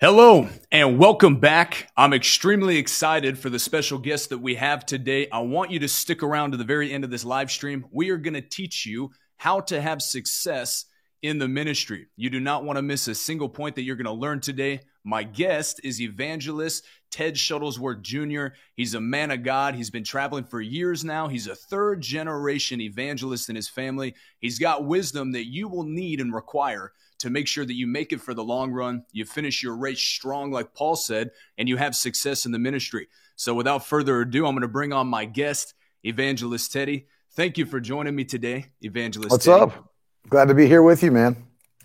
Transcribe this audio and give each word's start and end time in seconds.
Hello 0.00 0.48
and 0.70 0.96
welcome 0.96 1.40
back. 1.40 1.90
I'm 1.96 2.12
extremely 2.12 2.76
excited 2.76 3.36
for 3.36 3.50
the 3.50 3.58
special 3.58 3.98
guest 3.98 4.28
that 4.28 4.38
we 4.38 4.54
have 4.54 4.86
today. 4.86 5.28
I 5.32 5.40
want 5.40 5.72
you 5.72 5.80
to 5.80 5.88
stick 5.88 6.22
around 6.22 6.52
to 6.52 6.56
the 6.56 6.62
very 6.62 6.92
end 6.92 7.02
of 7.02 7.10
this 7.10 7.24
live 7.24 7.50
stream. 7.50 7.84
We 7.90 8.10
are 8.10 8.16
going 8.16 8.34
to 8.34 8.40
teach 8.40 8.86
you 8.86 9.10
how 9.38 9.58
to 9.62 9.80
have 9.80 10.00
success 10.00 10.84
in 11.20 11.40
the 11.40 11.48
ministry. 11.48 12.06
You 12.14 12.30
do 12.30 12.38
not 12.38 12.62
want 12.62 12.76
to 12.76 12.82
miss 12.82 13.08
a 13.08 13.14
single 13.16 13.48
point 13.48 13.74
that 13.74 13.82
you're 13.82 13.96
going 13.96 14.04
to 14.04 14.12
learn 14.12 14.38
today. 14.38 14.82
My 15.02 15.24
guest 15.24 15.80
is 15.82 16.00
evangelist 16.00 16.84
Ted 17.10 17.34
Shuttlesworth 17.34 18.00
Jr. 18.00 18.54
He's 18.76 18.94
a 18.94 19.00
man 19.00 19.32
of 19.32 19.42
God. 19.42 19.74
He's 19.74 19.90
been 19.90 20.04
traveling 20.04 20.44
for 20.44 20.60
years 20.60 21.04
now. 21.04 21.26
He's 21.26 21.48
a 21.48 21.56
third 21.56 22.02
generation 22.02 22.80
evangelist 22.80 23.48
in 23.48 23.56
his 23.56 23.68
family. 23.68 24.14
He's 24.38 24.60
got 24.60 24.84
wisdom 24.84 25.32
that 25.32 25.46
you 25.46 25.66
will 25.66 25.82
need 25.82 26.20
and 26.20 26.32
require 26.32 26.92
to 27.18 27.30
make 27.30 27.46
sure 27.46 27.64
that 27.64 27.74
you 27.74 27.86
make 27.86 28.12
it 28.12 28.20
for 28.20 28.34
the 28.34 28.44
long 28.44 28.70
run, 28.70 29.04
you 29.12 29.24
finish 29.24 29.62
your 29.62 29.76
race 29.76 30.00
strong, 30.00 30.50
like 30.50 30.74
Paul 30.74 30.96
said, 30.96 31.30
and 31.56 31.68
you 31.68 31.76
have 31.76 31.94
success 31.94 32.46
in 32.46 32.52
the 32.52 32.58
ministry. 32.58 33.08
So, 33.36 33.54
without 33.54 33.86
further 33.86 34.20
ado, 34.20 34.46
I'm 34.46 34.54
going 34.54 34.62
to 34.62 34.68
bring 34.68 34.92
on 34.92 35.06
my 35.06 35.24
guest, 35.24 35.74
Evangelist 36.04 36.72
Teddy. 36.72 37.06
Thank 37.32 37.58
you 37.58 37.66
for 37.66 37.80
joining 37.80 38.14
me 38.14 38.24
today, 38.24 38.66
Evangelist. 38.80 39.30
What's 39.30 39.44
Teddy. 39.44 39.60
up? 39.60 39.92
Glad 40.28 40.48
to 40.48 40.54
be 40.54 40.66
here 40.66 40.82
with 40.82 41.02
you, 41.02 41.12
man. 41.12 41.36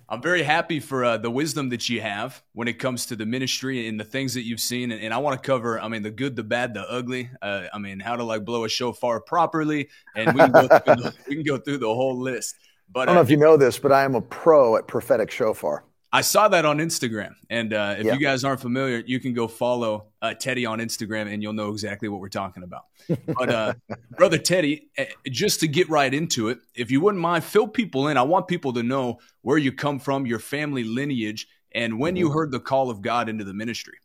I'm 0.10 0.22
very 0.22 0.44
happy 0.44 0.80
for 0.80 1.06
uh, 1.06 1.18
the 1.18 1.32
wisdom 1.32 1.70
that 1.70 1.90
you 1.90 2.02
have 2.02 2.44
when 2.54 2.68
it 2.68 2.74
comes 2.74 3.08
to 3.08 3.16
the 3.16 3.26
ministry 3.26 3.88
and 3.88 4.00
the 4.00 4.04
things 4.04 4.34
that 4.34 4.44
you've 4.44 4.60
seen. 4.60 4.92
And, 4.92 5.02
and 5.02 5.14
I 5.14 5.18
want 5.18 5.42
to 5.42 5.48
cover, 5.48 5.80
I 5.80 5.88
mean, 5.88 6.04
the 6.04 6.12
good, 6.12 6.36
the 6.36 6.44
bad, 6.44 6.74
the 6.74 6.82
ugly. 6.82 7.30
Uh, 7.42 7.64
I 7.74 7.80
mean, 7.80 8.00
how 8.00 8.16
to 8.16 8.24
like 8.24 8.46
blow 8.46 8.66
a 8.66 8.70
shofar 8.70 9.22
properly, 9.22 9.90
and 10.16 10.34
we 10.34 10.40
can 10.42 10.52
go 10.52 10.68
the, 10.68 11.16
we 11.28 11.36
can 11.36 11.44
go 11.44 11.58
through 11.58 11.80
the 11.80 11.88
whole 11.88 12.20
list. 12.20 12.56
But 12.92 13.02
I 13.02 13.06
don't 13.06 13.16
know 13.16 13.22
uh, 13.22 13.24
if 13.24 13.30
you 13.30 13.38
know 13.38 13.58
this, 13.58 13.80
but 13.80 13.92
I 13.92 14.04
am 14.04 14.16
a 14.16 14.22
pro 14.22 14.76
at 14.78 14.88
prophetic 14.88 15.32
shofar. 15.32 15.84
I 16.16 16.22
saw 16.22 16.48
that 16.50 16.64
on 16.64 16.78
Instagram, 16.78 17.34
and 17.50 17.74
uh, 17.74 17.96
if 17.98 18.06
yeah. 18.06 18.14
you 18.14 18.20
guys 18.20 18.44
aren't 18.44 18.62
familiar, 18.62 19.02
you 19.04 19.20
can 19.20 19.34
go 19.34 19.48
follow 19.48 20.10
uh, 20.22 20.36
Teddy 20.36 20.64
on 20.64 20.78
Instagram, 20.78 21.34
and 21.34 21.42
you'll 21.42 21.54
know 21.54 21.72
exactly 21.72 22.08
what 22.08 22.22
we're 22.22 22.30
talking 22.30 22.62
about. 22.62 22.84
But 23.26 23.50
uh, 23.50 23.74
brother 24.12 24.38
Teddy, 24.38 24.92
eh, 24.96 25.08
just 25.32 25.60
to 25.62 25.68
get 25.68 25.90
right 25.90 26.14
into 26.14 26.50
it, 26.50 26.60
if 26.76 26.92
you 26.92 27.02
wouldn't 27.02 27.20
mind, 27.20 27.44
fill 27.44 27.68
people 27.68 28.10
in. 28.10 28.18
I 28.18 28.22
want 28.22 28.48
people 28.48 28.74
to 28.74 28.84
know 28.84 29.18
where 29.42 29.58
you 29.58 29.72
come 29.72 29.98
from, 29.98 30.28
your 30.28 30.38
family 30.38 30.84
lineage, 30.84 31.48
and 31.72 31.98
when 31.98 32.14
mm-hmm. 32.14 32.20
you 32.20 32.32
heard 32.32 32.52
the 32.52 32.60
call 32.60 32.92
of 32.92 33.02
God 33.02 33.28
into 33.28 33.44
the 33.44 33.56
ministry. 33.56 33.98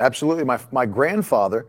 Absolutely, 0.00 0.44
my 0.44 0.60
my 0.70 0.84
grandfather, 0.84 1.66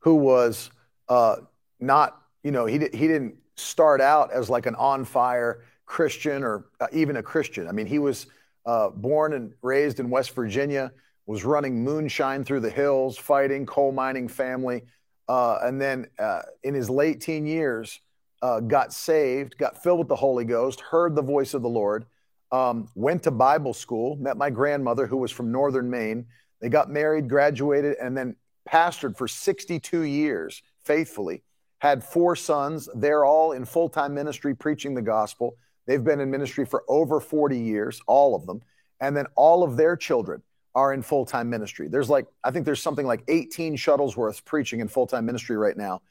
who 0.00 0.16
was 0.16 0.70
uh, 1.08 1.36
not, 1.80 2.20
you 2.44 2.50
know, 2.50 2.66
he 2.66 2.78
he 2.78 3.08
didn't 3.08 3.36
start 3.56 4.02
out 4.02 4.30
as 4.30 4.50
like 4.50 4.66
an 4.66 4.74
on 4.74 5.06
fire 5.06 5.64
Christian 5.92 6.42
or 6.42 6.64
uh, 6.80 6.86
even 6.90 7.18
a 7.18 7.22
Christian. 7.22 7.68
I 7.68 7.72
mean, 7.72 7.84
he 7.84 7.98
was 7.98 8.26
uh, 8.64 8.88
born 8.88 9.34
and 9.34 9.52
raised 9.60 10.00
in 10.00 10.08
West 10.08 10.34
Virginia, 10.34 10.90
was 11.26 11.44
running 11.44 11.84
moonshine 11.84 12.44
through 12.44 12.60
the 12.60 12.70
hills, 12.70 13.18
fighting, 13.18 13.66
coal 13.66 13.92
mining 13.92 14.26
family. 14.26 14.84
Uh, 15.28 15.58
and 15.62 15.78
then 15.78 16.06
uh, 16.18 16.40
in 16.62 16.72
his 16.72 16.88
late 16.88 17.20
teen 17.20 17.46
years, 17.46 18.00
uh, 18.40 18.60
got 18.60 18.94
saved, 18.94 19.58
got 19.58 19.82
filled 19.82 19.98
with 19.98 20.08
the 20.08 20.16
Holy 20.16 20.46
Ghost, 20.46 20.80
heard 20.80 21.14
the 21.14 21.20
voice 21.20 21.52
of 21.52 21.60
the 21.60 21.68
Lord, 21.68 22.06
um, 22.52 22.88
went 22.94 23.22
to 23.24 23.30
Bible 23.30 23.74
school, 23.74 24.16
met 24.16 24.38
my 24.38 24.48
grandmother, 24.48 25.06
who 25.06 25.18
was 25.18 25.30
from 25.30 25.52
northern 25.52 25.90
Maine. 25.90 26.24
They 26.62 26.70
got 26.70 26.88
married, 26.88 27.28
graduated, 27.28 27.96
and 28.00 28.16
then 28.16 28.36
pastored 28.66 29.18
for 29.18 29.28
62 29.28 30.00
years 30.00 30.62
faithfully. 30.84 31.42
Had 31.80 32.02
four 32.02 32.34
sons. 32.34 32.88
They're 32.94 33.26
all 33.26 33.52
in 33.52 33.66
full 33.66 33.90
time 33.90 34.14
ministry 34.14 34.54
preaching 34.56 34.94
the 34.94 35.02
gospel. 35.02 35.58
They've 35.86 36.02
been 36.02 36.20
in 36.20 36.30
ministry 36.30 36.64
for 36.64 36.84
over 36.88 37.20
40 37.20 37.58
years, 37.58 38.00
all 38.06 38.34
of 38.34 38.46
them. 38.46 38.62
And 39.00 39.16
then 39.16 39.26
all 39.34 39.64
of 39.64 39.76
their 39.76 39.96
children 39.96 40.42
are 40.74 40.92
in 40.92 41.02
full 41.02 41.26
time 41.26 41.50
ministry. 41.50 41.88
There's 41.88 42.08
like, 42.08 42.26
I 42.44 42.50
think 42.50 42.64
there's 42.64 42.82
something 42.82 43.06
like 43.06 43.24
18 43.28 43.76
Shuttlesworths 43.76 44.44
preaching 44.44 44.80
in 44.80 44.88
full 44.88 45.06
time 45.06 45.26
ministry 45.26 45.56
right 45.56 45.76
now. 45.76 46.02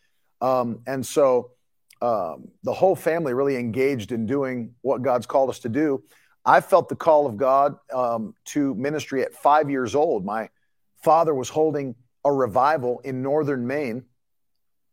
Um, 0.42 0.82
and 0.88 1.06
so 1.06 1.52
um, 2.02 2.50
the 2.64 2.74
whole 2.74 2.96
family 2.96 3.34
really 3.34 3.56
engaged 3.56 4.12
in 4.12 4.26
doing 4.26 4.74
what 4.82 5.02
God's 5.02 5.26
called 5.26 5.50
us 5.50 5.60
to 5.60 5.70
do. 5.70 6.04
I 6.44 6.60
felt 6.62 6.90
the 6.90 6.96
call 6.96 7.28
of 7.28 7.38
God 7.38 7.76
um, 7.94 8.34
to 8.46 8.74
ministry 8.76 9.22
at 9.22 9.34
five 9.34 9.70
years 9.70 9.94
old. 9.94 10.26
My 10.26 10.50
father 11.04 11.36
was 11.36 11.50
holding 11.50 11.96
a 12.26 12.32
revival 12.32 13.00
in 13.04 13.22
northern 13.22 13.66
Maine, 13.66 14.04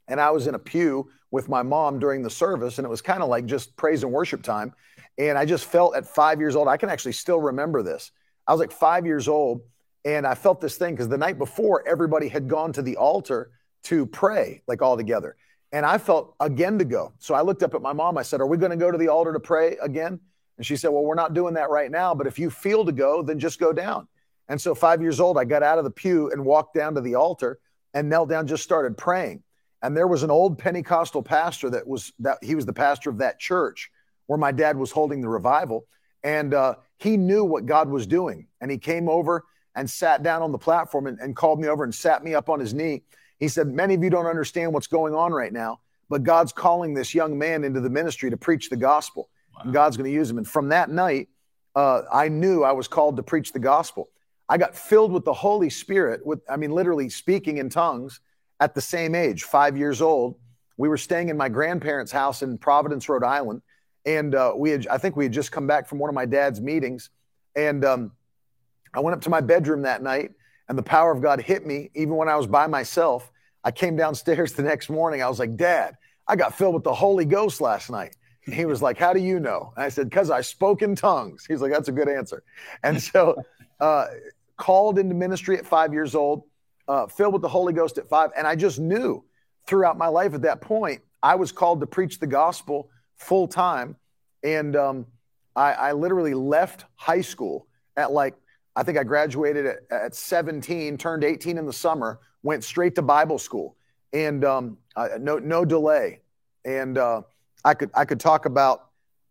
and 0.08 0.20
I 0.20 0.30
was 0.30 0.46
in 0.46 0.54
a 0.54 0.58
pew 0.58 1.10
with 1.30 1.48
my 1.48 1.62
mom 1.62 1.98
during 1.98 2.22
the 2.22 2.30
service, 2.30 2.78
and 2.78 2.86
it 2.86 2.88
was 2.88 3.02
kind 3.02 3.22
of 3.22 3.28
like 3.28 3.46
just 3.46 3.76
praise 3.76 4.02
and 4.02 4.12
worship 4.12 4.42
time. 4.42 4.72
And 5.18 5.36
I 5.36 5.44
just 5.44 5.66
felt 5.66 5.96
at 5.96 6.06
five 6.06 6.40
years 6.40 6.56
old, 6.56 6.68
I 6.68 6.76
can 6.76 6.88
actually 6.88 7.12
still 7.12 7.40
remember 7.40 7.82
this. 7.82 8.12
I 8.46 8.52
was 8.52 8.60
like 8.60 8.72
five 8.72 9.04
years 9.04 9.28
old, 9.28 9.60
and 10.04 10.26
I 10.26 10.34
felt 10.34 10.60
this 10.60 10.76
thing 10.76 10.94
because 10.94 11.08
the 11.08 11.18
night 11.18 11.38
before, 11.38 11.86
everybody 11.86 12.28
had 12.28 12.48
gone 12.48 12.72
to 12.74 12.82
the 12.82 12.96
altar 12.96 13.50
to 13.84 14.06
pray, 14.06 14.62
like 14.66 14.80
all 14.80 14.96
together. 14.96 15.36
And 15.70 15.84
I 15.84 15.98
felt 15.98 16.34
again 16.40 16.78
to 16.78 16.84
go. 16.84 17.12
So 17.18 17.34
I 17.34 17.42
looked 17.42 17.62
up 17.62 17.74
at 17.74 17.82
my 17.82 17.92
mom. 17.92 18.16
I 18.16 18.22
said, 18.22 18.40
Are 18.40 18.46
we 18.46 18.56
going 18.56 18.70
to 18.70 18.76
go 18.76 18.90
to 18.90 18.96
the 18.96 19.08
altar 19.08 19.32
to 19.34 19.40
pray 19.40 19.76
again? 19.82 20.18
And 20.56 20.66
she 20.66 20.76
said, 20.76 20.88
Well, 20.88 21.02
we're 21.04 21.14
not 21.14 21.34
doing 21.34 21.54
that 21.54 21.68
right 21.68 21.90
now, 21.90 22.14
but 22.14 22.26
if 22.26 22.38
you 22.38 22.48
feel 22.48 22.84
to 22.86 22.92
go, 22.92 23.22
then 23.22 23.38
just 23.38 23.60
go 23.60 23.72
down. 23.72 24.08
And 24.48 24.58
so, 24.58 24.74
five 24.74 25.02
years 25.02 25.20
old, 25.20 25.36
I 25.36 25.44
got 25.44 25.62
out 25.62 25.76
of 25.76 25.84
the 25.84 25.90
pew 25.90 26.30
and 26.30 26.44
walked 26.44 26.74
down 26.74 26.94
to 26.94 27.02
the 27.02 27.16
altar 27.16 27.58
and 27.92 28.08
knelt 28.08 28.30
down, 28.30 28.46
just 28.46 28.62
started 28.62 28.96
praying. 28.96 29.42
And 29.82 29.96
there 29.96 30.08
was 30.08 30.22
an 30.22 30.30
old 30.30 30.58
Pentecostal 30.58 31.22
pastor 31.22 31.70
that 31.70 31.86
was 31.86 32.12
that 32.18 32.38
he 32.42 32.54
was 32.54 32.66
the 32.66 32.72
pastor 32.72 33.10
of 33.10 33.18
that 33.18 33.38
church 33.38 33.90
where 34.26 34.38
my 34.38 34.52
dad 34.52 34.76
was 34.76 34.90
holding 34.90 35.20
the 35.20 35.28
revival, 35.28 35.86
and 36.22 36.52
uh, 36.52 36.74
he 36.98 37.16
knew 37.16 37.44
what 37.44 37.64
God 37.64 37.88
was 37.88 38.06
doing, 38.06 38.46
and 38.60 38.70
he 38.70 38.78
came 38.78 39.08
over 39.08 39.44
and 39.74 39.88
sat 39.88 40.22
down 40.22 40.42
on 40.42 40.52
the 40.52 40.58
platform 40.58 41.06
and, 41.06 41.18
and 41.20 41.36
called 41.36 41.60
me 41.60 41.68
over 41.68 41.84
and 41.84 41.94
sat 41.94 42.24
me 42.24 42.34
up 42.34 42.48
on 42.48 42.58
his 42.58 42.74
knee. 42.74 43.02
He 43.38 43.48
said, 43.48 43.68
"Many 43.68 43.94
of 43.94 44.02
you 44.02 44.10
don't 44.10 44.26
understand 44.26 44.72
what's 44.72 44.88
going 44.88 45.14
on 45.14 45.32
right 45.32 45.52
now, 45.52 45.80
but 46.08 46.24
God's 46.24 46.52
calling 46.52 46.92
this 46.92 47.14
young 47.14 47.38
man 47.38 47.62
into 47.62 47.80
the 47.80 47.90
ministry 47.90 48.30
to 48.30 48.36
preach 48.36 48.70
the 48.70 48.76
gospel, 48.76 49.30
wow. 49.54 49.62
and 49.64 49.72
God's 49.72 49.96
going 49.96 50.10
to 50.10 50.14
use 50.14 50.28
him." 50.28 50.38
And 50.38 50.48
from 50.48 50.68
that 50.70 50.90
night, 50.90 51.28
uh, 51.76 52.02
I 52.12 52.28
knew 52.28 52.64
I 52.64 52.72
was 52.72 52.88
called 52.88 53.16
to 53.16 53.22
preach 53.22 53.52
the 53.52 53.60
gospel. 53.60 54.08
I 54.48 54.58
got 54.58 54.74
filled 54.74 55.12
with 55.12 55.24
the 55.24 55.32
Holy 55.32 55.70
Spirit, 55.70 56.26
with 56.26 56.40
I 56.50 56.56
mean, 56.56 56.72
literally 56.72 57.08
speaking 57.08 57.58
in 57.58 57.68
tongues 57.68 58.20
at 58.60 58.74
the 58.74 58.80
same 58.80 59.14
age, 59.14 59.44
five 59.44 59.76
years 59.76 60.02
old. 60.02 60.36
We 60.76 60.88
were 60.88 60.96
staying 60.96 61.28
in 61.28 61.36
my 61.36 61.48
grandparents' 61.48 62.12
house 62.12 62.42
in 62.42 62.58
Providence, 62.58 63.08
Rhode 63.08 63.24
Island, 63.24 63.62
and 64.06 64.34
uh, 64.34 64.52
we 64.56 64.70
had 64.70 64.86
I 64.86 64.98
think 64.98 65.16
we 65.16 65.24
had 65.24 65.32
just 65.32 65.52
come 65.52 65.66
back 65.66 65.88
from 65.88 65.98
one 65.98 66.08
of 66.08 66.14
my 66.14 66.26
dad's 66.26 66.60
meetings, 66.60 67.10
and 67.56 67.84
um, 67.84 68.12
I 68.94 69.00
went 69.00 69.14
up 69.14 69.22
to 69.22 69.30
my 69.30 69.40
bedroom 69.40 69.82
that 69.82 70.02
night, 70.02 70.32
and 70.68 70.78
the 70.78 70.82
power 70.82 71.10
of 71.10 71.20
God 71.20 71.40
hit 71.40 71.66
me 71.66 71.90
even 71.94 72.16
when 72.16 72.28
I 72.28 72.36
was 72.36 72.46
by 72.46 72.66
myself. 72.66 73.30
I 73.64 73.70
came 73.70 73.96
downstairs 73.96 74.52
the 74.54 74.62
next 74.62 74.88
morning. 74.88 75.22
I 75.22 75.28
was 75.28 75.38
like, 75.38 75.56
Dad, 75.56 75.96
I 76.26 76.36
got 76.36 76.56
filled 76.56 76.74
with 76.74 76.84
the 76.84 76.94
Holy 76.94 77.24
Ghost 77.24 77.60
last 77.60 77.90
night. 77.90 78.16
And 78.46 78.54
he 78.54 78.64
was 78.64 78.80
like, 78.80 78.98
How 78.98 79.12
do 79.12 79.20
you 79.20 79.40
know? 79.40 79.72
And 79.76 79.84
I 79.84 79.88
said, 79.88 80.08
Because 80.08 80.30
I 80.30 80.40
spoke 80.40 80.82
in 80.82 80.94
tongues. 80.94 81.44
He's 81.46 81.60
like, 81.60 81.72
That's 81.72 81.88
a 81.88 81.92
good 81.92 82.08
answer. 82.08 82.42
And 82.82 83.02
so, 83.02 83.36
uh, 83.80 84.06
called 84.56 84.98
into 84.98 85.14
ministry 85.14 85.56
at 85.56 85.66
five 85.66 85.92
years 85.92 86.14
old 86.14 86.42
uh, 86.88 87.06
filled 87.06 87.34
with 87.34 87.42
the 87.42 87.48
Holy 87.48 87.72
Ghost 87.72 87.98
at 87.98 88.08
five. 88.08 88.30
And 88.36 88.46
I 88.46 88.56
just 88.56 88.78
knew 88.78 89.24
throughout 89.66 89.98
my 89.98 90.08
life 90.08 90.34
at 90.34 90.42
that 90.42 90.60
point, 90.60 91.02
I 91.22 91.34
was 91.34 91.52
called 91.52 91.80
to 91.80 91.86
preach 91.86 92.18
the 92.18 92.26
gospel 92.26 92.90
full 93.16 93.46
time. 93.46 93.96
And 94.42 94.74
um, 94.74 95.06
I, 95.54 95.72
I, 95.72 95.92
literally 95.92 96.34
left 96.34 96.84
high 96.94 97.20
school 97.20 97.66
at 97.96 98.12
like, 98.12 98.34
I 98.76 98.84
think 98.84 98.96
I 98.96 99.04
graduated 99.04 99.66
at, 99.66 99.78
at 99.90 100.14
17, 100.14 100.96
turned 100.96 101.24
18 101.24 101.58
in 101.58 101.66
the 101.66 101.72
summer, 101.72 102.20
went 102.42 102.62
straight 102.62 102.94
to 102.94 103.02
Bible 103.02 103.38
school, 103.38 103.76
and 104.12 104.44
um, 104.44 104.78
no, 105.18 105.38
no 105.38 105.64
delay. 105.64 106.20
And 106.64 106.96
uh, 106.96 107.22
I 107.64 107.74
could, 107.74 107.90
I 107.94 108.04
could 108.04 108.20
talk 108.20 108.46
about, 108.46 108.90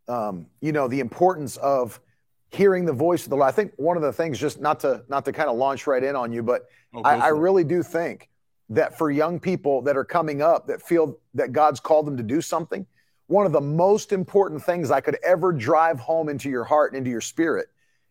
um, 0.09 0.47
you 0.59 0.73
know, 0.73 0.89
the 0.89 0.99
importance 0.99 1.55
of 1.57 2.01
hearing 2.49 2.85
the 2.85 2.93
voice 2.93 3.23
of 3.23 3.29
the 3.29 3.35
Lord. 3.35 3.47
I 3.47 3.51
think 3.51 3.73
one 3.77 3.97
of 3.97 4.03
the 4.03 4.13
things, 4.13 4.39
just 4.39 4.59
not 4.59 4.79
to 4.81 5.03
not 5.09 5.25
to 5.25 5.31
kind 5.31 5.49
of 5.49 5.57
launch 5.57 5.87
right 5.87 6.03
in 6.03 6.15
on 6.15 6.31
you, 6.31 6.43
but 6.43 6.67
oh, 6.93 7.01
I, 7.01 7.15
I 7.17 7.27
really 7.29 7.63
do 7.63 7.83
think 7.83 8.29
that 8.69 8.97
for 8.97 9.11
young 9.11 9.39
people 9.39 9.81
that 9.83 9.95
are 9.95 10.05
coming 10.05 10.41
up 10.41 10.67
that 10.67 10.81
feel 10.81 11.19
that 11.33 11.51
God's 11.53 11.79
called 11.79 12.07
them 12.07 12.17
to 12.17 12.23
do 12.23 12.41
something, 12.41 12.85
one 13.27 13.45
of 13.45 13.51
the 13.51 13.61
most 13.61 14.11
important 14.11 14.63
things 14.63 14.91
I 14.91 15.01
could 15.01 15.17
ever 15.23 15.51
drive 15.51 15.99
home 15.99 16.29
into 16.29 16.49
your 16.49 16.63
heart 16.63 16.91
and 16.91 16.97
into 16.97 17.09
your 17.09 17.21
spirit 17.21 17.67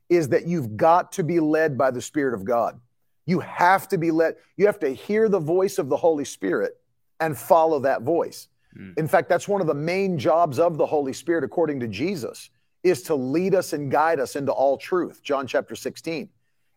is 0.09 0.29
that 0.29 0.47
you've 0.47 0.77
got 0.77 1.13
to 1.13 1.25
be 1.25 1.41
led 1.41 1.77
by 1.77 1.91
the 1.91 2.01
Spirit 2.01 2.35
of 2.35 2.45
God. 2.45 2.81
You 3.25 3.41
have 3.41 3.89
to 3.89 3.99
be 3.99 4.11
led, 4.11 4.37
you 4.57 4.67
have 4.67 4.79
to 4.81 4.91
hear 4.91 5.29
the 5.29 5.41
voice 5.41 5.79
of 5.79 5.89
the 5.89 5.97
Holy 5.97 6.25
Spirit 6.25 6.79
and 7.19 7.37
follow 7.37 7.81
that 7.81 8.03
voice. 8.03 8.49
Mm. 8.79 8.97
In 8.99 9.09
fact, 9.09 9.29
that's 9.29 9.49
one 9.49 9.61
of 9.61 9.67
the 9.67 9.75
main 9.75 10.19
jobs 10.19 10.59
of 10.59 10.79
the 10.79 10.87
Holy 10.87 11.13
Spirit, 11.13 11.43
according 11.43 11.81
to 11.81 11.89
Jesus, 11.89 12.51
is 12.87 13.03
to 13.03 13.15
lead 13.17 13.55
us 13.55 13.73
and 13.73 13.91
guide 13.91 14.21
us 14.21 14.37
into 14.37 14.53
all 14.53 14.77
truth. 14.77 15.21
John 15.23 15.47
chapter 15.47 15.75
16. 15.75 16.29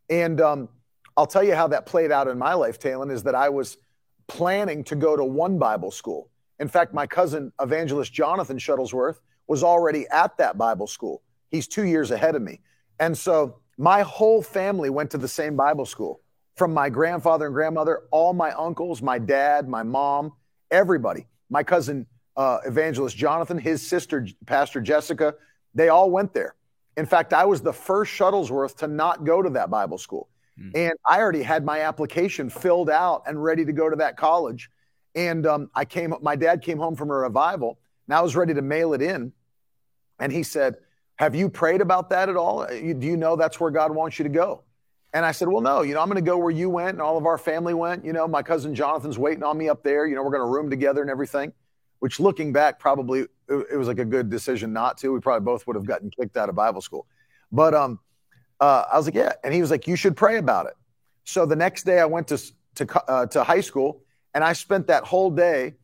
And 0.10 0.42
um, 0.42 0.70
I'll 1.16 1.28
tell 1.28 1.44
you 1.44 1.54
how 1.54 1.68
that 1.68 1.86
played 1.86 2.12
out 2.12 2.28
in 2.28 2.38
my 2.38 2.56
life, 2.56 2.80
Talon, 2.80 3.12
is 3.12 3.22
that 3.24 3.36
I 3.36 3.50
was 3.50 3.78
planning 4.28 4.84
to 4.86 4.96
go 4.96 5.16
to 5.16 5.24
one 5.24 5.60
Bible 5.60 5.92
school. 5.92 6.30
In 6.60 6.68
fact, 6.68 6.96
my 6.96 7.06
cousin, 7.06 7.54
evangelist 7.62 8.12
Jonathan 8.12 8.58
Shuttlesworth, 8.58 9.20
was 9.48 9.64
already 9.64 10.08
at 10.12 10.36
that 10.38 10.58
Bible 10.58 10.88
school. 10.88 11.22
He's 11.52 11.68
two 11.68 11.86
years 11.86 12.10
ahead 12.10 12.36
of 12.36 12.42
me. 12.42 12.60
And 13.00 13.16
so 13.16 13.60
my 13.78 14.02
whole 14.02 14.42
family 14.42 14.90
went 14.90 15.12
to 15.12 15.18
the 15.18 15.28
same 15.28 15.56
Bible 15.56 15.86
school 15.86 16.22
from 16.56 16.74
my 16.74 16.90
grandfather 16.90 17.46
and 17.46 17.54
grandmother, 17.54 18.02
all 18.12 18.34
my 18.34 18.52
uncles, 18.52 19.02
my 19.02 19.20
dad, 19.20 19.70
my 19.70 19.84
mom, 19.84 20.34
everybody. 20.72 21.28
My 21.52 21.64
cousin, 21.64 22.08
uh, 22.36 22.60
evangelist 22.66 23.16
Jonathan, 23.16 23.58
his 23.58 23.88
sister, 23.88 24.28
Pastor 24.46 24.82
Jessica, 24.82 25.36
they 25.74 25.90
all 25.90 26.10
went 26.10 26.34
there. 26.34 26.56
In 26.98 27.06
fact, 27.06 27.34
I 27.34 27.46
was 27.46 27.62
the 27.62 27.74
first 27.74 28.12
Shuttlesworth 28.12 28.76
to 28.78 28.88
not 28.88 29.24
go 29.24 29.42
to 29.42 29.50
that 29.52 29.70
Bible 29.70 29.98
school. 29.98 30.28
Mm. 30.60 30.72
And 30.76 30.94
I 31.08 31.20
already 31.20 31.44
had 31.44 31.64
my 31.64 31.82
application 31.82 32.50
filled 32.50 32.90
out 32.90 33.24
and 33.26 33.42
ready 33.42 33.66
to 33.66 33.72
go 33.72 33.90
to 33.90 33.96
that 33.98 34.18
college. 34.18 34.70
And 35.16 35.46
um, 35.46 35.70
I 35.74 35.86
came, 35.86 36.14
my 36.22 36.36
dad 36.36 36.62
came 36.62 36.78
home 36.78 36.96
from 36.96 37.10
a 37.10 37.14
revival, 37.14 37.80
and 38.08 38.16
I 38.16 38.22
was 38.22 38.36
ready 38.36 38.54
to 38.54 38.62
mail 38.62 38.94
it 38.94 39.02
in. 39.02 39.32
And 40.20 40.32
he 40.32 40.44
said, 40.44 40.76
Have 41.16 41.36
you 41.36 41.50
prayed 41.50 41.82
about 41.82 42.10
that 42.10 42.30
at 42.30 42.36
all? 42.36 42.66
Do 42.68 42.76
you 43.08 43.18
know 43.18 43.36
that's 43.36 43.60
where 43.60 43.72
God 43.72 43.94
wants 43.94 44.20
you 44.20 44.24
to 44.24 44.30
go? 44.30 44.64
And 45.14 45.26
I 45.26 45.32
said, 45.32 45.48
Well, 45.48 45.62
no, 45.62 45.82
you 45.82 45.94
know, 45.94 46.02
I'm 46.02 46.08
going 46.08 46.24
to 46.24 46.30
go 46.30 46.38
where 46.38 46.52
you 46.52 46.70
went 46.70 46.90
and 46.90 47.02
all 47.02 47.18
of 47.18 47.26
our 47.26 47.38
family 47.38 47.74
went. 47.74 48.06
You 48.06 48.14
know, 48.14 48.28
my 48.28 48.44
cousin 48.44 48.76
Jonathan's 48.76 49.18
waiting 49.18 49.44
on 49.44 49.58
me 49.58 49.70
up 49.70 49.84
there. 49.84 50.06
You 50.06 50.16
know, 50.16 50.24
we're 50.24 50.32
going 50.32 50.44
to 50.44 50.52
room 50.52 50.70
together 50.70 51.02
and 51.02 51.10
everything, 51.10 51.54
which 52.00 52.20
looking 52.20 52.52
back, 52.52 52.78
probably 52.78 53.28
it 53.50 53.78
was 53.78 53.88
like 53.88 54.00
a 54.00 54.06
good 54.06 54.30
decision 54.30 54.72
not 54.74 54.98
to. 55.00 55.12
We 55.12 55.20
probably 55.20 55.46
both 55.46 55.66
would 55.68 55.76
have 55.76 55.86
gotten 55.86 56.10
kicked 56.10 56.38
out 56.38 56.50
of 56.50 56.56
Bible 56.56 56.82
school. 56.82 57.08
But 57.52 57.74
um, 57.74 58.00
uh, 58.60 58.86
I 58.92 58.98
was 58.98 59.08
like, 59.08 59.16
Yeah. 59.16 59.34
And 59.44 59.54
he 59.54 59.62
was 59.62 59.72
like, 59.72 59.88
You 59.88 59.96
should 59.96 60.16
pray 60.16 60.38
about 60.38 60.68
it. 60.68 60.74
So 61.24 61.46
the 61.46 61.56
next 61.56 61.84
day 61.84 62.00
I 62.00 62.06
went 62.06 62.28
to, 62.30 62.42
to, 62.76 63.10
uh, 63.10 63.26
to 63.28 63.44
high 63.44 63.62
school 63.62 64.04
and 64.34 64.44
I 64.44 64.54
spent 64.54 64.88
that 64.88 65.04
whole 65.04 65.30
day, 65.30 65.76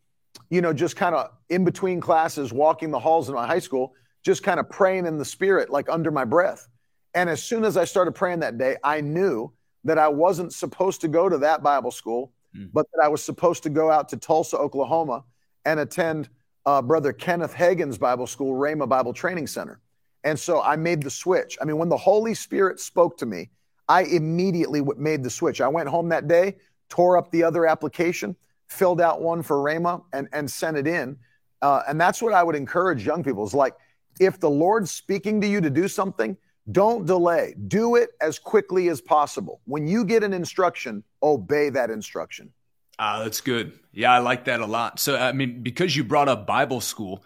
you 0.49 0.61
know, 0.61 0.73
just 0.73 0.95
kind 0.95 1.15
of 1.15 1.31
in 1.49 1.63
between 1.63 1.99
classes, 1.99 2.53
walking 2.53 2.91
the 2.91 2.99
halls 2.99 3.29
of 3.29 3.35
my 3.35 3.47
high 3.47 3.59
school, 3.59 3.93
just 4.23 4.43
kind 4.43 4.59
of 4.59 4.69
praying 4.69 5.05
in 5.05 5.17
the 5.17 5.25
spirit, 5.25 5.69
like 5.69 5.89
under 5.89 6.11
my 6.11 6.25
breath. 6.25 6.67
And 7.13 7.29
as 7.29 7.41
soon 7.41 7.63
as 7.63 7.77
I 7.77 7.85
started 7.85 8.13
praying 8.13 8.39
that 8.39 8.57
day, 8.57 8.75
I 8.83 9.01
knew 9.01 9.51
that 9.83 9.97
I 9.97 10.07
wasn't 10.07 10.53
supposed 10.53 11.01
to 11.01 11.07
go 11.07 11.29
to 11.29 11.37
that 11.39 11.63
Bible 11.63 11.91
school, 11.91 12.31
mm. 12.55 12.69
but 12.73 12.87
that 12.93 13.03
I 13.03 13.07
was 13.07 13.23
supposed 13.23 13.63
to 13.63 13.69
go 13.69 13.89
out 13.89 14.09
to 14.09 14.17
Tulsa, 14.17 14.57
Oklahoma, 14.57 15.23
and 15.63 15.79
attend 15.79 16.29
uh, 16.65 16.81
Brother 16.81 17.13
Kenneth 17.13 17.53
Hagin's 17.53 17.97
Bible 17.97 18.27
school, 18.27 18.53
Rhema 18.53 18.87
Bible 18.87 19.13
Training 19.13 19.47
Center. 19.47 19.79
And 20.23 20.39
so 20.39 20.61
I 20.61 20.75
made 20.75 21.03
the 21.03 21.09
switch. 21.09 21.57
I 21.61 21.65
mean, 21.65 21.77
when 21.77 21.89
the 21.89 21.97
Holy 21.97 22.33
Spirit 22.33 22.79
spoke 22.79 23.17
to 23.19 23.25
me, 23.25 23.49
I 23.87 24.03
immediately 24.03 24.81
made 24.97 25.23
the 25.23 25.29
switch. 25.29 25.61
I 25.61 25.67
went 25.67 25.87
home 25.87 26.09
that 26.09 26.27
day, 26.27 26.55
tore 26.89 27.17
up 27.17 27.29
the 27.29 27.43
other 27.43 27.67
application, 27.67 28.35
filled 28.67 28.99
out 28.99 29.21
one 29.21 29.43
for 29.43 29.57
Rhema, 29.57 30.03
and, 30.13 30.27
and 30.33 30.49
sent 30.49 30.77
it 30.77 30.87
in. 30.87 31.17
Uh, 31.61 31.83
and 31.87 32.01
that's 32.01 32.21
what 32.21 32.33
I 32.33 32.41
would 32.41 32.55
encourage 32.55 33.05
young 33.05 33.23
people 33.23 33.45
is 33.45 33.53
like, 33.53 33.75
if 34.19 34.39
the 34.39 34.49
Lord's 34.49 34.91
speaking 34.91 35.39
to 35.41 35.47
you 35.47 35.61
to 35.61 35.69
do 35.69 35.87
something, 35.87 36.35
don't 36.71 37.05
delay. 37.05 37.53
Do 37.67 37.95
it 37.95 38.11
as 38.21 38.39
quickly 38.39 38.87
as 38.89 39.01
possible. 39.01 39.61
When 39.65 39.85
you 39.87 40.03
get 40.03 40.23
an 40.23 40.33
instruction, 40.33 41.03
obey 41.21 41.69
that 41.69 41.91
instruction. 41.91 42.51
Ah, 42.97 43.23
that's 43.23 43.41
good. 43.41 43.73
Yeah, 43.91 44.11
I 44.11 44.19
like 44.19 44.45
that 44.45 44.59
a 44.61 44.65
lot. 44.65 44.99
So, 44.99 45.17
I 45.17 45.31
mean, 45.31 45.61
because 45.63 45.95
you 45.95 46.03
brought 46.03 46.29
up 46.29 46.47
Bible 46.47 46.81
school, 46.81 47.23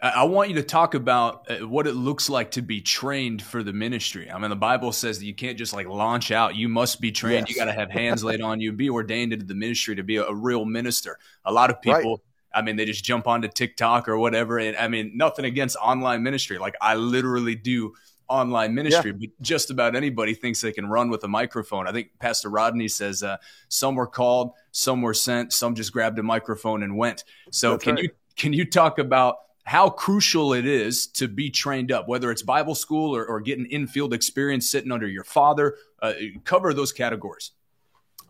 I 0.00 0.24
want 0.24 0.48
you 0.48 0.54
to 0.56 0.62
talk 0.62 0.94
about 0.94 1.50
uh, 1.50 1.66
what 1.66 1.88
it 1.88 1.94
looks 1.94 2.30
like 2.30 2.52
to 2.52 2.62
be 2.62 2.80
trained 2.80 3.42
for 3.42 3.64
the 3.64 3.72
ministry. 3.72 4.30
I 4.30 4.38
mean, 4.38 4.50
the 4.50 4.56
Bible 4.56 4.92
says 4.92 5.18
that 5.18 5.24
you 5.24 5.34
can't 5.34 5.58
just 5.58 5.72
like 5.72 5.88
launch 5.88 6.30
out. 6.30 6.54
You 6.54 6.68
must 6.68 7.00
be 7.00 7.10
trained. 7.10 7.48
Yes. 7.48 7.56
You 7.56 7.56
got 7.56 7.64
to 7.64 7.72
have 7.72 7.90
hands 7.90 8.22
laid 8.22 8.40
on 8.40 8.60
you, 8.60 8.72
be 8.72 8.88
ordained 8.90 9.32
into 9.32 9.44
the 9.44 9.56
ministry 9.56 9.96
to 9.96 10.04
be 10.04 10.16
a, 10.16 10.24
a 10.24 10.34
real 10.34 10.64
minister. 10.64 11.18
A 11.44 11.52
lot 11.52 11.70
of 11.70 11.82
people, 11.82 12.10
right. 12.10 12.20
I 12.54 12.62
mean, 12.62 12.76
they 12.76 12.84
just 12.84 13.04
jump 13.04 13.26
onto 13.26 13.48
TikTok 13.48 14.08
or 14.08 14.16
whatever. 14.18 14.58
And 14.58 14.76
I 14.76 14.86
mean, 14.86 15.12
nothing 15.16 15.44
against 15.44 15.76
online 15.76 16.22
ministry. 16.22 16.58
Like, 16.58 16.76
I 16.80 16.94
literally 16.94 17.56
do 17.56 17.94
online 18.28 18.74
ministry, 18.74 19.10
yeah. 19.12 19.26
but 19.28 19.42
just 19.42 19.70
about 19.70 19.96
anybody 19.96 20.34
thinks 20.34 20.60
they 20.60 20.72
can 20.72 20.88
run 20.88 21.10
with 21.10 21.24
a 21.24 21.28
microphone. 21.28 21.88
I 21.88 21.92
think 21.92 22.10
Pastor 22.18 22.48
Rodney 22.48 22.88
says 22.88 23.22
uh, 23.22 23.38
some 23.68 23.94
were 23.94 24.06
called, 24.06 24.52
some 24.72 25.02
were 25.02 25.14
sent, 25.14 25.52
some 25.52 25.74
just 25.74 25.92
grabbed 25.92 26.18
a 26.18 26.22
microphone 26.22 26.82
and 26.82 26.96
went. 26.96 27.24
So, 27.50 27.72
That's 27.72 27.84
can 27.84 27.94
right. 27.94 28.04
you 28.04 28.10
can 28.36 28.52
you 28.52 28.64
talk 28.64 28.98
about 28.98 29.36
how 29.64 29.90
crucial 29.90 30.54
it 30.54 30.66
is 30.66 31.06
to 31.06 31.28
be 31.28 31.50
trained 31.50 31.92
up, 31.92 32.08
whether 32.08 32.30
it's 32.30 32.40
Bible 32.40 32.74
school 32.74 33.14
or, 33.14 33.26
or 33.26 33.40
getting 33.40 33.66
infield 33.66 34.14
experience 34.14 34.68
sitting 34.70 34.90
under 34.90 35.06
your 35.06 35.24
father. 35.24 35.76
Uh, 36.00 36.14
cover 36.44 36.72
those 36.72 36.92
categories. 36.92 37.50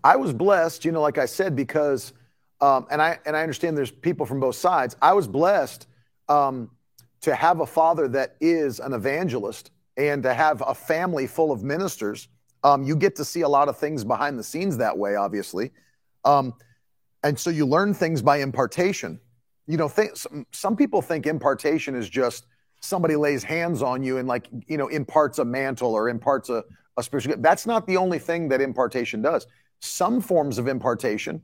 I 0.02 0.16
was 0.16 0.32
blessed, 0.32 0.84
you 0.84 0.92
know, 0.92 1.00
like 1.00 1.18
I 1.18 1.26
said, 1.26 1.54
because, 1.54 2.12
um, 2.60 2.86
and 2.90 3.02
I 3.02 3.18
and 3.26 3.36
I 3.36 3.42
understand 3.42 3.76
there's 3.76 3.90
people 3.90 4.26
from 4.26 4.40
both 4.40 4.56
sides. 4.56 4.96
I 5.02 5.12
was 5.12 5.28
blessed 5.28 5.86
um, 6.28 6.70
to 7.20 7.34
have 7.34 7.60
a 7.60 7.66
father 7.66 8.08
that 8.08 8.36
is 8.40 8.80
an 8.80 8.92
evangelist 8.92 9.70
and 9.98 10.22
to 10.22 10.32
have 10.32 10.62
a 10.66 10.74
family 10.74 11.26
full 11.26 11.52
of 11.52 11.62
ministers. 11.62 12.28
Um, 12.64 12.82
you 12.82 12.96
get 12.96 13.14
to 13.16 13.24
see 13.24 13.42
a 13.42 13.48
lot 13.48 13.68
of 13.68 13.76
things 13.76 14.04
behind 14.04 14.38
the 14.38 14.42
scenes 14.42 14.78
that 14.78 14.96
way, 14.96 15.16
obviously, 15.16 15.72
um, 16.24 16.54
and 17.22 17.38
so 17.38 17.50
you 17.50 17.66
learn 17.66 17.92
things 17.92 18.22
by 18.22 18.38
impartation 18.38 19.20
you 19.68 19.76
know, 19.76 19.88
th- 19.88 20.16
some, 20.16 20.46
some 20.50 20.74
people 20.74 21.00
think 21.00 21.26
impartation 21.26 21.94
is 21.94 22.08
just 22.08 22.46
somebody 22.80 23.14
lays 23.14 23.44
hands 23.44 23.82
on 23.82 24.02
you 24.02 24.16
and 24.16 24.26
like, 24.26 24.48
you 24.66 24.78
know, 24.78 24.88
imparts 24.88 25.38
a 25.38 25.44
mantle 25.44 25.92
or 25.92 26.08
imparts 26.08 26.48
a, 26.48 26.64
a 26.96 27.02
spiritual. 27.02 27.36
That's 27.38 27.66
not 27.66 27.86
the 27.86 27.98
only 27.98 28.18
thing 28.18 28.48
that 28.48 28.62
impartation 28.62 29.20
does. 29.20 29.46
Some 29.80 30.20
forms 30.20 30.58
of 30.58 30.66
impartation 30.66 31.42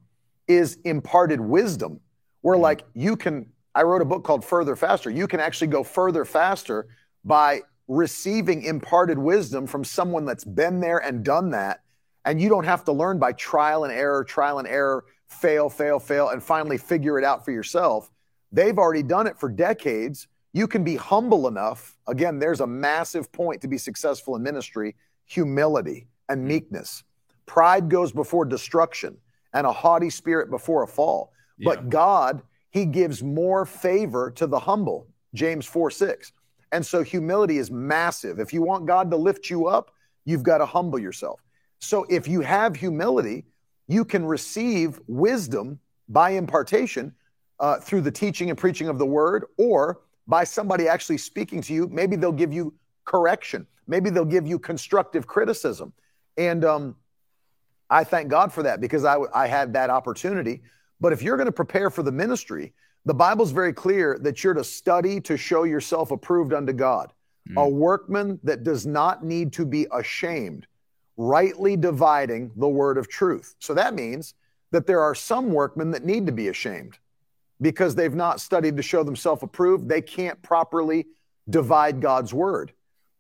is 0.49 0.79
imparted 0.85 1.41
wisdom, 1.41 2.01
where 2.41 2.59
like 2.59 2.83
you 2.95 3.17
can. 3.17 3.47
I 3.77 3.83
wrote 3.83 4.03
a 4.03 4.05
book 4.05 4.23
called 4.23 4.45
Further 4.45 4.77
Faster. 4.77 5.11
You 5.11 5.27
can 5.27 5.41
actually 5.41 5.67
go 5.67 5.83
further 5.83 6.25
faster 6.25 6.87
by 7.25 7.63
receiving 7.89 8.63
imparted 8.63 9.19
wisdom 9.19 9.67
from 9.67 9.85
someone 9.85 10.25
that's 10.25 10.45
been 10.45 10.81
there 10.81 10.99
and 10.99 11.25
done 11.25 11.51
that. 11.51 11.81
And 12.25 12.41
you 12.41 12.49
don't 12.49 12.65
have 12.65 12.85
to 12.85 12.93
learn 12.93 13.19
by 13.19 13.33
trial 13.33 13.85
and 13.85 13.93
error, 13.93 14.25
trial 14.25 14.59
and 14.59 14.69
error, 14.69 15.05
fail, 15.29 15.69
fail, 15.69 15.99
fail, 15.99 16.31
and 16.31 16.43
finally 16.43 16.79
figure 16.79 17.19
it 17.19 17.25
out 17.25 17.45
for 17.45 17.51
yourself. 17.51 18.11
They've 18.53 18.79
already 18.79 19.03
done 19.03 19.27
it 19.27 19.39
for 19.39 19.49
decades. 19.49 20.29
You 20.53 20.67
can 20.67 20.85
be 20.85 20.97
humble 20.97 21.49
enough. 21.49 21.97
Again, 22.07 22.39
there's 22.39 22.61
a 22.61 22.67
massive 22.67 23.31
point 23.33 23.61
to 23.63 23.69
be 23.69 23.79
successful 23.79 24.37
in 24.37 24.43
ministry 24.43 24.95
humility 25.27 26.07
and 26.29 26.43
hmm. 26.43 26.49
meekness. 26.49 27.05
Pride 27.47 27.89
goes 27.91 28.13
before 28.13 28.45
destruction, 28.45 29.17
and 29.53 29.67
a 29.67 29.73
haughty 29.73 30.11
spirit 30.11 30.51
before 30.51 30.83
a 30.83 30.89
fall. 30.89 31.33
Yeah. 31.59 31.75
But 31.75 31.91
God, 31.91 32.43
He 32.71 32.87
gives 32.87 33.23
more 33.23 33.67
favor 33.67 34.31
to 34.33 34.47
the 34.47 34.59
humble. 34.59 35.09
James 35.35 35.67
4 35.67 35.91
6. 35.91 36.33
And 36.75 36.85
so 36.85 37.05
humility 37.05 37.59
is 37.59 37.71
massive. 37.71 38.41
If 38.41 38.53
you 38.53 38.61
want 38.61 38.85
God 38.85 39.09
to 39.13 39.17
lift 39.17 39.49
you 39.49 39.69
up, 39.69 39.93
you've 40.25 40.43
got 40.43 40.59
to 40.59 40.67
humble 40.67 40.99
yourself. 40.99 41.41
So 41.79 42.05
if 42.11 42.27
you 42.27 42.41
have 42.41 42.75
humility, 42.75 43.45
you 43.87 44.05
can 44.05 44.25
receive 44.25 45.01
wisdom 45.07 45.79
by 46.09 46.31
impartation 46.31 47.15
uh, 47.61 47.79
through 47.79 48.01
the 48.01 48.11
teaching 48.11 48.51
and 48.51 48.59
preaching 48.59 48.89
of 48.89 48.99
the 48.99 49.07
word 49.07 49.45
or 49.57 50.01
by 50.27 50.43
somebody 50.43 50.89
actually 50.89 51.19
speaking 51.19 51.63
to 51.63 51.73
you. 51.73 51.87
Maybe 51.87 52.17
they'll 52.17 52.33
give 52.33 52.53
you 52.53 52.75
correction. 53.05 53.69
Maybe 53.87 54.11
they'll 54.11 54.25
give 54.25 54.45
you 54.45 54.59
constructive 54.59 55.29
criticism. 55.29 55.93
And 56.37 56.65
um, 56.65 56.97
I 57.89 58.03
thank 58.03 58.29
God 58.29 58.53
for 58.53 58.65
that 58.65 58.81
because 58.81 59.05
I, 59.05 59.19
I 59.33 59.47
had 59.47 59.75
that 59.75 59.91
opportunity. 59.91 60.63
But 61.01 61.13
if 61.13 61.23
you're 61.23 61.37
going 61.37 61.47
to 61.47 61.53
prepare 61.53 61.89
for 61.89 62.03
the 62.03 62.11
ministry, 62.11 62.73
the 63.05 63.15
Bible's 63.15 63.51
very 63.51 63.73
clear 63.73 64.19
that 64.23 64.43
you're 64.43 64.55
to 64.55 64.65
study 64.65 65.21
to 65.23 65.37
show 65.37 65.65
yourself 65.65 66.11
approved 66.11 66.53
unto 66.53 66.73
God, 66.73 67.13
mm. 67.49 67.63
a 67.63 67.69
workman 67.69 68.41
that 68.43 68.65
does 68.65 68.87
not 68.87 69.25
need 69.25 69.53
to 69.55 69.67
be 69.67 69.87
ashamed, 69.93 70.67
rightly 71.17 71.77
dividing 71.77 72.51
the 72.57 72.69
word 72.69 72.97
of 72.97 73.09
truth. 73.09 73.55
So 73.59 73.75
that 73.75 73.95
means 73.95 74.35
that 74.71 74.87
there 74.87 75.01
are 75.01 75.15
some 75.15 75.53
workmen 75.53 75.91
that 75.93 76.05
need 76.05 76.27
to 76.27 76.33
be 76.33 76.49
ashamed 76.49 76.99
because 77.61 77.95
they've 77.95 78.15
not 78.15 78.41
studied 78.41 78.77
to 78.77 78.83
show 78.83 79.03
themselves 79.03 79.43
approved. 79.43 79.89
They 79.89 80.03
can't 80.03 80.41
properly 80.43 81.07
divide 81.49 82.01
God's 82.01 82.35
word. 82.35 82.73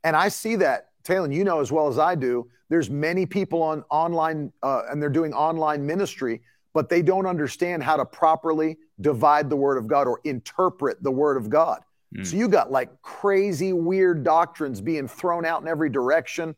And 0.02 0.16
I 0.16 0.28
see 0.28 0.56
that, 0.56 0.90
Talon, 1.02 1.30
you 1.30 1.44
know 1.44 1.60
as 1.60 1.70
well 1.70 1.88
as 1.88 1.98
I 1.98 2.14
do, 2.14 2.48
there's 2.68 2.90
many 2.90 3.26
people 3.26 3.62
on 3.62 3.84
online 3.90 4.52
uh, 4.62 4.82
and 4.90 5.00
they're 5.00 5.10
doing 5.10 5.32
online 5.32 5.86
ministry, 5.86 6.40
but 6.74 6.88
they 6.88 7.00
don't 7.00 7.24
understand 7.26 7.82
how 7.82 7.96
to 7.96 8.04
properly 8.04 8.76
divide 9.00 9.48
the 9.48 9.56
word 9.56 9.78
of 9.78 9.86
God 9.86 10.06
or 10.06 10.20
interpret 10.24 11.02
the 11.02 11.10
word 11.10 11.36
of 11.36 11.48
God. 11.48 11.80
Mm. 12.14 12.26
So 12.26 12.36
you 12.36 12.48
got 12.48 12.70
like 12.70 12.90
crazy, 13.00 13.72
weird 13.72 14.24
doctrines 14.24 14.80
being 14.80 15.08
thrown 15.08 15.46
out 15.46 15.62
in 15.62 15.68
every 15.68 15.88
direction. 15.88 16.54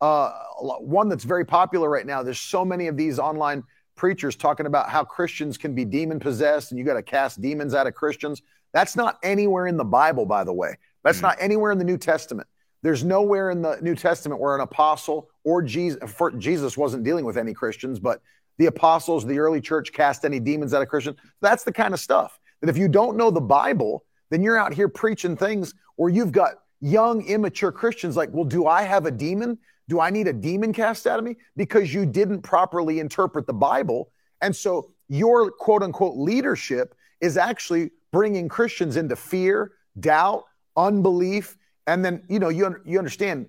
uh, 0.00 0.32
one 0.80 1.08
that's 1.08 1.24
very 1.24 1.44
popular 1.44 1.88
right 1.90 2.06
now. 2.06 2.22
There's 2.22 2.40
so 2.40 2.64
many 2.64 2.86
of 2.86 2.96
these 2.96 3.18
online 3.18 3.64
preachers 3.96 4.36
talking 4.36 4.66
about 4.66 4.88
how 4.88 5.04
Christians 5.04 5.58
can 5.58 5.74
be 5.74 5.84
demon 5.84 6.20
possessed 6.20 6.70
and 6.70 6.78
you 6.78 6.84
got 6.84 6.94
to 6.94 7.02
cast 7.02 7.40
demons 7.40 7.74
out 7.74 7.86
of 7.86 7.94
Christians. 7.94 8.42
That's 8.72 8.94
not 8.96 9.18
anywhere 9.22 9.66
in 9.66 9.76
the 9.76 9.84
Bible, 9.84 10.24
by 10.24 10.44
the 10.44 10.52
way. 10.52 10.76
That's 11.04 11.18
mm 11.18 11.22
not 11.22 11.36
anywhere 11.40 11.72
in 11.72 11.78
the 11.78 11.84
New 11.84 11.98
Testament. 11.98 12.48
There's 12.82 13.02
nowhere 13.02 13.50
in 13.50 13.60
the 13.60 13.78
New 13.80 13.96
Testament 13.96 14.40
where 14.40 14.54
an 14.54 14.60
apostle 14.60 15.30
or 15.42 15.62
Jesus, 15.62 15.98
Jesus 16.38 16.76
wasn't 16.76 17.02
dealing 17.02 17.24
with 17.24 17.36
any 17.36 17.54
Christians, 17.54 17.98
but 17.98 18.20
the 18.58 18.66
apostles, 18.66 19.24
the 19.24 19.38
early 19.38 19.60
church 19.60 19.92
cast 19.92 20.24
any 20.24 20.40
demons 20.40 20.74
out 20.74 20.82
of 20.82 20.88
Christians. 20.88 21.16
That's 21.40 21.64
the 21.64 21.72
kind 21.72 21.94
of 21.94 22.00
stuff 22.00 22.38
that 22.60 22.68
if 22.68 22.76
you 22.76 22.88
don't 22.88 23.16
know 23.16 23.30
the 23.30 23.40
Bible, 23.40 24.04
then 24.30 24.42
you're 24.42 24.58
out 24.58 24.74
here 24.74 24.88
preaching 24.88 25.36
things 25.36 25.74
where 25.96 26.10
you've 26.10 26.32
got 26.32 26.54
young, 26.80 27.24
immature 27.26 27.72
Christians 27.72 28.16
like, 28.16 28.30
well, 28.32 28.44
do 28.44 28.66
I 28.66 28.82
have 28.82 29.06
a 29.06 29.10
demon? 29.10 29.58
Do 29.88 30.00
I 30.00 30.10
need 30.10 30.26
a 30.28 30.32
demon 30.32 30.72
cast 30.72 31.06
out 31.06 31.18
of 31.18 31.24
me? 31.24 31.36
Because 31.56 31.92
you 31.94 32.04
didn't 32.04 32.42
properly 32.42 33.00
interpret 33.00 33.46
the 33.46 33.54
Bible. 33.54 34.10
And 34.42 34.54
so 34.54 34.90
your 35.08 35.50
quote 35.50 35.82
unquote 35.82 36.16
leadership 36.16 36.94
is 37.20 37.36
actually 37.36 37.90
bringing 38.12 38.48
Christians 38.48 38.96
into 38.96 39.16
fear, 39.16 39.72
doubt, 39.98 40.44
unbelief. 40.76 41.56
And 41.86 42.04
then, 42.04 42.22
you 42.28 42.38
know, 42.38 42.48
you, 42.48 42.76
you 42.84 42.98
understand 42.98 43.46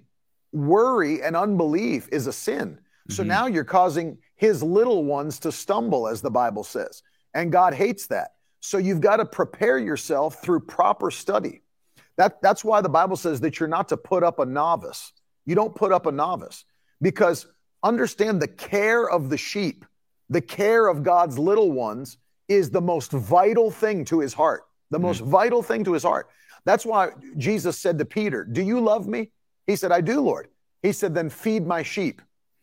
worry 0.51 1.21
and 1.21 1.35
unbelief 1.35 2.07
is 2.11 2.27
a 2.27 2.33
sin. 2.33 2.79
So 3.09 3.21
mm-hmm. 3.21 3.29
now 3.29 3.47
you're 3.47 3.63
causing 3.63 4.17
his 4.39 4.63
little 4.63 5.03
ones 5.03 5.37
to 5.39 5.51
stumble, 5.51 6.07
as 6.07 6.21
the 6.21 6.31
Bible 6.31 6.63
says. 6.63 7.03
And 7.33 7.51
God 7.51 7.73
hates 7.73 8.07
that. 8.07 8.35
So 8.61 8.77
you've 8.77 9.01
got 9.01 9.17
to 9.17 9.25
prepare 9.25 9.77
yourself 9.77 10.41
through 10.41 10.61
proper 10.61 11.11
study. 11.11 11.61
That, 12.15 12.41
that's 12.41 12.63
why 12.63 12.79
the 12.79 12.89
Bible 12.89 13.17
says 13.17 13.41
that 13.41 13.59
you're 13.59 13.67
not 13.67 13.89
to 13.89 13.97
put 13.97 14.23
up 14.23 14.39
a 14.39 14.45
novice. 14.45 15.11
You 15.45 15.55
don't 15.55 15.75
put 15.75 15.91
up 15.91 16.05
a 16.05 16.11
novice 16.11 16.63
because 17.01 17.47
understand 17.83 18.41
the 18.41 18.47
care 18.47 19.09
of 19.09 19.29
the 19.29 19.37
sheep, 19.37 19.83
the 20.29 20.41
care 20.41 20.87
of 20.87 21.03
God's 21.03 21.37
little 21.37 21.73
ones 21.73 22.17
is 22.47 22.69
the 22.69 22.81
most 22.81 23.11
vital 23.11 23.69
thing 23.69 24.05
to 24.05 24.21
his 24.21 24.33
heart. 24.33 24.63
The 24.89 24.99
most 24.99 25.21
mm 25.21 25.27
vital 25.27 25.61
thing 25.61 25.83
to 25.83 25.93
his 25.93 26.03
heart. 26.03 26.29
That's 26.63 26.85
why 26.85 27.09
Jesus 27.37 27.77
said 27.77 27.99
to 27.99 28.05
Peter, 28.05 28.45
Do 28.45 28.61
you 28.61 28.79
love 28.79 29.05
me? 29.05 29.31
He 29.67 29.75
said, 29.75 29.91
I 29.91 29.99
do, 30.01 30.21
Lord. 30.21 30.47
He 30.81 30.93
said, 30.93 31.13
Then 31.13 31.29
feed 31.29 31.67
my 31.67 31.83
sheep. 31.83 32.21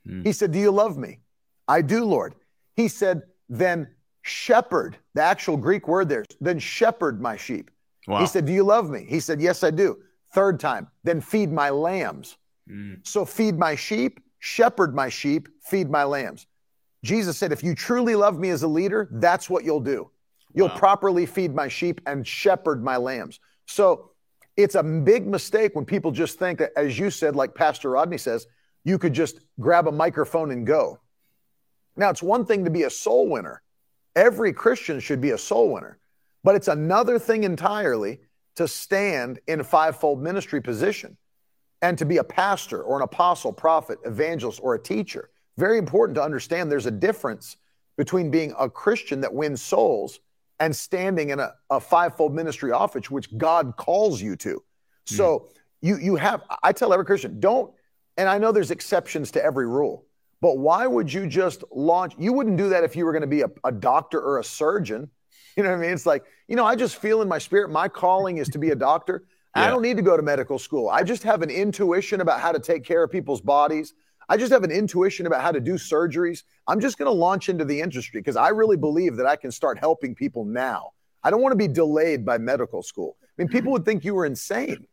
mm 0.09 0.27
He 0.27 0.33
said, 0.33 0.53
Do 0.53 0.59
you 0.59 0.71
love 0.71 0.97
me? 0.97 1.21
I 1.69 1.83
do, 1.83 2.05
Lord. 2.05 2.35
He 2.75 2.89
said, 2.89 3.23
Then 3.49 3.89
shepherd, 4.23 4.99
the 5.15 5.23
actual 5.23 5.57
Greek 5.57 5.89
word 5.89 6.09
there, 6.09 6.25
then 6.41 6.59
shepherd 6.59 7.21
my 7.21 7.37
sheep. 7.37 7.71
Wow. 8.07 8.21
He 8.21 8.27
said, 8.27 8.47
Do 8.47 8.53
you 8.53 8.63
love 8.63 8.91
me? 8.91 9.07
He 9.09 9.21
said, 9.21 9.41
Yes, 9.41 9.65
I 9.65 9.71
do. 9.71 9.99
Third 10.35 10.61
time, 10.61 10.89
then 11.05 11.21
feed 11.21 11.53
my 11.53 11.71
lambs. 11.71 12.37
Mm. 12.71 13.07
So 13.07 13.25
feed 13.25 13.59
my 13.59 13.75
sheep, 13.75 14.21
shepherd 14.39 14.95
my 14.95 15.09
sheep, 15.09 15.49
feed 15.63 15.91
my 15.91 16.05
lambs. 16.05 16.47
Jesus 17.05 17.39
said, 17.39 17.53
If 17.53 17.63
you 17.63 17.75
truly 17.75 18.15
love 18.15 18.39
me 18.39 18.51
as 18.51 18.63
a 18.63 18.69
leader, 18.69 19.09
that's 19.13 19.49
what 19.49 19.65
you'll 19.65 19.81
do. 19.81 20.11
You'll 20.55 20.69
wow. 20.69 20.77
properly 20.77 21.27
feed 21.27 21.55
my 21.55 21.69
sheep 21.69 22.01
and 22.07 22.27
shepherd 22.27 22.83
my 22.83 22.97
lambs. 22.97 23.41
So 23.67 24.11
it's 24.57 24.75
a 24.75 24.83
big 24.83 25.27
mistake 25.27 25.75
when 25.75 25.85
people 25.85 26.11
just 26.11 26.39
think, 26.39 26.59
that, 26.59 26.73
as 26.77 26.99
you 26.99 27.11
said, 27.11 27.37
like 27.37 27.55
Pastor 27.55 27.91
Rodney 27.91 28.19
says, 28.19 28.47
you 28.85 28.99
could 28.99 29.13
just 29.13 29.41
grab 29.61 29.87
a 29.87 29.93
microphone 29.93 30.51
and 30.51 30.67
go. 30.67 30.99
Now, 31.97 32.11
it's 32.11 32.23
one 32.23 32.45
thing 32.45 32.65
to 32.65 32.71
be 32.71 32.85
a 32.85 32.91
soul 32.91 33.29
winner. 33.29 33.63
Every 34.15 34.53
Christian 34.53 35.01
should 35.01 35.21
be 35.21 35.31
a 35.31 35.39
soul 35.39 35.73
winner. 35.73 35.99
But 36.45 36.55
it's 36.55 36.69
another 36.69 37.19
thing 37.19 37.45
entirely 37.45 38.21
to 38.57 38.69
stand 38.69 39.41
in 39.47 39.61
a 39.61 39.65
fivefold 39.65 40.23
ministry 40.23 40.61
position 40.63 41.17
and 41.83 41.99
to 41.99 42.05
be 42.05 42.17
a 42.17 42.25
pastor 42.25 42.83
or 42.83 42.97
an 42.97 43.03
apostle, 43.03 43.53
prophet, 43.53 43.99
evangelist, 44.05 44.61
or 44.63 44.75
a 44.75 44.79
teacher. 44.79 45.31
Very 45.59 45.79
important 45.79 46.17
to 46.17 46.23
understand 46.23 46.71
there's 46.71 46.87
a 46.87 46.91
difference 46.91 47.57
between 47.97 48.31
being 48.31 48.55
a 48.59 48.69
Christian 48.69 49.21
that 49.21 49.33
wins 49.33 49.63
souls 49.63 50.21
and 50.61 50.75
standing 50.75 51.31
in 51.31 51.41
a, 51.41 51.53
a 51.71 51.81
fivefold 51.81 52.35
ministry 52.35 52.73
office, 52.73 53.11
which 53.11 53.37
God 53.37 53.75
calls 53.77 54.23
you 54.23 54.37
to. 54.37 54.63
So 55.05 55.39
mm. 55.39 55.49
you 55.83 55.97
you 55.99 56.17
have 56.17 56.43
I 56.63 56.73
tell 56.73 56.93
every 56.93 57.05
Christian, 57.05 57.41
don't, 57.41 57.73
and 58.17 58.29
I 58.29 58.39
know 58.39 58.53
there's 58.53 58.71
exceptions 58.71 59.31
to 59.33 59.45
every 59.45 59.67
rule, 59.67 60.06
but 60.41 60.59
why 60.59 60.87
would 60.87 61.13
you 61.13 61.27
just 61.27 61.65
launch? 61.71 62.15
You 62.19 62.33
wouldn't 62.33 62.57
do 62.57 62.69
that 62.69 62.85
if 62.85 62.95
you 62.97 63.05
were 63.05 63.13
going 63.13 63.23
to 63.23 63.27
be 63.27 63.43
a, 63.43 63.51
a 63.65 63.73
doctor 63.73 64.21
or 64.21 64.39
a 64.39 64.45
surgeon. 64.45 65.11
You 65.57 65.63
know 65.63 65.71
what 65.71 65.79
I 65.79 65.81
mean? 65.81 65.93
It's 65.93 66.05
like, 66.05 66.23
you 66.49 66.55
know, 66.55 66.67
I 66.67 66.77
just 66.77 66.97
feel 66.97 67.23
in 67.23 67.29
my 67.29 67.39
spirit, 67.39 67.71
my 67.71 67.89
calling 67.89 68.37
is 68.37 68.47
to 68.51 68.59
be 68.59 68.71
a 68.71 68.77
doctor. 68.77 69.25
Yeah. 69.57 69.65
I 69.65 69.71
don't 69.71 69.81
need 69.81 69.97
to 69.97 70.03
go 70.03 70.19
to 70.19 70.23
medical 70.23 70.59
school. 70.59 70.91
I 70.91 71.03
just 71.03 71.23
have 71.23 71.41
an 71.41 71.49
intuition 71.49 72.21
about 72.21 72.41
how 72.41 72.53
to 72.53 72.59
take 72.59 72.85
care 72.85 73.03
of 73.03 73.11
people's 73.11 73.41
bodies. 73.41 73.95
I 74.29 74.37
just 74.37 74.53
have 74.53 74.65
an 74.65 74.71
intuition 74.71 75.27
about 75.27 75.41
how 75.41 75.51
to 75.51 75.61
do 75.61 75.75
surgeries. 75.75 76.43
I'm 76.67 76.79
just 76.79 76.99
going 76.99 77.07
to 77.07 77.13
launch 77.13 77.49
into 77.49 77.65
the 77.65 77.81
industry 77.81 78.21
because 78.21 78.37
I 78.37 78.49
really 78.49 78.77
believe 78.77 79.17
that 79.17 79.25
I 79.25 79.35
can 79.35 79.51
start 79.51 79.79
helping 79.79 80.15
people 80.15 80.45
now. 80.45 80.91
I 81.23 81.31
don't 81.31 81.41
want 81.41 81.53
to 81.53 81.57
be 81.57 81.69
delayed 81.69 82.23
by 82.23 82.37
medical 82.37 82.83
school. 82.83 83.17
I 83.23 83.27
mean, 83.39 83.49
people 83.49 83.73
would 83.73 83.87
think 83.87 84.05
you 84.05 84.15
were 84.15 84.27
insane. 84.27 84.87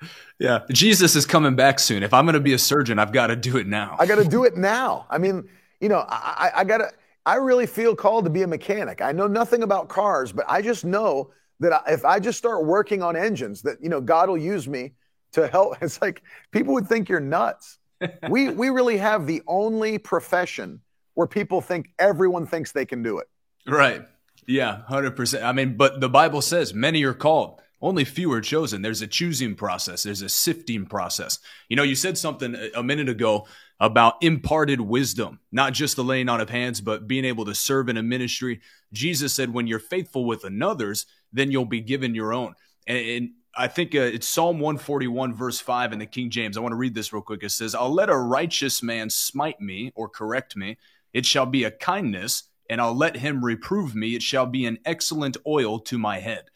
Yeah, 0.40 0.60
Jesus 0.70 1.16
is 1.16 1.26
coming 1.26 1.56
back 1.56 1.80
soon. 1.80 2.04
If 2.04 2.14
I'm 2.14 2.24
going 2.24 2.34
to 2.34 2.40
be 2.40 2.52
a 2.52 2.58
surgeon, 2.58 3.00
I've 3.00 3.10
got 3.10 3.26
to 3.26 3.34
do 3.34 3.56
it 3.56 3.66
now. 3.66 3.96
I 3.98 4.06
got 4.06 4.22
to 4.22 4.24
do 4.24 4.44
it 4.44 4.56
now. 4.56 5.04
I 5.10 5.18
mean, 5.18 5.48
you 5.80 5.88
know, 5.88 6.04
I, 6.08 6.52
I 6.58 6.64
got 6.64 6.78
to. 6.78 6.92
I 7.26 7.34
really 7.34 7.66
feel 7.66 7.96
called 7.96 8.24
to 8.24 8.30
be 8.30 8.42
a 8.42 8.46
mechanic. 8.46 9.02
I 9.02 9.10
know 9.10 9.26
nothing 9.26 9.64
about 9.64 9.88
cars, 9.88 10.30
but 10.30 10.46
I 10.48 10.62
just 10.62 10.84
know 10.84 11.32
that 11.58 11.82
if 11.88 12.04
I 12.04 12.20
just 12.20 12.38
start 12.38 12.64
working 12.64 13.02
on 13.02 13.16
engines, 13.16 13.62
that 13.62 13.82
you 13.82 13.88
know 13.88 14.00
God 14.00 14.28
will 14.28 14.38
use 14.38 14.68
me 14.68 14.92
to 15.32 15.48
help. 15.48 15.76
It's 15.82 16.00
like 16.00 16.22
people 16.52 16.74
would 16.74 16.86
think 16.86 17.08
you're 17.08 17.20
nuts. 17.20 17.78
we 18.30 18.50
we 18.50 18.70
really 18.70 18.98
have 18.98 19.26
the 19.26 19.42
only 19.46 19.98
profession 19.98 20.80
where 21.14 21.26
people 21.26 21.60
think 21.60 21.90
everyone 21.98 22.46
thinks 22.46 22.70
they 22.70 22.86
can 22.86 23.02
do 23.02 23.18
it. 23.18 23.26
Right. 23.66 24.02
Yeah, 24.46 24.82
hundred 24.82 25.16
percent. 25.16 25.44
I 25.44 25.52
mean, 25.52 25.76
but 25.76 26.00
the 26.00 26.08
Bible 26.08 26.40
says 26.40 26.72
many 26.72 27.02
are 27.04 27.12
called, 27.12 27.60
only 27.80 28.04
few 28.04 28.32
are 28.32 28.40
chosen. 28.40 28.82
There's 28.82 29.02
a 29.02 29.06
choosing 29.06 29.54
process. 29.54 30.02
There's 30.02 30.22
a 30.22 30.28
sifting 30.28 30.86
process. 30.86 31.38
You 31.68 31.76
know, 31.76 31.82
you 31.82 31.94
said 31.94 32.18
something 32.18 32.56
a 32.74 32.82
minute 32.82 33.08
ago 33.08 33.46
about 33.80 34.22
imparted 34.22 34.80
wisdom, 34.80 35.38
not 35.52 35.72
just 35.72 35.96
the 35.96 36.02
laying 36.02 36.28
on 36.28 36.40
of 36.40 36.50
hands, 36.50 36.80
but 36.80 37.06
being 37.06 37.24
able 37.24 37.44
to 37.44 37.54
serve 37.54 37.88
in 37.88 37.96
a 37.96 38.02
ministry. 38.02 38.60
Jesus 38.92 39.32
said, 39.32 39.54
when 39.54 39.68
you're 39.68 39.78
faithful 39.78 40.24
with 40.24 40.44
another's, 40.44 41.06
then 41.32 41.52
you'll 41.52 41.64
be 41.64 41.80
given 41.80 42.14
your 42.14 42.32
own. 42.32 42.54
And, 42.86 42.98
and 42.98 43.30
I 43.56 43.68
think 43.68 43.94
uh, 43.94 44.00
it's 44.00 44.26
Psalm 44.26 44.58
141, 44.58 45.34
verse 45.34 45.60
5 45.60 45.92
in 45.92 45.98
the 46.00 46.06
King 46.06 46.30
James. 46.30 46.56
I 46.56 46.60
want 46.60 46.72
to 46.72 46.76
read 46.76 46.94
this 46.94 47.12
real 47.12 47.22
quick. 47.22 47.42
It 47.42 47.50
says, 47.50 47.74
I'll 47.74 47.92
let 47.92 48.10
a 48.10 48.16
righteous 48.16 48.82
man 48.82 49.10
smite 49.10 49.60
me 49.60 49.92
or 49.94 50.08
correct 50.08 50.56
me. 50.56 50.78
It 51.12 51.24
shall 51.24 51.46
be 51.46 51.64
a 51.64 51.70
kindness, 51.70 52.44
and 52.68 52.80
I'll 52.80 52.96
let 52.96 53.16
him 53.16 53.44
reprove 53.44 53.94
me. 53.94 54.14
It 54.14 54.22
shall 54.22 54.46
be 54.46 54.66
an 54.66 54.78
excellent 54.84 55.36
oil 55.46 55.78
to 55.80 55.98
my 55.98 56.18
head. 56.18 56.50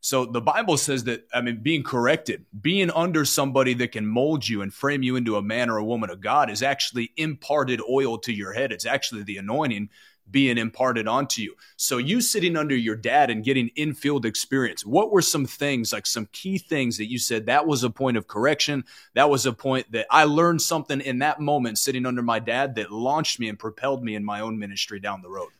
So 0.00 0.24
the 0.24 0.40
Bible 0.40 0.76
says 0.76 1.04
that, 1.04 1.26
I 1.34 1.40
mean, 1.40 1.62
being 1.62 1.82
corrected, 1.82 2.44
being 2.60 2.90
under 2.90 3.24
somebody 3.24 3.74
that 3.74 3.92
can 3.92 4.06
mold 4.06 4.48
you 4.48 4.62
and 4.62 4.72
frame 4.72 5.02
you 5.02 5.16
into 5.16 5.36
a 5.36 5.42
man 5.42 5.68
or 5.68 5.78
a 5.78 5.84
woman 5.84 6.10
of 6.10 6.20
God 6.20 6.48
is 6.48 6.62
actually 6.62 7.12
imparted 7.16 7.80
oil 7.88 8.18
to 8.18 8.32
your 8.32 8.52
head. 8.52 8.70
It's 8.72 8.86
actually 8.86 9.24
the 9.24 9.38
anointing 9.38 9.90
being 10.30 10.58
imparted 10.58 11.06
onto 11.06 11.42
you. 11.42 11.54
So 11.76 11.98
you 11.98 12.20
sitting 12.20 12.56
under 12.56 12.74
your 12.74 12.96
dad 12.96 13.30
and 13.30 13.44
getting 13.44 13.68
infield 13.76 14.26
experience, 14.26 14.84
what 14.84 15.12
were 15.12 15.22
some 15.22 15.46
things, 15.46 15.92
like 15.92 16.06
some 16.06 16.28
key 16.32 16.58
things 16.58 16.98
that 16.98 17.10
you 17.10 17.18
said 17.18 17.46
that 17.46 17.66
was 17.66 17.84
a 17.84 17.90
point 17.90 18.16
of 18.16 18.26
correction? 18.26 18.84
That 19.14 19.30
was 19.30 19.46
a 19.46 19.52
point 19.52 19.90
that 19.92 20.06
I 20.10 20.24
learned 20.24 20.62
something 20.62 21.00
in 21.00 21.20
that 21.20 21.40
moment 21.40 21.78
sitting 21.78 22.06
under 22.06 22.22
my 22.22 22.38
dad 22.38 22.74
that 22.76 22.90
launched 22.90 23.38
me 23.38 23.48
and 23.48 23.58
propelled 23.58 24.02
me 24.02 24.14
in 24.14 24.24
my 24.24 24.40
own 24.40 24.58
ministry 24.58 25.00
down 25.00 25.22
the 25.22 25.30
road. 25.30 25.50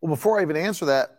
Well, 0.00 0.10
before 0.10 0.38
I 0.38 0.42
even 0.42 0.56
answer 0.56 0.86
that, 0.86 1.15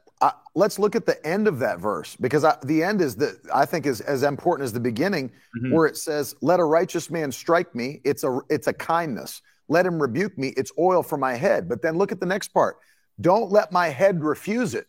Let's 0.58 0.80
look 0.80 0.96
at 0.96 1.06
the 1.06 1.24
end 1.24 1.48
of 1.48 1.60
that 1.60 1.80
verse 1.80 2.16
because 2.16 2.44
I, 2.44 2.58
the 2.64 2.82
end 2.82 3.00
is 3.00 3.16
that 3.18 3.38
I 3.54 3.68
think 3.68 3.86
is 3.86 4.02
as 4.02 4.24
important 4.24 4.66
as 4.66 4.74
the 4.74 4.80
beginning, 4.80 5.30
mm-hmm. 5.30 5.72
where 5.72 5.86
it 5.86 5.98
says, 5.98 6.34
"Let 6.42 6.60
a 6.60 6.64
righteous 6.64 7.12
man 7.12 7.32
strike 7.32 7.76
me." 7.76 8.02
It's 8.04 8.24
a 8.24 8.40
it's 8.50 8.66
a 8.66 8.74
kindness. 8.74 9.44
Let 9.68 9.86
him 9.86 10.02
rebuke 10.02 10.36
me. 10.36 10.56
It's 10.58 10.72
oil 10.80 11.04
for 11.04 11.16
my 11.16 11.36
head. 11.36 11.70
But 11.70 11.84
then 11.84 11.96
look 11.96 12.12
at 12.12 12.20
the 12.20 12.26
next 12.26 12.48
part. 12.48 12.78
Don't 13.22 13.52
let 13.52 13.72
my 13.72 13.90
head 13.90 14.24
refuse 14.24 14.74
it. 14.74 14.88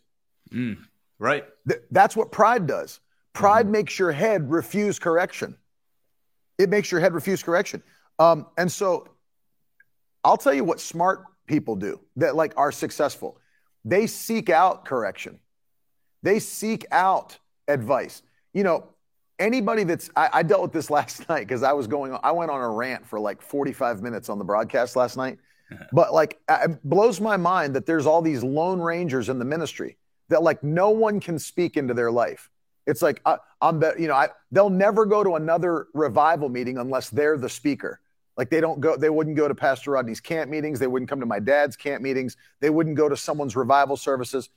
Mm, 0.51 0.77
right. 1.19 1.45
Th- 1.67 1.81
that's 1.91 2.15
what 2.15 2.31
pride 2.31 2.65
does. 2.65 2.99
Pride 3.33 3.65
mm-hmm. 3.65 3.73
makes 3.73 3.99
your 3.99 4.11
head 4.11 4.49
refuse 4.49 4.97
correction. 4.97 5.55
It 6.57 6.71
makes 6.71 6.91
your 6.91 6.99
head 6.99 7.13
refuse 7.13 7.43
correction. 7.43 7.83
Um, 8.17 8.47
and 8.57 8.71
so, 8.71 9.07
I'll 10.23 10.37
tell 10.37 10.53
you 10.55 10.63
what 10.63 10.79
smart 10.79 11.25
people 11.45 11.75
do 11.75 11.99
that 12.15 12.35
like 12.35 12.53
are 12.57 12.71
successful 12.71 13.39
they 13.85 14.07
seek 14.07 14.49
out 14.49 14.85
correction, 14.85 15.39
they 16.23 16.39
seek 16.39 16.85
out 16.91 17.37
advice. 17.67 18.21
You 18.53 18.63
know, 18.63 18.87
anybody 19.37 19.83
that's, 19.83 20.09
I, 20.15 20.29
I 20.33 20.43
dealt 20.43 20.61
with 20.61 20.73
this 20.73 20.89
last 20.89 21.27
night 21.29 21.47
because 21.47 21.63
I 21.63 21.73
was 21.73 21.87
going, 21.87 22.17
I 22.23 22.31
went 22.31 22.51
on 22.51 22.61
a 22.61 22.69
rant 22.69 23.05
for 23.07 23.19
like 23.19 23.41
45 23.41 24.01
minutes 24.01 24.29
on 24.29 24.37
the 24.37 24.45
broadcast 24.45 24.95
last 24.95 25.17
night. 25.17 25.39
but 25.91 26.13
like, 26.13 26.39
it 26.49 26.83
blows 26.83 27.21
my 27.21 27.37
mind 27.37 27.75
that 27.75 27.85
there's 27.85 28.05
all 28.05 28.21
these 28.21 28.43
lone 28.43 28.79
rangers 28.79 29.29
in 29.29 29.39
the 29.39 29.45
ministry 29.45 29.97
that 30.29 30.43
like 30.43 30.63
no 30.63 30.89
one 30.89 31.19
can 31.19 31.37
speak 31.37 31.77
into 31.77 31.93
their 31.93 32.11
life. 32.11 32.49
It's 32.87 33.01
like 33.01 33.21
uh, 33.25 33.37
I, 33.61 33.69
am 33.69 33.81
you 33.99 34.07
know, 34.07 34.15
I, 34.15 34.29
they'll 34.51 34.69
never 34.69 35.05
go 35.05 35.23
to 35.23 35.35
another 35.35 35.87
revival 35.93 36.49
meeting 36.49 36.77
unless 36.77 37.09
they're 37.09 37.37
the 37.37 37.49
speaker. 37.49 37.99
Like 38.39 38.49
they 38.49 38.61
don't 38.61 38.79
go, 38.79 38.95
they 38.95 39.09
wouldn't 39.09 39.35
go 39.35 39.49
to 39.49 39.53
Pastor 39.53 39.91
Rodney's 39.91 40.21
camp 40.21 40.49
meetings. 40.49 40.79
They 40.79 40.87
wouldn't 40.87 41.09
come 41.09 41.19
to 41.19 41.25
my 41.25 41.39
dad's 41.39 41.75
camp 41.75 42.01
meetings. 42.01 42.37
They 42.61 42.69
wouldn't 42.69 42.95
go 42.95 43.09
to 43.09 43.17
someone's 43.17 43.53
revival 43.53 43.97
services. 43.97 44.49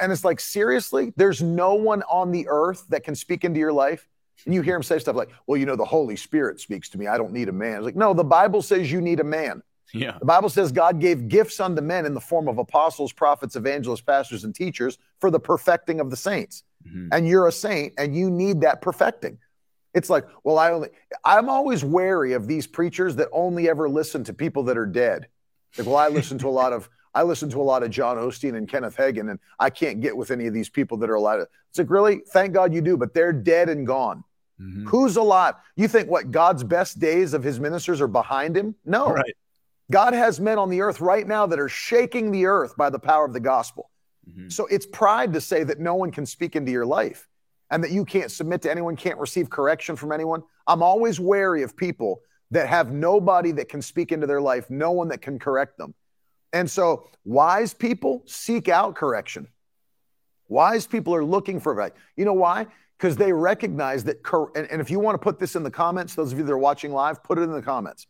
And 0.00 0.12
it's 0.12 0.22
like, 0.22 0.38
seriously, 0.38 1.12
there's 1.16 1.42
no 1.42 1.74
one 1.74 2.04
on 2.04 2.30
the 2.30 2.46
earth 2.48 2.86
that 2.90 3.02
can 3.02 3.16
speak 3.16 3.42
into 3.42 3.58
your 3.58 3.72
life. 3.72 4.06
And 4.44 4.54
you 4.54 4.62
hear 4.62 4.76
him 4.76 4.84
say 4.84 5.00
stuff 5.00 5.16
like, 5.16 5.30
well, 5.48 5.58
you 5.58 5.66
know, 5.66 5.74
the 5.74 5.84
Holy 5.84 6.14
Spirit 6.14 6.60
speaks 6.60 6.88
to 6.90 6.98
me. 6.98 7.08
I 7.08 7.18
don't 7.18 7.32
need 7.32 7.48
a 7.48 7.52
man. 7.52 7.78
It's 7.78 7.84
like, 7.86 7.96
no, 7.96 8.14
the 8.14 8.22
Bible 8.22 8.62
says 8.62 8.92
you 8.92 9.00
need 9.00 9.18
a 9.18 9.24
man. 9.24 9.64
Yeah. 9.92 10.16
The 10.20 10.26
Bible 10.26 10.48
says 10.48 10.70
God 10.70 11.00
gave 11.00 11.26
gifts 11.26 11.58
unto 11.58 11.82
men 11.82 12.06
in 12.06 12.14
the 12.14 12.20
form 12.20 12.46
of 12.46 12.58
apostles, 12.58 13.12
prophets, 13.12 13.56
evangelists, 13.56 14.02
pastors, 14.02 14.44
and 14.44 14.54
teachers 14.54 14.96
for 15.18 15.32
the 15.32 15.40
perfecting 15.40 15.98
of 15.98 16.08
the 16.08 16.16
saints. 16.16 16.62
Mm-hmm. 16.86 17.08
And 17.10 17.26
you're 17.26 17.48
a 17.48 17.52
saint 17.52 17.94
and 17.98 18.14
you 18.14 18.30
need 18.30 18.60
that 18.60 18.80
perfecting. 18.80 19.38
It's 19.94 20.10
like, 20.10 20.26
well, 20.42 20.58
I 20.58 20.72
only, 20.72 20.88
I'm 21.24 21.48
always 21.48 21.84
wary 21.84 22.32
of 22.32 22.46
these 22.46 22.66
preachers 22.66 23.16
that 23.16 23.28
only 23.32 23.68
ever 23.68 23.88
listen 23.88 24.24
to 24.24 24.34
people 24.34 24.64
that 24.64 24.76
are 24.76 24.86
dead. 24.86 25.28
Like, 25.78 25.86
well, 25.86 25.96
I 25.96 26.08
listen 26.08 26.36
to 26.38 26.48
a 26.48 26.50
lot 26.50 26.72
of, 26.72 26.88
I 27.14 27.22
listen 27.22 27.48
to 27.50 27.60
a 27.60 27.62
lot 27.62 27.84
of 27.84 27.90
John 27.90 28.16
Osteen 28.16 28.56
and 28.56 28.68
Kenneth 28.68 28.96
Hagin, 28.96 29.30
and 29.30 29.38
I 29.60 29.70
can't 29.70 30.00
get 30.00 30.16
with 30.16 30.32
any 30.32 30.46
of 30.46 30.54
these 30.54 30.68
people 30.68 30.96
that 30.98 31.10
are 31.10 31.14
alive. 31.14 31.46
It's 31.70 31.78
like, 31.78 31.90
really? 31.90 32.22
Thank 32.28 32.52
God 32.52 32.74
you 32.74 32.80
do, 32.80 32.96
but 32.96 33.14
they're 33.14 33.32
dead 33.32 33.68
and 33.68 33.86
gone. 33.86 34.24
Mm-hmm. 34.60 34.88
Who's 34.88 35.16
alive? 35.16 35.54
You 35.76 35.86
think 35.86 36.08
what 36.08 36.32
God's 36.32 36.64
best 36.64 36.98
days 36.98 37.32
of 37.34 37.44
his 37.44 37.60
ministers 37.60 38.00
are 38.00 38.08
behind 38.08 38.56
him? 38.56 38.74
No. 38.84 39.12
Right. 39.12 39.36
God 39.90 40.12
has 40.12 40.40
men 40.40 40.58
on 40.58 40.70
the 40.70 40.80
earth 40.80 41.00
right 41.00 41.26
now 41.26 41.46
that 41.46 41.60
are 41.60 41.68
shaking 41.68 42.32
the 42.32 42.46
earth 42.46 42.76
by 42.76 42.90
the 42.90 42.98
power 42.98 43.24
of 43.24 43.32
the 43.32 43.40
gospel. 43.40 43.90
Mm-hmm. 44.28 44.48
So 44.48 44.66
it's 44.66 44.86
pride 44.86 45.32
to 45.34 45.40
say 45.40 45.62
that 45.64 45.78
no 45.78 45.94
one 45.94 46.10
can 46.10 46.26
speak 46.26 46.56
into 46.56 46.72
your 46.72 46.86
life 46.86 47.28
and 47.74 47.82
that 47.82 47.90
you 47.90 48.04
can't 48.04 48.30
submit 48.30 48.62
to 48.62 48.70
anyone, 48.70 48.94
can't 48.94 49.18
receive 49.18 49.50
correction 49.50 49.96
from 49.96 50.12
anyone. 50.12 50.44
I'm 50.68 50.80
always 50.80 51.18
wary 51.18 51.64
of 51.64 51.76
people 51.76 52.20
that 52.52 52.68
have 52.68 52.92
nobody 52.92 53.50
that 53.50 53.68
can 53.68 53.82
speak 53.82 54.12
into 54.12 54.28
their 54.28 54.40
life, 54.40 54.70
no 54.70 54.92
one 54.92 55.08
that 55.08 55.20
can 55.20 55.40
correct 55.40 55.76
them. 55.76 55.92
And 56.52 56.70
so 56.70 57.08
wise 57.24 57.74
people 57.74 58.22
seek 58.26 58.68
out 58.68 58.94
correction. 58.94 59.48
Wise 60.46 60.86
people 60.86 61.16
are 61.16 61.24
looking 61.24 61.58
for 61.58 61.72
advice. 61.72 61.90
You 62.16 62.24
know 62.24 62.32
why? 62.32 62.68
Because 62.96 63.16
they 63.16 63.32
recognize 63.32 64.04
that, 64.04 64.22
cor- 64.22 64.52
and, 64.54 64.70
and 64.70 64.80
if 64.80 64.88
you 64.88 65.00
want 65.00 65.16
to 65.16 65.18
put 65.18 65.40
this 65.40 65.56
in 65.56 65.64
the 65.64 65.70
comments, 65.70 66.14
those 66.14 66.30
of 66.30 66.38
you 66.38 66.44
that 66.44 66.52
are 66.52 66.56
watching 66.56 66.92
live, 66.92 67.24
put 67.24 67.38
it 67.38 67.42
in 67.42 67.50
the 67.50 67.60
comments. 67.60 68.06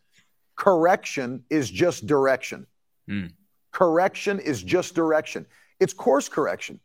Correction 0.55 1.43
is 1.49 1.71
just 1.71 2.05
direction. 2.05 2.67
Mm. 3.09 3.33
Correction 3.71 4.39
is 4.39 4.61
just 4.61 4.93
direction. 4.93 5.47
It's 5.79 5.91
course 5.91 6.29
correction. 6.29 6.79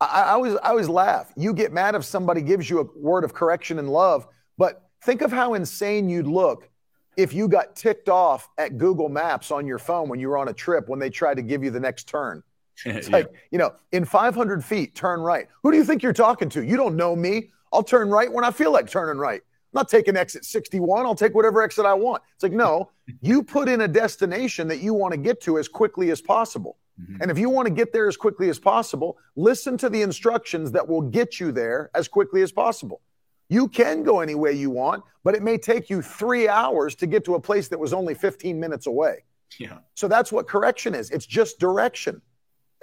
I, 0.00 0.22
I, 0.22 0.32
always, 0.32 0.54
I 0.56 0.70
always 0.70 0.88
laugh. 0.88 1.32
You 1.36 1.52
get 1.52 1.72
mad 1.72 1.94
if 1.94 2.04
somebody 2.04 2.42
gives 2.42 2.68
you 2.68 2.80
a 2.80 2.86
word 2.98 3.24
of 3.24 3.34
correction 3.34 3.78
and 3.78 3.90
love, 3.90 4.26
but 4.58 4.82
think 5.02 5.22
of 5.22 5.32
how 5.32 5.54
insane 5.54 6.08
you'd 6.08 6.26
look 6.26 6.68
if 7.16 7.32
you 7.32 7.48
got 7.48 7.74
ticked 7.76 8.08
off 8.08 8.48
at 8.58 8.76
Google 8.78 9.08
Maps 9.08 9.50
on 9.50 9.66
your 9.66 9.78
phone 9.78 10.08
when 10.08 10.20
you 10.20 10.28
were 10.28 10.38
on 10.38 10.48
a 10.48 10.52
trip 10.52 10.88
when 10.88 10.98
they 10.98 11.10
tried 11.10 11.36
to 11.36 11.42
give 11.42 11.64
you 11.64 11.70
the 11.70 11.80
next 11.80 12.04
turn. 12.08 12.42
It's 12.84 13.08
yeah. 13.08 13.16
like, 13.16 13.32
you 13.50 13.56
know, 13.56 13.72
in 13.92 14.04
500 14.04 14.62
feet, 14.62 14.94
turn 14.94 15.20
right. 15.20 15.48
Who 15.62 15.72
do 15.72 15.78
you 15.78 15.84
think 15.84 16.02
you're 16.02 16.12
talking 16.12 16.50
to? 16.50 16.62
You 16.62 16.76
don't 16.76 16.94
know 16.94 17.16
me. 17.16 17.50
I'll 17.72 17.82
turn 17.82 18.10
right 18.10 18.30
when 18.30 18.44
I 18.44 18.50
feel 18.50 18.70
like 18.70 18.90
turning 18.90 19.18
right. 19.18 19.40
I'm 19.40 19.80
not 19.80 19.88
taking 19.88 20.14
exit 20.14 20.44
61. 20.44 21.06
I'll 21.06 21.14
take 21.14 21.34
whatever 21.34 21.62
exit 21.62 21.86
I 21.86 21.94
want. 21.94 22.22
It's 22.34 22.42
like, 22.42 22.52
no, 22.52 22.90
you 23.22 23.42
put 23.42 23.70
in 23.70 23.80
a 23.80 23.88
destination 23.88 24.68
that 24.68 24.80
you 24.80 24.92
want 24.92 25.12
to 25.12 25.18
get 25.18 25.40
to 25.42 25.58
as 25.58 25.68
quickly 25.68 26.10
as 26.10 26.20
possible. 26.20 26.76
Mm-hmm. 27.00 27.22
And 27.22 27.30
if 27.30 27.38
you 27.38 27.50
want 27.50 27.66
to 27.66 27.74
get 27.74 27.92
there 27.92 28.08
as 28.08 28.16
quickly 28.16 28.48
as 28.48 28.58
possible, 28.58 29.18
listen 29.34 29.76
to 29.78 29.88
the 29.88 30.02
instructions 30.02 30.72
that 30.72 30.86
will 30.86 31.02
get 31.02 31.38
you 31.38 31.52
there 31.52 31.90
as 31.94 32.08
quickly 32.08 32.42
as 32.42 32.52
possible. 32.52 33.00
You 33.48 33.68
can 33.68 34.02
go 34.02 34.20
any 34.20 34.34
way 34.34 34.52
you 34.52 34.70
want, 34.70 35.04
but 35.22 35.34
it 35.34 35.42
may 35.42 35.58
take 35.58 35.88
you 35.88 36.02
three 36.02 36.48
hours 36.48 36.94
to 36.96 37.06
get 37.06 37.24
to 37.26 37.34
a 37.34 37.40
place 37.40 37.68
that 37.68 37.78
was 37.78 37.92
only 37.92 38.14
15 38.14 38.58
minutes 38.58 38.86
away. 38.86 39.24
Yeah. 39.58 39.78
So 39.94 40.08
that's 40.08 40.32
what 40.32 40.48
correction 40.48 40.94
is. 40.94 41.10
It's 41.10 41.26
just 41.26 41.58
direction. 41.58 42.20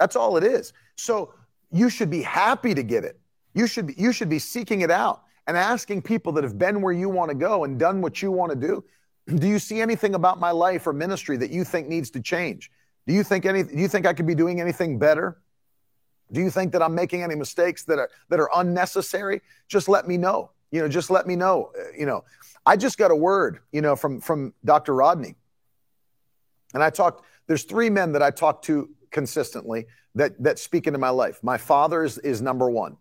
That's 0.00 0.16
all 0.16 0.36
it 0.36 0.44
is. 0.44 0.72
So 0.96 1.34
you 1.70 1.90
should 1.90 2.10
be 2.10 2.22
happy 2.22 2.74
to 2.74 2.82
get 2.82 3.04
it. 3.04 3.18
You 3.54 3.66
should 3.66 3.88
be, 3.88 3.94
you 3.96 4.12
should 4.12 4.28
be 4.28 4.38
seeking 4.38 4.80
it 4.80 4.90
out 4.90 5.22
and 5.46 5.56
asking 5.56 6.02
people 6.02 6.32
that 6.32 6.44
have 6.44 6.58
been 6.58 6.80
where 6.80 6.92
you 6.92 7.08
want 7.08 7.30
to 7.30 7.34
go 7.34 7.64
and 7.64 7.78
done 7.78 8.00
what 8.00 8.22
you 8.22 8.32
want 8.32 8.50
to 8.50 8.56
do. 8.56 8.84
Do 9.36 9.46
you 9.46 9.58
see 9.58 9.80
anything 9.80 10.14
about 10.14 10.40
my 10.40 10.50
life 10.50 10.86
or 10.86 10.92
ministry 10.92 11.36
that 11.38 11.50
you 11.50 11.64
think 11.64 11.88
needs 11.88 12.10
to 12.10 12.20
change? 12.20 12.70
Do 13.06 13.14
you 13.14 13.22
think 13.22 13.44
any 13.46 13.62
do 13.62 13.76
you 13.76 13.88
think 13.88 14.06
I 14.06 14.12
could 14.12 14.26
be 14.26 14.34
doing 14.34 14.60
anything 14.60 14.98
better? 14.98 15.40
Do 16.32 16.40
you 16.40 16.50
think 16.50 16.72
that 16.72 16.82
I'm 16.82 16.94
making 16.94 17.22
any 17.22 17.34
mistakes 17.34 17.84
that 17.84 17.98
are 17.98 18.10
that 18.30 18.40
are 18.40 18.50
unnecessary? 18.54 19.42
Just 19.68 19.88
let 19.88 20.08
me 20.08 20.16
know. 20.16 20.50
You 20.70 20.80
know, 20.82 20.88
just 20.88 21.10
let 21.10 21.26
me 21.26 21.36
know. 21.36 21.70
Uh, 21.78 21.92
you 21.96 22.06
know, 22.06 22.24
I 22.66 22.76
just 22.76 22.98
got 22.98 23.10
a 23.10 23.16
word, 23.16 23.60
you 23.72 23.80
know, 23.80 23.94
from 23.94 24.20
from 24.20 24.54
Dr. 24.64 24.94
Rodney. 24.94 25.36
And 26.72 26.82
I 26.82 26.90
talked 26.90 27.24
there's 27.46 27.64
three 27.64 27.90
men 27.90 28.12
that 28.12 28.22
I 28.22 28.30
talk 28.30 28.62
to 28.62 28.88
consistently 29.10 29.86
that 30.14 30.42
that 30.42 30.58
speak 30.58 30.86
into 30.86 30.98
my 30.98 31.10
life. 31.10 31.38
My 31.42 31.58
father 31.58 32.04
is, 32.04 32.18
is 32.18 32.40
number 32.40 32.68
1. 32.70 32.96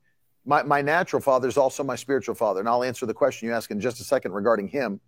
My 0.45 0.63
my 0.63 0.81
natural 0.81 1.21
father 1.21 1.47
is 1.47 1.57
also 1.57 1.83
my 1.83 1.95
spiritual 1.95 2.35
father, 2.35 2.59
and 2.59 2.67
I'll 2.67 2.83
answer 2.83 3.05
the 3.05 3.13
question 3.13 3.47
you 3.47 3.53
ask 3.53 3.71
in 3.71 3.79
just 3.79 4.01
a 4.01 4.03
second 4.03 4.33
regarding 4.33 4.67
him. 4.67 4.99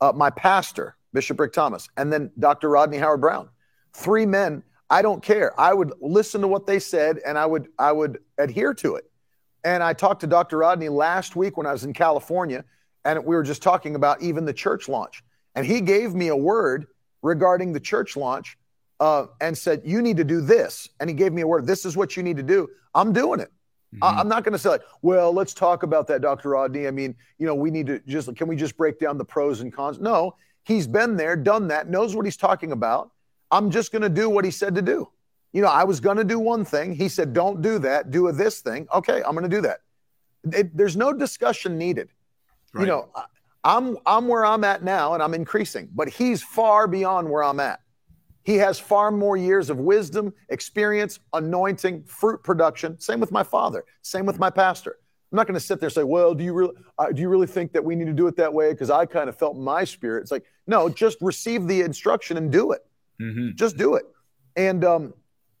Uh, 0.00 0.12
my 0.14 0.30
pastor, 0.30 0.96
Bishop 1.12 1.40
Rick 1.40 1.52
Thomas, 1.52 1.88
and 1.96 2.12
then 2.12 2.30
Dr. 2.38 2.68
Rodney 2.68 2.98
Howard 2.98 3.20
Browne 3.20 3.48
three 3.96 4.26
men, 4.26 4.62
I 4.88 5.02
don't 5.02 5.22
care. 5.22 5.58
I 5.58 5.74
would 5.74 5.92
listen 6.00 6.40
to 6.42 6.48
what 6.48 6.66
they 6.66 6.78
said 6.78 7.18
and 7.26 7.38
I 7.38 7.46
would 7.46 7.68
I 7.78 7.92
would 7.92 8.18
adhere 8.38 8.74
to 8.74 8.96
it. 8.96 9.10
And 9.64 9.82
I 9.82 9.94
talked 9.94 10.20
to 10.20 10.28
Dr. 10.28 10.58
Rodney 10.58 10.88
last 10.88 11.34
week 11.34 11.56
when 11.56 11.66
I 11.66 11.72
was 11.72 11.82
in 11.82 11.92
California, 11.92 12.64
and 13.04 13.24
we 13.24 13.34
were 13.34 13.42
just 13.42 13.62
talking 13.62 13.96
about 13.96 14.22
even 14.22 14.44
the 14.44 14.52
church 14.52 14.88
launch. 14.88 15.24
And 15.56 15.66
he 15.66 15.80
gave 15.80 16.14
me 16.14 16.28
a 16.28 16.36
word 16.36 16.86
regarding 17.22 17.72
the 17.72 17.80
church 17.80 18.16
launch 18.16 18.56
uh, 19.00 19.26
and 19.40 19.58
said, 19.58 19.82
You 19.84 20.02
need 20.02 20.18
to 20.18 20.24
do 20.24 20.40
this. 20.40 20.88
And 21.00 21.10
he 21.10 21.14
gave 21.14 21.32
me 21.32 21.42
a 21.42 21.46
word. 21.46 21.66
This 21.66 21.84
is 21.84 21.96
what 21.96 22.16
you 22.16 22.22
need 22.22 22.36
to 22.36 22.44
do. 22.44 22.68
I'm 22.94 23.12
doing 23.12 23.40
it. 23.40 23.50
Mm-hmm. 23.94 24.04
I, 24.04 24.20
am 24.20 24.28
not 24.28 24.44
going 24.44 24.52
to 24.52 24.58
say, 24.58 24.68
like, 24.68 24.82
well, 25.02 25.32
let's 25.32 25.54
talk 25.54 25.82
about 25.82 26.06
that, 26.08 26.20
Dr. 26.20 26.50
Rodney. 26.50 26.86
I 26.86 26.90
mean, 26.90 27.14
you 27.38 27.46
know, 27.46 27.54
we 27.54 27.70
need 27.70 27.86
to 27.86 28.00
just, 28.06 28.34
can 28.36 28.46
we 28.46 28.56
just 28.56 28.76
break 28.76 29.00
down 29.00 29.18
the 29.18 29.24
pros 29.24 29.60
and 29.62 29.72
cons? 29.72 29.98
No, 29.98 30.36
he's 30.64 30.86
been 30.86 31.16
there, 31.16 31.34
done 31.36 31.68
that, 31.68 31.88
knows 31.88 32.14
what 32.14 32.24
he's 32.24 32.36
talking 32.36 32.72
about. 32.72 33.10
I'm 33.50 33.70
just 33.70 33.92
going 33.92 34.02
to 34.02 34.08
do 34.08 34.28
what 34.28 34.44
he 34.44 34.50
said 34.50 34.74
to 34.74 34.82
do. 34.82 35.08
You 35.52 35.62
know, 35.62 35.68
I 35.68 35.84
was 35.84 36.00
going 36.00 36.16
to 36.16 36.24
do 36.24 36.38
one 36.38 36.64
thing. 36.64 36.92
He 36.92 37.08
said, 37.08 37.32
don't 37.32 37.62
do 37.62 37.78
that, 37.78 38.10
do 38.10 38.28
a 38.28 38.32
this 38.32 38.60
thing. 38.60 38.86
Okay, 38.92 39.22
I'm 39.24 39.32
going 39.32 39.48
to 39.48 39.56
do 39.56 39.62
that. 39.62 39.80
It, 40.52 40.76
there's 40.76 40.96
no 40.96 41.12
discussion 41.12 41.78
needed. 41.78 42.10
Right. 42.72 42.82
You 42.82 42.86
know, 42.88 43.08
I'm, 43.64 43.96
I'm 44.06 44.28
where 44.28 44.44
I'm 44.44 44.64
at 44.64 44.84
now 44.84 45.14
and 45.14 45.22
I'm 45.22 45.34
increasing, 45.34 45.88
but 45.94 46.08
he's 46.08 46.42
far 46.42 46.86
beyond 46.86 47.30
where 47.30 47.42
I'm 47.42 47.60
at. 47.60 47.80
He 48.46 48.56
has 48.58 48.78
far 48.78 49.10
more 49.10 49.36
years 49.36 49.70
of 49.70 49.78
wisdom, 49.78 50.32
experience, 50.50 51.18
anointing, 51.32 52.04
fruit 52.04 52.44
production. 52.44 52.98
Same 53.00 53.18
with 53.18 53.32
my 53.32 53.42
father. 53.42 53.84
Same 54.02 54.24
with 54.24 54.38
my 54.38 54.50
pastor. 54.50 54.98
I'm 55.32 55.36
not 55.36 55.48
going 55.48 55.54
to 55.54 55.60
sit 55.60 55.80
there 55.80 55.88
and 55.88 55.94
say, 55.94 56.04
"Well, 56.04 56.32
do 56.32 56.44
you 56.44 56.52
really 56.52 56.74
uh, 56.96 57.10
do 57.10 57.20
you 57.20 57.28
really 57.28 57.48
think 57.48 57.72
that 57.72 57.84
we 57.84 57.96
need 57.96 58.04
to 58.04 58.12
do 58.12 58.28
it 58.28 58.36
that 58.36 58.54
way?" 58.54 58.70
Because 58.72 58.88
I 58.88 59.04
kind 59.04 59.28
of 59.28 59.36
felt 59.36 59.56
my 59.56 59.82
spirit. 59.82 60.20
It's 60.20 60.30
like, 60.30 60.44
no, 60.68 60.88
just 60.88 61.18
receive 61.20 61.66
the 61.66 61.80
instruction 61.80 62.36
and 62.36 62.52
do 62.52 62.70
it. 62.70 62.85
Mm-hmm. 63.20 63.56
Just 63.56 63.76
do 63.76 63.94
it. 63.94 64.04
And 64.56 64.84
um, 64.84 65.14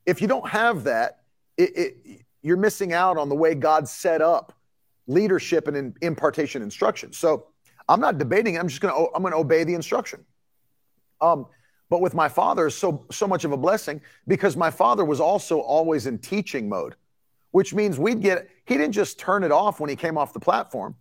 if 0.04 0.20
you 0.20 0.28
don't 0.28 0.48
have 0.48 0.84
that, 0.84 1.20
it, 1.56 1.76
it, 1.76 2.20
you're 2.42 2.56
missing 2.56 2.92
out 2.92 3.18
on 3.18 3.28
the 3.28 3.34
way 3.34 3.54
God 3.54 3.88
set 3.88 4.22
up 4.22 4.52
leadership 5.06 5.68
and 5.68 5.76
in, 5.76 5.94
impartation 6.02 6.62
instruction. 6.62 7.12
So 7.12 7.48
I'm 7.88 8.00
not 8.00 8.18
debating. 8.18 8.58
I'm 8.58 8.68
just 8.68 8.80
going 8.80 8.94
to 8.94 9.10
I'm 9.14 9.22
going 9.22 9.32
to 9.32 9.38
obey 9.38 9.64
the 9.64 9.74
instruction. 9.74 10.24
Um, 11.20 11.46
but 11.88 12.00
with 12.00 12.14
my 12.14 12.28
father, 12.28 12.68
so 12.70 13.06
so 13.10 13.26
much 13.26 13.44
of 13.44 13.52
a 13.52 13.56
blessing 13.56 14.00
because 14.26 14.56
my 14.56 14.70
father 14.70 15.04
was 15.04 15.20
also 15.20 15.60
always 15.60 16.06
in 16.06 16.18
teaching 16.18 16.68
mode, 16.68 16.94
which 17.52 17.74
means 17.74 17.98
we'd 17.98 18.20
get. 18.20 18.48
He 18.64 18.76
didn't 18.76 18.92
just 18.92 19.18
turn 19.18 19.44
it 19.44 19.52
off 19.52 19.78
when 19.78 19.88
he 19.88 19.96
came 19.96 20.18
off 20.18 20.32
the 20.32 20.40
platform, 20.40 20.96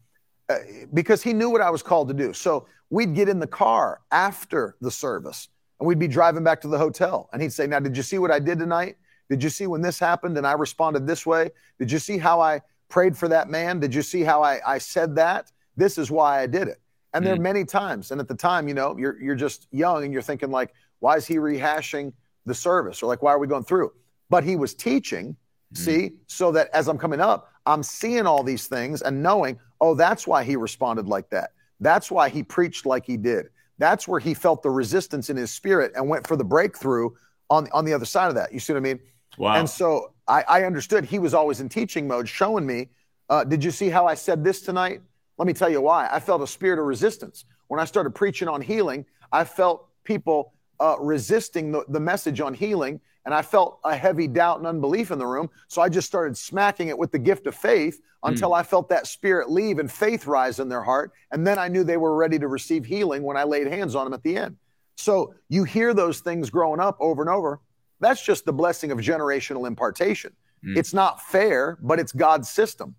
uh, 0.50 0.58
because 0.94 1.24
he 1.24 1.34
knew 1.34 1.50
what 1.50 1.62
I 1.62 1.72
was 1.72 1.82
called 1.82 2.08
to 2.10 2.14
do. 2.14 2.34
So 2.34 2.68
we'd 2.92 3.16
get 3.16 3.30
in 3.30 3.40
the 3.40 3.48
car 3.48 4.02
after 4.12 4.78
the 4.80 4.92
service 4.92 5.50
and 5.80 5.88
we'd 5.88 6.00
be 6.00 6.08
driving 6.08 6.44
back 6.44 6.62
to 6.62 6.68
the 6.68 6.78
hotel. 6.78 7.30
And 7.34 7.42
he'd 7.42 7.54
say, 7.54 7.68
Now, 7.68 7.80
did 7.80 7.96
you 7.98 8.04
see 8.04 8.18
what 8.18 8.32
I 8.32 8.40
did 8.40 8.60
tonight? 8.60 8.98
Did 9.30 9.44
you 9.44 9.50
see 9.50 9.68
when 9.68 9.82
this 9.82 10.00
happened 10.00 10.38
and 10.38 10.46
I 10.46 10.54
responded 10.54 11.08
this 11.08 11.26
way? 11.26 11.50
Did 11.80 11.92
you 11.92 12.00
see 12.00 12.18
how 12.18 12.40
I 12.40 12.62
prayed 12.90 13.18
for 13.18 13.28
that 13.28 13.50
man? 13.50 13.80
Did 13.80 13.94
you 13.94 14.02
see 14.02 14.22
how 14.22 14.44
I, 14.44 14.60
I 14.66 14.78
said 14.78 15.16
that? 15.16 15.52
This 15.76 15.98
is 15.98 16.12
why 16.12 16.42
I 16.42 16.48
did 16.48 16.68
it. 16.68 16.80
And 17.14 17.24
mm 17.24 17.26
there 17.26 17.34
are 17.34 17.38
mm. 17.38 17.42
many 17.42 17.66
times. 17.66 18.12
And 18.12 18.20
at 18.20 18.28
the 18.28 18.36
time, 18.36 18.68
you 18.68 18.74
know, 18.74 18.96
you're, 18.98 19.20
you're 19.22 19.36
just 19.36 19.68
young 19.72 20.04
and 20.04 20.14
you're 20.14 20.22
thinking, 20.22 20.52
like, 20.52 20.74
why 21.00 21.16
is 21.16 21.26
he 21.26 21.36
rehashing 21.36 22.14
the 22.46 22.54
service? 22.54 23.02
Or 23.02 23.08
like, 23.08 23.22
why 23.22 23.32
are 23.32 23.40
we 23.40 23.48
going 23.48 23.64
through? 23.64 23.92
But 24.30 24.44
he 24.44 24.56
was 24.56 24.74
teaching, 24.74 25.30
mm 25.30 25.36
see, 25.78 26.12
so 26.28 26.52
that 26.52 26.70
as 26.74 26.88
I'm 26.88 26.98
coming 26.98 27.20
up, 27.20 27.52
I'm 27.66 27.84
seeing 27.84 28.28
all 28.28 28.44
these 28.44 28.68
things 28.68 29.02
and 29.02 29.24
knowing, 29.24 29.60
oh, 29.82 29.96
that's 29.96 30.28
why 30.28 30.44
he 30.44 30.56
responded 30.56 31.08
like 31.08 31.30
that. 31.32 31.52
That's 31.80 32.12
why 32.12 32.30
he 32.30 32.44
preached 32.44 32.86
like 32.86 33.06
he 33.06 33.18
did. 33.18 33.48
That's 33.78 34.08
where 34.08 34.20
he 34.20 34.34
felt 34.34 34.64
the 34.64 34.70
resistance 34.70 35.30
in 35.30 35.38
his 35.38 35.52
spirit 35.52 35.92
and 35.96 36.08
went 36.08 36.26
for 36.26 36.36
the 36.36 36.44
breakthrough 36.44 37.10
on, 37.50 37.68
on 37.72 37.86
the 37.86 37.94
other 37.94 38.06
side 38.06 38.30
of 38.30 38.36
that. 38.36 38.54
You 38.54 38.60
see 38.60 38.74
what 38.74 38.80
I 38.80 38.82
mean? 38.82 39.00
Wow. 39.38 39.56
And 39.56 39.70
so 39.70 40.14
I, 40.28 40.44
I 40.48 40.64
understood 40.64 41.06
he 41.06 41.20
was 41.20 41.34
always 41.34 41.60
in 41.60 41.70
teaching 41.70 42.08
mode, 42.08 42.28
showing 42.28 42.66
me, 42.66 42.90
uh, 43.30 43.44
did 43.44 43.64
you 43.64 43.72
see 43.72 43.90
how 43.90 44.06
I 44.06 44.14
said 44.14 44.44
this 44.44 44.62
tonight? 44.62 45.02
Let 45.38 45.48
me 45.48 45.54
tell 45.54 45.70
you 45.70 45.82
why. 45.82 46.08
I 46.12 46.20
felt 46.20 46.42
a 46.42 46.48
spirit 46.48 46.80
of 46.80 46.86
resistance. 46.86 47.46
When 47.68 47.80
I 47.80 47.86
started 47.86 48.16
preaching 48.16 48.48
on 48.48 48.62
healing, 48.62 49.06
I 49.32 49.44
felt 49.44 49.88
people 50.04 50.54
uh, 50.80 50.96
resisting 51.00 51.72
the, 51.72 51.84
the 51.90 52.00
message 52.00 52.40
on 52.40 52.54
healing, 52.54 53.02
and 53.26 53.34
I 53.34 53.42
felt 53.42 53.80
a 53.84 53.96
heavy 53.96 54.28
doubt 54.28 54.60
and 54.60 54.68
unbelief 54.68 55.12
in 55.12 55.20
the 55.20 55.26
room. 55.26 55.50
So 55.68 55.82
I 55.82 55.90
just 55.90 56.08
started 56.08 56.38
smacking 56.38 56.90
it 56.90 56.98
with 56.98 57.12
the 57.12 57.20
gift 57.20 57.48
of 57.48 57.56
faith 57.56 58.00
until 58.26 58.52
mm. 58.52 58.58
I 58.58 58.64
felt 58.64 58.90
that 58.90 59.08
spirit 59.08 59.50
leave 59.50 59.80
and 59.80 59.92
faith 59.92 60.28
rise 60.28 60.60
in 60.60 60.70
their 60.70 60.82
heart. 60.82 61.12
And 61.32 61.46
then 61.46 61.58
I 61.58 61.68
knew 61.68 61.84
they 61.84 61.98
were 61.98 62.16
ready 62.16 62.40
to 62.40 62.48
receive 62.48 62.86
healing 62.86 63.24
when 63.24 63.38
I 63.38 63.44
laid 63.44 63.68
hands 63.68 63.96
on 63.96 64.06
them 64.06 64.14
at 64.14 64.24
the 64.24 64.38
end. 64.38 64.58
So 64.98 65.34
you 65.50 65.64
hear 65.64 65.94
those 65.94 66.20
things 66.20 66.50
growing 66.50 66.80
up 66.80 66.98
over 67.00 67.22
and 67.22 67.30
over. 67.30 67.62
That's 68.00 68.24
just 68.24 68.46
the 68.46 68.54
blessing 68.54 68.92
of 68.92 69.00
generational 69.00 69.68
impartation. 69.68 70.34
Mm. 70.66 70.78
It's 70.78 70.94
not 70.94 71.22
fair, 71.22 71.78
but 71.82 72.00
it's 72.00 72.12
God's 72.12 72.50
system. 72.50 72.96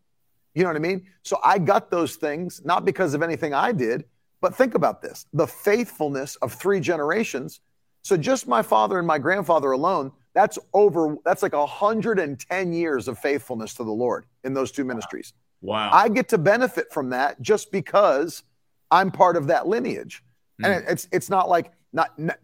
You 0.55 0.63
know 0.63 0.71
what 0.71 0.77
I 0.77 0.81
mean? 0.81 1.07
So 1.23 1.39
I 1.45 1.59
got 1.59 1.91
those 1.91 2.17
things 2.17 2.63
not 2.65 2.85
because 2.85 3.13
of 3.15 3.23
anything 3.23 3.53
I 3.53 3.73
did, 3.73 4.05
but 4.41 4.55
think 4.55 4.75
about 4.75 5.03
this 5.03 5.27
the 5.33 5.47
faithfulness 5.47 6.37
of 6.37 6.53
three 6.53 6.81
generations. 6.81 7.61
So 8.03 8.17
just 8.17 8.47
my 8.47 8.63
father 8.63 8.99
and 8.99 9.07
my 9.07 9.19
grandfather 9.19 9.73
alone, 9.73 10.13
that's 10.37 10.59
over, 10.75 11.17
that's 11.25 11.43
like 11.43 11.55
110 11.55 12.73
years 12.75 13.09
of 13.09 13.19
faithfulness 13.19 13.73
to 13.73 13.85
the 13.85 13.91
Lord 13.91 14.27
in 14.45 14.53
those 14.53 14.71
two 14.71 14.85
ministries. 14.85 15.33
Wow. 15.63 15.89
I 15.91 16.11
get 16.11 16.29
to 16.29 16.39
benefit 16.39 16.93
from 16.93 17.09
that 17.11 17.41
just 17.41 17.73
because 17.73 18.43
I'm 18.91 19.11
part 19.11 19.39
of 19.39 19.47
that 19.47 19.67
lineage. 19.67 20.23
Mm. 20.61 20.67
And 20.77 20.89
it's, 20.89 21.09
it's 21.11 21.31
not 21.31 21.49
like, 21.49 21.73
not, 21.95 22.19
not 22.19 22.37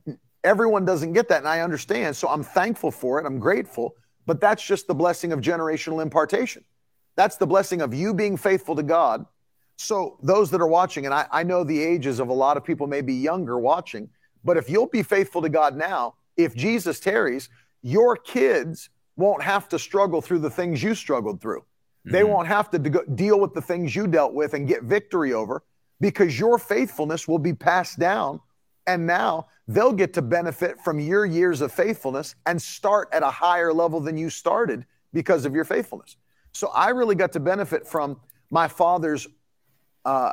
everyone 0.43 0.87
doesn't 0.87 1.13
get 1.13 1.29
that. 1.29 1.41
And 1.41 1.49
I 1.49 1.61
understand. 1.61 2.17
So 2.17 2.29
I'm 2.29 2.43
thankful 2.43 2.91
for 2.91 3.21
it. 3.21 3.27
I'm 3.27 3.39
grateful. 3.39 3.95
But 4.25 4.41
that's 4.41 4.65
just 4.67 4.87
the 4.87 4.95
blessing 4.95 5.33
of 5.33 5.41
generational 5.41 6.01
impartation. 6.01 6.65
That's 7.15 7.37
the 7.37 7.47
blessing 7.47 7.83
of 7.83 7.93
you 7.93 8.15
being 8.15 8.39
faithful 8.39 8.75
to 8.75 8.83
God. 8.83 9.27
So, 9.77 10.19
those 10.23 10.51
that 10.53 10.61
are 10.61 10.67
watching, 10.67 11.07
and 11.07 11.15
I, 11.15 11.27
I, 11.33 11.43
know 11.43 11.65
the 11.65 11.83
ages 11.83 12.21
of 12.21 12.29
a 12.29 12.33
lot 12.33 12.57
of 12.57 12.65
people 12.65 12.87
may 12.87 13.01
be 13.01 13.15
younger 13.15 13.59
watching, 13.59 14.09
but 14.45 14.57
if 14.57 14.71
you'll 14.71 14.87
be 14.87 15.03
faithful 15.03 15.43
to 15.43 15.49
God 15.49 15.77
now, 15.77 16.15
if 16.37 16.55
Jesus 16.55 17.01
tarries, 17.01 17.49
your 17.83 18.17
kids 18.17 18.91
won't 19.17 19.43
have 19.43 19.69
to 19.69 19.79
struggle 19.79 20.23
through 20.23 20.39
the 20.39 20.51
things 20.51 20.83
you 20.83 20.95
struggled 20.95 21.41
through. 21.41 21.61
Mm-hmm. 21.61 22.13
They 22.13 22.25
won't 22.25 22.49
have 22.49 22.71
to 22.71 22.79
de- 22.79 23.07
deal 23.15 23.39
with 23.39 23.55
the 23.55 23.63
things 23.63 23.95
you 23.95 24.07
dealt 24.07 24.35
with 24.35 24.55
and 24.55 24.67
get 24.67 24.85
victory 24.85 25.33
over 25.33 25.63
because 26.01 26.39
your 26.39 26.59
faithfulness 26.59 27.29
will 27.29 27.39
be 27.39 27.53
passed 27.53 27.99
down. 27.99 28.41
And 28.87 29.07
now 29.07 29.47
they'll 29.69 29.93
get 29.93 30.13
to 30.15 30.23
benefit 30.23 30.81
from 30.81 30.99
your 30.99 31.25
years 31.25 31.61
of 31.61 31.71
faithfulness 31.71 32.35
and 32.47 32.61
start 32.61 33.09
at 33.13 33.23
a 33.23 33.31
higher 33.31 33.73
level 33.73 34.01
than 34.01 34.17
you 34.17 34.29
started 34.29 34.85
because 35.13 35.45
of 35.45 35.55
your 35.55 35.65
faithfulness. 35.65 36.17
So 36.53 36.69
I 36.69 36.89
really 36.91 37.15
got 37.15 37.33
to 37.33 37.41
benefit 37.41 37.87
from 37.87 38.21
my 38.51 38.67
father's 38.67 39.29
uh, 40.05 40.33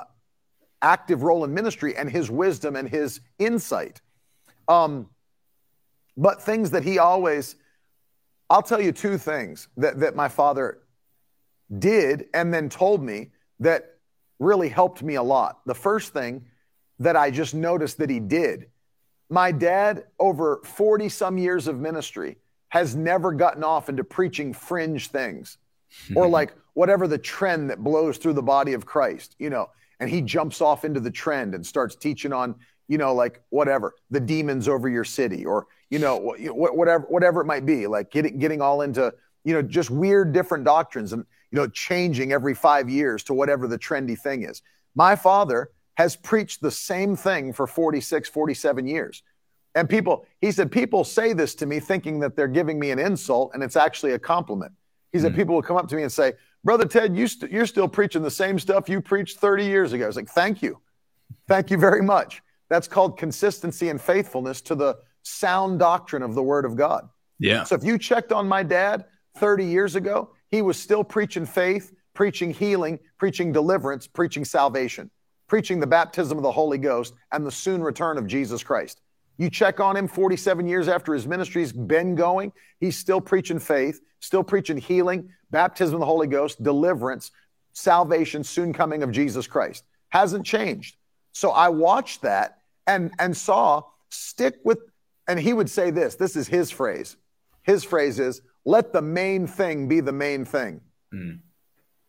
active 0.81 1.23
role 1.23 1.43
in 1.43 1.53
ministry 1.53 1.95
and 1.95 2.09
his 2.09 2.31
wisdom 2.31 2.75
and 2.75 2.89
his 2.89 3.21
insight. 3.37 4.01
Um, 4.67 5.09
but 6.19 6.41
things 6.41 6.69
that 6.71 6.83
he 6.83 6.99
always, 6.99 7.55
I'll 8.49 8.61
tell 8.61 8.81
you 8.81 8.91
two 8.91 9.17
things 9.17 9.69
that, 9.77 9.99
that 10.01 10.15
my 10.15 10.27
father 10.27 10.79
did 11.79 12.25
and 12.33 12.53
then 12.53 12.67
told 12.69 13.01
me 13.01 13.29
that 13.61 13.95
really 14.37 14.69
helped 14.69 15.01
me 15.01 15.15
a 15.15 15.23
lot. 15.23 15.61
The 15.65 15.73
first 15.73 16.11
thing 16.13 16.45
that 16.99 17.15
I 17.15 17.31
just 17.31 17.55
noticed 17.55 17.97
that 17.99 18.09
he 18.09 18.19
did 18.19 18.67
my 19.29 19.51
dad, 19.51 20.05
over 20.19 20.59
40 20.63 21.07
some 21.07 21.37
years 21.37 21.67
of 21.67 21.79
ministry, 21.79 22.37
has 22.69 22.95
never 22.95 23.31
gotten 23.31 23.63
off 23.63 23.87
into 23.87 24.03
preaching 24.03 24.53
fringe 24.53 25.09
things 25.09 25.57
or 26.15 26.27
like 26.39 26.53
whatever 26.73 27.07
the 27.07 27.17
trend 27.17 27.69
that 27.69 27.83
blows 27.83 28.17
through 28.17 28.33
the 28.33 28.41
body 28.41 28.73
of 28.73 28.85
Christ, 28.85 29.35
you 29.39 29.49
know, 29.49 29.69
and 29.99 30.09
he 30.09 30.21
jumps 30.21 30.61
off 30.61 30.83
into 30.83 30.99
the 30.99 31.11
trend 31.11 31.53
and 31.53 31.65
starts 31.65 31.95
teaching 31.95 32.33
on, 32.33 32.55
you 32.89 32.97
know, 32.97 33.13
like 33.13 33.41
whatever, 33.49 33.95
the 34.09 34.19
demons 34.19 34.67
over 34.67 34.89
your 34.89 35.05
city 35.05 35.45
or, 35.45 35.67
you 35.89 35.99
know, 35.99 36.17
whatever, 36.17 37.05
whatever 37.07 37.39
it 37.39 37.45
might 37.45 37.65
be, 37.65 37.87
like 37.87 38.11
getting, 38.11 38.39
getting 38.39 38.61
all 38.61 38.81
into, 38.81 39.13
you 39.45 39.53
know, 39.53 39.61
just 39.61 39.91
weird 39.91 40.33
different 40.33 40.65
doctrines 40.65 41.13
and, 41.13 41.23
you 41.51 41.57
know, 41.57 41.67
changing 41.67 42.33
every 42.33 42.55
five 42.55 42.89
years 42.89 43.23
to 43.23 43.33
whatever 43.33 43.67
the 43.67 43.77
trendy 43.77 44.19
thing 44.19 44.43
is. 44.43 44.63
My 44.95 45.15
father 45.15 45.69
has 45.95 46.15
preached 46.15 46.61
the 46.61 46.71
same 46.71 47.15
thing 47.15 47.53
for 47.53 47.67
46, 47.67 48.27
47 48.27 48.87
years. 48.87 49.21
And 49.75 49.87
people, 49.87 50.25
he 50.41 50.51
said, 50.51 50.71
people 50.71 51.03
say 51.03 51.33
this 51.33 51.53
to 51.55 51.67
me 51.67 51.79
thinking 51.79 52.19
that 52.21 52.35
they're 52.35 52.47
giving 52.47 52.79
me 52.79 52.89
an 52.89 52.97
insult 52.97 53.51
and 53.53 53.61
it's 53.61 53.75
actually 53.75 54.13
a 54.13 54.19
compliment. 54.19 54.73
He 55.11 55.19
said, 55.19 55.33
mm. 55.33 55.35
people 55.35 55.55
will 55.55 55.61
come 55.61 55.77
up 55.77 55.87
to 55.89 55.95
me 55.95 56.01
and 56.01 56.11
say, 56.11 56.33
Brother 56.63 56.85
Ted, 56.85 57.15
you 57.15 57.27
st- 57.27 57.51
you're 57.51 57.67
still 57.67 57.87
preaching 57.87 58.23
the 58.23 58.31
same 58.31 58.57
stuff 58.57 58.89
you 58.89 58.99
preached 58.99 59.37
30 59.39 59.65
years 59.65 59.93
ago. 59.93 60.05
I 60.05 60.07
was 60.07 60.15
like, 60.15 60.29
thank 60.29 60.63
you. 60.63 60.79
Thank 61.47 61.69
you 61.69 61.77
very 61.77 62.01
much. 62.01 62.41
That's 62.69 62.87
called 62.87 63.17
consistency 63.17 63.89
and 63.89 63.99
faithfulness 63.99 64.61
to 64.61 64.75
the 64.75 64.97
sound 65.23 65.79
doctrine 65.79 66.23
of 66.23 66.35
the 66.35 66.43
Word 66.43 66.65
of 66.65 66.75
God. 66.75 67.09
Yeah. 67.39 67.63
So 67.63 67.75
if 67.75 67.83
you 67.83 67.97
checked 67.97 68.31
on 68.31 68.47
my 68.47 68.63
dad 68.63 69.05
30 69.37 69.65
years 69.65 69.95
ago, 69.95 70.31
he 70.49 70.61
was 70.61 70.77
still 70.77 71.03
preaching 71.03 71.45
faith, 71.45 71.93
preaching 72.13 72.51
healing, 72.51 72.99
preaching 73.17 73.51
deliverance, 73.51 74.07
preaching 74.07 74.45
salvation 74.45 75.09
preaching 75.49 75.79
the 75.79 75.87
baptism 75.87 76.37
of 76.37 76.43
the 76.43 76.51
Holy 76.51 76.77
Ghost 76.77 77.15
and 77.33 77.45
the 77.45 77.51
soon 77.51 77.83
return 77.83 78.17
of 78.17 78.27
Jesus 78.27 78.63
Christ. 78.63 79.01
You 79.37 79.49
check 79.49 79.79
on 79.79 79.97
him 79.97 80.07
47 80.07 80.67
years 80.67 80.87
after 80.87 81.13
his 81.13 81.27
ministry's 81.27 81.73
been 81.73 82.15
going, 82.15 82.53
he's 82.79 82.97
still 82.97 83.19
preaching 83.19 83.59
faith, 83.59 83.99
still 84.19 84.43
preaching 84.43 84.77
healing, 84.77 85.29
baptism 85.49 85.95
of 85.95 85.99
the 86.01 86.05
Holy 86.05 86.27
Ghost, 86.27 86.61
deliverance, 86.61 87.31
salvation, 87.73 88.43
soon 88.43 88.71
coming 88.71 89.01
of 89.01 89.11
Jesus 89.11 89.47
Christ. 89.47 89.83
Hasn't 90.09 90.45
changed. 90.45 90.97
So 91.31 91.51
I 91.51 91.69
watched 91.69 92.21
that 92.21 92.58
and, 92.89 93.11
and 93.19 93.37
saw 93.37 93.83
stick 94.09 94.55
with, 94.65 94.79
and 95.27 95.39
he 95.39 95.53
would 95.53 95.69
say 95.69 95.91
this 95.91 96.15
this 96.15 96.35
is 96.35 96.47
his 96.47 96.71
phrase. 96.71 97.15
His 97.63 97.83
phrase 97.83 98.19
is, 98.19 98.41
let 98.65 98.93
the 98.93 99.01
main 99.01 99.47
thing 99.47 99.87
be 99.87 99.99
the 100.01 100.11
main 100.11 100.43
thing. 100.43 100.81
Mm. 101.13 101.39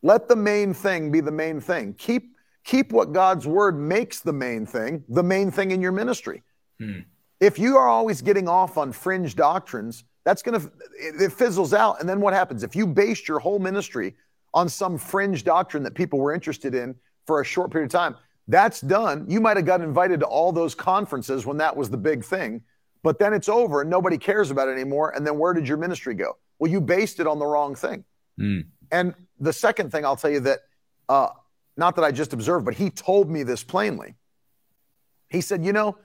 Let 0.03 0.29
the 0.29 0.37
main 0.37 0.75
thing 0.75 1.13
be 1.13 1.21
the 1.21 1.37
main 1.45 1.61
thing. 1.61 1.95
Keep 1.95 2.25
Keep 2.65 2.93
what 2.93 3.13
God's 3.13 3.47
word 3.47 3.79
makes 3.79 4.21
the 4.21 4.35
main 4.35 4.67
thing, 4.67 5.03
the 5.09 5.23
main 5.23 5.51
thing 5.51 5.71
in 5.71 5.81
your 5.81 5.93
ministry. 5.93 6.43
Hmm. 6.79 7.01
If 7.41 7.59
you 7.59 7.79
are 7.79 7.89
always 7.89 8.21
getting 8.21 8.49
off 8.49 8.77
on 8.77 8.93
fringe 8.93 9.35
doctrines, 9.35 10.05
that's 10.25 10.43
going 10.43 10.61
to, 10.61 10.71
it 10.99 11.33
fizzles 11.33 11.73
out. 11.73 12.01
And 12.01 12.09
then 12.09 12.21
what 12.21 12.35
happens? 12.35 12.63
If 12.63 12.77
you 12.77 12.87
based 12.87 13.27
your 13.27 13.39
whole 13.39 13.59
ministry 13.59 14.15
on 14.53 14.69
some 14.69 14.99
fringe 14.99 15.43
doctrine 15.43 15.83
that 15.85 15.95
people 15.95 16.19
were 16.19 16.35
interested 16.35 16.75
in 16.75 16.95
for 17.27 17.41
a 17.41 17.45
short 17.45 17.71
period 17.71 17.87
of 17.87 17.93
time, 17.93 18.15
that's 18.51 18.81
done. 18.81 19.27
You 19.29 19.41
might 19.41 19.57
have 19.57 19.67
got 19.67 19.81
invited 19.81 20.21
to 20.21 20.27
all 20.27 20.51
those 20.51 20.75
conferences 20.75 21.47
when 21.47 21.57
that 21.59 21.77
was 21.77 21.89
the 21.89 21.97
big 21.97 22.25
thing, 22.25 22.63
but 23.03 23.19
then 23.19 23.33
it's 23.33 23.49
over 23.49 23.81
and 23.81 23.89
nobody 23.89 24.19
cares 24.19 24.51
about 24.51 24.69
it 24.69 24.73
anymore. 24.73 25.11
And 25.15 25.27
then 25.27 25.39
where 25.39 25.53
did 25.53 25.69
your 25.69 25.77
ministry 25.77 26.15
go? 26.15 26.37
Well, 26.59 26.71
you 26.71 26.81
based 26.81 27.21
it 27.21 27.27
on 27.27 27.39
the 27.39 27.47
wrong 27.47 27.75
thing. 27.75 28.05
Hmm. 28.37 28.61
And 28.91 29.15
the 29.39 29.53
second 29.53 29.93
thing 29.93 30.05
I'll 30.05 30.17
tell 30.17 30.31
you 30.31 30.41
that 30.41 30.61
uh, 31.09 31.29
not 31.77 31.95
that 31.97 32.05
I 32.05 32.11
just 32.11 32.33
observed, 32.33 32.65
but 32.65 32.75
he 32.75 32.91
told 32.91 33.31
me 33.31 33.43
this 33.45 33.63
plainly. 33.63 34.15
He 35.29 35.41
said, 35.41 35.65
You 35.65 35.73
know, 35.73 35.97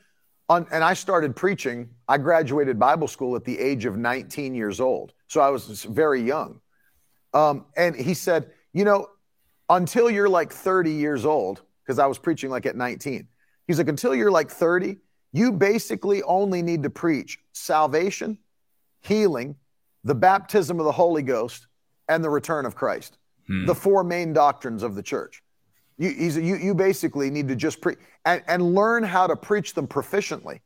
on, 0.48 0.68
and 0.72 0.84
I 0.84 0.94
started 0.94 1.36
preaching. 1.36 1.90
I 2.08 2.20
graduated 2.20 2.78
Bible 2.78 3.08
school 3.08 3.36
at 3.36 3.44
the 3.44 3.58
age 3.60 3.86
of 3.86 3.98
19 3.98 4.54
years 4.54 4.80
old. 4.80 5.14
So 5.28 5.42
I 5.42 5.50
was 5.50 5.84
very 5.84 6.22
young. 6.22 6.62
Um, 7.34 7.66
and 7.76 7.96
he 7.96 8.14
said, 8.14 8.52
You 8.72 8.86
know, 8.86 9.08
until 9.68 10.10
you're 10.12 10.30
like 10.30 10.54
30 10.54 10.92
years 10.92 11.26
old, 11.26 11.64
because 11.86 12.00
I 12.00 12.06
was 12.08 12.18
preaching 12.18 12.50
like 12.50 12.66
at 12.66 12.76
19, 12.76 13.28
he's 13.68 13.78
like, 13.78 13.88
Until 13.88 14.16
you're 14.16 14.32
like 14.32 14.50
30, 14.50 14.98
you 15.32 15.52
basically 15.52 16.24
only 16.24 16.62
need 16.62 16.84
to 16.84 16.90
preach 16.90 17.40
salvation, 17.52 18.38
healing, 19.02 19.56
the 20.04 20.16
baptism 20.16 20.80
of 20.80 20.86
the 20.86 20.92
Holy 20.92 21.24
Ghost, 21.24 21.68
and 22.08 22.24
the 22.24 22.30
return 22.30 22.66
of 22.66 22.76
Christ. 22.76 23.18
Hmm. 23.48 23.66
The 23.66 23.76
four 23.76 24.04
main 24.04 24.34
doctrines 24.34 24.84
of 24.84 24.96
the 24.96 25.04
church. 25.04 25.44
You, 25.98 26.10
you, 26.10 26.56
you 26.56 26.76
basically 26.76 27.30
need 27.30 27.48
to 27.48 27.56
just 27.56 27.80
preach 27.80 27.98
and, 28.26 28.44
and 28.48 28.76
learn 28.76 29.04
how 29.04 29.28
to 29.28 29.36
preach 29.36 29.74
them 29.74 29.88
proficiently. 29.88 30.60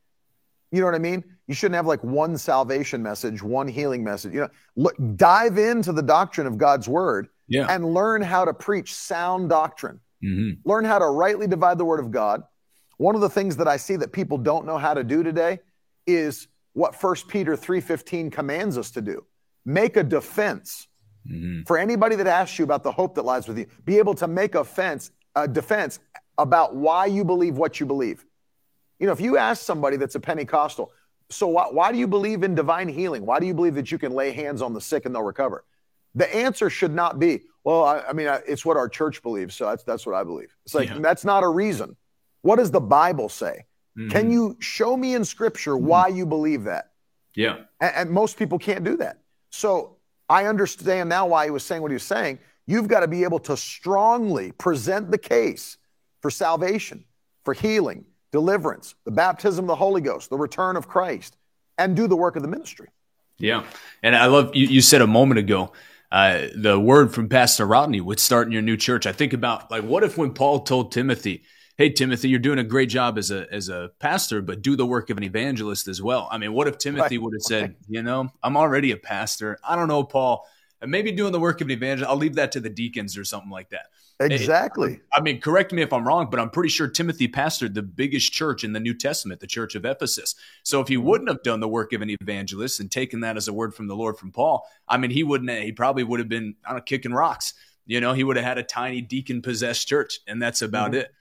You 0.71 0.79
know 0.79 0.85
what 0.85 0.95
I 0.95 0.99
mean? 0.99 1.23
You 1.47 1.53
shouldn't 1.55 1.75
have 1.75 1.87
like 1.87 2.03
one 2.03 2.37
salvation 2.37 3.01
message, 3.01 3.41
one 3.41 3.67
healing 3.67 4.03
message. 4.03 4.33
You 4.33 4.41
know, 4.41 4.49
look, 4.75 4.95
dive 5.15 5.57
into 5.57 5.91
the 5.91 6.01
doctrine 6.01 6.47
of 6.47 6.57
God's 6.57 6.87
word 6.87 7.29
yeah. 7.47 7.67
and 7.69 7.93
learn 7.93 8.21
how 8.21 8.45
to 8.45 8.53
preach 8.53 8.93
sound 8.93 9.49
doctrine. 9.49 9.99
Mm-hmm. 10.23 10.67
Learn 10.69 10.85
how 10.85 10.99
to 10.99 11.05
rightly 11.05 11.47
divide 11.47 11.77
the 11.77 11.85
word 11.85 11.99
of 11.99 12.11
God. 12.11 12.43
One 12.97 13.15
of 13.15 13.21
the 13.21 13.29
things 13.29 13.55
that 13.57 13.67
I 13.67 13.77
see 13.77 13.95
that 13.95 14.11
people 14.11 14.37
don't 14.37 14.65
know 14.65 14.77
how 14.77 14.93
to 14.93 15.03
do 15.03 15.23
today 15.23 15.59
is 16.05 16.47
what 16.73 16.95
First 16.95 17.27
Peter 17.27 17.55
3:15 17.55 18.31
commands 18.31 18.77
us 18.77 18.91
to 18.91 19.01
do. 19.01 19.25
Make 19.65 19.97
a 19.97 20.03
defense. 20.03 20.87
Mm-hmm. 21.29 21.63
For 21.67 21.77
anybody 21.77 22.15
that 22.15 22.27
asks 22.27 22.57
you 22.57 22.65
about 22.65 22.83
the 22.83 22.91
hope 22.91 23.15
that 23.15 23.23
lies 23.23 23.47
with 23.47 23.57
you, 23.57 23.67
be 23.85 23.97
able 23.97 24.15
to 24.15 24.27
make 24.27 24.55
a 24.55 24.63
fence 24.63 25.11
a 25.35 25.47
defense 25.47 25.99
about 26.37 26.75
why 26.75 27.05
you 27.05 27.23
believe 27.23 27.57
what 27.57 27.79
you 27.79 27.85
believe. 27.85 28.25
You 28.99 29.07
know, 29.07 29.13
if 29.13 29.21
you 29.21 29.37
ask 29.37 29.63
somebody 29.63 29.97
that's 29.97 30.15
a 30.15 30.19
Pentecostal, 30.19 30.91
so 31.29 31.47
why, 31.47 31.65
why 31.65 31.91
do 31.91 31.97
you 31.97 32.07
believe 32.07 32.43
in 32.43 32.55
divine 32.55 32.87
healing? 32.87 33.25
Why 33.25 33.39
do 33.39 33.45
you 33.45 33.53
believe 33.53 33.75
that 33.75 33.91
you 33.91 33.97
can 33.97 34.13
lay 34.13 34.31
hands 34.31 34.61
on 34.61 34.73
the 34.73 34.81
sick 34.81 35.05
and 35.05 35.13
they'll 35.13 35.21
recover? 35.21 35.63
The 36.15 36.33
answer 36.35 36.69
should 36.69 36.93
not 36.93 37.19
be, 37.19 37.43
well, 37.63 37.83
I, 37.83 37.99
I 38.09 38.13
mean, 38.13 38.27
I, 38.27 38.41
it's 38.47 38.65
what 38.65 38.77
our 38.77 38.89
church 38.89 39.21
believes, 39.21 39.55
so 39.55 39.65
that's 39.65 39.83
that's 39.83 40.05
what 40.05 40.15
I 40.15 40.23
believe. 40.23 40.55
It's 40.65 40.73
like 40.73 40.89
yeah. 40.89 40.99
that's 40.99 41.25
not 41.25 41.43
a 41.43 41.49
reason. 41.49 41.95
What 42.41 42.57
does 42.57 42.71
the 42.71 42.79
Bible 42.79 43.29
say? 43.29 43.65
Mm-hmm. 43.97 44.09
Can 44.09 44.31
you 44.31 44.55
show 44.59 44.95
me 44.95 45.15
in 45.15 45.25
Scripture 45.25 45.73
mm-hmm. 45.73 45.85
why 45.85 46.07
you 46.07 46.25
believe 46.25 46.63
that? 46.63 46.91
Yeah, 47.35 47.57
and, 47.81 47.95
and 47.95 48.11
most 48.11 48.37
people 48.37 48.59
can't 48.59 48.83
do 48.83 48.97
that. 48.97 49.19
So 49.49 49.97
I 50.29 50.45
understand 50.45 51.09
now 51.09 51.27
why 51.27 51.45
he 51.45 51.51
was 51.51 51.63
saying 51.63 51.81
what 51.81 51.91
he 51.91 51.95
was 51.95 52.03
saying. 52.03 52.39
You've 52.65 52.87
got 52.87 52.99
to 52.99 53.07
be 53.07 53.23
able 53.23 53.39
to 53.39 53.57
strongly 53.57 54.51
present 54.51 55.09
the 55.09 55.17
case 55.17 55.77
for 56.21 56.29
salvation, 56.29 57.03
for 57.43 57.53
healing, 57.53 58.05
deliverance, 58.31 58.93
the 59.05 59.11
baptism 59.11 59.65
of 59.65 59.67
the 59.67 59.75
Holy 59.75 60.01
Ghost, 60.01 60.29
the 60.29 60.37
return 60.37 60.75
of 60.75 60.87
Christ, 60.87 61.35
and 61.77 61.95
do 61.95 62.07
the 62.07 62.15
work 62.15 62.35
of 62.35 62.43
the 62.43 62.47
ministry. 62.47 62.89
Yeah. 63.39 63.63
And 64.03 64.15
I 64.15 64.27
love 64.27 64.55
you, 64.55 64.67
you 64.67 64.81
said 64.81 65.01
a 65.01 65.07
moment 65.07 65.39
ago, 65.39 65.71
uh, 66.11 66.47
the 66.55 66.79
word 66.79 67.13
from 67.13 67.29
Pastor 67.29 67.65
Rodney 67.65 68.01
would 68.01 68.19
start 68.19 68.47
in 68.47 68.51
your 68.51 68.61
new 68.61 68.77
church. 68.77 69.05
I 69.05 69.11
think 69.11 69.33
about 69.33 69.69
like, 69.69 69.83
what 69.83 70.03
if 70.03 70.17
when 70.17 70.33
Paul 70.33 70.61
told 70.61 70.91
Timothy, 70.91 71.43
Hey, 71.77 71.89
Timothy, 71.89 72.27
you're 72.27 72.39
doing 72.39 72.59
a 72.59 72.63
great 72.65 72.89
job 72.89 73.17
as 73.17 73.31
a, 73.31 73.47
as 73.53 73.69
a 73.69 73.91
pastor, 73.99 74.41
but 74.41 74.61
do 74.61 74.75
the 74.75 74.85
work 74.85 75.09
of 75.09 75.15
an 75.15 75.23
evangelist 75.23 75.87
as 75.87 76.01
well. 76.01 76.27
I 76.29 76.37
mean, 76.37 76.51
what 76.51 76.67
if 76.67 76.77
Timothy 76.77 77.17
right. 77.17 77.23
would 77.23 77.33
have 77.35 77.41
said, 77.41 77.75
you 77.87 78.03
know, 78.03 78.27
I'm 78.43 78.57
already 78.57 78.91
a 78.91 78.97
pastor. 78.97 79.57
I 79.63 79.77
don't 79.77 79.87
know, 79.87 80.03
Paul, 80.03 80.45
And 80.81 80.91
maybe 80.91 81.13
doing 81.13 81.31
the 81.31 81.39
work 81.39 81.61
of 81.61 81.67
an 81.67 81.71
evangelist. 81.71 82.09
I'll 82.09 82.17
leave 82.17 82.35
that 82.35 82.51
to 82.51 82.59
the 82.59 82.69
deacons 82.69 83.17
or 83.17 83.23
something 83.23 83.49
like 83.49 83.69
that. 83.69 83.87
Exactly. 84.19 84.95
It, 84.95 85.01
I 85.13 85.21
mean, 85.21 85.39
correct 85.39 85.71
me 85.71 85.81
if 85.81 85.93
I'm 85.93 86.05
wrong, 86.05 86.27
but 86.29 86.39
I'm 86.39 86.49
pretty 86.49 86.69
sure 86.69 86.87
Timothy 86.89 87.27
pastored 87.27 87.73
the 87.73 87.81
biggest 87.81 88.33
church 88.33 88.65
in 88.65 88.73
the 88.73 88.79
New 88.79 88.93
Testament, 88.93 89.39
the 89.39 89.47
church 89.47 89.75
of 89.75 89.85
Ephesus. 89.85 90.35
So 90.63 90.81
if 90.81 90.89
he 90.89 90.97
wouldn't 90.97 91.29
have 91.29 91.41
done 91.43 91.61
the 91.61 91.69
work 91.69 91.93
of 91.93 92.01
an 92.01 92.09
evangelist 92.21 92.81
and 92.81 92.91
taken 92.91 93.21
that 93.21 93.37
as 93.37 93.47
a 93.47 93.53
word 93.53 93.73
from 93.73 93.87
the 93.87 93.95
Lord 93.95 94.17
from 94.17 94.31
Paul, 94.31 94.67
I 94.87 94.97
mean, 94.97 95.11
he 95.11 95.23
wouldn't, 95.23 95.49
he 95.63 95.71
probably 95.71 96.03
would 96.03 96.19
have 96.19 96.27
been, 96.27 96.55
I 96.65 96.69
don't 96.69 96.77
know, 96.79 96.83
kicking 96.83 97.13
rocks. 97.13 97.53
You 97.85 98.01
know, 98.01 98.13
he 98.13 98.23
would 98.23 98.35
have 98.35 98.45
had 98.45 98.57
a 98.57 98.63
tiny 98.63 99.01
deacon 99.01 99.41
possessed 99.41 99.87
church, 99.87 100.19
and 100.27 100.41
that's 100.41 100.61
about 100.61 100.91
mm-hmm. 100.91 101.01
it. 101.01 101.11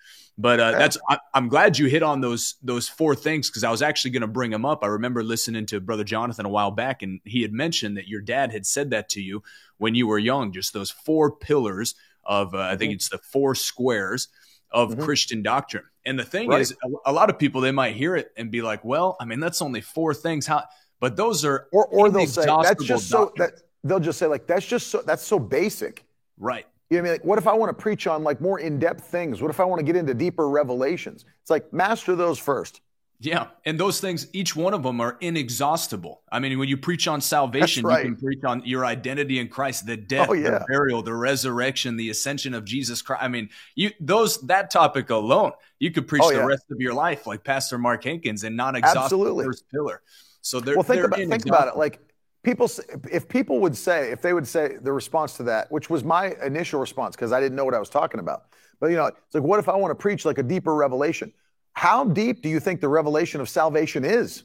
But 0.40 0.60
uh, 0.60 0.72
that's 0.72 0.96
I, 1.08 1.18
am 1.34 1.48
glad 1.48 1.78
you 1.78 1.86
hit 1.86 2.04
on 2.04 2.20
those 2.20 2.54
those 2.62 2.88
four 2.88 3.16
things 3.16 3.50
because 3.50 3.64
I 3.64 3.72
was 3.72 3.82
actually 3.82 4.12
going 4.12 4.20
to 4.20 4.28
bring 4.28 4.52
them 4.52 4.64
up. 4.64 4.84
I 4.84 4.86
remember 4.86 5.24
listening 5.24 5.66
to 5.66 5.80
Brother 5.80 6.04
Jonathan 6.04 6.46
a 6.46 6.48
while 6.48 6.70
back, 6.70 7.02
and 7.02 7.20
he 7.24 7.42
had 7.42 7.52
mentioned 7.52 7.96
that 7.96 8.06
your 8.06 8.20
dad 8.20 8.52
had 8.52 8.64
said 8.64 8.90
that 8.90 9.08
to 9.10 9.20
you 9.20 9.42
when 9.78 9.96
you 9.96 10.06
were 10.06 10.18
young. 10.18 10.52
Just 10.52 10.72
those 10.72 10.92
four 10.92 11.32
pillars 11.32 11.96
of 12.24 12.54
uh, 12.54 12.58
I 12.58 12.76
think 12.76 12.90
mm-hmm. 12.90 12.96
it's 12.96 13.08
the 13.08 13.18
four 13.18 13.54
squares 13.54 14.28
of 14.70 14.90
mm-hmm. 14.90 15.02
Christian 15.02 15.42
doctrine. 15.42 15.84
And 16.04 16.18
the 16.18 16.24
thing 16.24 16.48
right. 16.48 16.60
is, 16.60 16.74
a, 16.82 17.10
a, 17.10 17.12
lot 17.12 17.30
of 17.30 17.38
people 17.38 17.60
they 17.60 17.72
might 17.72 17.94
hear 17.94 18.16
it 18.16 18.32
and 18.36 18.50
be 18.50 18.62
like, 18.62 18.84
"Well, 18.84 19.16
I 19.20 19.24
mean, 19.24 19.40
that's 19.40 19.60
only 19.60 19.80
four 19.80 20.14
things." 20.14 20.46
How? 20.46 20.64
But 21.00 21.16
those 21.16 21.44
are 21.44 21.68
or 21.72 21.86
or 21.86 22.10
they'll 22.10 22.26
say 22.26 22.46
that's 22.46 22.84
just 22.84 23.08
so 23.08 23.32
that 23.36 23.52
they'll 23.84 24.00
just 24.00 24.18
say 24.18 24.26
like 24.26 24.46
that's 24.46 24.66
just 24.66 24.88
so 24.88 25.02
that's 25.02 25.22
so 25.22 25.38
basic, 25.38 26.04
right? 26.38 26.66
You 26.90 26.96
know 26.96 27.02
what 27.02 27.08
I 27.08 27.10
mean? 27.10 27.12
Like, 27.20 27.24
what 27.24 27.38
if 27.38 27.46
I 27.46 27.52
want 27.52 27.76
to 27.76 27.82
preach 27.82 28.06
on 28.06 28.24
like 28.24 28.40
more 28.40 28.60
in-depth 28.60 29.04
things? 29.04 29.42
What 29.42 29.50
if 29.50 29.60
I 29.60 29.64
want 29.64 29.80
to 29.80 29.84
get 29.84 29.96
into 29.96 30.14
deeper 30.14 30.48
revelations? 30.48 31.26
It's 31.42 31.50
like 31.50 31.70
master 31.72 32.16
those 32.16 32.38
first. 32.38 32.80
Yeah, 33.20 33.48
and 33.64 33.80
those 33.80 34.00
things, 34.00 34.28
each 34.32 34.54
one 34.54 34.74
of 34.74 34.84
them 34.84 35.00
are 35.00 35.16
inexhaustible. 35.20 36.22
I 36.30 36.38
mean, 36.38 36.56
when 36.56 36.68
you 36.68 36.76
preach 36.76 37.08
on 37.08 37.20
salvation, 37.20 37.84
right. 37.84 38.04
you 38.04 38.12
can 38.12 38.20
preach 38.20 38.44
on 38.44 38.62
your 38.64 38.86
identity 38.86 39.40
in 39.40 39.48
Christ, 39.48 39.86
the 39.86 39.94
oh, 39.94 39.96
death, 39.96 40.28
oh, 40.30 40.34
yeah. 40.34 40.50
the 40.50 40.64
burial, 40.68 41.02
the 41.02 41.14
resurrection, 41.14 41.96
the 41.96 42.10
ascension 42.10 42.54
of 42.54 42.64
Jesus 42.64 43.02
Christ. 43.02 43.24
I 43.24 43.26
mean, 43.26 43.50
you 43.74 43.90
those 43.98 44.40
that 44.42 44.70
topic 44.70 45.10
alone, 45.10 45.50
you 45.80 45.90
could 45.90 46.06
preach 46.06 46.22
oh, 46.24 46.30
yeah. 46.30 46.38
the 46.38 46.46
rest 46.46 46.66
of 46.70 46.80
your 46.80 46.94
life, 46.94 47.26
like 47.26 47.42
Pastor 47.42 47.76
Mark 47.76 48.04
Hankins, 48.04 48.44
and 48.44 48.56
not 48.56 48.76
exhaust 48.76 49.10
the 49.10 49.42
first 49.44 49.64
pillar. 49.68 50.00
So 50.40 50.60
they're 50.60 50.76
well. 50.76 50.84
Think 50.84 50.98
they're 50.98 51.06
about 51.06 51.18
think 51.18 51.46
about 51.46 51.66
it. 51.66 51.76
Like 51.76 52.00
people, 52.44 52.70
if 53.10 53.28
people 53.28 53.58
would 53.60 53.76
say, 53.76 54.12
if 54.12 54.22
they 54.22 54.32
would 54.32 54.46
say 54.46 54.76
the 54.80 54.92
response 54.92 55.36
to 55.38 55.42
that, 55.44 55.72
which 55.72 55.90
was 55.90 56.04
my 56.04 56.36
initial 56.44 56.78
response 56.78 57.16
because 57.16 57.32
I 57.32 57.40
didn't 57.40 57.56
know 57.56 57.64
what 57.64 57.74
I 57.74 57.80
was 57.80 57.90
talking 57.90 58.20
about, 58.20 58.44
but 58.78 58.90
you 58.90 58.96
know, 58.96 59.06
it's 59.06 59.34
like, 59.34 59.42
what 59.42 59.58
if 59.58 59.68
I 59.68 59.74
want 59.74 59.90
to 59.90 59.96
preach 59.96 60.24
like 60.24 60.38
a 60.38 60.42
deeper 60.44 60.74
revelation? 60.74 61.32
How 61.78 62.02
deep 62.02 62.42
do 62.42 62.48
you 62.48 62.58
think 62.58 62.80
the 62.80 62.88
revelation 62.88 63.40
of 63.40 63.48
salvation 63.48 64.04
is? 64.04 64.42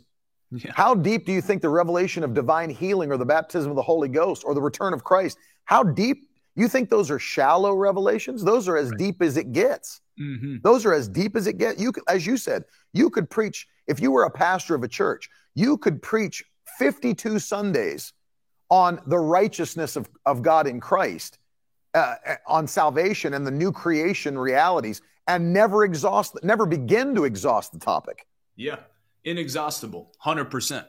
Yeah. 0.51 0.71
How 0.75 0.93
deep 0.93 1.25
do 1.25 1.31
you 1.31 1.41
think 1.41 1.63
the 1.63 1.69
revelation 1.69 2.23
of 2.23 2.35
divine 2.35 2.69
healing 2.69 3.11
or 3.11 3.17
the 3.17 3.25
baptism 3.25 3.71
of 3.71 3.75
the 3.75 3.81
Holy 3.81 4.07
Ghost 4.07 4.43
or 4.45 4.53
the 4.53 4.61
return 4.61 4.93
of 4.93 5.03
Christ? 5.03 5.39
How 5.65 5.81
deep? 5.81 6.29
You 6.55 6.67
think 6.67 6.91
those 6.91 7.09
are 7.09 7.17
shallow 7.17 7.73
revelations? 7.73 8.43
Those 8.43 8.67
are 8.67 8.77
as 8.77 8.91
right. 8.91 8.99
deep 8.99 9.23
as 9.23 9.37
it 9.37 9.51
gets. 9.51 10.01
Mm-hmm. 10.21 10.57
Those 10.61 10.85
are 10.85 10.93
as 10.93 11.09
deep 11.09 11.35
as 11.35 11.47
it 11.47 11.57
gets. 11.57 11.81
You, 11.81 11.91
could, 11.91 12.03
as 12.07 12.23
you 12.23 12.37
said, 12.37 12.65
you 12.93 13.09
could 13.09 13.27
preach 13.31 13.67
if 13.87 13.99
you 13.99 14.11
were 14.11 14.25
a 14.25 14.29
pastor 14.29 14.75
of 14.75 14.83
a 14.83 14.87
church. 14.87 15.27
You 15.55 15.79
could 15.79 16.03
preach 16.03 16.43
52 16.77 17.39
Sundays 17.39 18.13
on 18.69 19.01
the 19.07 19.17
righteousness 19.17 19.95
of, 19.95 20.07
of 20.27 20.43
God 20.43 20.67
in 20.67 20.79
Christ, 20.79 21.39
uh, 21.95 22.13
on 22.45 22.67
salvation 22.67 23.33
and 23.33 23.47
the 23.47 23.49
new 23.49 23.71
creation 23.71 24.37
realities 24.37 25.01
and 25.27 25.53
never 25.53 25.83
exhaust, 25.83 26.37
never 26.43 26.65
begin 26.65 27.15
to 27.15 27.25
exhaust 27.25 27.71
the 27.71 27.79
topic. 27.79 28.27
Yeah, 28.55 28.77
inexhaustible, 29.23 30.11
100%. 30.25 30.85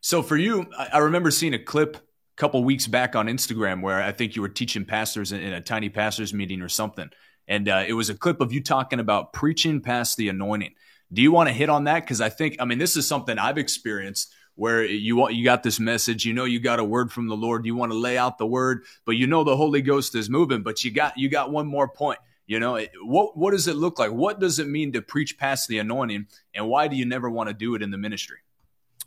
So 0.00 0.22
for 0.22 0.36
you, 0.36 0.66
I 0.76 0.98
remember 0.98 1.30
seeing 1.30 1.54
a 1.54 1.58
clip 1.58 1.96
a 1.96 2.00
couple 2.36 2.62
weeks 2.64 2.86
back 2.86 3.16
on 3.16 3.26
Instagram 3.26 3.82
where 3.82 4.02
I 4.02 4.12
think 4.12 4.36
you 4.36 4.42
were 4.42 4.48
teaching 4.48 4.84
pastors 4.84 5.32
in 5.32 5.40
a 5.40 5.60
tiny 5.60 5.88
pastors 5.88 6.32
meeting 6.32 6.62
or 6.62 6.68
something. 6.68 7.10
And 7.48 7.68
uh, 7.68 7.84
it 7.86 7.92
was 7.92 8.10
a 8.10 8.14
clip 8.14 8.40
of 8.40 8.52
you 8.52 8.62
talking 8.62 9.00
about 9.00 9.32
preaching 9.32 9.80
past 9.80 10.16
the 10.16 10.28
anointing. 10.28 10.74
Do 11.12 11.22
you 11.22 11.30
want 11.30 11.48
to 11.48 11.52
hit 11.52 11.70
on 11.70 11.84
that? 11.84 12.00
Because 12.00 12.20
I 12.20 12.28
think, 12.28 12.56
I 12.58 12.64
mean, 12.64 12.78
this 12.78 12.96
is 12.96 13.06
something 13.06 13.38
I've 13.38 13.58
experienced 13.58 14.32
where 14.56 14.84
you 14.84 15.16
want 15.16 15.34
you 15.34 15.44
got 15.44 15.62
this 15.62 15.78
message 15.78 16.24
you 16.24 16.32
know 16.32 16.44
you 16.44 16.58
got 16.58 16.80
a 16.80 16.84
word 16.84 17.12
from 17.12 17.28
the 17.28 17.36
lord 17.36 17.64
you 17.64 17.76
want 17.76 17.92
to 17.92 17.98
lay 17.98 18.18
out 18.18 18.38
the 18.38 18.46
word 18.46 18.82
but 19.04 19.12
you 19.12 19.26
know 19.26 19.44
the 19.44 19.56
holy 19.56 19.82
ghost 19.82 20.14
is 20.14 20.28
moving 20.28 20.62
but 20.62 20.82
you 20.82 20.90
got 20.90 21.16
you 21.16 21.28
got 21.28 21.52
one 21.52 21.66
more 21.66 21.86
point 21.86 22.18
you 22.46 22.60
know, 22.60 22.80
what 23.02 23.36
what 23.36 23.50
does 23.50 23.66
it 23.66 23.74
look 23.74 23.98
like? 23.98 24.12
What 24.12 24.38
does 24.38 24.58
it 24.58 24.68
mean 24.68 24.92
to 24.92 25.02
preach 25.02 25.36
past 25.36 25.68
the 25.68 25.78
anointing, 25.78 26.26
and 26.54 26.68
why 26.68 26.86
do 26.86 26.96
you 26.96 27.04
never 27.04 27.28
want 27.28 27.48
to 27.48 27.54
do 27.54 27.74
it 27.74 27.82
in 27.82 27.90
the 27.90 27.98
ministry? 27.98 28.38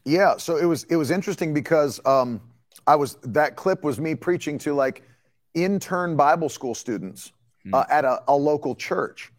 Yeah, 0.06 0.38
so 0.38 0.58
it 0.58 0.66
was 0.66 0.84
it 0.86 0.98
was 0.98 1.10
interesting 1.10 1.54
because 1.54 2.02
um, 2.06 2.42
I 2.86 2.96
was 2.96 3.16
that 3.24 3.56
clip 3.56 3.84
was 3.84 4.00
me 4.00 4.16
preaching 4.16 4.58
to 4.60 4.74
like 4.74 5.04
intern 5.54 6.16
Bible 6.18 6.50
school 6.50 6.76
students 6.76 7.32
hmm. 7.64 7.74
uh, 7.74 7.86
at 7.90 8.06
a, 8.06 8.22
a, 8.28 8.36
local 8.36 8.76
church, 8.76 9.32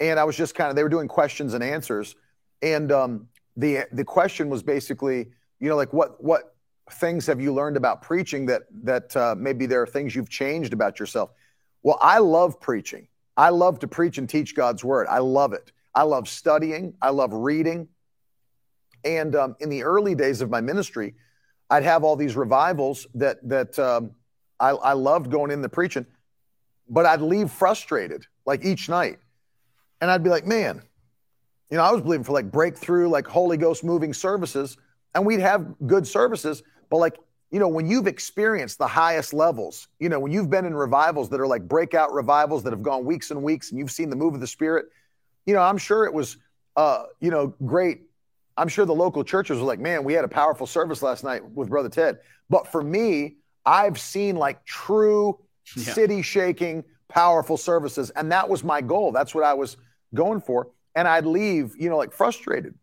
and 0.00 0.20
I 0.20 0.24
was 0.24 0.36
just 0.36 0.54
kind 0.54 0.70
of 0.70 0.76
they 0.76 0.82
were 0.82 0.88
doing 0.88 1.08
questions 1.08 1.54
and 1.54 1.64
answers, 1.64 2.14
and 2.62 2.92
um, 2.92 3.28
the 3.56 3.86
the 3.92 4.04
question 4.04 4.48
was 4.48 4.62
basically 4.62 5.30
you 5.58 5.68
know 5.68 5.76
like 5.76 5.92
what 5.92 6.22
what 6.22 6.54
things 6.92 7.26
have 7.26 7.40
you 7.40 7.52
learned 7.52 7.76
about 7.76 8.02
preaching 8.02 8.46
that 8.46 8.62
that 8.84 9.16
uh, 9.16 9.34
maybe 9.36 9.66
there 9.66 9.82
are 9.82 9.86
things 9.86 10.14
you've 10.14 10.30
changed 10.30 10.72
about 10.72 11.00
yourself. 11.00 11.30
Well, 11.82 11.98
I 12.00 12.18
love 12.18 12.60
preaching. 12.60 13.08
I 13.38 13.50
love 13.50 13.78
to 13.78 13.88
preach 13.88 14.18
and 14.18 14.28
teach 14.28 14.54
God's 14.56 14.84
word. 14.84 15.06
I 15.08 15.18
love 15.18 15.52
it. 15.52 15.70
I 15.94 16.02
love 16.02 16.28
studying. 16.28 16.94
I 17.00 17.10
love 17.10 17.32
reading. 17.32 17.88
And 19.04 19.36
um, 19.36 19.56
in 19.60 19.68
the 19.68 19.84
early 19.84 20.16
days 20.16 20.40
of 20.40 20.50
my 20.50 20.60
ministry, 20.60 21.14
I'd 21.70 21.84
have 21.84 22.02
all 22.02 22.16
these 22.16 22.34
revivals 22.34 23.06
that 23.14 23.38
that 23.48 23.78
um, 23.78 24.10
I, 24.58 24.70
I 24.70 24.92
loved 24.94 25.30
going 25.30 25.52
in 25.52 25.62
the 25.62 25.68
preaching, 25.68 26.04
but 26.88 27.06
I'd 27.06 27.20
leave 27.20 27.50
frustrated 27.50 28.26
like 28.44 28.64
each 28.64 28.88
night, 28.88 29.18
and 30.00 30.10
I'd 30.10 30.24
be 30.24 30.30
like, 30.30 30.46
man, 30.46 30.82
you 31.70 31.76
know, 31.76 31.84
I 31.84 31.92
was 31.92 32.02
believing 32.02 32.24
for 32.24 32.32
like 32.32 32.50
breakthrough, 32.50 33.08
like 33.08 33.26
Holy 33.26 33.56
Ghost 33.56 33.84
moving 33.84 34.12
services, 34.12 34.76
and 35.14 35.24
we'd 35.24 35.40
have 35.40 35.74
good 35.86 36.06
services, 36.06 36.62
but 36.90 36.96
like 36.96 37.18
you 37.50 37.58
know, 37.58 37.68
when 37.68 37.86
you've 37.86 38.06
experienced 38.06 38.78
the 38.78 38.86
highest 38.86 39.32
levels, 39.32 39.88
you 39.98 40.08
know, 40.08 40.20
when 40.20 40.32
you've 40.32 40.50
been 40.50 40.66
in 40.66 40.74
revivals 40.74 41.30
that 41.30 41.40
are 41.40 41.46
like 41.46 41.66
breakout 41.66 42.12
revivals 42.12 42.62
that 42.64 42.72
have 42.72 42.82
gone 42.82 43.04
weeks 43.04 43.30
and 43.30 43.42
weeks 43.42 43.70
and 43.70 43.78
you've 43.78 43.90
seen 43.90 44.10
the 44.10 44.16
move 44.16 44.34
of 44.34 44.40
the 44.40 44.46
Spirit, 44.46 44.86
you 45.46 45.54
know, 45.54 45.62
I'm 45.62 45.78
sure 45.78 46.04
it 46.04 46.12
was, 46.12 46.36
uh, 46.76 47.04
you 47.20 47.30
know, 47.30 47.54
great. 47.64 48.02
I'm 48.56 48.68
sure 48.68 48.84
the 48.84 48.94
local 48.94 49.24
churches 49.24 49.58
were 49.58 49.64
like, 49.64 49.78
man, 49.78 50.04
we 50.04 50.12
had 50.12 50.24
a 50.24 50.28
powerful 50.28 50.66
service 50.66 51.02
last 51.02 51.24
night 51.24 51.42
with 51.50 51.70
Brother 51.70 51.88
Ted. 51.88 52.18
But 52.50 52.66
for 52.66 52.82
me, 52.82 53.36
I've 53.64 53.98
seen 53.98 54.36
like 54.36 54.64
true 54.66 55.38
yeah. 55.76 55.92
city 55.94 56.20
shaking, 56.20 56.84
powerful 57.08 57.56
services. 57.56 58.10
And 58.10 58.30
that 58.30 58.48
was 58.48 58.62
my 58.62 58.82
goal. 58.82 59.12
That's 59.12 59.34
what 59.34 59.44
I 59.44 59.54
was 59.54 59.78
going 60.12 60.42
for. 60.42 60.68
And 60.94 61.08
I'd 61.08 61.24
leave, 61.24 61.74
you 61.78 61.88
know, 61.88 61.96
like 61.96 62.12
frustrated. 62.12 62.74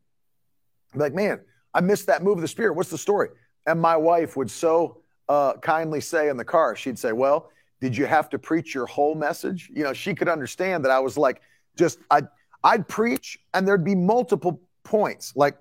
Like, 0.96 1.14
man, 1.14 1.42
I 1.74 1.82
missed 1.82 2.08
that 2.08 2.24
move 2.24 2.38
of 2.38 2.42
the 2.42 2.48
Spirit. 2.48 2.76
What's 2.76 2.90
the 2.90 2.98
story? 2.98 3.30
And 3.66 3.82
my 3.82 3.96
wife 3.96 4.38
would 4.38 4.52
so 4.52 5.02
uh, 5.28 5.54
kindly 5.54 6.02
say 6.02 6.30
in 6.30 6.38
the 6.38 6.46
car, 6.46 6.76
she'd 6.76 7.00
say, 7.00 7.12
Well, 7.12 7.52
did 7.82 7.96
you 7.96 8.06
have 8.06 8.30
to 8.30 8.40
preach 8.40 8.74
your 8.74 8.86
whole 8.86 9.16
message? 9.16 9.70
You 9.74 9.84
know, 9.84 9.94
she 9.94 10.14
could 10.16 10.30
understand 10.30 10.86
that 10.86 10.92
I 10.92 11.00
was 11.00 11.18
like, 11.18 11.42
just, 11.78 12.00
I'd, 12.10 12.28
I'd 12.64 12.88
preach 12.88 13.40
and 13.54 13.68
there'd 13.68 13.84
be 13.84 13.96
multiple 13.96 14.62
points. 14.84 15.36
Like, 15.36 15.58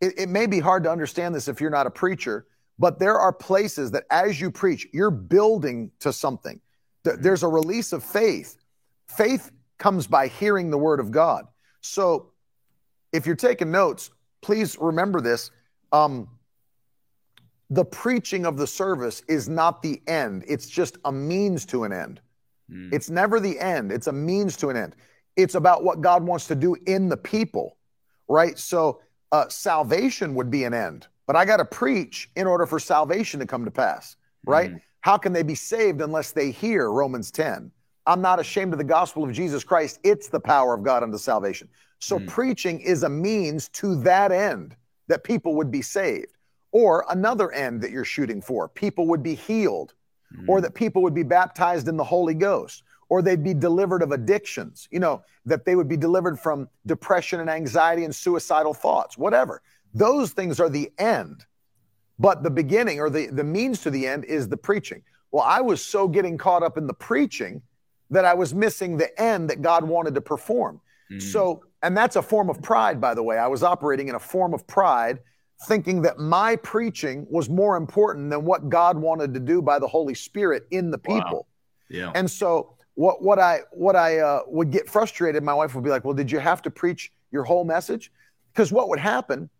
it, 0.00 0.14
it 0.18 0.28
may 0.28 0.46
be 0.46 0.58
hard 0.58 0.82
to 0.84 0.90
understand 0.90 1.34
this 1.34 1.48
if 1.48 1.60
you're 1.60 1.70
not 1.70 1.86
a 1.86 1.90
preacher, 1.90 2.46
but 2.78 2.98
there 2.98 3.18
are 3.18 3.32
places 3.32 3.90
that 3.92 4.04
as 4.10 4.40
you 4.40 4.50
preach, 4.50 4.88
you're 4.92 5.10
building 5.10 5.90
to 6.00 6.12
something. 6.12 6.60
There's 7.04 7.42
a 7.42 7.48
release 7.48 7.92
of 7.92 8.02
faith. 8.02 8.56
Faith 9.08 9.52
comes 9.78 10.06
by 10.06 10.26
hearing 10.26 10.70
the 10.70 10.78
word 10.78 11.00
of 11.00 11.10
God. 11.10 11.46
So 11.80 12.32
if 13.12 13.26
you're 13.26 13.36
taking 13.36 13.70
notes, 13.70 14.10
please 14.40 14.76
remember 14.80 15.20
this. 15.20 15.50
Um, 15.92 16.28
the 17.74 17.84
preaching 17.84 18.46
of 18.46 18.56
the 18.56 18.66
service 18.66 19.22
is 19.28 19.48
not 19.48 19.82
the 19.82 20.00
end, 20.06 20.44
it's 20.46 20.68
just 20.68 20.98
a 21.04 21.12
means 21.12 21.66
to 21.66 21.84
an 21.84 21.92
end. 21.92 22.20
Mm. 22.70 22.92
It's 22.92 23.10
never 23.10 23.40
the 23.40 23.58
end, 23.58 23.90
it's 23.90 24.06
a 24.06 24.12
means 24.12 24.56
to 24.58 24.70
an 24.70 24.76
end. 24.76 24.94
It's 25.36 25.56
about 25.56 25.82
what 25.82 26.00
God 26.00 26.22
wants 26.22 26.46
to 26.48 26.54
do 26.54 26.76
in 26.86 27.08
the 27.08 27.16
people, 27.16 27.76
right? 28.28 28.56
So 28.56 29.00
uh, 29.32 29.48
salvation 29.48 30.36
would 30.36 30.50
be 30.50 30.62
an 30.62 30.72
end, 30.72 31.08
but 31.26 31.34
I 31.34 31.44
got 31.44 31.56
to 31.56 31.64
preach 31.64 32.30
in 32.36 32.46
order 32.46 32.64
for 32.64 32.78
salvation 32.78 33.40
to 33.40 33.46
come 33.46 33.64
to 33.64 33.70
pass, 33.70 34.16
right? 34.44 34.70
Mm. 34.70 34.80
How 35.00 35.16
can 35.16 35.32
they 35.32 35.42
be 35.42 35.56
saved 35.56 36.00
unless 36.00 36.30
they 36.30 36.52
hear 36.52 36.90
Romans 36.90 37.32
10? 37.32 37.72
I'm 38.06 38.20
not 38.20 38.38
ashamed 38.38 38.72
of 38.72 38.78
the 38.78 38.84
gospel 38.84 39.24
of 39.24 39.32
Jesus 39.32 39.64
Christ. 39.64 39.98
It's 40.04 40.28
the 40.28 40.40
power 40.40 40.74
of 40.74 40.84
God 40.84 41.02
unto 41.02 41.18
salvation. 41.18 41.68
So 41.98 42.18
mm. 42.18 42.28
preaching 42.28 42.80
is 42.80 43.02
a 43.02 43.08
means 43.08 43.68
to 43.70 43.96
that 44.02 44.30
end 44.30 44.76
that 45.08 45.24
people 45.24 45.56
would 45.56 45.70
be 45.70 45.82
saved, 45.82 46.36
or 46.74 47.06
another 47.10 47.52
end 47.52 47.80
that 47.80 47.92
you're 47.92 48.04
shooting 48.04 48.42
for. 48.42 48.68
People 48.68 49.06
would 49.06 49.22
be 49.22 49.36
healed, 49.36 49.94
mm. 50.36 50.48
or 50.48 50.60
that 50.60 50.74
people 50.74 51.02
would 51.02 51.14
be 51.14 51.22
baptized 51.22 51.86
in 51.86 51.96
the 51.96 52.04
Holy 52.04 52.34
Ghost, 52.34 52.82
or 53.08 53.22
they'd 53.22 53.44
be 53.44 53.54
delivered 53.54 54.02
of 54.02 54.10
addictions, 54.10 54.88
you 54.90 54.98
know, 54.98 55.22
that 55.46 55.64
they 55.64 55.76
would 55.76 55.86
be 55.88 55.96
delivered 55.96 56.36
from 56.38 56.68
depression 56.84 57.38
and 57.38 57.48
anxiety 57.48 58.04
and 58.04 58.12
suicidal 58.12 58.74
thoughts, 58.74 59.16
whatever. 59.16 59.62
Those 59.94 60.32
things 60.32 60.58
are 60.58 60.68
the 60.68 60.90
end. 60.98 61.46
But 62.18 62.42
the 62.42 62.50
beginning 62.50 62.98
or 62.98 63.08
the, 63.08 63.28
the 63.28 63.44
means 63.44 63.80
to 63.82 63.90
the 63.90 64.04
end 64.06 64.24
is 64.24 64.48
the 64.48 64.56
preaching. 64.56 65.02
Well, 65.30 65.44
I 65.44 65.60
was 65.60 65.84
so 65.84 66.08
getting 66.08 66.36
caught 66.36 66.64
up 66.64 66.76
in 66.76 66.88
the 66.88 66.94
preaching 66.94 67.62
that 68.10 68.24
I 68.24 68.34
was 68.34 68.52
missing 68.52 68.96
the 68.96 69.20
end 69.20 69.48
that 69.50 69.62
God 69.62 69.84
wanted 69.84 70.14
to 70.16 70.20
perform. 70.20 70.80
Mm. 71.10 71.22
So, 71.22 71.64
and 71.82 71.96
that's 71.96 72.16
a 72.16 72.22
form 72.22 72.50
of 72.50 72.60
pride, 72.62 73.00
by 73.00 73.14
the 73.14 73.22
way. 73.22 73.38
I 73.38 73.46
was 73.46 73.62
operating 73.62 74.08
in 74.08 74.16
a 74.16 74.20
form 74.20 74.54
of 74.54 74.66
pride, 74.66 75.20
thinking 75.66 76.02
that 76.02 76.18
my 76.18 76.56
preaching 76.56 77.26
was 77.30 77.48
more 77.48 77.76
important 77.76 78.30
than 78.30 78.44
what 78.44 78.68
God 78.68 78.98
wanted 78.98 79.32
to 79.34 79.40
do 79.40 79.62
by 79.62 79.78
the 79.78 79.86
Holy 79.86 80.14
Spirit 80.14 80.66
in 80.70 80.90
the 80.90 80.98
people. 80.98 81.20
Wow. 81.20 81.46
Yeah. 81.88 82.12
And 82.14 82.30
so, 82.30 82.74
what 82.94 83.22
what 83.22 83.38
I 83.38 83.60
what 83.72 83.96
I 83.96 84.18
uh, 84.18 84.40
would 84.46 84.70
get 84.70 84.88
frustrated, 84.88 85.42
my 85.42 85.54
wife 85.54 85.74
would 85.74 85.84
be 85.84 85.90
like, 85.90 86.04
"Well, 86.04 86.14
did 86.14 86.30
you 86.30 86.38
have 86.38 86.62
to 86.62 86.70
preach 86.70 87.12
your 87.30 87.44
whole 87.44 87.64
message?" 87.64 88.12
Because 88.52 88.72
what 88.72 88.88
would 88.88 89.00
happen, 89.00 89.50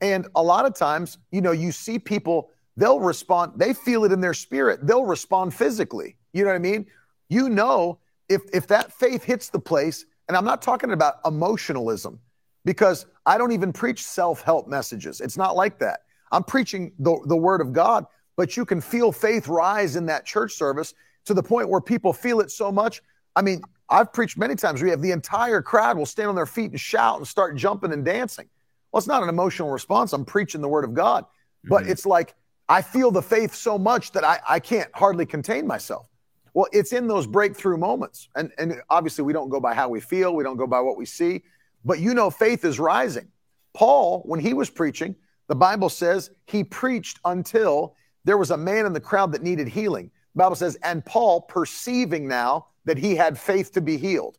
and 0.00 0.26
a 0.34 0.42
lot 0.42 0.66
of 0.66 0.74
times, 0.74 1.18
you 1.30 1.40
know, 1.40 1.52
you 1.52 1.72
see 1.72 1.98
people, 1.98 2.50
they'll 2.76 3.00
respond, 3.00 3.52
they 3.56 3.72
feel 3.72 4.04
it 4.04 4.12
in 4.12 4.20
their 4.20 4.34
spirit, 4.34 4.86
they'll 4.86 5.04
respond 5.04 5.54
physically. 5.54 6.16
You 6.32 6.42
know 6.42 6.50
what 6.50 6.56
I 6.56 6.60
mean? 6.60 6.86
You 7.28 7.48
know, 7.48 7.98
if 8.28 8.42
if 8.52 8.66
that 8.68 8.92
faith 8.92 9.22
hits 9.22 9.50
the 9.50 9.60
place, 9.60 10.04
and 10.28 10.36
I'm 10.36 10.44
not 10.44 10.62
talking 10.62 10.92
about 10.92 11.16
emotionalism, 11.24 12.18
because 12.64 13.06
I 13.26 13.38
don't 13.38 13.52
even 13.52 13.72
preach 13.72 14.02
self-help 14.02 14.68
messages. 14.68 15.20
It's 15.20 15.36
not 15.36 15.56
like 15.56 15.78
that. 15.78 16.00
I'm 16.32 16.44
preaching 16.44 16.92
the, 16.98 17.18
the 17.26 17.36
word 17.36 17.60
of 17.60 17.72
God, 17.72 18.06
but 18.36 18.56
you 18.56 18.64
can 18.64 18.80
feel 18.80 19.12
faith 19.12 19.48
rise 19.48 19.96
in 19.96 20.06
that 20.06 20.24
church 20.24 20.54
service 20.54 20.94
to 21.26 21.34
the 21.34 21.42
point 21.42 21.68
where 21.68 21.80
people 21.80 22.12
feel 22.12 22.40
it 22.40 22.50
so 22.50 22.72
much. 22.72 23.02
I 23.36 23.42
mean, 23.42 23.62
I've 23.88 24.12
preached 24.12 24.38
many 24.38 24.54
times. 24.54 24.82
We 24.82 24.90
have 24.90 25.02
the 25.02 25.10
entire 25.10 25.60
crowd 25.60 25.98
will 25.98 26.06
stand 26.06 26.28
on 26.28 26.34
their 26.34 26.46
feet 26.46 26.70
and 26.70 26.80
shout 26.80 27.18
and 27.18 27.26
start 27.26 27.56
jumping 27.56 27.92
and 27.92 28.04
dancing. 28.04 28.48
Well, 28.92 28.98
it's 28.98 29.06
not 29.06 29.22
an 29.22 29.28
emotional 29.28 29.70
response. 29.70 30.12
I'm 30.12 30.24
preaching 30.24 30.60
the 30.60 30.68
word 30.68 30.84
of 30.84 30.94
God, 30.94 31.24
but 31.64 31.82
mm-hmm. 31.82 31.92
it's 31.92 32.06
like 32.06 32.34
I 32.68 32.82
feel 32.82 33.10
the 33.10 33.22
faith 33.22 33.54
so 33.54 33.78
much 33.78 34.12
that 34.12 34.24
I, 34.24 34.40
I 34.48 34.60
can't 34.60 34.90
hardly 34.94 35.26
contain 35.26 35.66
myself. 35.66 36.06
Well, 36.54 36.68
it's 36.72 36.92
in 36.92 37.06
those 37.06 37.26
breakthrough 37.26 37.76
moments. 37.76 38.28
And, 38.34 38.50
and 38.58 38.80
obviously, 38.88 39.24
we 39.24 39.32
don't 39.32 39.48
go 39.48 39.60
by 39.60 39.74
how 39.74 39.88
we 39.88 40.00
feel, 40.00 40.34
we 40.34 40.44
don't 40.44 40.56
go 40.56 40.66
by 40.66 40.80
what 40.80 40.96
we 40.96 41.04
see, 41.04 41.42
but 41.84 41.98
you 41.98 42.14
know, 42.14 42.30
faith 42.30 42.64
is 42.64 42.78
rising. 42.78 43.28
Paul, 43.72 44.22
when 44.24 44.40
he 44.40 44.52
was 44.52 44.70
preaching, 44.70 45.14
the 45.48 45.54
Bible 45.54 45.88
says 45.88 46.30
he 46.46 46.64
preached 46.64 47.18
until 47.24 47.94
there 48.24 48.38
was 48.38 48.50
a 48.50 48.56
man 48.56 48.86
in 48.86 48.92
the 48.92 49.00
crowd 49.00 49.32
that 49.32 49.42
needed 49.42 49.68
healing. 49.68 50.10
The 50.34 50.38
Bible 50.38 50.56
says, 50.56 50.76
and 50.82 51.04
Paul, 51.04 51.42
perceiving 51.42 52.28
now 52.28 52.66
that 52.84 52.98
he 52.98 53.14
had 53.14 53.38
faith 53.38 53.72
to 53.72 53.80
be 53.80 53.96
healed. 53.96 54.38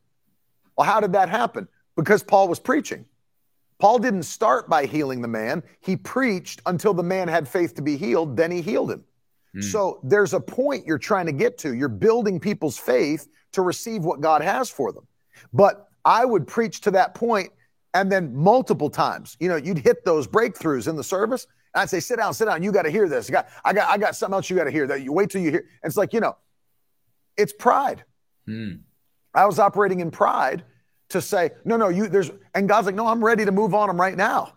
Well, 0.77 0.87
how 0.87 0.99
did 0.99 1.13
that 1.13 1.29
happen? 1.29 1.67
Because 1.95 2.23
Paul 2.23 2.47
was 2.47 2.59
preaching. 2.59 3.05
Paul 3.79 3.99
didn't 3.99 4.23
start 4.23 4.69
by 4.69 4.85
healing 4.85 5.21
the 5.21 5.27
man. 5.27 5.63
He 5.79 5.97
preached 5.97 6.61
until 6.65 6.93
the 6.93 7.03
man 7.03 7.27
had 7.27 7.47
faith 7.47 7.73
to 7.75 7.81
be 7.81 7.97
healed, 7.97 8.37
then 8.37 8.51
he 8.51 8.61
healed 8.61 8.91
him. 8.91 9.03
Mm. 9.55 9.63
So 9.63 9.99
there's 10.03 10.33
a 10.33 10.39
point 10.39 10.85
you're 10.85 10.97
trying 10.97 11.25
to 11.25 11.31
get 11.31 11.57
to. 11.59 11.73
You're 11.73 11.89
building 11.89 12.39
people's 12.39 12.77
faith 12.77 13.27
to 13.53 13.61
receive 13.61 14.03
what 14.03 14.21
God 14.21 14.41
has 14.41 14.69
for 14.69 14.91
them. 14.91 15.07
But 15.51 15.89
I 16.05 16.25
would 16.25 16.47
preach 16.47 16.81
to 16.81 16.91
that 16.91 17.15
point 17.15 17.51
and 17.93 18.11
then 18.11 18.35
multiple 18.35 18.89
times. 18.89 19.37
You 19.39 19.49
know, 19.49 19.55
you'd 19.55 19.77
hit 19.77 20.05
those 20.05 20.27
breakthroughs 20.27 20.87
in 20.87 20.95
the 20.95 21.03
service. 21.03 21.47
And 21.73 21.81
I'd 21.81 21.89
say, 21.89 21.99
sit 21.99 22.17
down, 22.17 22.33
sit 22.33 22.45
down. 22.45 22.63
You 22.63 22.71
got 22.71 22.83
to 22.83 22.89
hear 22.89 23.07
this. 23.07 23.29
I 23.29 23.31
got, 23.31 23.47
I 23.63 23.73
got, 23.73 23.89
I 23.89 23.97
got 23.97 24.15
something 24.15 24.35
else 24.35 24.49
you 24.49 24.55
got 24.55 24.65
to 24.65 24.71
hear. 24.71 24.87
That 24.87 25.01
you 25.01 25.13
wait 25.13 25.29
till 25.29 25.41
you 25.41 25.51
hear. 25.51 25.65
And 25.83 25.89
it's 25.89 25.97
like, 25.97 26.13
you 26.13 26.19
know, 26.19 26.37
it's 27.37 27.53
pride. 27.53 28.03
Mm. 28.47 28.81
I 29.33 29.45
was 29.45 29.59
operating 29.59 29.99
in 29.99 30.11
pride 30.11 30.63
to 31.09 31.21
say, 31.21 31.51
no, 31.65 31.77
no, 31.77 31.89
you 31.89 32.07
there's 32.07 32.31
and 32.53 32.67
God's 32.67 32.85
like, 32.85 32.95
no, 32.95 33.07
I'm 33.07 33.23
ready 33.23 33.45
to 33.45 33.51
move 33.51 33.73
on 33.73 33.87
them 33.87 33.99
right 33.99 34.15
now. 34.15 34.53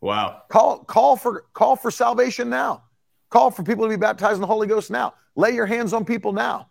Wow. 0.00 0.42
Call 0.48 0.78
call 0.84 1.16
for 1.16 1.46
call 1.52 1.76
for 1.76 1.90
salvation 1.90 2.48
now. 2.48 2.84
Call 3.30 3.50
for 3.50 3.62
people 3.62 3.84
to 3.84 3.90
be 3.90 3.96
baptized 3.96 4.36
in 4.36 4.40
the 4.40 4.46
Holy 4.46 4.66
Ghost 4.66 4.90
now. 4.90 5.14
Lay 5.34 5.52
your 5.52 5.66
hands 5.66 5.92
on 5.92 6.04
people 6.04 6.32
now. 6.32 6.68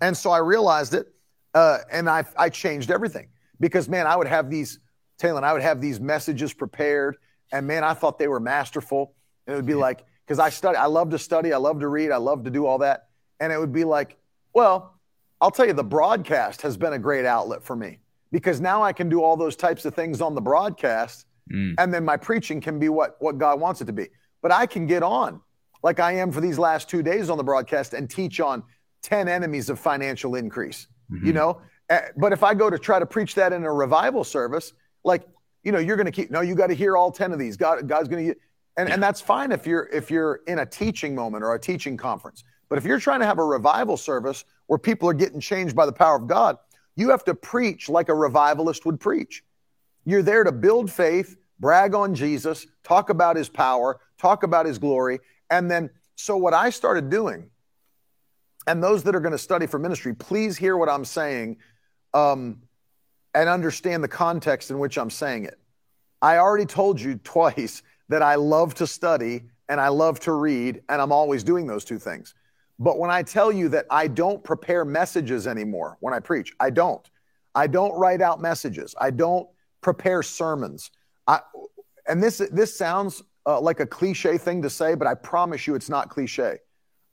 And 0.00 0.16
so 0.16 0.30
I 0.30 0.38
realized 0.38 0.94
it, 0.94 1.06
uh, 1.54 1.78
and 1.90 2.08
I, 2.08 2.24
I 2.36 2.48
changed 2.48 2.90
everything 2.90 3.28
because, 3.62 3.88
man, 3.88 4.08
I 4.08 4.16
would 4.16 4.26
have 4.26 4.50
these, 4.50 4.80
Taylor, 5.18 5.42
I 5.44 5.52
would 5.52 5.62
have 5.62 5.80
these 5.80 6.00
messages 6.00 6.52
prepared, 6.52 7.16
and 7.52 7.64
man, 7.64 7.84
I 7.84 7.94
thought 7.94 8.18
they 8.18 8.26
were 8.26 8.40
masterful. 8.40 9.14
And 9.46 9.54
it 9.54 9.56
would 9.56 9.66
be 9.66 9.74
yeah. 9.74 9.78
like, 9.78 10.04
because 10.26 10.40
I 10.40 10.50
study, 10.50 10.76
I 10.76 10.86
love 10.86 11.10
to 11.10 11.18
study, 11.18 11.52
I 11.52 11.58
love 11.58 11.78
to 11.78 11.88
read, 11.88 12.10
I 12.10 12.16
love 12.16 12.42
to 12.42 12.50
do 12.50 12.66
all 12.66 12.78
that. 12.78 13.06
And 13.38 13.52
it 13.52 13.58
would 13.58 13.72
be 13.72 13.84
like, 13.84 14.18
well, 14.52 14.98
I'll 15.40 15.52
tell 15.52 15.66
you, 15.66 15.74
the 15.74 15.84
broadcast 15.84 16.62
has 16.62 16.76
been 16.76 16.92
a 16.92 16.98
great 16.98 17.24
outlet 17.24 17.62
for 17.62 17.76
me 17.76 18.00
because 18.32 18.60
now 18.60 18.82
I 18.82 18.92
can 18.92 19.08
do 19.08 19.22
all 19.22 19.36
those 19.36 19.54
types 19.54 19.84
of 19.84 19.94
things 19.94 20.20
on 20.20 20.34
the 20.34 20.40
broadcast, 20.40 21.26
mm. 21.52 21.74
and 21.78 21.94
then 21.94 22.04
my 22.04 22.16
preaching 22.16 22.60
can 22.60 22.80
be 22.80 22.88
what, 22.88 23.16
what 23.20 23.38
God 23.38 23.60
wants 23.60 23.80
it 23.80 23.84
to 23.84 23.92
be. 23.92 24.08
But 24.42 24.50
I 24.50 24.66
can 24.66 24.88
get 24.88 25.04
on 25.04 25.40
like 25.84 26.00
I 26.00 26.12
am 26.12 26.32
for 26.32 26.40
these 26.40 26.58
last 26.58 26.88
two 26.88 27.02
days 27.02 27.30
on 27.30 27.38
the 27.38 27.44
broadcast 27.44 27.94
and 27.94 28.10
teach 28.10 28.40
on 28.40 28.64
10 29.02 29.28
enemies 29.28 29.70
of 29.70 29.78
financial 29.78 30.34
increase, 30.34 30.88
mm-hmm. 31.10 31.26
you 31.26 31.32
know? 31.32 31.60
Eh, 31.88 32.00
but 32.16 32.32
if 32.32 32.42
I 32.42 32.54
go 32.54 32.70
to 32.70 32.78
try 32.78 32.98
to 32.98 33.06
preach 33.06 33.34
that 33.34 33.52
in 33.52 33.64
a 33.64 33.72
revival 33.72 34.24
service, 34.24 34.72
like, 35.04 35.26
you 35.62 35.72
know, 35.72 35.78
you're 35.78 35.96
going 35.96 36.06
to 36.06 36.12
keep, 36.12 36.30
no, 36.30 36.40
you 36.40 36.54
got 36.54 36.68
to 36.68 36.74
hear 36.74 36.96
all 36.96 37.10
10 37.10 37.32
of 37.32 37.38
these. 37.38 37.56
God, 37.56 37.86
God's 37.88 38.08
going 38.08 38.26
to, 38.26 38.34
and, 38.76 38.88
and 38.88 39.02
that's 39.02 39.20
fine 39.20 39.52
if 39.52 39.66
you're, 39.66 39.88
if 39.92 40.10
you're 40.10 40.40
in 40.46 40.60
a 40.60 40.66
teaching 40.66 41.14
moment 41.14 41.44
or 41.44 41.54
a 41.54 41.58
teaching 41.58 41.96
conference. 41.96 42.44
But 42.68 42.78
if 42.78 42.84
you're 42.84 43.00
trying 43.00 43.20
to 43.20 43.26
have 43.26 43.38
a 43.38 43.44
revival 43.44 43.96
service 43.96 44.44
where 44.66 44.78
people 44.78 45.08
are 45.08 45.14
getting 45.14 45.40
changed 45.40 45.76
by 45.76 45.84
the 45.84 45.92
power 45.92 46.16
of 46.16 46.26
God, 46.26 46.56
you 46.96 47.10
have 47.10 47.24
to 47.24 47.34
preach 47.34 47.88
like 47.88 48.08
a 48.08 48.14
revivalist 48.14 48.86
would 48.86 48.98
preach. 48.98 49.44
You're 50.04 50.22
there 50.22 50.44
to 50.44 50.52
build 50.52 50.90
faith, 50.90 51.36
brag 51.60 51.94
on 51.94 52.14
Jesus, 52.14 52.66
talk 52.82 53.10
about 53.10 53.36
his 53.36 53.48
power, 53.48 54.00
talk 54.18 54.42
about 54.42 54.66
his 54.66 54.78
glory, 54.78 55.20
and 55.50 55.70
then, 55.70 55.90
so 56.16 56.36
what 56.36 56.54
I 56.54 56.70
started 56.70 57.10
doing, 57.10 57.50
and 58.66 58.82
those 58.82 59.02
that 59.04 59.14
are 59.14 59.20
going 59.20 59.32
to 59.32 59.38
study 59.38 59.66
for 59.66 59.78
ministry, 59.78 60.14
please 60.14 60.56
hear 60.56 60.76
what 60.76 60.88
I'm 60.88 61.04
saying 61.04 61.58
um, 62.14 62.62
and 63.34 63.48
understand 63.48 64.02
the 64.04 64.08
context 64.08 64.70
in 64.70 64.78
which 64.78 64.98
I'm 64.98 65.10
saying 65.10 65.44
it. 65.44 65.58
I 66.20 66.38
already 66.38 66.66
told 66.66 67.00
you 67.00 67.16
twice 67.24 67.82
that 68.08 68.22
I 68.22 68.34
love 68.34 68.74
to 68.74 68.86
study 68.86 69.44
and 69.68 69.80
I 69.80 69.88
love 69.88 70.20
to 70.20 70.32
read, 70.32 70.82
and 70.88 71.00
I'm 71.00 71.12
always 71.12 71.42
doing 71.42 71.66
those 71.66 71.84
two 71.84 71.98
things. 71.98 72.34
But 72.78 72.98
when 72.98 73.10
I 73.10 73.22
tell 73.22 73.50
you 73.50 73.68
that 73.70 73.86
I 73.90 74.06
don't 74.06 74.42
prepare 74.42 74.84
messages 74.84 75.46
anymore 75.46 75.96
when 76.00 76.12
I 76.12 76.20
preach, 76.20 76.52
I 76.60 76.70
don't. 76.70 77.08
I 77.54 77.66
don't 77.66 77.96
write 77.98 78.20
out 78.20 78.40
messages. 78.40 78.94
I 79.00 79.10
don't 79.10 79.48
prepare 79.80 80.22
sermons. 80.22 80.90
I, 81.26 81.40
and 82.06 82.22
this 82.22 82.38
this 82.52 82.76
sounds 82.76 83.22
uh, 83.46 83.60
like 83.60 83.80
a 83.80 83.86
cliche 83.86 84.36
thing 84.36 84.62
to 84.62 84.70
say, 84.70 84.94
but 84.94 85.06
I 85.06 85.14
promise 85.14 85.66
you 85.66 85.74
it's 85.74 85.88
not 85.88 86.08
cliche. 86.08 86.58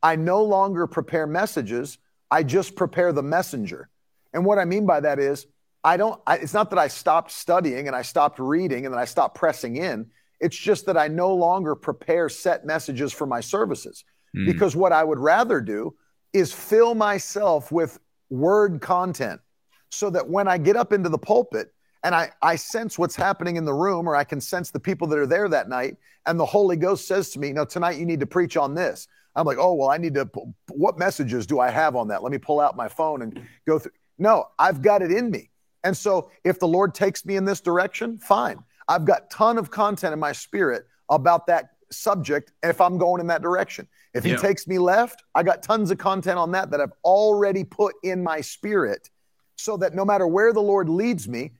I 0.01 0.15
no 0.15 0.43
longer 0.43 0.87
prepare 0.87 1.27
messages, 1.27 1.97
I 2.31 2.43
just 2.43 2.75
prepare 2.75 3.11
the 3.11 3.23
messenger. 3.23 3.89
And 4.33 4.45
what 4.45 4.59
I 4.59 4.65
mean 4.65 4.85
by 4.85 4.99
that 4.99 5.19
is, 5.19 5.47
I 5.83 5.97
don't, 5.97 6.21
I, 6.27 6.35
it's 6.37 6.53
not 6.53 6.69
that 6.71 6.79
I 6.79 6.87
stopped 6.87 7.31
studying 7.31 7.87
and 7.87 7.95
I 7.95 8.01
stopped 8.01 8.39
reading 8.39 8.85
and 8.85 8.93
then 8.93 8.99
I 8.99 9.05
stopped 9.05 9.35
pressing 9.35 9.77
in. 9.77 10.07
It's 10.39 10.57
just 10.57 10.85
that 10.85 10.97
I 10.97 11.07
no 11.07 11.33
longer 11.33 11.75
prepare 11.75 12.29
set 12.29 12.65
messages 12.65 13.13
for 13.13 13.25
my 13.25 13.39
services. 13.39 14.03
Mm. 14.35 14.45
Because 14.45 14.75
what 14.75 14.91
I 14.91 15.03
would 15.03 15.19
rather 15.19 15.61
do 15.61 15.95
is 16.33 16.53
fill 16.53 16.95
myself 16.95 17.71
with 17.71 17.99
word 18.29 18.81
content 18.81 19.41
so 19.89 20.09
that 20.09 20.27
when 20.27 20.47
I 20.47 20.57
get 20.57 20.75
up 20.75 20.93
into 20.93 21.09
the 21.09 21.17
pulpit, 21.17 21.73
and 22.03 22.15
I, 22.15 22.31
I 22.41 22.55
sense 22.55 22.97
what's 22.97 23.15
happening 23.15 23.57
in 23.57 23.65
the 23.65 23.73
room, 23.73 24.07
or 24.07 24.15
I 24.15 24.23
can 24.23 24.39
sense 24.39 24.71
the 24.71 24.79
people 24.79 25.07
that 25.07 25.19
are 25.19 25.27
there 25.27 25.49
that 25.49 25.67
night, 25.67 25.97
and 26.25 26.39
the 26.39 26.45
Holy 26.45 26.77
Ghost 26.77 27.07
says 27.07 27.29
to 27.31 27.39
me, 27.39 27.51
No, 27.51 27.65
tonight 27.65 27.97
you 27.97 28.05
need 28.05 28.19
to 28.21 28.25
preach 28.25 28.55
on 28.55 28.73
this. 28.73 29.07
I'm 29.35 29.45
like, 29.45 29.57
Oh, 29.59 29.73
well, 29.73 29.89
I 29.89 29.97
need 29.97 30.13
to, 30.15 30.29
what 30.69 30.97
messages 30.97 31.45
do 31.45 31.59
I 31.59 31.69
have 31.69 31.95
on 31.95 32.07
that? 32.09 32.23
Let 32.23 32.31
me 32.31 32.37
pull 32.37 32.59
out 32.59 32.77
my 32.77 32.87
phone 32.87 33.21
and 33.21 33.41
go 33.67 33.79
through. 33.79 33.91
No, 34.19 34.49
I've 34.59 34.81
got 34.81 35.01
it 35.01 35.11
in 35.11 35.31
me. 35.31 35.49
And 35.83 35.95
so 35.95 36.29
if 36.43 36.59
the 36.59 36.67
Lord 36.67 36.93
takes 36.93 37.25
me 37.25 37.37
in 37.37 37.45
this 37.45 37.61
direction, 37.61 38.19
fine. 38.19 38.63
I've 38.87 39.05
got 39.05 39.29
ton 39.31 39.57
of 39.57 39.71
content 39.71 40.13
in 40.13 40.19
my 40.19 40.33
spirit 40.33 40.85
about 41.09 41.47
that 41.47 41.69
subject 41.91 42.51
if 42.61 42.81
I'm 42.81 42.97
going 42.97 43.21
in 43.21 43.27
that 43.27 43.41
direction. 43.41 43.87
If 44.13 44.23
he 44.23 44.31
Yeah. 44.31 44.37
takes 44.37 44.67
me 44.67 44.77
left, 44.77 45.23
I 45.33 45.43
got 45.43 45.63
tons 45.63 45.89
of 45.89 45.97
content 45.97 46.37
on 46.37 46.51
that 46.51 46.69
that 46.71 46.81
I've 46.81 46.93
already 47.03 47.63
put 47.63 47.95
in 48.03 48.21
my 48.23 48.41
spirit 48.41 49.09
so 49.55 49.77
that 49.77 49.95
no 49.95 50.03
matter 50.05 50.27
where 50.27 50.53
the 50.53 50.61
Lord 50.61 50.89
leads 50.89 51.27
me, 51.27 51.53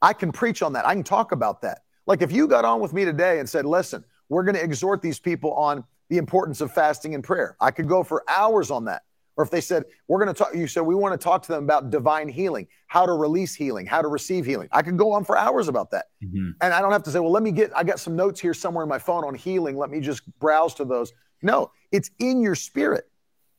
I 0.00 0.12
can 0.12 0.32
preach 0.32 0.62
on 0.62 0.72
that. 0.74 0.86
I 0.86 0.94
can 0.94 1.04
talk 1.04 1.32
about 1.32 1.62
that. 1.62 1.82
Like 2.06 2.22
if 2.22 2.30
you 2.30 2.46
got 2.46 2.64
on 2.64 2.80
with 2.80 2.92
me 2.92 3.04
today 3.04 3.40
and 3.40 3.48
said, 3.48 3.64
listen, 3.64 4.04
we're 4.28 4.42
going 4.44 4.54
to 4.54 4.62
exhort 4.62 5.02
these 5.02 5.18
people 5.18 5.52
on 5.54 5.84
the 6.10 6.18
importance 6.18 6.60
of 6.60 6.72
fasting 6.72 7.14
and 7.14 7.24
prayer, 7.24 7.56
I 7.60 7.70
could 7.70 7.88
go 7.88 8.02
for 8.02 8.22
hours 8.28 8.70
on 8.70 8.84
that. 8.84 9.02
Or 9.36 9.44
if 9.44 9.50
they 9.50 9.60
said, 9.60 9.84
we're 10.06 10.22
going 10.22 10.32
to 10.32 10.38
talk, 10.38 10.54
you 10.54 10.66
said, 10.68 10.82
we 10.82 10.94
want 10.94 11.18
to 11.18 11.22
talk 11.22 11.42
to 11.42 11.52
them 11.52 11.64
about 11.64 11.90
divine 11.90 12.28
healing, 12.28 12.68
how 12.86 13.04
to 13.04 13.12
release 13.12 13.54
healing, 13.54 13.84
how 13.84 14.00
to 14.00 14.08
receive 14.08 14.46
healing. 14.46 14.68
I 14.70 14.82
could 14.82 14.96
go 14.96 15.12
on 15.12 15.24
for 15.24 15.36
hours 15.36 15.66
about 15.66 15.90
that. 15.90 16.06
Mhm. 16.24 16.52
And 16.60 16.72
I 16.72 16.80
don't 16.80 16.92
have 16.92 17.02
to 17.04 17.10
say, 17.10 17.18
well, 17.18 17.32
let 17.32 17.42
me 17.42 17.50
get, 17.50 17.72
I 17.76 17.82
got 17.82 17.98
some 17.98 18.14
notes 18.14 18.40
here 18.40 18.54
somewhere 18.54 18.84
in 18.84 18.88
my 18.88 18.98
phone 18.98 19.24
on 19.24 19.34
healing. 19.34 19.76
Let 19.76 19.90
me 19.90 19.98
just 20.00 20.22
browse 20.38 20.74
to 20.74 20.84
those. 20.84 21.12
No, 21.42 21.72
it's 21.90 22.10
in 22.20 22.40
your 22.40 22.54
spirit. 22.54 23.10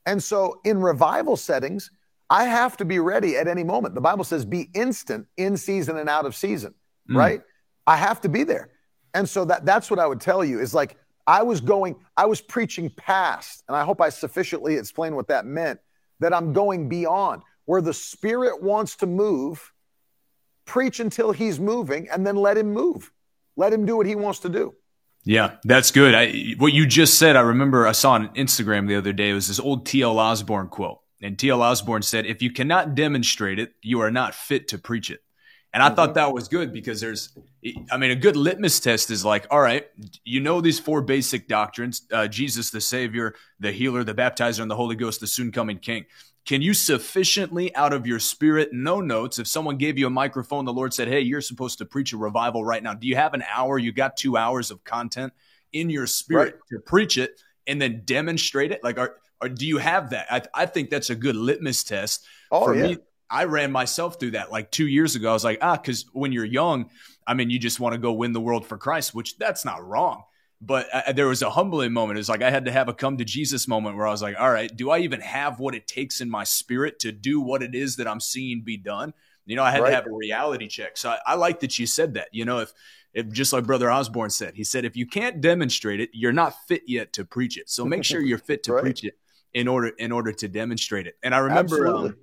And 0.05 0.23
so 0.23 0.61
in 0.63 0.79
revival 0.81 1.35
settings, 1.35 1.91
I 2.29 2.45
have 2.45 2.77
to 2.77 2.85
be 2.85 2.99
ready 2.99 3.35
at 3.37 3.47
any 3.47 3.63
moment. 3.63 3.95
The 3.95 4.01
Bible 4.01 4.23
says, 4.23 4.45
be 4.45 4.69
instant 4.73 5.27
in 5.37 5.57
season 5.57 5.97
and 5.97 6.09
out 6.09 6.25
of 6.25 6.35
season, 6.35 6.73
Mm. 7.09 7.17
right? 7.17 7.41
I 7.85 7.97
have 7.97 8.21
to 8.21 8.29
be 8.29 8.43
there. 8.43 8.69
And 9.13 9.27
so 9.29 9.45
that, 9.45 9.65
that's 9.65 9.91
what 9.91 9.99
I 9.99 10.07
would 10.07 10.21
tell 10.21 10.43
you 10.43 10.59
is 10.59 10.73
like, 10.73 10.97
I 11.27 11.43
was 11.43 11.61
going, 11.61 11.95
I 12.15 12.25
was 12.25 12.41
preaching 12.41 12.89
past, 12.89 13.63
and 13.67 13.75
I 13.75 13.83
hope 13.83 14.01
I 14.01 14.09
sufficiently 14.09 14.75
explained 14.75 15.15
what 15.15 15.27
that 15.29 15.45
meant, 15.45 15.79
that 16.19 16.33
I'm 16.33 16.53
going 16.53 16.87
beyond 16.87 17.41
where 17.65 17.81
the 17.81 17.93
Spirit 17.93 18.61
wants 18.61 18.95
to 18.97 19.07
move, 19.07 19.73
preach 20.65 20.99
until 20.99 21.31
He's 21.31 21.59
moving, 21.59 22.07
and 22.09 22.25
then 22.25 22.35
let 22.35 22.57
Him 22.57 22.71
move. 22.71 23.11
Let 23.55 23.73
Him 23.73 23.85
do 23.85 23.97
what 23.97 24.05
He 24.05 24.15
wants 24.15 24.39
to 24.39 24.49
do. 24.49 24.75
Yeah, 25.23 25.55
that's 25.63 25.89
good. 25.89 26.13
I, 26.13 26.53
what 26.59 26.73
you 26.73 26.85
just 26.85 27.17
said, 27.17 27.35
I 27.35 27.41
remember 27.41 27.87
I 27.87 27.93
saw 27.93 28.11
on 28.11 28.29
Instagram 28.35 28.87
the 28.87 28.95
other 28.95 29.11
day. 29.11 29.31
It 29.31 29.33
was 29.33 29.47
this 29.47 29.59
old 29.59 29.87
T.L. 29.87 30.19
Osborn 30.19 30.67
quote. 30.67 30.99
And 31.21 31.39
T.L. 31.39 31.63
Osborn 31.63 32.03
said, 32.03 32.27
If 32.27 32.43
you 32.43 32.51
cannot 32.51 32.93
demonstrate 32.93 33.57
it, 33.57 33.73
you 33.81 34.01
are 34.01 34.11
not 34.11 34.35
fit 34.35 34.67
to 34.67 34.77
preach 34.77 35.09
it. 35.09 35.21
And 35.75 35.83
I 35.83 35.89
thought 35.89 36.13
that 36.13 36.31
was 36.31 36.47
good 36.47 36.71
because 36.71 37.01
there's, 37.01 37.37
I 37.91 37.97
mean, 37.97 38.09
a 38.11 38.15
good 38.15 38.37
litmus 38.37 38.79
test 38.79 39.11
is 39.11 39.25
like, 39.25 39.45
all 39.51 39.59
right, 39.59 39.85
you 40.23 40.39
know 40.39 40.61
these 40.61 40.79
four 40.79 41.01
basic 41.01 41.49
doctrines 41.49 42.03
uh, 42.13 42.27
Jesus, 42.29 42.69
the 42.71 42.79
Savior, 42.79 43.35
the 43.59 43.73
healer, 43.73 44.05
the 44.05 44.13
baptizer, 44.13 44.61
and 44.61 44.71
the 44.71 44.75
Holy 44.77 44.95
Ghost, 44.95 45.19
the 45.19 45.27
soon 45.27 45.51
coming 45.51 45.77
King. 45.77 46.05
Can 46.45 46.61
you 46.61 46.73
sufficiently 46.73 47.75
out 47.75 47.91
of 47.91 48.07
your 48.07 48.19
spirit, 48.19 48.69
no 48.71 49.01
notes, 49.01 49.37
if 49.37 49.47
someone 49.47 49.75
gave 49.75 49.97
you 49.99 50.07
a 50.07 50.09
microphone, 50.09 50.63
the 50.63 50.71
Lord 50.71 50.93
said, 50.93 51.09
hey, 51.09 51.19
you're 51.19 51.41
supposed 51.41 51.79
to 51.79 51.85
preach 51.85 52.13
a 52.13 52.17
revival 52.17 52.63
right 52.63 52.81
now. 52.81 52.93
Do 52.93 53.05
you 53.05 53.17
have 53.17 53.33
an 53.33 53.43
hour? 53.53 53.77
You 53.77 53.91
got 53.91 54.15
two 54.15 54.37
hours 54.37 54.71
of 54.71 54.81
content 54.85 55.33
in 55.73 55.89
your 55.89 56.07
spirit 56.07 56.53
Right. 56.53 56.53
to 56.69 56.79
preach 56.79 57.17
it 57.17 57.41
and 57.67 57.81
then 57.81 58.03
demonstrate 58.05 58.71
it? 58.71 58.81
Like, 58.81 58.97
are, 58.97 59.17
or 59.41 59.49
do 59.49 59.67
you 59.67 59.79
have 59.79 60.11
that? 60.11 60.27
I, 60.31 60.41
I 60.53 60.65
think 60.67 60.89
that's 60.89 61.09
a 61.09 61.15
good 61.15 61.35
litmus 61.35 61.83
test. 61.83 62.25
Oh, 62.49 62.63
For 62.63 62.75
yeah. 62.75 62.87
me, 62.87 62.97
I 63.35 63.43
ran 63.43 63.71
myself 63.71 64.17
through 64.19 64.31
that 64.31 64.49
like 64.51 64.71
two 64.71 64.87
years 64.87 65.15
ago. 65.15 65.29
I 65.29 65.33
was 65.33 65.43
like, 65.43 65.59
ah, 65.61 65.75
because 65.75 66.05
when 66.13 66.31
you're 66.31 66.45
young, 66.45 66.89
I 67.27 67.33
mean, 67.33 67.49
you 67.49 67.59
just 67.59 67.79
want 67.81 67.93
to 67.93 67.99
go 67.99 68.13
win 68.13 68.31
the 68.31 68.39
world 68.39 68.65
for 68.65 68.77
Christ, 68.77 69.13
which 69.13 69.37
that's 69.37 69.65
not 69.65 69.85
wrong. 69.85 70.23
But 70.61 70.87
uh, 70.93 71.11
there 71.11 71.27
was 71.27 71.41
a 71.41 71.49
humbling 71.49 71.91
moment. 71.91 72.17
It's 72.17 72.29
like 72.29 72.41
I 72.41 72.49
had 72.49 72.65
to 72.65 72.71
have 72.71 72.87
a 72.87 72.93
come 72.93 73.17
to 73.17 73.25
Jesus 73.25 73.67
moment 73.67 73.97
where 73.97 74.07
I 74.07 74.11
was 74.11 74.21
like, 74.21 74.37
all 74.39 74.49
right, 74.51 74.71
do 74.73 74.89
I 74.89 74.99
even 74.99 75.19
have 75.19 75.59
what 75.59 75.75
it 75.75 75.85
takes 75.85 76.21
in 76.21 76.29
my 76.29 76.45
spirit 76.45 76.97
to 76.99 77.11
do 77.11 77.41
what 77.41 77.61
it 77.61 77.75
is 77.75 77.97
that 77.97 78.07
I'm 78.07 78.21
seeing 78.21 78.61
be 78.63 78.77
done? 78.77 79.13
You 79.45 79.57
know, 79.57 79.63
I 79.63 79.71
had 79.71 79.81
Right. 79.81 79.89
to 79.89 79.95
have 79.95 80.05
a 80.07 80.11
reality 80.15 80.67
check. 80.67 80.95
So 80.95 81.09
I, 81.09 81.19
I 81.27 81.35
like 81.35 81.59
that 81.59 81.77
you 81.77 81.85
said 81.85 82.13
that. 82.13 82.29
You 82.31 82.45
know, 82.45 82.59
if 82.59 82.71
if 83.13 83.29
just 83.31 83.51
like 83.53 83.65
Brother 83.65 83.91
Osborn 83.91 84.29
said, 84.29 84.55
he 84.55 84.63
said, 84.63 84.85
if 84.85 84.95
you 84.95 85.05
can't 85.05 85.41
demonstrate 85.41 85.99
it, 85.99 86.09
you're 86.13 86.33
not 86.33 86.55
fit 86.67 86.83
yet 86.87 87.11
to 87.13 87.25
preach 87.25 87.57
it. 87.57 87.69
So 87.69 87.83
make 87.85 88.05
sure 88.05 88.21
you're 88.29 88.37
fit 88.37 88.63
to 88.63 88.71
Right. 88.73 88.81
preach 88.81 89.03
it 89.03 89.15
in 89.53 89.67
order 89.67 89.89
in 89.99 90.11
order 90.11 90.31
to 90.31 90.47
demonstrate 90.47 91.05
it. 91.05 91.15
And 91.21 91.35
I 91.35 91.39
remember 91.39 91.87
um, 91.87 92.15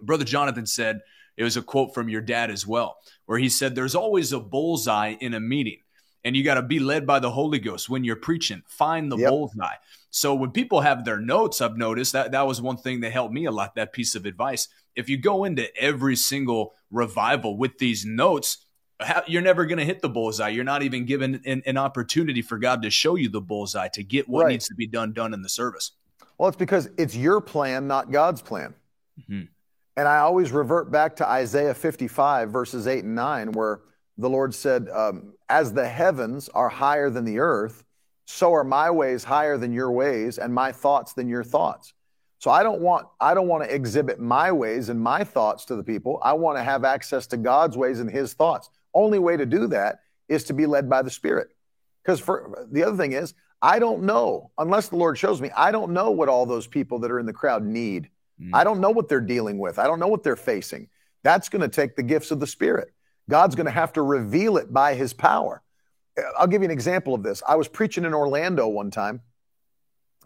Brother 0.00 0.24
Jonathan 0.24 0.66
said 0.66 1.00
it 1.36 1.44
was 1.44 1.56
a 1.56 1.62
quote 1.62 1.94
from 1.94 2.08
your 2.08 2.20
dad 2.20 2.50
as 2.50 2.66
well, 2.66 2.96
where 3.26 3.38
he 3.38 3.48
said, 3.48 3.74
There's 3.74 3.94
always 3.94 4.32
a 4.32 4.40
bullseye 4.40 5.14
in 5.20 5.34
a 5.34 5.40
meeting, 5.40 5.78
and 6.24 6.36
you 6.36 6.44
got 6.44 6.54
to 6.54 6.62
be 6.62 6.78
led 6.78 7.06
by 7.06 7.18
the 7.18 7.30
Holy 7.30 7.58
Ghost 7.58 7.88
when 7.88 8.04
you're 8.04 8.16
preaching. 8.16 8.62
Find 8.66 9.10
the 9.10 9.16
Yep. 9.18 9.28
bullseye. 9.30 9.74
So 10.10 10.34
when 10.34 10.50
people 10.50 10.82
have 10.82 11.04
their 11.04 11.18
notes, 11.18 11.60
I've 11.60 11.76
noticed 11.76 12.12
that 12.12 12.32
that 12.32 12.46
was 12.46 12.60
one 12.60 12.76
thing 12.76 13.00
that 13.00 13.12
helped 13.12 13.32
me 13.32 13.46
a 13.46 13.50
lot, 13.50 13.74
that 13.76 13.92
piece 13.92 14.14
of 14.14 14.26
advice. 14.26 14.68
If 14.94 15.08
you 15.08 15.16
go 15.16 15.44
into 15.44 15.74
every 15.76 16.16
single 16.16 16.74
revival 16.90 17.56
with 17.56 17.78
these 17.78 18.04
notes, 18.04 18.66
you're 19.26 19.40
never 19.42 19.64
going 19.64 19.78
to 19.78 19.84
hit 19.86 20.02
the 20.02 20.10
bullseye. 20.10 20.50
You're 20.50 20.64
not 20.64 20.82
even 20.82 21.06
given 21.06 21.40
an, 21.46 21.62
an 21.64 21.76
opportunity 21.78 22.42
for 22.42 22.58
God 22.58 22.82
to 22.82 22.90
show 22.90 23.14
you 23.16 23.28
the 23.30 23.40
bullseye 23.40 23.88
to 23.94 24.04
get 24.04 24.28
what 24.28 24.44
Right. 24.44 24.50
needs 24.52 24.68
to 24.68 24.74
be 24.74 24.86
done 24.86 25.12
done 25.14 25.32
in 25.32 25.40
the 25.42 25.48
service. 25.48 25.92
Well, 26.36 26.48
it's 26.48 26.58
because 26.58 26.90
it's 26.98 27.16
your 27.16 27.40
plan, 27.40 27.86
not 27.88 28.10
God's 28.12 28.42
plan. 28.42 28.74
Mhm. 29.28 29.48
And 29.96 30.08
I 30.08 30.18
always 30.18 30.52
revert 30.52 30.90
back 30.90 31.16
to 31.16 31.28
Isaiah 31.28 31.74
55, 31.74 32.50
verses 32.50 32.86
8 32.86 33.04
and 33.04 33.14
9, 33.14 33.52
where 33.52 33.80
the 34.16 34.30
Lord 34.30 34.54
said, 34.54 34.88
um, 34.88 35.34
As 35.48 35.72
the 35.72 35.88
heavens 35.88 36.48
are 36.50 36.68
higher 36.68 37.10
than 37.10 37.24
the 37.24 37.38
earth, 37.38 37.84
so 38.24 38.54
are 38.54 38.64
my 38.64 38.90
ways 38.90 39.24
higher 39.24 39.58
than 39.58 39.72
your 39.72 39.90
ways, 39.90 40.38
and 40.38 40.54
my 40.54 40.72
thoughts 40.72 41.12
than 41.12 41.28
your 41.28 41.44
thoughts. 41.44 41.92
So 42.38 42.50
I 42.50 42.64
don't 42.64 42.80
want 42.80 43.06
I 43.20 43.34
don't 43.34 43.46
want 43.46 43.62
to 43.62 43.72
exhibit 43.72 44.18
my 44.18 44.50
ways 44.50 44.88
and 44.88 45.00
my 45.00 45.22
thoughts 45.22 45.64
to 45.66 45.76
the 45.76 45.84
people. 45.84 46.18
I 46.22 46.32
want 46.32 46.58
to 46.58 46.64
have 46.64 46.84
access 46.84 47.28
to 47.28 47.36
God's 47.36 47.76
ways 47.76 48.00
and 48.00 48.10
his 48.10 48.32
thoughts. 48.32 48.68
Only 48.94 49.20
way 49.20 49.36
to 49.36 49.46
do 49.46 49.68
that 49.68 50.00
is 50.28 50.42
to 50.44 50.52
be 50.52 50.66
led 50.66 50.90
by 50.90 51.02
the 51.02 51.10
Spirit. 51.10 51.48
Because 52.02 52.18
for 52.18 52.66
the 52.72 52.82
other 52.82 52.96
thing 52.96 53.12
is, 53.12 53.34
I 53.60 53.78
don't 53.78 54.02
know, 54.02 54.50
unless 54.58 54.88
the 54.88 54.96
Lord 54.96 55.16
shows 55.16 55.40
me, 55.40 55.50
I 55.56 55.70
don't 55.70 55.92
know 55.92 56.10
what 56.10 56.28
all 56.28 56.46
those 56.46 56.66
people 56.66 56.98
that 57.00 57.12
are 57.12 57.20
in 57.20 57.26
the 57.26 57.32
crowd 57.32 57.64
need. 57.64 58.10
Mm. 58.42 58.50
I 58.52 58.64
don't 58.64 58.80
know 58.80 58.90
what 58.90 59.08
they're 59.08 59.20
dealing 59.20 59.58
with. 59.58 59.78
I 59.78 59.86
don't 59.86 60.00
know 60.00 60.08
what 60.08 60.22
they're 60.22 60.36
facing. 60.36 60.88
That's 61.22 61.48
going 61.48 61.62
to 61.62 61.68
take 61.68 61.96
the 61.96 62.02
gifts 62.02 62.30
of 62.30 62.40
the 62.40 62.46
Spirit. 62.46 62.92
God's 63.30 63.54
going 63.54 63.66
to 63.66 63.72
have 63.72 63.92
to 63.94 64.02
reveal 64.02 64.56
it 64.56 64.72
by 64.72 64.94
his 64.94 65.12
power. 65.12 65.62
I'll 66.38 66.46
give 66.46 66.62
you 66.62 66.66
an 66.66 66.72
example 66.72 67.14
of 67.14 67.22
this. 67.22 67.42
I 67.46 67.56
was 67.56 67.68
preaching 67.68 68.04
in 68.04 68.12
Orlando 68.12 68.68
one 68.68 68.90
time, 68.90 69.20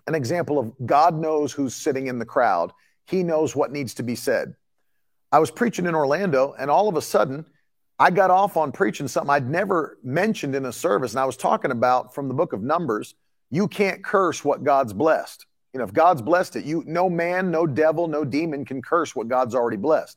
an 0.07 0.15
example 0.15 0.59
of 0.59 0.73
God 0.85 1.15
knows 1.15 1.53
who's 1.53 1.75
sitting 1.75 2.07
in 2.07 2.19
the 2.19 2.25
crowd, 2.25 2.73
He 3.07 3.23
knows 3.23 3.55
what 3.55 3.73
needs 3.73 3.95
to 3.95 4.03
be 4.03 4.17
said. 4.17 4.55
I 5.31 5.39
was 5.39 5.51
preaching 5.51 5.87
in 5.87 5.95
Orlando, 5.95 6.55
and 6.59 6.71
all 6.71 6.89
of 6.89 6.97
a 6.97 7.03
sudden, 7.03 7.45
I 7.99 8.11
got 8.11 8.31
off 8.31 8.57
on 8.57 8.73
preaching 8.73 9.09
something 9.09 9.31
I'd 9.31 9.49
never 9.49 9.99
mentioned 10.03 10.55
in 10.55 10.67
a 10.67 10.73
service. 10.73 11.13
And 11.13 11.21
I 11.21 11.25
was 11.25 11.37
talking 11.37 11.71
about 11.71 12.15
from 12.15 12.29
the 12.29 12.35
book 12.35 12.53
of 12.53 12.63
Numbers 12.63 13.15
you 13.51 13.69
can't 13.69 14.03
curse 14.03 14.45
what 14.45 14.65
God's 14.65 14.93
blessed. 14.93 15.47
You 15.77 15.81
know, 15.81 15.85
if 15.85 15.93
God's 15.93 16.23
blessed 16.23 16.57
it, 16.57 16.65
you 16.65 16.83
no 16.87 17.11
man, 17.11 17.51
no 17.51 17.67
devil, 17.67 18.09
no 18.09 18.25
demon 18.25 18.65
can 18.65 18.81
curse 18.81 19.15
what 19.15 19.29
God's 19.29 19.55
already 19.55 19.77
blessed. 19.77 20.17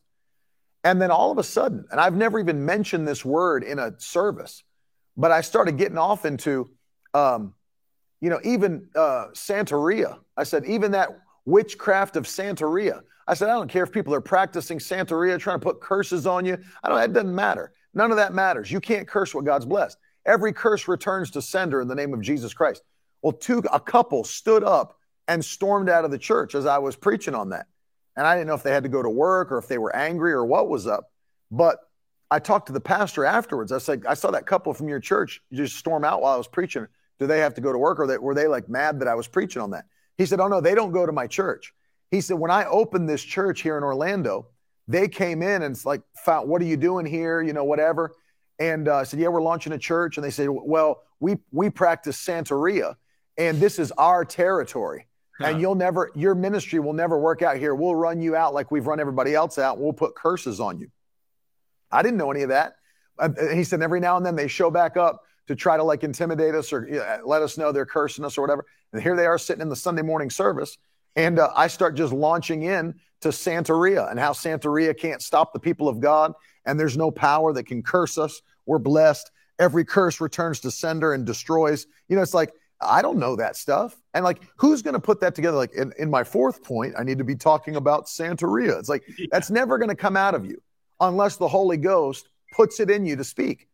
And 0.86 1.02
then 1.02 1.12
all 1.12 1.34
of 1.34 1.38
a 1.38 1.44
sudden, 1.44 1.84
and 1.92 2.00
I've 2.00 2.16
never 2.16 2.40
even 2.40 2.64
mentioned 2.66 3.06
this 3.06 3.26
word 3.26 3.66
in 3.66 3.78
a 3.78 3.92
service, 3.98 4.64
but 5.18 5.32
I 5.34 5.42
started 5.42 5.78
getting 5.78 5.98
off 5.98 6.24
into, 6.24 6.70
um, 7.14 7.56
you 8.22 8.30
know, 8.30 8.40
even 8.46 8.88
uh, 8.96 9.26
Santeria. 9.34 10.20
I 10.38 10.44
said, 10.46 10.64
even 10.64 10.92
that 10.92 11.10
witchcraft 11.44 12.16
of 12.16 12.24
Santeria. 12.24 13.02
I 13.28 13.34
said, 13.34 13.50
I 13.50 13.56
don't 13.56 13.70
care 13.70 13.84
if 13.84 13.92
people 13.92 14.16
are 14.16 14.22
practicing 14.22 14.80
Santeria, 14.80 15.38
trying 15.38 15.60
to 15.60 15.64
put 15.66 15.82
curses 15.82 16.26
on 16.26 16.46
you. 16.46 16.58
I 16.82 16.88
don't. 16.88 17.02
It 17.02 17.12
doesn't 17.12 17.36
matter. 17.36 17.74
None 17.94 18.12
of 18.12 18.16
that 18.18 18.34
matters. 18.34 18.72
You 18.72 18.80
can't 18.80 19.10
curse 19.10 19.36
what 19.36 19.44
God's 19.44 19.66
blessed. 19.66 19.98
Every 20.26 20.54
curse 20.54 20.88
returns 20.88 21.32
to 21.32 21.42
sender 21.42 21.82
in 21.82 21.90
the 21.90 21.96
name 21.96 22.14
of 22.14 22.22
Jesus 22.22 22.54
Christ. 22.54 22.82
Well, 23.22 23.34
two 23.34 23.62
a 23.74 23.80
couple 23.82 24.24
stood 24.24 24.64
up 24.64 24.96
and 25.30 25.46
stormed 25.46 25.90
out 25.90 26.04
of 26.04 26.12
the 26.12 26.18
church 26.18 26.56
as 26.56 26.66
I 26.66 26.80
was 26.80 26.96
preaching 26.96 27.36
on 27.36 27.50
that. 27.50 27.68
And 28.18 28.26
I 28.26 28.36
didn't 28.36 28.48
know 28.48 28.56
if 28.56 28.64
they 28.64 28.74
had 28.74 28.84
to 28.84 28.90
go 28.90 29.04
to 29.04 29.10
work 29.10 29.52
or 29.52 29.60
if 29.60 29.68
they 29.68 29.78
were 29.78 29.96
angry 29.96 30.34
or 30.34 30.44
what 30.44 30.68
was 30.68 30.88
up. 30.88 31.12
But 31.52 31.78
I 32.32 32.40
talked 32.40 32.66
to 32.68 32.74
the 32.74 32.82
pastor 32.82 33.24
afterwards. 33.26 33.72
I 33.72 33.78
said, 33.78 34.04
I 34.08 34.16
saw 34.16 34.32
that 34.32 34.48
couple 34.48 34.74
from 34.74 34.90
your 34.90 35.00
church 35.00 35.42
just 35.54 35.78
storm 35.78 36.04
out 36.04 36.22
while 36.22 36.34
I 36.34 36.38
was 36.38 36.48
preaching. 36.48 36.88
Do 37.20 37.28
they 37.28 37.40
have 37.40 37.54
to 37.54 37.62
go 37.62 37.72
to 37.72 37.78
work 37.78 38.00
or 38.00 38.20
were 38.20 38.34
they 38.34 38.48
like 38.48 38.68
mad 38.70 39.00
that 39.00 39.08
I 39.08 39.14
was 39.14 39.28
preaching 39.28 39.62
on 39.62 39.70
that? 39.72 39.86
He 40.18 40.26
said, 40.26 40.40
Oh, 40.40 40.48
no, 40.48 40.62
they 40.62 40.74
don't 40.76 40.92
go 40.92 41.06
to 41.06 41.12
my 41.12 41.28
church. 41.28 41.74
He 42.10 42.22
said, 42.22 42.40
When 42.40 42.52
I 42.52 42.66
opened 42.66 43.08
this 43.08 43.24
church 43.24 43.62
here 43.62 43.78
in 43.78 43.84
Orlando, 43.84 44.48
they 44.88 45.08
came 45.08 45.44
in 45.44 45.62
and 45.62 45.76
it's 45.76 45.86
like, 45.86 46.02
What 46.26 46.62
are 46.62 46.66
you 46.66 46.78
doing 46.78 47.06
here? 47.06 47.42
You 47.42 47.54
know, 47.54 47.64
whatever. 47.64 48.14
And 48.58 48.88
uh, 48.88 48.98
I 48.98 49.04
said, 49.04 49.20
Yeah, 49.20 49.28
we're 49.28 49.42
launching 49.42 49.74
a 49.74 49.78
church. 49.78 50.18
And 50.18 50.24
they 50.24 50.32
said, 50.32 50.48
Well, 50.50 51.04
we, 51.20 51.38
we 51.52 51.70
practice 51.70 52.18
Santeria 52.18 52.96
and 53.40 53.60
this 53.60 53.80
is 53.80 53.92
our 53.94 54.26
territory. 54.26 55.08
And 55.40 55.62
you'll 55.62 55.76
never, 55.76 56.12
your 56.16 56.36
ministry 56.36 56.80
will 56.80 56.94
never 56.94 57.18
work 57.18 57.42
out 57.42 57.58
here. 57.58 57.74
We'll 57.74 57.96
run 57.96 58.22
you 58.22 58.36
out 58.36 58.54
like 58.54 58.72
we've 58.72 58.86
run 58.86 59.00
everybody 59.00 59.34
else 59.34 59.58
out. 59.58 59.80
We'll 59.80 59.94
put 59.94 60.16
curses 60.16 60.60
on 60.60 60.80
you. 60.80 60.90
I 61.92 62.02
didn't 62.02 62.18
know 62.18 62.32
any 62.32 62.44
of 62.44 62.50
that. 62.50 62.76
Uh, 63.18 63.30
he 63.54 63.64
said 63.64 63.82
every 63.82 64.00
now 64.00 64.18
and 64.18 64.26
then 64.26 64.36
they 64.36 64.48
show 64.48 64.70
back 64.70 64.98
up 64.98 65.24
to 65.48 65.56
try 65.56 65.78
to 65.78 65.84
like 65.84 66.04
intimidate 66.04 66.56
us 66.56 66.72
or 66.72 67.22
let 67.26 67.42
us 67.42 67.58
know 67.58 67.72
they're 67.72 67.86
cursing 67.86 68.24
us 68.24 68.38
or 68.38 68.42
whatever. 68.42 68.66
And 68.94 69.02
here 69.02 69.16
they 69.16 69.26
are 69.26 69.38
sitting 69.38 69.62
in 69.62 69.70
the 69.70 69.76
Sunday 69.76 70.04
morning 70.04 70.30
service. 70.30 70.78
And 71.16 71.40
uh, 71.40 71.50
I 71.56 71.68
start 71.68 71.96
just 71.96 72.14
launching 72.14 72.64
in 72.64 72.96
to 73.22 73.30
Santeria 73.30 74.10
and 74.10 74.20
how 74.20 74.32
Santeria 74.32 74.98
can't 74.98 75.22
stop 75.22 75.54
the 75.54 75.60
people 75.60 75.88
of 75.88 76.00
God. 76.00 76.34
And 76.66 76.80
there's 76.80 76.98
no 76.98 77.12
power 77.12 77.52
that 77.54 77.66
can 77.66 77.82
curse 77.82 78.18
us. 78.18 78.42
We're 78.66 78.80
blessed. 78.80 79.32
Every 79.58 79.84
curse 79.84 80.22
returns 80.22 80.60
to 80.62 80.72
sender 80.72 81.14
and 81.14 81.26
destroys. 81.26 81.88
You 82.08 82.16
know, 82.16 82.22
it's 82.22 82.34
like 82.34 82.54
I 82.82 83.02
don't 83.02 83.18
know 83.18 83.36
that 83.36 83.56
stuff. 83.56 84.00
And 84.14 84.24
like, 84.24 84.42
who's 84.56 84.82
going 84.82 84.94
to 84.94 85.00
put 85.00 85.20
that 85.22 85.36
together? 85.36 85.58
Like, 85.58 85.74
in, 85.74 85.94
in 86.00 86.10
my 86.10 86.24
fourth 86.24 86.64
point, 86.64 86.94
I 86.98 87.04
need 87.04 87.18
to 87.18 87.24
be 87.24 87.36
talking 87.36 87.76
about 87.76 88.06
Santeria. 88.06 88.80
It's 88.80 88.90
like, 88.90 89.04
yeah. 89.18 89.28
that's 89.32 89.50
never 89.50 89.78
going 89.78 89.90
to 89.90 89.96
come 89.96 90.16
out 90.16 90.36
of 90.36 90.46
you 90.46 90.62
unless 91.00 91.36
the 91.38 91.48
Holy 91.48 91.78
Ghost 91.78 92.30
puts 92.54 92.80
it 92.80 92.90
in 92.90 93.06
you 93.06 93.16
to 93.16 93.24
speak. 93.24 93.68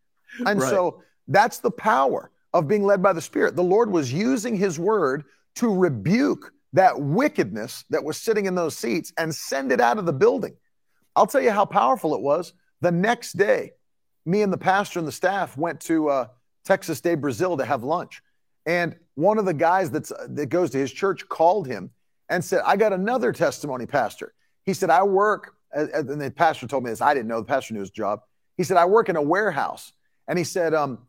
And 0.45 0.59
right. 0.59 0.69
so 0.69 1.03
that's 1.27 1.59
the 1.59 1.71
power 1.71 2.31
of 2.53 2.67
being 2.67 2.83
led 2.83 3.01
by 3.01 3.13
the 3.13 3.21
Spirit. 3.21 3.55
The 3.55 3.63
Lord 3.63 3.91
was 3.91 4.11
using 4.11 4.55
his 4.55 4.79
word 4.79 5.23
to 5.55 5.73
rebuke 5.73 6.53
that 6.73 6.99
wickedness 6.99 7.85
that 7.89 8.03
was 8.03 8.17
sitting 8.17 8.45
in 8.45 8.55
those 8.55 8.77
seats 8.77 9.13
and 9.17 9.33
send 9.33 9.71
it 9.71 9.79
out 9.79 9.97
of 9.97 10.05
the 10.05 10.13
building. 10.13 10.55
I'll 11.15 11.27
tell 11.27 11.41
you 11.41 11.51
how 11.51 11.65
powerful 11.65 12.13
it 12.15 12.21
was. 12.21 12.53
The 12.81 12.91
next 12.91 13.33
day, 13.33 13.71
me 14.25 14.41
and 14.41 14.51
the 14.51 14.57
pastor 14.57 14.99
and 14.99 15.07
the 15.07 15.13
staff 15.13 15.57
went 15.57 15.79
to 15.81 16.09
uh, 16.09 16.27
Texas 16.65 16.99
de 16.99 17.15
Brazil 17.15 17.55
to 17.57 17.65
have 17.65 17.83
lunch. 17.83 18.21
And 18.65 18.95
one 19.15 19.37
of 19.37 19.45
the 19.45 19.53
guys 19.53 19.91
that's, 19.91 20.11
that 20.29 20.47
goes 20.47 20.71
to 20.71 20.77
his 20.77 20.91
church 20.91 21.27
called 21.29 21.67
him 21.67 21.91
and 22.29 22.43
said, 22.43 22.61
I 22.65 22.77
got 22.77 22.93
another 22.93 23.31
testimony, 23.31 23.85
Pastor. 23.85 24.33
He 24.63 24.73
said, 24.73 24.89
I 24.89 25.03
work, 25.03 25.55
and 25.71 26.07
the 26.07 26.31
pastor 26.31 26.67
told 26.67 26.83
me 26.83 26.89
this. 26.89 27.01
I 27.01 27.13
didn't 27.13 27.27
know. 27.27 27.39
The 27.39 27.45
pastor 27.45 27.73
knew 27.73 27.81
his 27.81 27.91
job. 27.91 28.21
He 28.57 28.63
said, 28.63 28.77
I 28.77 28.85
work 28.85 29.09
in 29.09 29.15
a 29.15 29.21
warehouse. 29.21 29.93
And 30.27 30.37
he 30.37 30.43
said, 30.43 30.73
um, 30.73 30.99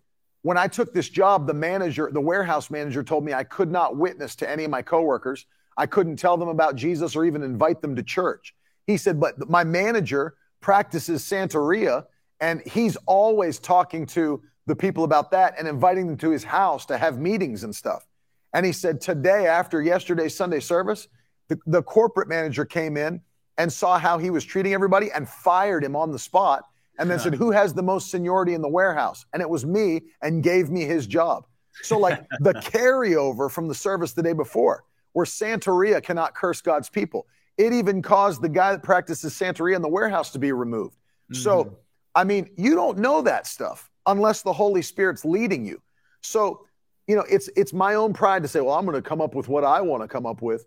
when 0.43 0.59
I 0.59 0.69
took 0.69 0.93
this 0.93 1.09
job, 1.09 1.47
the 1.47 1.55
manager, 1.55 2.11
the 2.13 2.21
warehouse 2.21 2.71
manager 2.71 3.03
told 3.03 3.25
me 3.25 3.33
I 3.33 3.45
could 3.45 3.71
not 3.71 3.97
witness 3.97 4.37
to 4.37 4.51
any 4.51 4.65
of 4.65 4.71
my 4.71 4.83
coworkers. 4.83 5.47
I 5.77 5.87
couldn't 5.87 6.17
tell 6.17 6.37
them 6.37 6.49
about 6.49 6.77
Jesus 6.77 7.17
or 7.17 7.25
even 7.25 7.43
invite 7.43 7.81
them 7.81 7.97
to 7.97 8.03
church. 8.03 8.55
He 8.87 8.97
said, 8.97 9.19
but 9.19 9.49
my 9.49 9.65
manager 9.65 10.35
practices 10.61 11.23
Santeria 11.23 12.05
and 12.41 12.63
he's 12.67 12.97
always 13.07 13.59
talking 13.59 14.07
to 14.07 14.43
the 14.67 14.77
people 14.77 15.05
about 15.05 15.31
that 15.31 15.55
and 15.59 15.69
inviting 15.69 16.07
them 16.07 16.17
to 16.19 16.31
his 16.31 16.45
house 16.45 16.87
to 16.87 16.99
have 16.99 17.19
meetings 17.19 17.65
and 17.65 17.75
stuff. 17.75 18.07
And 18.53 18.67
he 18.67 18.73
said, 18.73 19.01
Today, 19.01 19.47
after 19.47 19.83
yesterday's 19.83 20.37
Sunday 20.37 20.61
service, 20.61 21.09
the, 21.49 21.59
the 21.67 21.83
corporate 21.83 22.29
manager 22.29 22.65
came 22.65 22.97
in 22.97 23.21
and 23.59 23.73
saw 23.73 23.99
how 23.99 24.19
he 24.19 24.31
was 24.31 24.45
treating 24.45 24.75
everybody 24.75 25.11
and 25.13 25.29
fired 25.29 25.85
him 25.85 25.95
on 25.97 26.11
the 26.11 26.19
spot 26.19 26.65
and 26.99 27.11
then 27.11 27.19
said, 27.19 27.35
Who 27.35 27.51
has 27.51 27.75
the 27.75 27.83
most 27.83 28.11
seniority 28.11 28.55
in 28.55 28.63
the 28.63 28.69
warehouse? 28.69 29.25
And 29.33 29.41
it 29.41 29.49
was 29.49 29.65
me 29.65 30.03
and 30.23 30.43
gave 30.43 30.71
me 30.71 30.85
his 30.85 31.07
job. 31.07 31.47
So, 31.83 31.99
like 31.99 32.27
the 32.41 32.53
carryover 32.55 33.51
from 33.51 33.69
the 33.69 33.75
service 33.75 34.13
the 34.13 34.23
day 34.23 34.33
before, 34.33 34.85
where 35.13 35.27
Santeria 35.27 36.03
cannot 36.03 36.35
curse 36.35 36.61
God's 36.61 36.89
people, 36.89 37.27
it 37.59 37.73
even 37.73 38.03
caused 38.03 38.43
the 38.43 38.49
guy 38.49 38.73
that 38.73 38.83
practices 38.83 39.35
Santeria 39.35 39.77
in 39.77 39.83
the 39.83 39.89
warehouse 39.89 40.31
to 40.33 40.39
be 40.39 40.53
removed. 40.53 40.97
Mm-hmm. 41.31 41.43
So, 41.43 41.79
I 42.15 42.25
mean, 42.25 42.51
you 42.57 42.75
don't 42.75 42.99
know 42.99 43.23
that 43.23 43.47
stuff 43.47 43.91
unless 44.07 44.43
the 44.43 44.53
Holy 44.53 44.83
Spirit's 44.83 45.25
leading 45.25 45.65
you. 45.65 45.81
So, 46.21 46.67
you 47.07 47.17
know, 47.17 47.25
it's 47.29 47.49
it's 47.57 47.73
my 47.73 47.95
own 47.95 48.13
pride 48.13 48.43
to 48.43 48.49
say, 48.49 48.61
well, 48.61 48.75
I'm 48.75 48.85
going 48.85 49.01
to 49.01 49.09
come 49.09 49.21
up 49.21 49.35
with 49.35 49.49
what 49.49 49.65
I 49.65 49.81
want 49.81 50.03
to 50.03 50.09
come 50.09 50.27
up 50.27 50.43
with. 50.43 50.67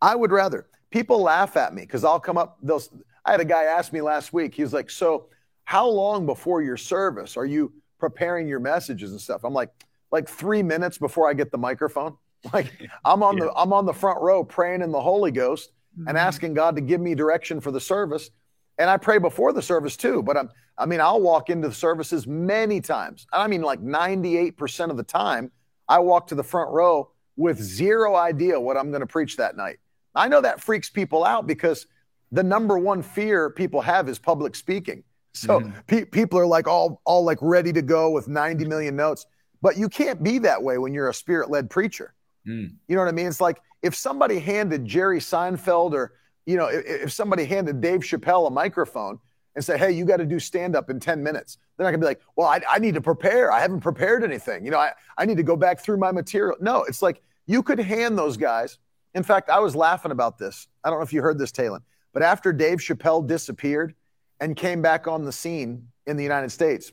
I 0.00 0.14
would 0.14 0.32
rather 0.32 0.66
people 0.90 1.22
laugh 1.22 1.56
at 1.56 1.74
me 1.74 1.82
because 1.82 2.04
I'll 2.04 2.20
come 2.20 2.38
up. 2.38 2.58
They'll. 2.62 2.82
I 3.24 3.32
had 3.32 3.40
a 3.40 3.44
guy 3.44 3.64
ask 3.64 3.92
me 3.92 4.00
last 4.00 4.32
week. 4.32 4.54
He 4.54 4.62
was 4.62 4.72
like, 4.72 4.90
"So, 4.90 5.26
how 5.64 5.86
long 5.86 6.26
before 6.26 6.62
your 6.62 6.76
service 6.76 7.36
are 7.36 7.46
you 7.46 7.72
preparing 7.98 8.48
your 8.48 8.60
messages 8.60 9.12
and 9.12 9.20
stuff?" 9.20 9.44
I'm 9.44 9.52
like, 9.52 9.70
like 10.10 10.28
three 10.28 10.62
minutes 10.62 10.98
before 10.98 11.28
I 11.28 11.34
get 11.34 11.50
the 11.50 11.58
microphone. 11.58 12.16
Like 12.52 12.88
I'm 13.04 13.24
on 13.24 13.36
yeah. 13.36 13.46
the 13.46 13.52
I'm 13.56 13.72
on 13.72 13.84
the 13.84 13.92
front 13.92 14.20
row 14.20 14.44
praying 14.44 14.80
in 14.80 14.92
the 14.92 15.00
Holy 15.00 15.32
Ghost 15.32 15.72
mm-hmm. 15.98 16.06
and 16.06 16.16
asking 16.16 16.54
God 16.54 16.76
to 16.76 16.80
give 16.80 17.00
me 17.00 17.16
direction 17.16 17.60
for 17.60 17.72
the 17.72 17.80
service. 17.80 18.30
And 18.78 18.88
I 18.88 18.96
pray 18.96 19.18
before 19.18 19.52
the 19.52 19.62
service 19.62 19.96
too. 19.96 20.22
But 20.22 20.36
I'm 20.36 20.50
I 20.78 20.86
mean, 20.86 21.00
I'll 21.00 21.20
walk 21.20 21.50
into 21.50 21.68
the 21.68 21.74
services 21.74 22.26
many 22.26 22.80
times. 22.80 23.26
I 23.32 23.48
mean, 23.48 23.62
like 23.62 23.82
98% 23.82 24.90
of 24.90 24.96
the 24.96 25.02
time, 25.02 25.50
I 25.88 25.98
walk 25.98 26.28
to 26.28 26.34
the 26.34 26.44
front 26.44 26.70
row 26.70 27.10
with 27.36 27.60
zero 27.60 28.14
idea 28.14 28.60
what 28.60 28.76
I'm 28.76 28.90
going 28.90 29.00
to 29.00 29.06
preach 29.06 29.36
that 29.38 29.56
night. 29.56 29.78
I 30.14 30.28
know 30.28 30.40
that 30.40 30.60
freaks 30.60 30.88
people 30.88 31.24
out 31.24 31.46
because 31.46 31.86
the 32.30 32.42
number 32.42 32.78
one 32.78 33.02
fear 33.02 33.50
people 33.50 33.80
have 33.80 34.08
is 34.08 34.18
public 34.18 34.54
speaking. 34.54 35.02
So 35.34 35.60
mm. 35.60 35.72
pe- 35.86 36.04
people 36.04 36.38
are 36.38 36.46
like 36.46 36.66
all 36.66 37.00
all 37.04 37.24
like 37.24 37.38
ready 37.40 37.72
to 37.72 37.82
go 37.82 38.10
with 38.10 38.28
90 38.28 38.64
million 38.66 38.96
notes, 38.96 39.26
but 39.60 39.76
you 39.76 39.88
can't 39.88 40.22
be 40.22 40.38
that 40.38 40.62
way 40.62 40.78
when 40.78 40.94
you're 40.94 41.08
a 41.08 41.14
spirit-led 41.14 41.70
preacher. 41.70 42.14
Mm. 42.46 42.74
You 42.86 42.96
know 42.96 43.02
what 43.02 43.08
I 43.08 43.12
mean? 43.12 43.26
It's 43.26 43.40
like 43.40 43.60
if 43.82 43.94
somebody 43.94 44.38
handed 44.38 44.84
Jerry 44.84 45.20
Seinfeld 45.20 45.92
or 45.92 46.14
you 46.48 46.56
know 46.56 46.66
if, 46.66 46.84
if 46.84 47.12
somebody 47.12 47.44
handed 47.44 47.80
Dave 47.80 48.00
Chappelle 48.00 48.48
a 48.48 48.50
microphone 48.50 49.18
and 49.54 49.64
said, 49.64 49.80
hey, 49.80 49.90
you 49.90 50.04
got 50.04 50.18
to 50.18 50.24
do 50.24 50.38
stand 50.38 50.76
up 50.76 50.88
in 50.88 51.00
10 51.00 51.20
minutes. 51.20 51.58
They're 51.76 51.84
not 51.84 51.90
going 51.90 52.00
to 52.00 52.04
be 52.04 52.08
like, 52.08 52.20
well, 52.36 52.46
I, 52.46 52.60
I, 52.68 52.78
need 52.78 52.94
to 52.94 53.00
prepare. 53.00 53.50
I 53.50 53.58
haven't 53.58 53.80
prepared 53.80 54.22
anything. 54.22 54.64
You 54.64 54.70
know, 54.70 54.78
I, 54.78 54.92
I 55.16 55.24
need 55.24 55.36
to 55.36 55.42
go 55.42 55.56
back 55.56 55.80
through 55.80 55.96
my 55.96 56.12
material. 56.12 56.56
No, 56.60 56.84
it's 56.84 57.02
like 57.02 57.20
you 57.46 57.64
could 57.64 57.80
hand 57.80 58.16
those 58.16 58.36
guys. 58.36 58.78
In 59.14 59.24
fact, 59.24 59.50
I 59.50 59.58
was 59.58 59.74
laughing 59.74 60.12
about 60.12 60.38
this. 60.38 60.68
I 60.84 60.90
don't 60.90 61.00
know 61.00 61.04
if 61.04 61.12
you 61.12 61.22
heard 61.22 61.38
this, 61.38 61.50
Talon, 61.50 61.82
but 62.12 62.22
after 62.22 62.52
Dave 62.52 62.78
Chappelle 62.78 63.26
disappeared 63.26 63.96
and 64.38 64.54
came 64.54 64.80
back 64.80 65.08
on 65.08 65.24
the 65.24 65.32
scene 65.32 65.88
in 66.06 66.16
the 66.16 66.22
United 66.22 66.52
States, 66.52 66.92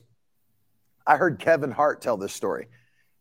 I 1.06 1.16
heard 1.16 1.38
Kevin 1.38 1.70
Hart 1.70 2.02
tell 2.02 2.16
this 2.16 2.32
story. 2.32 2.66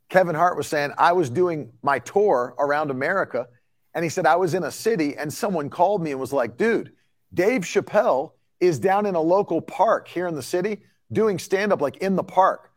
Kevin 0.09 0.33
Hart 0.33 0.57
was 0.57 0.65
saying, 0.65 0.91
I 0.97 1.11
was 1.11 1.29
doing 1.29 1.71
my 1.83 1.99
tour 1.99 2.55
around 2.57 2.89
America, 2.89 3.47
and 3.95 4.03
he 4.03 4.09
said, 4.09 4.27
I 4.27 4.35
was 4.35 4.53
in 4.53 4.63
a 4.63 4.71
city, 4.71 5.15
and 5.17 5.33
someone 5.33 5.69
called 5.69 6.03
me 6.03 6.11
and 6.11 6.19
was 6.19 6.33
like, 6.33 6.57
dude, 6.57 6.91
Dave 7.33 7.61
Chappelle 7.61 8.33
is 8.59 8.77
down 8.77 9.05
in 9.05 9.15
a 9.15 9.21
local 9.21 9.61
park 9.61 10.07
here 10.07 10.27
in 10.27 10.35
the 10.35 10.43
city 10.43 10.81
doing 11.11 11.39
stand 11.39 11.71
up 11.71 11.81
like 11.81 11.97
in 11.97 12.15
the 12.15 12.23
park. 12.23 12.71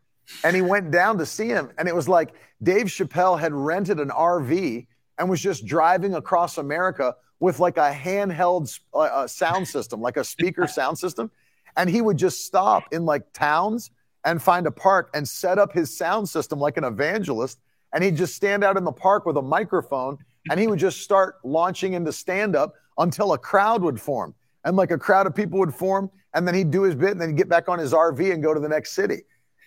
And 0.44 0.54
he 0.54 0.62
went 0.62 0.90
down 0.90 1.18
to 1.18 1.26
see 1.26 1.48
him. 1.48 1.70
And 1.78 1.88
it 1.88 1.94
was 1.94 2.08
like 2.08 2.34
Dave 2.62 2.86
Chappelle 2.86 3.38
had 3.38 3.52
rented 3.52 3.98
an 3.98 4.10
RV 4.10 4.86
and 5.18 5.28
was 5.28 5.40
just 5.40 5.66
driving 5.66 6.14
across 6.14 6.58
America 6.58 7.16
with 7.40 7.58
like 7.58 7.78
a 7.78 7.92
handheld 7.92 8.78
uh, 8.94 9.26
sound 9.26 9.66
system, 9.66 10.00
like 10.00 10.16
a 10.16 10.24
speaker 10.24 10.66
sound 10.68 10.98
system. 10.98 11.30
And 11.76 11.88
he 11.88 12.00
would 12.00 12.16
just 12.16 12.44
stop 12.44 12.84
in 12.92 13.04
like 13.04 13.32
towns 13.32 13.90
and 14.24 14.42
find 14.42 14.66
a 14.66 14.70
park 14.70 15.10
and 15.14 15.26
set 15.26 15.58
up 15.58 15.72
his 15.72 15.96
sound 15.96 16.28
system 16.28 16.58
like 16.58 16.76
an 16.76 16.84
evangelist. 16.84 17.58
And 17.92 18.04
he'd 18.04 18.16
just 18.16 18.34
stand 18.34 18.62
out 18.62 18.76
in 18.76 18.84
the 18.84 18.92
park 18.92 19.24
with 19.24 19.36
a 19.36 19.42
microphone 19.42 20.18
and 20.50 20.58
he 20.58 20.66
would 20.66 20.78
just 20.78 21.00
start 21.00 21.36
launching 21.44 21.92
into 21.94 22.12
stand 22.12 22.56
up 22.56 22.74
until 22.98 23.32
a 23.32 23.38
crowd 23.38 23.82
would 23.82 24.00
form 24.00 24.34
and 24.64 24.76
like 24.76 24.90
a 24.90 24.98
crowd 24.98 25.26
of 25.26 25.34
people 25.34 25.58
would 25.58 25.74
form, 25.74 26.10
and 26.34 26.46
then 26.46 26.54
he'd 26.54 26.70
do 26.70 26.82
his 26.82 26.94
bit, 26.94 27.12
and 27.12 27.20
then 27.20 27.34
get 27.34 27.48
back 27.48 27.68
on 27.68 27.78
his 27.78 27.92
RV 27.92 28.32
and 28.32 28.42
go 28.42 28.52
to 28.52 28.60
the 28.60 28.68
next 28.68 28.92
city. 28.92 29.22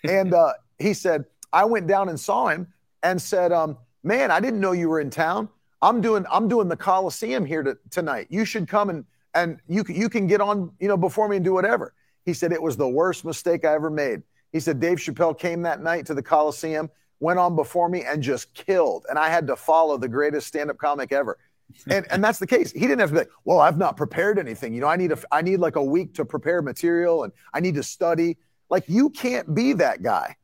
And 0.08 0.32
uh, 0.32 0.52
he 0.78 0.94
said, 0.94 1.24
I 1.52 1.64
went 1.64 1.86
down 1.86 2.08
and 2.08 2.18
saw 2.18 2.48
him 2.48 2.68
and 3.02 3.20
said, 3.20 3.52
um, 3.52 3.76
"Man, 4.02 4.30
I 4.30 4.40
didn't 4.40 4.60
know 4.60 4.72
you 4.72 4.88
were 4.88 5.00
in 5.00 5.10
town. 5.10 5.48
I'm 5.82 6.00
doing 6.00 6.24
I'm 6.30 6.48
doing 6.48 6.68
the 6.68 6.76
Coliseum 6.76 7.44
here 7.44 7.62
to, 7.62 7.76
tonight. 7.90 8.28
You 8.30 8.44
should 8.44 8.68
come 8.68 8.90
and 8.90 9.04
and 9.34 9.58
you 9.68 9.84
you 9.88 10.08
can 10.08 10.26
get 10.26 10.40
on 10.40 10.70
you 10.78 10.88
know 10.88 10.96
before 10.96 11.28
me 11.28 11.36
and 11.36 11.44
do 11.44 11.52
whatever." 11.52 11.94
He 12.24 12.32
said 12.32 12.52
it 12.52 12.62
was 12.62 12.76
the 12.76 12.88
worst 12.88 13.24
mistake 13.24 13.64
I 13.64 13.74
ever 13.74 13.90
made. 13.90 14.22
He 14.52 14.60
said 14.60 14.78
Dave 14.78 14.98
Chappelle 14.98 15.36
came 15.36 15.62
that 15.62 15.82
night 15.82 16.06
to 16.06 16.14
the 16.14 16.22
Coliseum, 16.22 16.88
went 17.22 17.38
on 17.38 17.56
before 17.56 17.88
me, 17.88 18.02
and 18.02 18.22
just 18.22 18.52
killed, 18.54 19.06
and 19.08 19.18
I 19.18 19.30
had 19.30 19.46
to 19.46 19.56
follow 19.56 19.96
the 19.96 20.08
greatest 20.08 20.46
stand-up 20.46 20.78
comic 20.78 21.12
ever 21.12 21.38
and 21.88 22.06
and 22.10 22.22
that's 22.22 22.38
the 22.38 22.46
case. 22.46 22.72
He 22.72 22.80
didn't 22.80 23.00
have 23.00 23.10
to 23.10 23.14
be 23.14 23.18
like, 23.20 23.30
well, 23.44 23.60
I've 23.60 23.78
not 23.78 23.96
prepared 23.96 24.38
anything. 24.38 24.74
You 24.74 24.80
know, 24.80 24.86
I 24.86 24.96
need 24.96 25.12
a 25.12 25.18
I 25.30 25.42
need 25.42 25.58
like 25.58 25.76
a 25.76 25.84
week 25.84 26.14
to 26.14 26.24
prepare 26.24 26.62
material 26.62 27.24
and 27.24 27.32
I 27.52 27.60
need 27.60 27.74
to 27.76 27.82
study. 27.82 28.38
Like 28.70 28.84
you 28.88 29.10
can't 29.10 29.54
be 29.54 29.72
that 29.74 30.02
guy 30.02 30.36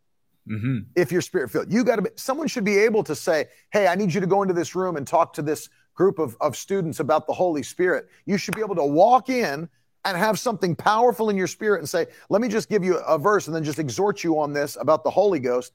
mm-hmm. 0.49 0.79
if 0.97 1.13
you're 1.13 1.21
spirit 1.23 1.51
filled. 1.51 1.73
You 1.73 1.85
got 1.85 1.97
to 1.97 2.03
be. 2.03 2.11
Someone 2.17 2.49
should 2.49 2.65
be 2.65 2.79
able 2.79 3.03
to 3.05 3.15
say, 3.15 3.47
hey, 3.71 3.87
I 3.87 3.95
need 3.95 4.13
you 4.13 4.21
to 4.21 4.27
go 4.27 4.43
into 4.43 4.55
this 4.55 4.75
room 4.75 4.97
and 4.97 5.07
talk 5.07 5.33
to 5.35 5.43
this 5.43 5.69
group 5.95 6.19
of 6.19 6.37
of 6.41 6.57
students 6.57 7.01
about 7.01 7.27
the 7.27 7.33
Holy 7.33 7.63
Spirit. 7.63 8.09
You 8.27 8.39
should 8.39 8.55
be 8.55 8.61
able 8.61 8.77
to 8.77 8.85
walk 8.85 9.29
in 9.29 9.69
and 10.05 10.17
have 10.17 10.39
something 10.39 10.77
powerful 10.77 11.29
in 11.29 11.37
your 11.37 11.49
spirit 11.49 11.81
and 11.81 11.89
say, 11.89 12.07
let 12.31 12.41
me 12.41 12.49
just 12.49 12.69
give 12.69 12.85
you 12.85 12.99
a 12.99 13.19
verse 13.19 13.47
and 13.47 13.55
then 13.55 13.65
just 13.65 13.79
exhort 13.79 14.23
you 14.23 14.39
on 14.39 14.53
this 14.53 14.77
about 14.81 15.05
the 15.05 15.11
Holy 15.11 15.41
Ghost. 15.41 15.73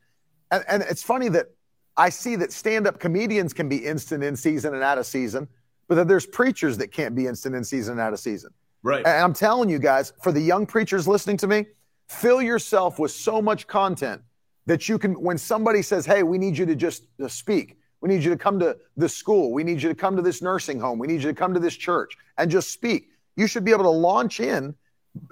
And, 0.51 0.63
and 0.67 0.83
it's 0.83 1.03
funny 1.03 1.29
that 1.29 1.47
I 1.95 2.09
see 2.09 2.35
that 2.37 2.51
stand 2.51 2.87
up 2.87 2.99
comedians 2.99 3.53
can 3.53 3.69
be 3.69 3.77
instant 3.77 4.23
in 4.23 4.35
season 4.35 4.73
and 4.73 4.83
out 4.83 4.97
of 4.97 5.05
season, 5.05 5.47
but 5.87 5.95
that 5.95 6.07
there's 6.07 6.25
preachers 6.25 6.77
that 6.79 6.91
can't 6.91 7.15
be 7.15 7.27
instant 7.27 7.55
in 7.55 7.63
season 7.63 7.93
and 7.93 8.01
out 8.01 8.13
of 8.13 8.19
season. 8.19 8.51
Right. 8.81 9.05
And 9.05 9.23
I'm 9.23 9.33
telling 9.33 9.69
you 9.69 9.79
guys, 9.79 10.13
for 10.21 10.31
the 10.31 10.41
young 10.41 10.65
preachers 10.65 11.07
listening 11.07 11.37
to 11.37 11.47
me, 11.47 11.67
fill 12.07 12.41
yourself 12.41 12.99
with 12.99 13.11
so 13.11 13.41
much 13.41 13.67
content 13.67 14.21
that 14.65 14.89
you 14.89 14.97
can, 14.97 15.13
when 15.13 15.37
somebody 15.37 15.81
says, 15.81 16.05
hey, 16.05 16.23
we 16.23 16.37
need 16.37 16.57
you 16.57 16.65
to 16.65 16.75
just 16.75 17.07
uh, 17.23 17.27
speak, 17.27 17.77
we 18.01 18.09
need 18.09 18.23
you 18.23 18.29
to 18.29 18.37
come 18.37 18.59
to 18.59 18.77
this 18.97 19.15
school, 19.15 19.51
we 19.51 19.63
need 19.63 19.81
you 19.81 19.89
to 19.89 19.95
come 19.95 20.15
to 20.15 20.21
this 20.21 20.41
nursing 20.41 20.79
home, 20.79 20.99
we 20.99 21.07
need 21.07 21.21
you 21.21 21.29
to 21.29 21.33
come 21.33 21.53
to 21.53 21.59
this 21.59 21.75
church 21.75 22.17
and 22.37 22.49
just 22.49 22.71
speak. 22.71 23.09
You 23.35 23.47
should 23.47 23.63
be 23.63 23.71
able 23.71 23.83
to 23.83 23.89
launch 23.89 24.39
in 24.39 24.75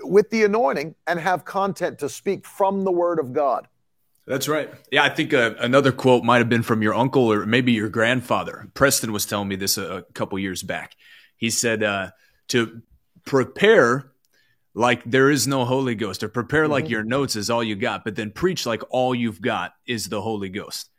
with 0.04 0.30
the 0.30 0.44
anointing 0.44 0.96
and 1.08 1.20
have 1.20 1.44
content 1.44 2.00
to 2.00 2.10
speak 2.10 2.46
from 2.46 2.84
the 2.84 2.92
word 2.92 3.20
of 3.20 3.34
God. 3.34 3.68
That's 4.28 4.48
right. 4.48 4.70
Yeah, 4.92 5.04
I 5.04 5.10
think 5.10 5.34
uh, 5.34 5.56
another 5.60 5.92
quote 5.92 6.24
might 6.24 6.38
have 6.38 6.50
been 6.50 6.64
from 6.64 6.82
your 6.82 6.94
uncle 6.94 7.32
or 7.32 7.46
maybe 7.46 7.72
your 7.72 7.90
grandfather. 7.90 8.70
Preston 8.74 9.12
was 9.12 9.26
telling 9.26 9.48
me 9.48 9.56
this 9.56 9.78
a, 9.78 9.98
a 9.98 10.02
couple 10.14 10.38
years 10.40 10.62
back. 10.62 10.96
He 11.38 11.50
said 11.50 11.84
uh, 11.84 12.12
to 12.50 12.82
prepare 13.26 14.12
like 14.74 15.04
there 15.04 15.30
is 15.30 15.48
no 15.48 15.66
Holy 15.66 15.96
Ghost, 15.96 16.24
or 16.24 16.30
prepare 16.30 16.64
mm-hmm. 16.64 16.72
like 16.72 16.90
your 16.90 17.04
notes 17.04 17.36
is 17.36 17.50
all 17.50 17.64
you 17.64 17.76
got, 17.76 18.04
but 18.04 18.16
then 18.16 18.32
preach 18.32 18.66
like 18.66 18.84
all 18.90 19.14
you've 19.14 19.42
got 19.42 19.74
is 19.86 20.08
the 20.08 20.22
Holy 20.22 20.50
Ghost. 20.50 20.90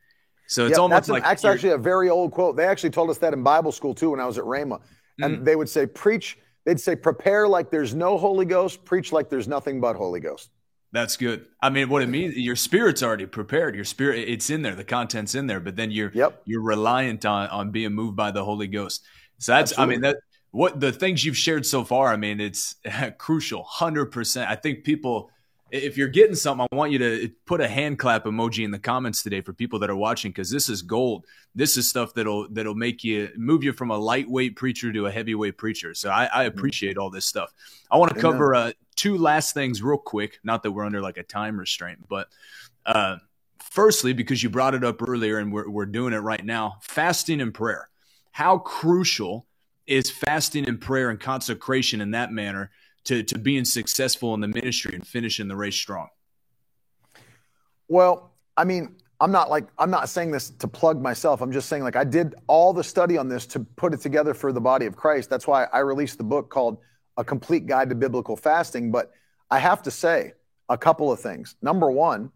So 0.47 0.67
it's 0.67 0.79
almost 0.79 0.97
that's 0.97 1.09
like 1.09 1.23
that's 1.23 1.45
actually 1.45 1.73
a 1.73 1.79
very 1.79 2.11
old 2.11 2.33
quote. 2.33 2.57
They 2.57 2.67
actually 2.67 2.91
told 2.91 3.09
us 3.09 3.19
that 3.19 3.33
in 3.33 3.43
Bible 3.43 3.73
school 3.73 3.95
too 3.95 4.11
when 4.11 4.21
I 4.21 4.27
was 4.27 4.37
at 4.37 4.45
Rhema, 4.45 4.81
and 5.21 5.39
mm. 5.39 5.45
they 5.45 5.57
would 5.57 5.69
say, 5.69 5.87
"Preach." 5.87 6.39
They'd 6.65 6.79
say, 6.79 6.95
"Prepare 6.95 7.49
like 7.49 7.71
there's 7.71 7.95
no 7.95 8.19
Holy 8.19 8.45
Ghost. 8.45 8.85
Preach 8.85 9.13
like 9.13 9.31
there's 9.31 9.49
nothing 9.49 9.81
but 9.81 9.97
Holy 9.97 10.21
Ghost." 10.21 10.51
That's 10.93 11.17
good. 11.17 11.47
I 11.61 11.71
mean, 11.71 11.89
what 11.89 12.03
it 12.03 12.09
means, 12.09 12.37
your 12.37 12.57
spirit's 12.57 13.03
already 13.03 13.25
prepared. 13.25 13.75
Your 13.75 13.85
spirit, 13.85 14.29
it's 14.29 14.51
in 14.51 14.61
there. 14.61 14.75
The 14.75 14.85
content's 14.85 15.35
in 15.35 15.47
there. 15.47 15.59
But 15.59 15.75
then 15.75 15.91
you're 15.91 16.13
yep. 16.15 16.43
you're 16.45 16.63
reliant 16.63 17.25
on 17.25 17.49
on 17.49 17.71
being 17.71 17.93
moved 17.93 18.17
by 18.17 18.31
the 18.31 18.45
Holy 18.45 18.67
Ghost. 18.67 19.03
So 19.39 19.53
that's, 19.53 19.73
Absolutely. 19.73 19.95
I 19.95 19.97
mean, 19.97 20.01
that 20.03 20.17
what 20.51 20.81
the 20.81 20.93
things 20.93 21.25
you've 21.25 21.37
shared 21.37 21.65
so 21.65 21.83
far. 21.83 22.13
I 22.13 22.17
mean, 22.17 22.41
it's 22.41 22.77
crucial, 23.19 23.63
hundred 23.65 24.07
percent. 24.07 24.51
I 24.51 24.55
think 24.55 24.85
people 24.85 25.31
if 25.73 25.97
you're 25.97 26.09
getting 26.09 26.37
something, 26.37 26.69
I 26.71 26.77
want 26.77 26.93
you 26.93 26.99
to 26.99 27.31
put 27.47 27.63
a 27.63 27.67
hand 27.67 27.99
clap 27.99 28.25
emoji 28.25 28.63
in 28.63 28.71
the 28.71 28.79
comments 28.79 29.23
today 29.23 29.41
for 29.41 29.55
people 29.55 29.79
that 29.79 29.89
are 29.89 29.97
watching 29.97 30.31
because 30.31 30.51
this 30.51 30.69
is 30.69 30.83
gold. 30.83 31.25
This 31.55 31.79
is 31.79 31.89
stuff 31.89 32.13
that'll 32.13 32.47
that'll 32.51 32.75
make 32.75 33.03
you 33.03 33.31
move 33.37 33.65
you 33.65 33.73
from 33.73 33.91
a 33.91 33.97
lightweight 33.97 34.55
preacher 34.55 34.93
to 34.93 35.07
a 35.07 35.11
heavyweight 35.11 35.57
preacher. 35.57 35.95
So 35.95 36.11
I, 36.11 36.27
I 36.27 36.45
appreciate 36.45 36.99
all 36.99 37.09
this 37.09 37.25
stuff. 37.25 37.55
I 37.91 37.97
want 37.97 38.15
to 38.15 38.21
cover 38.21 38.55
uh, 38.55 38.73
two 39.03 39.19
last 39.19 39.55
things 39.55 39.83
real 39.83 39.99
quick. 39.99 40.39
Not 40.45 40.63
that 40.63 40.73
we're 40.73 40.85
under 40.85 41.01
like 41.01 41.17
a 41.19 41.23
time 41.23 41.59
restraint, 41.59 41.99
but 42.09 42.29
uh, 42.87 43.17
firstly, 43.59 44.13
because 44.13 44.43
you 44.43 44.51
brought 44.51 44.75
it 44.75 44.85
up 44.85 45.07
earlier 45.07 45.39
and 45.39 45.53
we're 45.53 45.69
we're 45.69 45.87
doing 45.87 46.13
it 46.13 46.19
right 46.19 46.45
now, 46.45 46.77
fasting 46.83 47.41
and 47.41 47.53
prayer. 47.53 47.89
How 48.31 48.59
crucial 48.59 49.47
is 49.87 50.11
fasting 50.11 50.69
and 50.69 50.81
prayer 50.81 51.11
and 51.11 51.21
consecration 51.21 52.01
in 52.01 52.13
that 52.13 52.33
manner? 52.33 52.71
to, 53.05 53.23
to 53.23 53.39
being 53.39 53.65
successful 53.65 54.35
in 54.35 54.41
the 54.41 54.49
ministry 54.49 54.95
and 54.95 55.07
finishing 55.07 55.49
the 55.49 55.57
race 55.57 55.75
strong? 55.75 56.09
Well, 57.89 58.33
I 58.57 58.65
mean, 58.65 58.97
I'm 59.21 59.33
not 59.33 59.51
like 59.51 59.67
I'm 59.79 59.91
not 59.91 60.09
saying 60.09 60.31
this 60.31 60.51
to 60.51 60.67
plug 60.67 61.01
myself. 61.01 61.43
I'm 61.43 61.53
just 61.53 61.69
saying 61.69 61.83
like 61.83 61.97
I 61.97 62.05
did 62.05 62.35
all 62.49 62.73
the 62.73 62.83
study 62.83 63.17
on 63.17 63.29
this 63.29 63.47
to 63.49 63.61
put 63.61 63.95
it 63.95 64.01
together 64.01 64.35
for 64.35 64.53
the 64.53 64.61
body 64.61 64.87
of 64.87 64.97
Christ. 64.97 65.31
That's 65.31 65.47
why 65.47 65.67
I 65.73 65.79
released 65.81 66.19
the 66.19 66.25
book 66.25 66.51
called 66.51 66.79
A 67.17 67.25
Complete 67.25 67.67
Guide 67.67 67.89
to 67.91 67.95
Biblical 67.95 68.37
Fasting, 68.37 68.91
but 68.91 69.13
I 69.51 69.59
have 69.59 69.83
to 69.83 69.91
say 69.91 70.33
a 70.69 70.79
couple 70.79 71.13
of 71.13 71.21
things. 71.21 71.57
Number 71.63 71.91
1, 71.91 72.31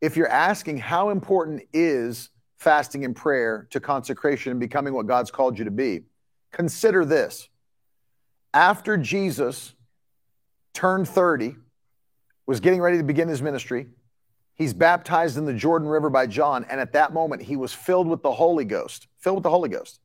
if 0.00 0.16
you're 0.16 0.28
asking 0.28 0.78
how 0.78 1.10
important 1.10 1.62
is 1.72 2.30
fasting 2.56 3.04
and 3.04 3.14
prayer 3.16 3.66
to 3.70 3.80
consecration 3.80 4.50
and 4.50 4.60
becoming 4.60 4.92
what 4.94 5.06
God's 5.06 5.30
called 5.30 5.58
you 5.58 5.64
to 5.64 5.70
be, 5.70 6.02
consider 6.52 7.04
this. 7.04 7.48
After 8.52 8.96
Jesus 8.96 9.74
turned 10.72 11.08
30, 11.08 11.56
was 12.46 12.60
getting 12.60 12.80
ready 12.80 12.96
to 12.96 13.04
begin 13.04 13.28
his 13.28 13.42
ministry. 13.42 13.86
He's 14.54 14.72
baptized 14.72 15.36
in 15.36 15.44
the 15.44 15.52
Jordan 15.52 15.86
River 15.86 16.08
by 16.08 16.26
John, 16.26 16.64
and 16.70 16.80
at 16.80 16.94
that 16.94 17.12
moment, 17.12 17.42
he 17.42 17.56
was 17.56 17.74
filled 17.74 18.08
with 18.08 18.22
the 18.22 18.32
Holy 18.32 18.64
Ghost. 18.64 19.06
Filled 19.18 19.36
with 19.36 19.42
the 19.42 19.50
Holy 19.50 19.68
Ghost. 19.68 20.00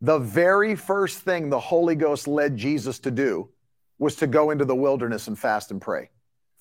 The 0.00 0.18
very 0.18 0.74
first 0.76 1.20
thing 1.20 1.48
the 1.48 1.58
Holy 1.58 1.94
Ghost 1.94 2.28
led 2.28 2.56
Jesus 2.56 2.98
to 3.00 3.10
do 3.10 3.48
was 3.98 4.16
to 4.16 4.26
go 4.26 4.50
into 4.50 4.64
the 4.64 4.74
wilderness 4.74 5.26
and 5.28 5.38
fast 5.38 5.70
and 5.70 5.80
pray. 5.80 6.10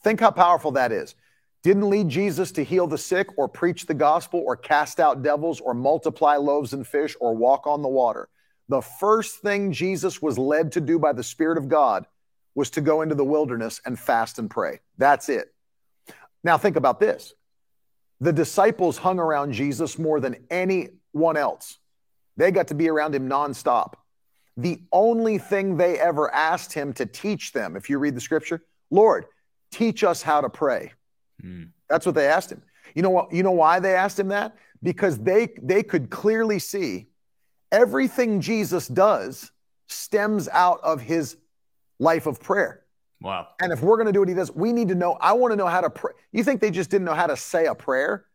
Think 0.04 0.20
how 0.20 0.32
powerful 0.32 0.72
that 0.72 0.92
is. 0.92 1.16
Didn't 1.64 1.90
lead 1.90 2.10
Jesus 2.10 2.52
to 2.54 2.64
heal 2.64 2.88
the 2.88 2.98
sick 2.98 3.28
or 3.38 3.48
preach 3.48 3.88
the 3.88 3.94
gospel 3.94 4.44
or 4.46 4.56
cast 4.56 5.00
out 5.00 5.24
devils 5.24 5.60
or 5.60 5.74
multiply 5.74 6.36
loaves 6.36 6.74
and 6.74 6.86
fish 6.86 7.16
or 7.20 7.36
walk 7.36 7.66
on 7.68 7.82
the 7.82 7.90
water. 7.90 8.30
The 8.70 8.82
first 8.82 9.40
thing 9.40 9.72
Jesus 9.72 10.22
was 10.22 10.38
led 10.38 10.72
to 10.74 10.82
do 10.82 10.98
by 11.00 11.12
the 11.12 11.24
Spirit 11.24 11.58
of 11.58 11.68
God 11.68 12.06
was 12.54 12.70
to 12.72 12.82
go 12.82 13.02
into 13.02 13.16
the 13.16 13.26
wilderness 13.26 13.82
and 13.86 14.00
fast 14.00 14.40
and 14.40 14.50
pray. 14.50 14.80
That's 14.98 15.28
it. 15.28 15.54
Now, 16.44 16.58
think 16.58 16.76
about 16.76 17.00
this 17.00 17.34
the 18.22 18.32
disciples 18.32 18.98
hung 18.98 19.20
around 19.20 19.52
Jesus 19.52 20.00
more 20.00 20.20
than 20.20 20.46
anyone 20.50 21.36
else, 21.36 21.80
they 22.38 22.52
got 22.52 22.68
to 22.68 22.76
be 22.76 22.90
around 22.90 23.16
him 23.16 23.30
nonstop. 23.30 23.94
The 24.58 24.82
only 24.92 25.38
thing 25.38 25.78
they 25.78 26.00
ever 26.00 26.34
asked 26.34 26.74
him 26.74 26.94
to 26.94 27.06
teach 27.06 27.52
them, 27.52 27.76
if 27.76 27.90
you 27.90 28.00
read 28.00 28.16
the 28.16 28.22
scripture, 28.22 28.64
Lord, 28.90 29.26
teach 29.72 30.04
us 30.04 30.22
how 30.22 30.42
to 30.42 30.50
pray. 30.50 30.94
Mm. 31.44 31.70
That's 31.90 32.06
what 32.06 32.16
they 32.16 32.28
asked 32.28 32.52
him. 32.52 32.62
You 32.94 33.02
know 33.02 33.10
what? 33.10 33.34
You 33.34 33.44
know 33.44 33.52
why 33.52 33.80
they 33.80 33.96
asked 33.96 34.20
him 34.20 34.30
that? 34.30 34.56
Because 34.82 35.18
they 35.20 35.50
they 35.62 35.84
could 35.84 36.10
clearly 36.10 36.60
see 36.60 37.08
everything 37.72 38.40
Jesus 38.40 38.88
does 38.88 39.52
stems 39.88 40.48
out 40.50 40.80
of 40.84 41.02
his 41.02 41.38
life 42.00 42.26
of 42.26 42.40
prayer. 42.40 42.86
Wow. 43.22 43.48
And 43.62 43.72
if 43.72 43.82
we're 43.82 43.98
going 43.98 44.08
to 44.08 44.14
do 44.14 44.20
what 44.20 44.30
he 44.30 44.36
does, 44.36 44.52
we 44.52 44.72
need 44.72 44.88
to 44.90 44.96
know. 44.96 45.18
I 45.20 45.34
want 45.34 45.52
to 45.52 45.56
know 45.56 45.68
how 45.68 45.82
to 45.82 45.90
pray. 45.90 46.14
You 46.32 46.44
think 46.44 46.62
they 46.62 46.72
just 46.72 46.90
didn't 46.90 47.06
know 47.06 47.14
how 47.14 47.28
to 47.28 47.38
say 47.38 47.66
a 47.66 47.76
prayer? 47.76 48.26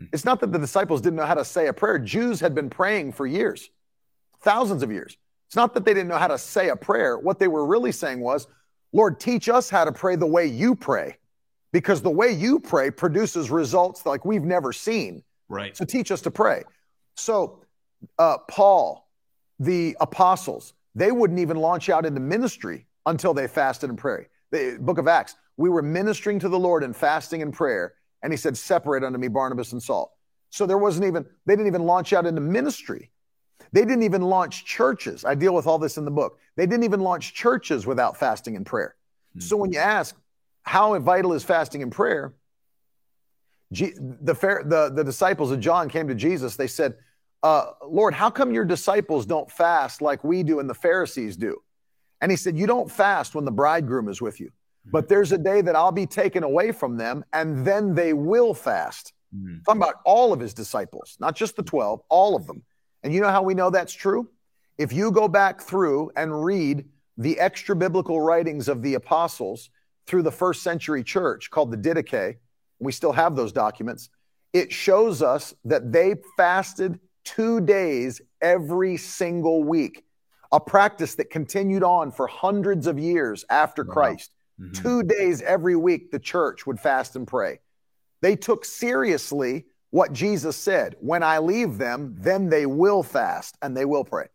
Hmm. 0.00 0.06
It's 0.12 0.24
not 0.24 0.40
that 0.40 0.52
the 0.52 0.58
disciples 0.58 1.00
didn't 1.00 1.16
know 1.16 1.26
how 1.26 1.34
to 1.34 1.44
say 1.44 1.66
a 1.66 1.72
prayer. 1.72 1.98
Jews 1.98 2.40
had 2.40 2.54
been 2.54 2.70
praying 2.70 3.12
for 3.12 3.26
years, 3.26 3.68
thousands 4.40 4.82
of 4.82 4.90
years. 4.90 5.16
It's 5.48 5.56
not 5.56 5.74
that 5.74 5.84
they 5.84 5.92
didn't 5.92 6.08
know 6.08 6.16
how 6.16 6.28
to 6.28 6.38
say 6.38 6.68
a 6.68 6.76
prayer. 6.76 7.18
What 7.18 7.38
they 7.38 7.48
were 7.48 7.66
really 7.66 7.92
saying 7.92 8.20
was, 8.20 8.46
Lord, 8.92 9.20
teach 9.20 9.48
us 9.48 9.68
how 9.68 9.84
to 9.84 9.92
pray 9.92 10.16
the 10.16 10.26
way 10.26 10.46
you 10.46 10.74
pray, 10.74 11.16
because 11.72 12.02
the 12.02 12.10
way 12.10 12.32
you 12.32 12.58
pray 12.60 12.90
produces 12.90 13.50
results 13.50 14.06
like 14.06 14.24
we've 14.24 14.44
never 14.44 14.72
seen. 14.72 15.22
Right. 15.48 15.76
So 15.76 15.84
teach 15.84 16.10
us 16.10 16.22
to 16.22 16.30
pray. 16.30 16.62
So, 17.16 17.64
uh, 18.18 18.38
Paul, 18.48 19.08
the 19.58 19.96
apostles, 20.00 20.72
they 20.94 21.12
wouldn't 21.12 21.40
even 21.40 21.56
launch 21.56 21.90
out 21.90 22.06
into 22.06 22.20
ministry 22.20 22.86
until 23.06 23.34
they 23.34 23.46
fasted 23.46 23.90
and 23.90 23.98
prayed. 23.98 24.26
The 24.52 24.78
book 24.80 24.98
of 24.98 25.06
Acts, 25.08 25.34
we 25.56 25.68
were 25.68 25.82
ministering 25.82 26.38
to 26.38 26.48
the 26.48 26.58
Lord 26.58 26.82
in 26.82 26.92
fasting 26.92 27.42
and 27.42 27.52
prayer, 27.52 27.94
and 28.22 28.32
he 28.32 28.36
said, 28.36 28.56
Separate 28.56 29.04
unto 29.04 29.18
me 29.18 29.28
Barnabas 29.28 29.72
and 29.72 29.82
Saul. 29.82 30.16
So 30.50 30.66
there 30.66 30.78
wasn't 30.78 31.06
even, 31.06 31.24
they 31.46 31.54
didn't 31.54 31.68
even 31.68 31.84
launch 31.84 32.12
out 32.12 32.26
into 32.26 32.40
ministry. 32.40 33.10
They 33.72 33.82
didn't 33.82 34.02
even 34.02 34.22
launch 34.22 34.64
churches. 34.64 35.24
I 35.24 35.34
deal 35.34 35.54
with 35.54 35.66
all 35.66 35.78
this 35.78 35.96
in 35.96 36.04
the 36.04 36.10
book. 36.10 36.38
They 36.56 36.66
didn't 36.66 36.84
even 36.84 37.00
launch 37.00 37.34
churches 37.34 37.86
without 37.86 38.16
fasting 38.16 38.56
and 38.56 38.66
prayer. 38.66 38.96
Mm-hmm. 39.30 39.40
So 39.40 39.56
when 39.56 39.72
you 39.72 39.78
ask, 39.78 40.16
how 40.62 40.98
vital 40.98 41.32
is 41.32 41.44
fasting 41.44 41.82
and 41.82 41.92
prayer? 41.92 42.34
G- 43.72 43.94
the, 43.96 44.34
the, 44.34 44.92
the 44.94 45.04
disciples 45.04 45.52
of 45.52 45.60
John 45.60 45.88
came 45.88 46.08
to 46.08 46.14
Jesus. 46.14 46.56
They 46.56 46.66
said, 46.66 46.94
uh, 47.42 47.66
Lord, 47.86 48.12
how 48.12 48.30
come 48.30 48.52
your 48.52 48.64
disciples 48.64 49.24
don't 49.24 49.50
fast 49.50 50.02
like 50.02 50.24
we 50.24 50.42
do 50.42 50.60
and 50.60 50.68
the 50.68 50.74
Pharisees 50.74 51.36
do? 51.36 51.62
And 52.20 52.30
he 52.30 52.36
said, 52.36 52.58
You 52.58 52.66
don't 52.66 52.90
fast 52.90 53.34
when 53.34 53.44
the 53.44 53.50
bridegroom 53.50 54.08
is 54.08 54.20
with 54.20 54.40
you, 54.40 54.50
but 54.86 55.08
there's 55.08 55.32
a 55.32 55.38
day 55.38 55.60
that 55.60 55.76
I'll 55.76 55.92
be 55.92 56.06
taken 56.06 56.42
away 56.42 56.72
from 56.72 56.96
them, 56.96 57.24
and 57.32 57.64
then 57.66 57.94
they 57.94 58.12
will 58.12 58.54
fast. 58.54 59.12
Mm-hmm. 59.34 59.58
Talking 59.66 59.82
about 59.82 59.96
all 60.04 60.32
of 60.32 60.40
his 60.40 60.54
disciples, 60.54 61.16
not 61.20 61.36
just 61.36 61.56
the 61.56 61.62
12, 61.62 62.00
all 62.08 62.34
of 62.34 62.46
them. 62.46 62.62
And 63.02 63.14
you 63.14 63.20
know 63.20 63.30
how 63.30 63.42
we 63.42 63.54
know 63.54 63.70
that's 63.70 63.92
true? 63.92 64.28
If 64.78 64.92
you 64.92 65.12
go 65.12 65.28
back 65.28 65.60
through 65.60 66.10
and 66.16 66.44
read 66.44 66.84
the 67.16 67.38
extra 67.38 67.76
biblical 67.76 68.20
writings 68.20 68.68
of 68.68 68.82
the 68.82 68.94
apostles 68.94 69.70
through 70.06 70.22
the 70.22 70.32
first 70.32 70.62
century 70.62 71.04
church 71.04 71.50
called 71.50 71.70
the 71.70 71.76
Didache, 71.76 72.38
we 72.78 72.92
still 72.92 73.12
have 73.12 73.36
those 73.36 73.52
documents, 73.52 74.08
it 74.52 74.72
shows 74.72 75.22
us 75.22 75.54
that 75.64 75.92
they 75.92 76.16
fasted 76.36 76.98
two 77.24 77.60
days 77.60 78.20
every 78.40 78.96
single 78.96 79.62
week 79.62 80.04
a 80.52 80.58
practice 80.58 81.14
that 81.14 81.30
continued 81.30 81.82
on 81.82 82.10
for 82.10 82.26
hundreds 82.26 82.86
of 82.86 82.98
years 82.98 83.44
after 83.50 83.84
wow. 83.84 83.92
Christ. 83.92 84.34
Mm-hmm. 84.60 84.72
Two 84.72 85.02
days 85.02 85.42
every 85.42 85.76
week, 85.76 86.10
the 86.10 86.18
church 86.18 86.66
would 86.66 86.78
fast 86.78 87.16
and 87.16 87.26
pray. 87.26 87.60
They 88.20 88.36
took 88.36 88.64
seriously 88.64 89.66
what 89.90 90.12
Jesus 90.12 90.56
said 90.56 90.96
when 91.00 91.22
I 91.22 91.38
leave 91.38 91.78
them, 91.78 92.14
then 92.18 92.48
they 92.48 92.66
will 92.66 93.02
fast 93.02 93.56
and 93.62 93.76
they 93.76 93.84
will 93.84 94.04
pray. 94.04 94.26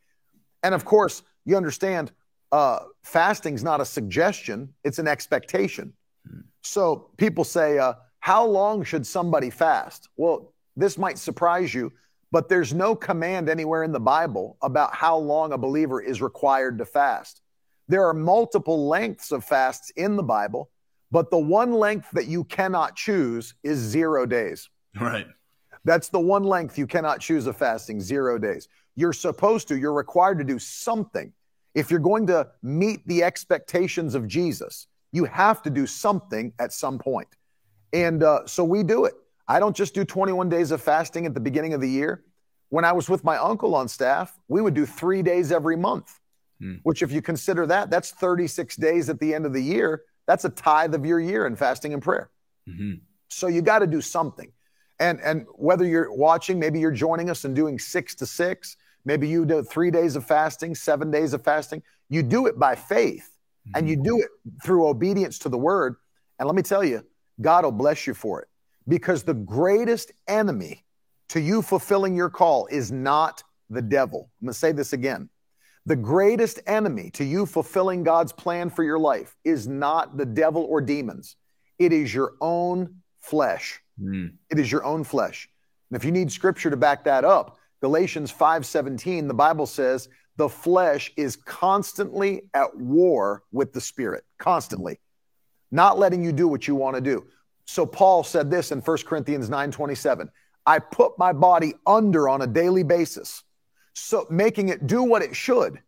And 0.64 0.76
of 0.76 0.84
course, 0.84 1.24
you 1.46 1.56
understand 1.56 2.12
uh, 2.52 2.80
fasting's 3.04 3.64
not 3.64 3.80
a 3.82 3.86
suggestion, 3.86 4.74
it's 4.84 5.00
an 5.00 5.08
expectation. 5.08 5.94
Mm-hmm. 6.28 6.42
So 6.62 7.10
people 7.18 7.44
say, 7.44 7.78
uh, 7.78 7.94
How 8.20 8.46
long 8.46 8.84
should 8.84 9.06
somebody 9.06 9.50
fast? 9.50 10.10
Well, 10.18 10.54
this 10.76 10.98
might 10.98 11.18
surprise 11.18 11.74
you 11.74 11.92
but 12.36 12.50
there's 12.50 12.74
no 12.74 12.96
command 12.96 13.48
anywhere 13.48 13.84
in 13.84 13.94
the 13.94 14.00
Bible 14.02 14.58
about 14.62 14.94
how 14.94 15.16
long 15.16 15.54
a 15.54 15.58
believer 15.58 16.02
is 16.02 16.22
required 16.22 16.78
to 16.80 16.86
fast. 16.86 17.40
There 17.88 18.06
are 18.08 18.14
multiple 18.14 18.88
lengths 18.88 19.32
of 19.32 19.44
fasts 19.44 19.92
in 19.92 20.16
the 20.16 20.24
Bible, 20.24 20.70
but 21.12 21.30
the 21.30 21.38
one 21.38 21.74
length 21.74 22.10
that 22.12 22.28
you 22.28 22.44
cannot 22.46 22.96
choose 22.96 23.54
is 23.64 23.78
zero 23.78 24.26
days. 24.26 24.70
Right. 25.00 25.28
That's 25.84 26.10
the 26.10 26.20
one 26.20 26.44
length 26.44 26.78
you 26.78 26.88
cannot 26.88 27.20
choose 27.20 27.46
of 27.46 27.58
fasting, 27.58 28.02
zero 28.02 28.40
days. 28.40 28.68
You're 28.96 29.14
supposed 29.14 29.68
to, 29.68 29.78
you're 29.78 29.94
required 29.94 30.40
to 30.40 30.44
do 30.44 30.58
something. 30.58 31.32
If 31.76 31.92
you're 31.92 32.00
going 32.00 32.26
to 32.28 32.48
meet 32.64 33.06
the 33.08 33.24
expectations 33.24 34.16
of 34.16 34.28
Jesus, 34.28 34.88
you 35.12 35.26
have 35.26 35.62
to 35.64 35.70
do 35.70 35.86
something 35.86 36.54
at 36.60 36.74
some 36.74 36.98
point. 36.98 37.28
And 37.94 38.24
uh, 38.24 38.48
so 38.48 38.64
we 38.64 38.82
do 38.84 39.06
it. 39.06 39.14
I 39.48 39.60
don't 39.60 39.76
just 39.76 39.94
do 39.94 40.04
21 40.04 40.50
days 40.50 40.72
of 40.72 40.82
fasting 40.82 41.26
at 41.26 41.34
the 41.34 41.40
beginning 41.40 41.74
of 41.74 41.82
the 41.82 41.90
year. 41.90 42.24
When 42.70 42.84
I 42.84 42.92
was 42.92 43.10
with 43.10 43.24
my 43.24 43.38
uncle 43.38 43.76
on 43.76 43.88
staff, 43.88 44.38
we 44.48 44.62
would 44.62 44.74
do 44.74 44.86
three 44.86 45.22
days 45.22 45.52
every 45.52 45.78
month, 45.78 46.20
hmm. 46.66 46.76
which, 46.84 47.02
if 47.02 47.12
you 47.12 47.22
consider 47.22 47.66
that, 47.68 47.90
that's 47.90 48.12
36 48.12 48.76
days 48.78 49.10
at 49.10 49.20
the 49.20 49.34
end 49.34 49.46
of 49.46 49.54
the 49.54 49.62
year. 49.62 50.04
That's 50.28 50.46
a 50.46 50.50
tithe 50.50 50.96
of 50.96 51.06
your 51.06 51.20
year 51.20 51.46
in 51.46 51.56
fasting 51.56 51.94
and 51.94 52.02
prayer. 52.02 52.32
Mm-hmm. 52.68 52.94
So 53.28 53.48
you 53.48 53.62
got 53.62 53.80
to 53.80 53.88
do 53.88 54.02
something. 54.02 54.52
And 55.00 55.20
and 55.22 55.46
whether 55.56 55.86
you're 55.86 56.12
watching, 56.14 56.58
maybe 56.60 56.80
you're 56.80 56.92
joining 56.92 57.30
us 57.30 57.46
and 57.46 57.56
doing 57.56 57.78
six 57.78 58.16
to 58.16 58.26
six, 58.26 58.78
maybe 59.04 59.28
you 59.28 59.46
do 59.46 59.62
three 59.62 59.92
days 59.92 60.16
of 60.16 60.26
fasting, 60.26 60.74
seven 60.74 61.12
days 61.12 61.34
of 61.34 61.44
fasting. 61.44 61.84
You 62.10 62.24
do 62.24 62.48
it 62.48 62.58
by 62.58 62.76
faith 62.76 63.30
mm-hmm. 63.68 63.78
and 63.78 63.90
you 63.90 64.02
do 64.02 64.20
it 64.20 64.30
through 64.64 64.88
obedience 64.88 65.38
to 65.40 65.50
the 65.50 65.58
word. 65.58 65.96
And 66.40 66.48
let 66.48 66.56
me 66.56 66.62
tell 66.62 66.84
you, 66.84 67.06
God 67.42 67.66
will 67.66 67.72
bless 67.72 68.08
you 68.08 68.14
for 68.14 68.42
it 68.42 68.48
because 68.88 69.24
the 69.24 69.34
greatest 69.34 70.12
enemy 70.28 70.86
to 71.30 71.40
you 71.40 71.62
fulfilling 71.62 72.16
your 72.16 72.30
call 72.30 72.68
is 72.68 72.92
not 72.92 73.44
the 73.70 73.82
devil. 73.82 74.30
I'm 74.40 74.48
going 74.48 74.54
to 74.54 74.60
say 74.60 74.72
this 74.72 74.94
again. 74.94 75.30
The 75.88 75.96
greatest 75.96 76.60
enemy 76.66 77.12
to 77.12 77.24
you 77.24 77.46
fulfilling 77.46 78.04
God's 78.04 78.32
plan 78.32 78.72
for 78.72 78.84
your 78.84 78.98
life 78.98 79.36
is 79.44 79.68
not 79.68 80.18
the 80.18 80.26
devil 80.26 80.64
or 80.64 80.82
demons. 80.82 81.36
It 81.78 81.94
is 81.94 82.14
your 82.14 82.34
own 82.42 83.02
flesh. 83.20 83.82
Mm. 84.02 84.34
It 84.50 84.58
is 84.58 84.72
your 84.72 84.84
own 84.84 85.04
flesh. 85.04 85.48
And 85.90 85.96
if 85.96 86.04
you 86.04 86.12
need 86.12 86.32
scripture 86.32 86.72
to 86.72 86.78
back 86.78 87.04
that 87.04 87.24
up, 87.24 87.58
Galatians 87.82 88.32
5:17, 88.32 89.28
the 89.28 89.34
Bible 89.34 89.68
says, 89.68 90.10
"The 90.38 90.50
flesh 90.50 91.14
is 91.18 91.36
constantly 91.36 92.50
at 92.56 92.76
war 92.76 93.44
with 93.52 93.72
the 93.74 93.82
spirit, 93.82 94.24
constantly, 94.40 95.00
not 95.72 96.00
letting 96.00 96.24
you 96.24 96.32
do 96.32 96.48
what 96.48 96.68
you 96.68 96.74
want 96.74 96.96
to 96.96 97.02
do." 97.02 97.28
So 97.66 97.86
Paul 97.86 98.24
said 98.24 98.50
this 98.50 98.72
in 98.72 98.82
1 98.82 99.06
Corinthians 99.06 99.50
9:27, 99.50 100.32
"I 100.66 100.80
put 100.80 101.18
my 101.20 101.32
body 101.32 101.76
under 101.86 102.28
on 102.28 102.42
a 102.42 102.48
daily 102.48 102.84
basis, 102.84 103.44
so 103.96 104.28
making 104.30 104.70
it 104.70 104.86
do 104.86 105.02
what 105.02 105.24
it 105.24 105.36
should, 105.36 105.80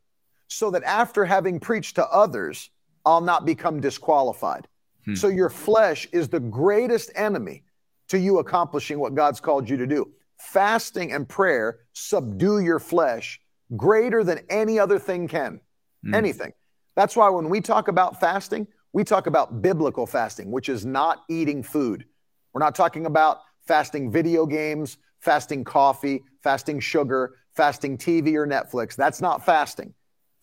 so 0.48 0.72
that 0.72 0.84
after 0.84 1.26
having 1.26 1.60
preached 1.60 1.96
to 1.96 2.08
others, 2.08 2.72
I'll 3.06 3.22
not 3.22 3.46
become 3.46 3.80
disqualified." 3.80 4.68
Hmm. 5.06 5.16
So 5.16 5.28
your 5.28 5.50
flesh 5.50 6.08
is 6.12 6.28
the 6.30 6.40
greatest 6.40 7.12
enemy 7.16 7.64
to 8.10 8.18
you 8.18 8.40
accomplishing 8.40 9.00
what 9.00 9.14
God's 9.14 9.40
called 9.40 9.70
you 9.70 9.78
to 9.78 9.88
do. 9.88 10.12
Fasting 10.38 11.12
and 11.12 11.28
prayer 11.28 11.80
subdue 11.94 12.60
your 12.60 12.80
flesh 12.80 13.40
greater 13.76 14.24
than 14.24 14.40
any 14.50 14.80
other 14.80 14.98
thing 14.98 15.28
can. 15.28 15.60
Hmm. 16.04 16.14
Anything. 16.14 16.54
That's 16.96 17.16
why 17.16 17.30
when 17.30 17.50
we 17.50 17.62
talk 17.62 17.90
about 17.90 18.20
fasting, 18.20 18.68
we 18.94 19.04
talk 19.04 19.28
about 19.28 19.62
biblical 19.62 20.08
fasting, 20.08 20.52
which 20.52 20.70
is 20.70 20.86
not 20.86 21.24
eating 21.30 21.62
food. 21.62 22.06
We're 22.54 22.60
not 22.64 22.76
talking 22.76 23.06
about 23.06 23.42
fasting 23.68 24.12
video 24.12 24.46
games, 24.46 24.98
fasting 25.20 25.64
coffee, 25.64 26.24
fasting 26.42 26.80
sugar, 26.80 27.36
fasting 27.58 27.98
TV 27.98 28.36
or 28.36 28.48
Netflix. 28.48 28.96
That's 28.96 29.20
not 29.20 29.46
fasting. 29.46 29.94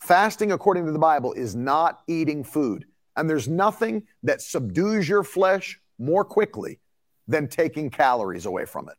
Fasting, 0.00 0.52
according 0.52 0.84
to 0.84 0.92
the 0.92 0.98
Bible, 0.98 1.32
is 1.32 1.54
not 1.54 2.00
eating 2.06 2.44
food. 2.44 2.84
And 3.16 3.30
there's 3.30 3.48
nothing 3.48 4.02
that 4.24 4.42
subdues 4.42 5.08
your 5.08 5.22
flesh 5.22 5.80
more 5.98 6.24
quickly 6.24 6.80
than 7.26 7.48
taking 7.48 7.88
calories 7.88 8.44
away 8.44 8.66
from 8.66 8.88
it. 8.88 8.96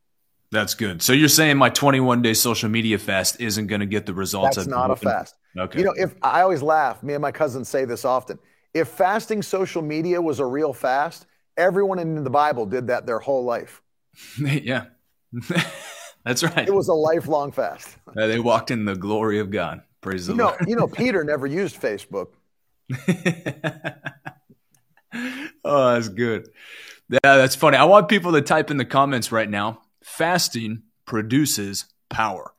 That's 0.51 0.73
good. 0.73 1.01
So 1.01 1.11
you're 1.11 1.27
saying 1.27 1.57
my 1.57 1.69
21 1.69 2.21
day 2.21 2.33
social 2.33 2.69
media 2.69 2.97
fast 2.97 3.41
isn't 3.41 3.67
going 3.67 3.81
to 3.81 3.85
get 3.85 4.05
the 4.05 4.13
results? 4.13 4.57
Of 4.57 4.63
that's 4.63 4.69
not 4.69 4.89
a 4.89 4.95
fast. 4.95 5.35
Okay. 5.57 5.79
You 5.79 5.85
know, 5.85 5.93
if 5.97 6.15
I 6.21 6.41
always 6.41 6.61
laugh, 6.61 7.03
me 7.03 7.13
and 7.13 7.21
my 7.21 7.31
cousins 7.31 7.67
say 7.67 7.85
this 7.85 8.05
often. 8.05 8.39
If 8.73 8.87
fasting 8.87 9.41
social 9.41 9.81
media 9.81 10.21
was 10.21 10.39
a 10.39 10.45
real 10.45 10.71
fast, 10.71 11.27
everyone 11.57 11.99
in 11.99 12.23
the 12.23 12.29
Bible 12.29 12.65
did 12.65 12.87
that 12.87 13.05
their 13.05 13.19
whole 13.19 13.43
life. 13.43 13.81
yeah. 14.39 14.85
That's 16.25 16.43
right. 16.43 16.67
It 16.67 16.73
was 16.73 16.87
a 16.87 16.93
lifelong 16.93 17.51
fast. 17.51 17.97
Uh, 18.17 18.27
they 18.27 18.39
walked 18.39 18.71
in 18.71 18.85
the 18.85 18.95
glory 18.95 19.39
of 19.39 19.51
God. 19.51 19.81
Praise 19.99 20.29
you 20.29 20.35
the 20.35 20.37
know, 20.37 20.45
Lord. 20.45 20.69
you 20.69 20.75
know, 20.77 20.87
Peter 21.01 21.25
never 21.25 21.45
used 21.45 21.77
Facebook. 21.81 22.27
oh, 25.65 25.93
that's 25.93 26.07
good. 26.07 26.47
Yeah, 27.09 27.19
that's 27.23 27.55
funny. 27.57 27.75
I 27.75 27.83
want 27.83 28.07
people 28.07 28.31
to 28.31 28.41
type 28.41 28.71
in 28.71 28.77
the 28.77 28.85
comments 28.85 29.33
right 29.33 29.49
now. 29.49 29.81
Fasting 30.01 30.83
produces 31.05 31.87
power. 32.09 32.53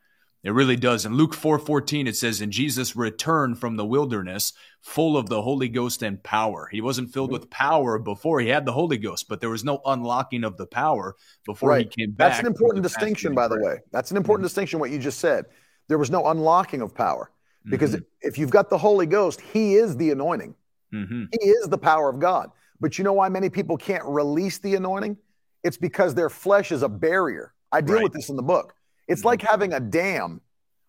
It 0.47 0.53
really 0.53 0.77
does. 0.77 1.05
In 1.05 1.15
Luke 1.15 1.35
4:14 1.35 2.07
it 2.07 2.17
says 2.17 2.41
and 2.41 2.53
Jesus 2.53 2.95
returned 2.95 3.59
from 3.59 3.75
the 3.75 3.85
wilderness 3.85 4.53
full 4.81 5.17
of 5.17 5.29
the 5.29 5.43
Holy 5.43 5.69
Ghost 5.69 6.03
and 6.03 6.23
power. 6.23 6.69
He 6.71 6.81
wasn't 6.81 7.13
filled 7.13 7.33
with 7.33 7.51
power 7.51 7.99
before 7.99 8.39
he 8.39 8.47
had 8.47 8.65
the 8.65 8.71
Holy 8.73 8.97
Ghost, 8.97 9.29
but 9.29 9.41
there 9.41 9.51
was 9.51 9.65
no 9.65 9.81
unlocking 9.85 10.45
of 10.45 10.57
the 10.57 10.67
power 10.67 11.17
before 11.45 11.71
right. 11.71 11.93
he 11.93 12.05
came 12.05 12.13
back. 12.13 12.31
That's 12.31 12.41
an 12.41 12.47
important 12.47 12.85
distinction 12.85 13.35
by 13.35 13.49
the 13.49 13.61
way. 13.61 13.81
That's 13.91 14.13
an 14.13 14.17
important 14.17 14.43
mm-hmm. 14.43 14.51
distinction 14.51 14.79
what 14.79 14.93
you 14.93 15.01
just 15.01 15.19
said. 15.19 15.47
There 15.89 15.99
was 15.99 16.13
no 16.13 16.29
unlocking 16.29 16.81
of 16.81 16.95
power. 16.95 17.33
Because 17.69 17.97
mm-hmm. 17.97 18.05
if 18.21 18.39
you've 18.39 18.51
got 18.51 18.71
the 18.71 18.79
Holy 18.79 19.07
Ghost, 19.07 19.41
he 19.41 19.75
is 19.75 19.97
the 19.97 20.13
anointing. 20.13 20.55
Mm-hmm. 20.95 21.25
He 21.41 21.49
is 21.49 21.67
the 21.67 21.79
power 21.79 22.09
of 22.09 22.21
God. 22.21 22.51
But 22.79 22.99
you 22.99 23.03
know 23.03 23.15
why 23.15 23.29
many 23.29 23.51
people 23.51 23.77
can't 23.77 24.05
release 24.05 24.59
the 24.59 24.77
anointing? 24.77 25.17
It's 25.65 25.77
because 25.77 26.15
their 26.15 26.31
flesh 26.31 26.71
is 26.71 26.85
a 26.85 26.89
barrier. 26.89 27.53
I 27.73 27.81
deal 27.81 27.97
right. 27.97 28.05
with 28.05 28.13
this 28.13 28.29
in 28.29 28.37
the 28.37 28.45
book. 28.45 28.76
It's 29.09 29.21
mm-hmm. 29.21 29.29
like 29.29 29.43
having 29.43 29.73
a 29.73 29.81
dam 29.81 30.41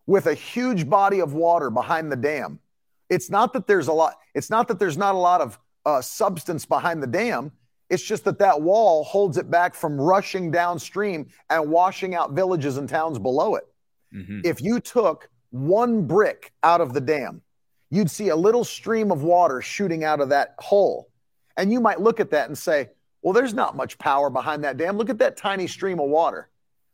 with 0.05 0.27
a 0.27 0.33
huge 0.33 0.89
body 0.89 1.19
of 1.19 1.33
water 1.33 1.69
behind 1.69 2.11
the 2.11 2.15
dam. 2.15 2.59
It's 3.09 3.29
not 3.29 3.53
that 3.53 3.67
there's 3.67 3.87
a 3.87 3.93
lot. 3.93 4.15
It's 4.33 4.49
not 4.49 4.67
that 4.67 4.79
there's 4.79 4.97
not 4.97 5.15
a 5.15 5.17
lot 5.17 5.41
of 5.41 5.59
uh, 5.85 6.01
substance 6.01 6.65
behind 6.65 7.01
the 7.01 7.07
dam. 7.07 7.51
It's 7.89 8.03
just 8.03 8.25
that 8.25 8.39
that 8.39 8.61
wall 8.61 9.03
holds 9.05 9.37
it 9.37 9.49
back 9.49 9.73
from 9.73 9.99
rushing 9.99 10.51
downstream 10.51 11.27
and 11.49 11.69
washing 11.71 12.15
out 12.15 12.33
villages 12.33 12.77
and 12.77 12.89
towns 12.89 13.17
below 13.17 13.55
it. 13.55 13.63
Mm-hmm. 14.13 14.41
If 14.43 14.61
you 14.61 14.79
took 14.79 15.29
one 15.51 16.05
brick 16.05 16.51
out 16.63 16.81
of 16.81 16.93
the 16.93 16.99
dam, 16.99 17.41
you'd 17.89 18.11
see 18.11 18.29
a 18.29 18.35
little 18.35 18.65
stream 18.65 19.11
of 19.11 19.23
water 19.23 19.61
shooting 19.61 20.03
out 20.03 20.19
of 20.19 20.29
that 20.29 20.55
hole. 20.59 21.09
And 21.55 21.71
you 21.71 21.79
might 21.79 22.01
look 22.01 22.19
at 22.19 22.31
that 22.31 22.49
and 22.49 22.57
say, 22.57 22.89
well, 23.21 23.33
there's 23.33 23.53
not 23.53 23.75
much 23.75 23.97
power 23.97 24.29
behind 24.29 24.63
that 24.63 24.77
dam. 24.77 24.97
Look 24.97 25.09
at 25.09 25.19
that 25.19 25.37
tiny 25.37 25.67
stream 25.67 25.99
of 25.99 26.09
water. 26.09 26.49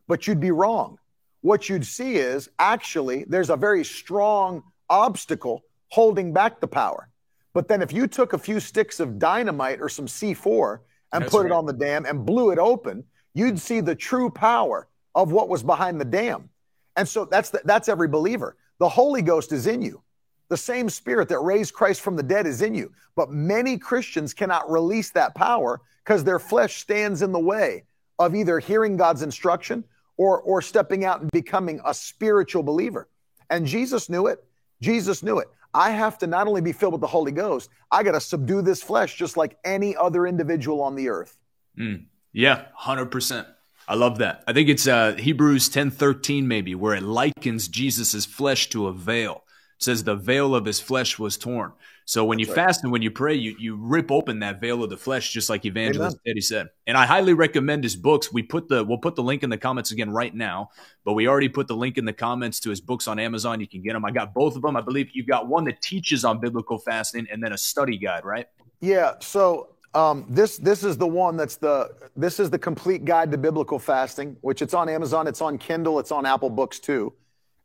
But 0.07 0.27
you'd 0.27 0.39
be 0.39 0.51
wrong. 0.51 0.99
What 1.43 1.67
you'd 1.67 1.85
see 1.85 2.15
is 2.15 2.49
actually 2.57 3.25
there's 3.25 3.49
a 3.49 3.57
very 3.57 3.83
strong 3.83 4.63
obstacle 4.89 5.65
holding 5.89 6.31
back 6.31 6.61
the 6.61 6.69
power. 6.69 7.09
But 7.53 7.67
then 7.67 7.81
if 7.81 7.91
you 7.91 8.07
took 8.07 8.31
a 8.31 8.37
few 8.37 8.61
sticks 8.61 9.01
of 9.01 9.19
dynamite 9.19 9.81
or 9.81 9.89
some 9.89 10.07
C4 10.07 10.79
and 11.11 11.23
That's 11.23 11.31
put 11.31 11.41
right. 11.41 11.47
it 11.47 11.51
on 11.51 11.65
the 11.65 11.73
dam 11.73 12.05
and 12.05 12.25
blew 12.25 12.51
it 12.51 12.59
open, 12.59 13.03
you'd 13.33 13.59
see 13.59 13.81
the 13.81 13.93
true 13.93 14.29
power 14.29 14.87
of 15.15 15.33
what 15.33 15.49
was 15.49 15.63
behind 15.63 15.99
the 15.99 16.05
dam. 16.05 16.49
And 16.95 17.05
so 17.05 17.25
that's 17.25 17.49
the, 17.49 17.61
that's 17.65 17.89
every 17.89 18.07
believer. 18.07 18.55
The 18.79 18.87
Holy 18.87 19.21
Ghost 19.21 19.51
is 19.51 19.67
in 19.67 19.81
you. 19.81 20.01
The 20.47 20.55
same 20.55 20.89
spirit 20.89 21.27
that 21.27 21.39
raised 21.39 21.73
Christ 21.73 21.99
from 21.99 22.15
the 22.15 22.23
dead 22.23 22.47
is 22.47 22.61
in 22.61 22.73
you. 22.73 22.93
But 23.17 23.31
many 23.31 23.77
Christians 23.77 24.33
cannot 24.33 24.71
release 24.71 25.09
that 25.09 25.35
power 25.35 25.81
because 26.05 26.23
their 26.23 26.39
flesh 26.39 26.77
stands 26.77 27.21
in 27.21 27.33
the 27.33 27.39
way 27.39 27.83
of 28.17 28.33
either 28.33 28.59
hearing 28.59 28.95
God's 28.95 29.23
instruction 29.23 29.83
or, 30.23 30.39
or 30.43 30.61
stepping 30.61 31.03
out 31.03 31.19
and 31.19 31.29
becoming 31.31 31.81
a 31.85 31.93
spiritual 31.93 32.63
believer. 32.63 33.09
And 33.49 33.67
Jesus 33.67 34.07
knew 34.07 34.27
it. 34.27 34.41
Jesus 34.81 35.21
knew 35.21 35.39
it. 35.39 35.49
I 35.73 35.89
have 35.89 36.17
to 36.19 36.27
not 36.27 36.47
only 36.47 36.61
be 36.61 36.71
filled 36.71 36.93
with 36.93 37.01
the 37.01 37.07
Holy 37.07 37.33
Ghost, 37.33 37.69
I 37.91 38.03
got 38.03 38.13
to 38.13 38.21
subdue 38.21 38.61
this 38.61 38.81
flesh 38.81 39.17
just 39.17 39.35
like 39.35 39.57
any 39.65 39.97
other 39.97 40.25
individual 40.25 40.81
on 40.81 40.95
the 40.95 41.09
earth. 41.09 41.37
Mm, 41.77 42.05
yeah, 42.31 42.67
100%. 42.79 43.45
I 43.85 43.95
love 43.95 44.19
that. 44.19 44.45
I 44.47 44.53
think 44.53 44.69
it's 44.69 44.87
uh, 44.87 45.15
Hebrews 45.15 45.67
10 45.67 45.91
13, 45.91 46.47
maybe, 46.47 46.73
where 46.73 46.95
it 46.95 47.03
likens 47.03 47.67
Jesus' 47.67 48.25
flesh 48.25 48.69
to 48.69 48.87
a 48.87 48.93
veil. 48.93 49.43
It 49.77 49.83
says 49.83 50.05
the 50.05 50.15
veil 50.15 50.55
of 50.55 50.63
his 50.63 50.79
flesh 50.79 51.19
was 51.19 51.35
torn. 51.35 51.73
So 52.05 52.25
when 52.25 52.37
That's 52.37 52.49
you 52.49 52.55
right. 52.55 52.65
fast 52.65 52.83
and 52.83 52.91
when 52.91 53.01
you 53.01 53.11
pray, 53.11 53.35
you, 53.35 53.55
you 53.57 53.75
rip 53.75 54.11
open 54.11 54.39
that 54.39 54.59
veil 54.59 54.83
of 54.83 54.89
the 54.89 54.97
flesh, 54.97 55.31
just 55.31 55.49
like 55.49 55.65
Evangelist 55.65 56.17
Amen. 56.17 56.31
Eddie 56.31 56.41
said. 56.41 56.67
And 56.85 56.97
I 56.97 57.05
highly 57.05 57.33
recommend 57.33 57.83
his 57.83 57.95
books. 57.95 58.31
We 58.31 58.43
put 58.43 58.67
the 58.67 58.83
we'll 58.83 58.97
put 58.97 59.15
the 59.15 59.23
link 59.23 59.43
in 59.43 59.49
the 59.49 59.57
comments 59.57 59.91
again 59.91 60.09
right 60.09 60.33
now, 60.33 60.69
but 61.05 61.13
we 61.13 61.27
already 61.27 61.49
put 61.49 61.67
the 61.67 61.75
link 61.75 61.97
in 61.97 62.05
the 62.05 62.13
comments 62.13 62.59
to 62.61 62.69
his 62.69 62.81
books 62.81 63.07
on 63.07 63.19
Amazon. 63.19 63.59
You 63.59 63.67
can 63.67 63.81
get 63.81 63.93
them. 63.93 64.05
I 64.05 64.11
got 64.11 64.33
both 64.33 64.55
of 64.55 64.61
them. 64.61 64.75
I 64.75 64.81
believe 64.81 65.09
you've 65.13 65.27
got 65.27 65.47
one 65.47 65.63
that 65.65 65.81
teaches 65.81 66.25
on 66.25 66.39
biblical 66.39 66.77
fasting 66.77 67.27
and 67.31 67.41
then 67.43 67.53
a 67.53 67.57
study 67.57 67.97
guide, 67.97 68.25
right? 68.25 68.47
Yeah. 68.81 69.13
So 69.21 69.69
um, 69.93 70.25
this 70.27 70.57
this 70.57 70.83
is 70.83 70.97
the 70.97 71.07
one 71.07 71.37
that's 71.37 71.55
the 71.55 71.91
this 72.15 72.39
is 72.39 72.49
the 72.49 72.59
complete 72.59 73.05
guide 73.05 73.31
to 73.31 73.37
biblical 73.37 73.79
fasting, 73.79 74.35
which 74.41 74.61
it's 74.61 74.73
on 74.73 74.89
Amazon, 74.89 75.27
it's 75.27 75.41
on 75.41 75.57
Kindle, 75.57 75.99
it's 75.99 76.11
on 76.11 76.25
Apple 76.25 76.49
Books 76.49 76.79
too. 76.79 77.13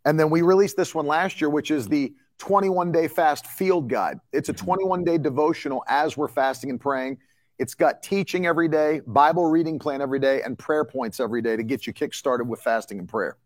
And 0.04 0.18
then 0.18 0.30
we 0.30 0.42
released 0.42 0.76
this 0.76 0.94
one 0.94 1.06
last 1.06 1.40
year, 1.40 1.50
which 1.50 1.70
is 1.70 1.88
the 1.88 2.14
21 2.38 2.92
day 2.92 3.08
fast 3.08 3.46
field 3.46 3.88
guide. 3.88 4.18
It's 4.32 4.48
a 4.48 4.52
mm-hmm. 4.52 4.66
21 4.66 5.04
day 5.04 5.18
devotional 5.18 5.84
as 5.88 6.16
we're 6.16 6.28
fasting 6.28 6.70
and 6.70 6.80
praying. 6.80 7.18
It's 7.58 7.74
got 7.74 8.02
teaching 8.02 8.46
every 8.46 8.68
day, 8.68 9.00
Bible 9.06 9.46
reading 9.46 9.78
plan 9.78 10.00
every 10.00 10.20
day, 10.20 10.42
and 10.42 10.56
prayer 10.56 10.84
points 10.84 11.18
every 11.18 11.42
day 11.42 11.56
to 11.56 11.62
get 11.62 11.86
you 11.86 11.92
kick 11.92 12.14
started 12.14 12.48
with 12.48 12.60
fasting 12.60 13.00
and 13.00 13.08
prayer. 13.08 13.36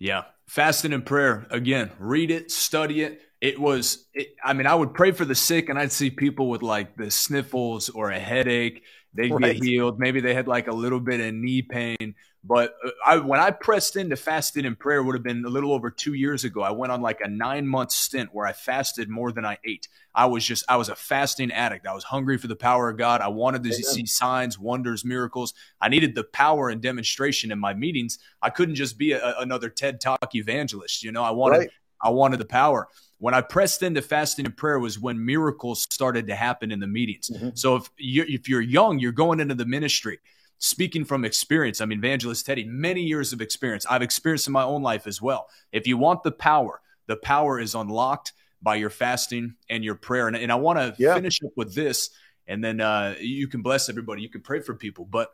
Yeah, 0.00 0.24
fasting 0.48 0.92
and 0.92 1.06
prayer. 1.06 1.46
Again, 1.50 1.92
read 1.98 2.30
it, 2.30 2.50
study 2.50 3.02
it 3.02 3.20
it 3.40 3.58
was 3.58 4.06
it, 4.14 4.36
i 4.44 4.52
mean 4.52 4.68
i 4.68 4.74
would 4.74 4.94
pray 4.94 5.10
for 5.10 5.24
the 5.24 5.34
sick 5.34 5.68
and 5.68 5.76
i'd 5.76 5.90
see 5.90 6.10
people 6.10 6.48
with 6.48 6.62
like 6.62 6.96
the 6.96 7.10
sniffles 7.10 7.88
or 7.88 8.12
a 8.12 8.18
headache 8.20 8.84
they 9.14 9.30
right. 9.30 9.54
get 9.54 9.64
healed. 9.64 9.98
Maybe 9.98 10.20
they 10.20 10.34
had 10.34 10.48
like 10.48 10.68
a 10.68 10.72
little 10.72 11.00
bit 11.00 11.20
of 11.20 11.34
knee 11.34 11.62
pain. 11.62 12.14
But 12.44 12.74
uh, 12.84 12.90
I, 13.06 13.16
when 13.18 13.38
I 13.38 13.52
pressed 13.52 13.96
into 13.96 14.16
fasting 14.16 14.66
and 14.66 14.76
prayer, 14.78 15.02
would 15.02 15.14
have 15.14 15.22
been 15.22 15.44
a 15.44 15.48
little 15.48 15.72
over 15.72 15.90
two 15.90 16.14
years 16.14 16.44
ago. 16.44 16.62
I 16.62 16.72
went 16.72 16.90
on 16.90 17.00
like 17.00 17.20
a 17.20 17.28
nine 17.28 17.66
month 17.66 17.92
stint 17.92 18.30
where 18.32 18.46
I 18.46 18.52
fasted 18.52 19.08
more 19.08 19.30
than 19.30 19.44
I 19.44 19.58
ate. 19.64 19.86
I 20.14 20.26
was 20.26 20.44
just, 20.44 20.64
I 20.68 20.76
was 20.76 20.88
a 20.88 20.96
fasting 20.96 21.52
addict. 21.52 21.86
I 21.86 21.94
was 21.94 22.04
hungry 22.04 22.38
for 22.38 22.48
the 22.48 22.56
power 22.56 22.90
of 22.90 22.98
God. 22.98 23.20
I 23.20 23.28
wanted 23.28 23.62
to 23.62 23.70
Amen. 23.70 23.82
see 23.82 24.06
signs, 24.06 24.58
wonders, 24.58 25.04
miracles. 25.04 25.54
I 25.80 25.88
needed 25.88 26.14
the 26.14 26.24
power 26.24 26.68
and 26.68 26.82
demonstration 26.82 27.52
in 27.52 27.58
my 27.58 27.74
meetings. 27.74 28.18
I 28.42 28.50
couldn't 28.50 28.74
just 28.74 28.98
be 28.98 29.12
a, 29.12 29.38
another 29.38 29.68
TED 29.68 30.00
Talk 30.00 30.34
evangelist. 30.34 31.04
You 31.04 31.12
know, 31.12 31.22
I 31.22 31.30
wanted, 31.30 31.58
right. 31.58 31.70
I 32.02 32.10
wanted 32.10 32.40
the 32.40 32.44
power. 32.44 32.88
When 33.18 33.34
I 33.34 33.40
pressed 33.40 33.84
into 33.84 34.02
fasting 34.02 34.46
and 34.46 34.56
prayer 34.56 34.80
was 34.80 34.98
when 34.98 35.24
miracles 35.24 35.86
started 35.88 36.26
to 36.26 36.34
happen 36.34 36.72
in 36.72 36.80
the 36.80 36.88
meetings. 36.88 37.30
Mm-hmm. 37.30 37.50
So 37.54 37.76
if 37.76 37.88
you 37.96 38.24
if 38.28 38.48
you're 38.48 38.60
young, 38.60 38.98
you're 38.98 39.12
going 39.12 39.38
into 39.38 39.54
the 39.54 39.64
ministry. 39.64 40.18
Speaking 40.64 41.04
from 41.04 41.24
experience, 41.24 41.80
I 41.80 41.86
mean, 41.86 41.98
Evangelist 41.98 42.46
Teddy, 42.46 42.62
many 42.62 43.02
years 43.02 43.32
of 43.32 43.40
experience. 43.40 43.84
I've 43.90 44.00
experienced 44.00 44.46
in 44.46 44.52
my 44.52 44.62
own 44.62 44.80
life 44.80 45.08
as 45.08 45.20
well. 45.20 45.48
If 45.72 45.88
you 45.88 45.96
want 45.96 46.22
the 46.22 46.30
power, 46.30 46.80
the 47.08 47.16
power 47.16 47.58
is 47.58 47.74
unlocked 47.74 48.32
by 48.62 48.76
your 48.76 48.88
fasting 48.88 49.56
and 49.68 49.82
your 49.82 49.96
prayer. 49.96 50.28
And, 50.28 50.36
and 50.36 50.52
I 50.52 50.54
want 50.54 50.78
to 50.78 50.94
yeah. 51.02 51.14
finish 51.14 51.40
up 51.44 51.50
with 51.56 51.74
this, 51.74 52.10
and 52.46 52.62
then 52.62 52.80
uh, 52.80 53.16
you 53.18 53.48
can 53.48 53.62
bless 53.62 53.88
everybody. 53.88 54.22
You 54.22 54.28
can 54.28 54.40
pray 54.40 54.60
for 54.60 54.72
people. 54.72 55.04
But 55.04 55.30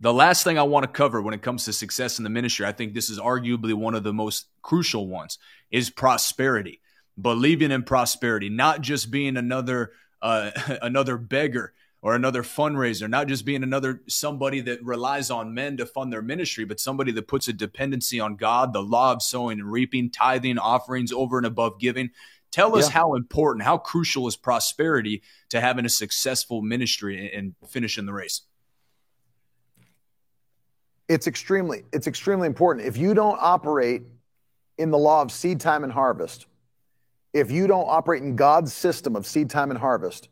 the 0.00 0.12
last 0.12 0.42
thing 0.42 0.58
I 0.58 0.64
want 0.64 0.82
to 0.82 0.90
cover 0.90 1.22
when 1.22 1.32
it 1.32 1.42
comes 1.42 1.64
to 1.66 1.72
success 1.72 2.18
in 2.18 2.24
the 2.24 2.30
ministry, 2.30 2.66
I 2.66 2.72
think 2.72 2.92
this 2.92 3.08
is 3.08 3.20
arguably 3.20 3.72
one 3.72 3.94
of 3.94 4.02
the 4.02 4.12
most 4.12 4.48
crucial 4.62 5.06
ones, 5.06 5.38
is 5.70 5.90
prosperity 5.90 6.80
believing 7.20 7.70
in 7.70 7.82
prosperity, 7.82 8.48
not 8.48 8.80
just 8.80 9.10
being 9.10 9.36
another 9.36 9.92
uh, 10.22 10.50
another 10.82 11.16
beggar 11.16 11.72
or 12.02 12.14
another 12.14 12.42
fundraiser, 12.42 13.08
not 13.08 13.28
just 13.28 13.44
being 13.44 13.62
another 13.62 14.02
somebody 14.08 14.60
that 14.62 14.82
relies 14.82 15.30
on 15.30 15.52
men 15.52 15.76
to 15.76 15.84
fund 15.84 16.12
their 16.12 16.22
ministry, 16.22 16.64
but 16.64 16.80
somebody 16.80 17.12
that 17.12 17.28
puts 17.28 17.48
a 17.48 17.52
dependency 17.52 18.18
on 18.18 18.36
God, 18.36 18.72
the 18.72 18.82
law 18.82 19.12
of 19.12 19.22
sowing 19.22 19.60
and 19.60 19.70
reaping, 19.70 20.10
tithing, 20.10 20.58
offerings 20.58 21.12
over 21.12 21.36
and 21.36 21.46
above 21.46 21.78
giving. 21.78 22.10
Tell 22.50 22.76
us 22.76 22.88
yeah. 22.88 22.94
how 22.94 23.14
important, 23.14 23.64
how 23.64 23.78
crucial 23.78 24.26
is 24.26 24.36
prosperity 24.36 25.22
to 25.50 25.60
having 25.60 25.84
a 25.84 25.90
successful 25.90 26.62
ministry 26.62 27.30
and 27.32 27.54
finishing 27.68 28.06
the 28.06 28.12
race? 28.12 28.42
It's 31.08 31.26
extremely, 31.26 31.82
it's 31.92 32.06
extremely 32.06 32.46
important. 32.46 32.86
If 32.86 32.96
you 32.96 33.14
don't 33.14 33.38
operate 33.40 34.02
in 34.78 34.90
the 34.90 34.98
law 34.98 35.22
of 35.22 35.30
seed 35.30 35.60
time 35.60 35.84
and 35.84 35.92
harvest, 35.92 36.46
if 37.32 37.50
you 37.50 37.66
don't 37.66 37.86
operate 37.88 38.22
in 38.22 38.36
God's 38.36 38.72
system 38.72 39.14
of 39.14 39.26
seed 39.26 39.50
time 39.50 39.70
and 39.70 39.78
harvest, 39.78 40.28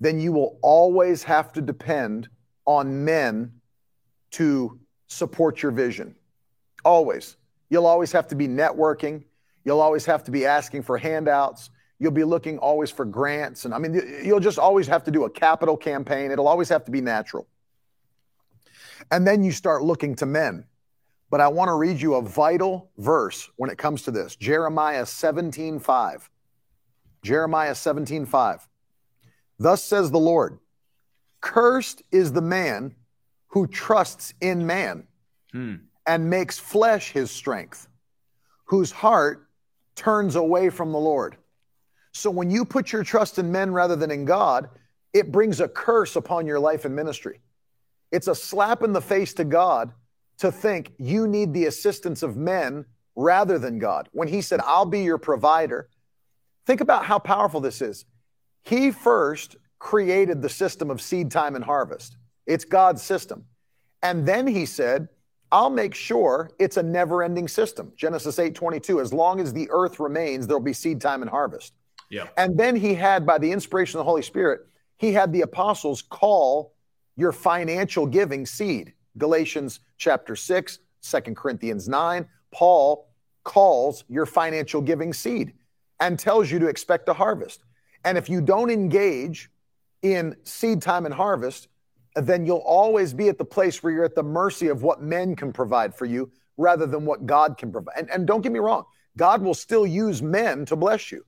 then 0.00 0.20
you 0.20 0.32
will 0.32 0.58
always 0.62 1.22
have 1.24 1.52
to 1.52 1.60
depend 1.60 2.28
on 2.64 3.04
men 3.04 3.52
to 4.32 4.78
support 5.06 5.62
your 5.62 5.72
vision. 5.72 6.14
Always. 6.84 7.36
You'll 7.70 7.86
always 7.86 8.12
have 8.12 8.28
to 8.28 8.34
be 8.34 8.46
networking. 8.46 9.24
You'll 9.64 9.80
always 9.80 10.04
have 10.06 10.24
to 10.24 10.30
be 10.30 10.46
asking 10.46 10.82
for 10.82 10.96
handouts. 10.98 11.70
You'll 11.98 12.12
be 12.12 12.24
looking 12.24 12.58
always 12.58 12.90
for 12.90 13.04
grants. 13.04 13.64
And 13.64 13.74
I 13.74 13.78
mean, 13.78 14.00
you'll 14.22 14.40
just 14.40 14.58
always 14.58 14.86
have 14.86 15.04
to 15.04 15.10
do 15.10 15.24
a 15.24 15.30
capital 15.30 15.76
campaign. 15.76 16.30
It'll 16.30 16.48
always 16.48 16.68
have 16.68 16.84
to 16.84 16.90
be 16.90 17.00
natural. 17.00 17.46
And 19.10 19.26
then 19.26 19.42
you 19.42 19.52
start 19.52 19.82
looking 19.82 20.14
to 20.16 20.26
men. 20.26 20.64
But 21.30 21.40
I 21.40 21.48
want 21.48 21.68
to 21.68 21.74
read 21.74 22.00
you 22.00 22.14
a 22.14 22.22
vital 22.22 22.90
verse 22.96 23.50
when 23.56 23.68
it 23.68 23.76
comes 23.76 24.02
to 24.02 24.10
this 24.10 24.36
Jeremiah 24.36 25.04
17 25.04 25.78
5. 25.78 26.30
Jeremiah 27.22 27.74
17, 27.74 28.26
5. 28.26 28.68
Thus 29.58 29.82
says 29.82 30.10
the 30.10 30.18
Lord, 30.18 30.58
cursed 31.40 32.02
is 32.10 32.32
the 32.32 32.42
man 32.42 32.94
who 33.48 33.66
trusts 33.66 34.34
in 34.40 34.66
man 34.66 35.06
hmm. 35.52 35.76
and 36.06 36.30
makes 36.30 36.58
flesh 36.58 37.12
his 37.12 37.30
strength, 37.30 37.88
whose 38.66 38.90
heart 38.90 39.48
turns 39.94 40.36
away 40.36 40.70
from 40.70 40.92
the 40.92 40.98
Lord. 40.98 41.36
So 42.12 42.30
when 42.30 42.50
you 42.50 42.64
put 42.64 42.92
your 42.92 43.04
trust 43.04 43.38
in 43.38 43.50
men 43.50 43.72
rather 43.72 43.96
than 43.96 44.10
in 44.10 44.24
God, 44.24 44.68
it 45.12 45.32
brings 45.32 45.60
a 45.60 45.68
curse 45.68 46.16
upon 46.16 46.46
your 46.46 46.60
life 46.60 46.84
and 46.84 46.94
ministry. 46.94 47.40
It's 48.12 48.28
a 48.28 48.34
slap 48.34 48.82
in 48.82 48.92
the 48.92 49.00
face 49.00 49.34
to 49.34 49.44
God 49.44 49.92
to 50.38 50.52
think 50.52 50.92
you 50.98 51.26
need 51.26 51.52
the 51.52 51.66
assistance 51.66 52.22
of 52.22 52.36
men 52.36 52.84
rather 53.16 53.58
than 53.58 53.78
God. 53.78 54.08
When 54.12 54.28
He 54.28 54.40
said, 54.40 54.60
I'll 54.64 54.86
be 54.86 55.02
your 55.02 55.18
provider, 55.18 55.88
Think 56.68 56.82
about 56.82 57.06
how 57.06 57.18
powerful 57.18 57.60
this 57.60 57.80
is. 57.80 58.04
He 58.64 58.90
first 58.90 59.56
created 59.78 60.42
the 60.42 60.48
system 60.48 60.90
of 60.90 61.00
seed 61.00 61.30
time 61.30 61.54
and 61.54 61.64
harvest. 61.64 62.16
It's 62.46 62.64
God's 62.64 63.02
system. 63.02 63.44
And 64.02 64.26
then 64.26 64.46
he 64.46 64.66
said, 64.66 65.08
I'll 65.50 65.70
make 65.70 65.94
sure 65.94 66.50
it's 66.58 66.76
a 66.76 66.82
never-ending 66.82 67.48
system. 67.48 67.92
Genesis 67.96 68.38
8:22, 68.38 69.00
as 69.00 69.12
long 69.12 69.40
as 69.40 69.52
the 69.52 69.68
earth 69.70 69.98
remains, 69.98 70.46
there'll 70.46 70.62
be 70.62 70.72
seed 70.72 71.00
time 71.00 71.22
and 71.22 71.30
harvest. 71.30 71.72
Yeah. 72.10 72.28
And 72.36 72.58
then 72.58 72.76
he 72.76 72.94
had, 72.94 73.26
by 73.26 73.38
the 73.38 73.50
inspiration 73.50 73.98
of 73.98 74.04
the 74.04 74.10
Holy 74.10 74.22
Spirit, 74.22 74.66
he 74.96 75.12
had 75.12 75.32
the 75.32 75.42
apostles 75.42 76.02
call 76.02 76.74
your 77.16 77.32
financial 77.32 78.06
giving 78.06 78.46
seed. 78.46 78.92
Galatians 79.16 79.80
chapter 79.96 80.36
6, 80.36 80.78
2 81.02 81.20
Corinthians 81.34 81.88
9, 81.88 82.28
Paul 82.52 83.08
calls 83.44 84.04
your 84.08 84.26
financial 84.26 84.80
giving 84.80 85.12
seed 85.12 85.54
and 86.00 86.18
tells 86.18 86.50
you 86.50 86.58
to 86.58 86.66
expect 86.66 87.08
a 87.08 87.14
harvest. 87.14 87.64
And 88.04 88.16
if 88.16 88.28
you 88.28 88.40
don't 88.40 88.70
engage 88.70 89.50
in 90.02 90.36
seed 90.44 90.80
time 90.82 91.04
and 91.04 91.14
harvest, 91.14 91.68
then 92.14 92.46
you'll 92.46 92.58
always 92.58 93.12
be 93.12 93.28
at 93.28 93.38
the 93.38 93.44
place 93.44 93.82
where 93.82 93.92
you're 93.92 94.04
at 94.04 94.14
the 94.14 94.22
mercy 94.22 94.68
of 94.68 94.82
what 94.82 95.02
men 95.02 95.36
can 95.36 95.52
provide 95.52 95.94
for 95.94 96.04
you 96.04 96.30
rather 96.56 96.86
than 96.86 97.04
what 97.04 97.26
God 97.26 97.56
can 97.56 97.70
provide. 97.70 97.94
And, 97.96 98.10
and 98.10 98.26
don't 98.26 98.40
get 98.40 98.52
me 98.52 98.58
wrong, 98.58 98.84
God 99.16 99.42
will 99.42 99.54
still 99.54 99.86
use 99.86 100.22
men 100.22 100.64
to 100.66 100.76
bless 100.76 101.12
you. 101.12 101.24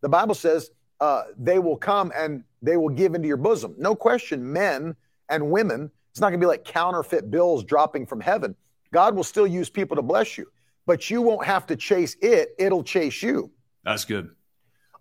The 0.00 0.08
Bible 0.08 0.34
says 0.34 0.70
uh, 1.00 1.24
they 1.38 1.58
will 1.58 1.76
come 1.76 2.12
and 2.16 2.44
they 2.60 2.76
will 2.76 2.88
give 2.88 3.14
into 3.14 3.28
your 3.28 3.36
bosom. 3.36 3.74
No 3.78 3.94
question, 3.94 4.52
men 4.52 4.94
and 5.28 5.50
women, 5.50 5.90
it's 6.10 6.20
not 6.20 6.28
going 6.28 6.40
to 6.40 6.44
be 6.44 6.48
like 6.48 6.64
counterfeit 6.64 7.30
bills 7.30 7.64
dropping 7.64 8.06
from 8.06 8.20
heaven. 8.20 8.54
God 8.92 9.14
will 9.14 9.24
still 9.24 9.46
use 9.46 9.70
people 9.70 9.96
to 9.96 10.02
bless 10.02 10.36
you, 10.36 10.46
but 10.86 11.10
you 11.10 11.22
won't 11.22 11.46
have 11.46 11.66
to 11.66 11.76
chase 11.76 12.16
it, 12.20 12.54
it'll 12.58 12.84
chase 12.84 13.22
you. 13.22 13.50
That's 13.84 14.04
good. 14.04 14.30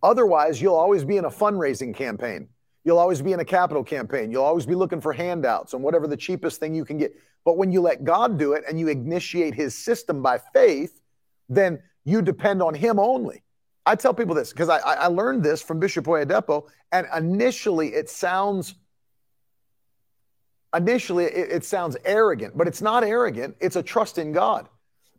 Otherwise, 0.04 0.62
you'll 0.62 0.76
always 0.76 1.06
be 1.06 1.18
in 1.18 1.26
a 1.26 1.30
fundraising 1.30 1.94
campaign. 1.94 2.48
You'll 2.84 2.98
always 2.98 3.22
be 3.22 3.34
in 3.34 3.40
a 3.40 3.46
capital 3.46 3.84
campaign. 3.84 4.32
You'll 4.32 4.44
always 4.44 4.66
be 4.66 4.74
looking 4.74 5.02
for 5.02 5.14
handouts 5.14 5.74
and 5.74 5.84
whatever 5.84 6.08
the 6.08 6.18
cheapest 6.18 6.60
thing 6.60 6.74
you 6.74 6.84
can 6.84 6.98
get. 6.98 7.16
But 7.46 7.58
when 7.58 7.72
you 7.72 7.82
let 7.82 8.04
God 8.04 8.40
do 8.40 8.54
it 8.54 8.64
and 8.68 8.80
you 8.80 8.88
initiate 8.88 9.54
his 9.54 9.76
system 9.76 10.22
by 10.22 10.40
faith, 10.54 11.02
then 11.50 11.82
you 12.04 12.22
depend 12.22 12.62
on 12.62 12.74
him 12.74 13.00
only. 13.00 13.44
I 13.86 13.96
tell 13.96 14.14
people 14.14 14.36
this 14.36 14.52
because 14.52 14.70
I, 14.70 14.78
I 14.80 15.08
learned 15.08 15.44
this 15.44 15.62
from 15.62 15.80
Bishop 15.80 16.06
Oyedepo, 16.06 16.68
and 16.92 17.08
initially 17.16 17.90
it 17.90 18.10
sounds 18.10 18.76
initially 20.76 21.26
it, 21.26 21.52
it, 21.52 21.66
sounds 21.66 21.98
arrogant, 22.06 22.58
but 22.58 22.68
it's 22.68 22.82
not 22.82 23.04
arrogant. 23.04 23.56
It's 23.60 23.76
a 23.76 23.84
trust 23.84 24.18
in 24.18 24.32
God. 24.32 24.70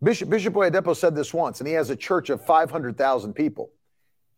Bishop, 0.03 0.31
Bishop 0.31 0.55
Oyedepo 0.55 0.97
said 0.97 1.15
this 1.15 1.35
once, 1.35 1.61
and 1.61 1.69
he 1.69 1.75
has 1.75 1.91
a 1.91 1.97
church 1.97 2.31
of 2.31 2.45
500,000 2.45 3.35
people. 3.35 3.71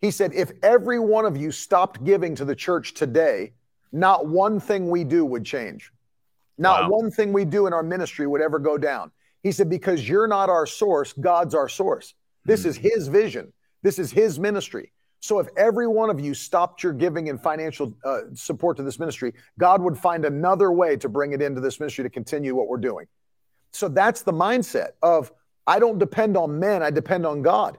He 0.05 0.11
said, 0.11 0.35
if 0.35 0.53
every 0.63 0.99
one 0.99 1.25
of 1.25 1.35
you 1.35 1.51
stopped 1.51 2.05
giving 2.05 2.35
to 2.35 2.45
the 2.45 2.55
church 2.55 2.93
today, 2.93 3.55
not 3.91 4.27
one 4.27 4.61
thing 4.61 4.91
we 4.91 5.03
do 5.03 5.25
would 5.25 5.47
change. 5.47 5.93
Not 6.59 6.83
wow. 6.83 6.99
one 6.99 7.11
thing 7.11 7.33
we 7.33 7.47
do 7.47 7.67
in 7.67 7.73
our 7.73 7.83
ministry 7.83 8.27
would 8.27 8.43
ever 8.43 8.59
go 8.59 8.77
down. 8.77 9.13
He 9.43 9.51
said, 9.51 9.71
because 9.71 10.07
you're 10.07 10.27
not 10.27 10.51
our 10.51 10.67
source, 10.67 11.15
God's 11.15 11.55
our 11.55 11.71
source. 11.71 12.13
This 12.45 12.61
mm-hmm. 12.61 12.69
is 12.69 12.77
his 12.77 13.09
vision. 13.09 13.51
This 13.83 13.99
is 13.99 14.11
his 14.11 14.39
ministry. 14.39 14.93
So 15.21 15.39
if 15.39 15.47
every 15.57 15.87
one 15.87 16.11
of 16.11 16.21
you 16.21 16.35
stopped 16.35 16.83
your 16.83 16.93
giving 16.93 17.31
and 17.31 17.41
financial 17.41 17.95
uh, 18.05 18.25
support 18.35 18.77
to 18.77 18.83
this 18.83 18.99
ministry, 18.99 19.33
God 19.59 19.81
would 19.81 19.97
find 19.97 20.27
another 20.27 20.71
way 20.71 20.99
to 20.99 21.09
bring 21.09 21.33
it 21.33 21.41
into 21.41 21.63
this 21.63 21.81
ministry 21.81 22.05
to 22.05 22.11
continue 22.11 22.55
what 22.55 22.69
we're 22.69 22.77
doing. 22.77 23.07
So 23.73 23.89
that's 23.89 24.21
the 24.21 24.35
mindset 24.35 24.89
of 25.03 25.33
I 25.67 25.79
don't 25.79 25.99
depend 25.99 26.37
on 26.37 26.61
men, 26.61 26.83
I 26.83 26.91
depend 26.91 27.25
on 27.25 27.41
God. 27.41 27.79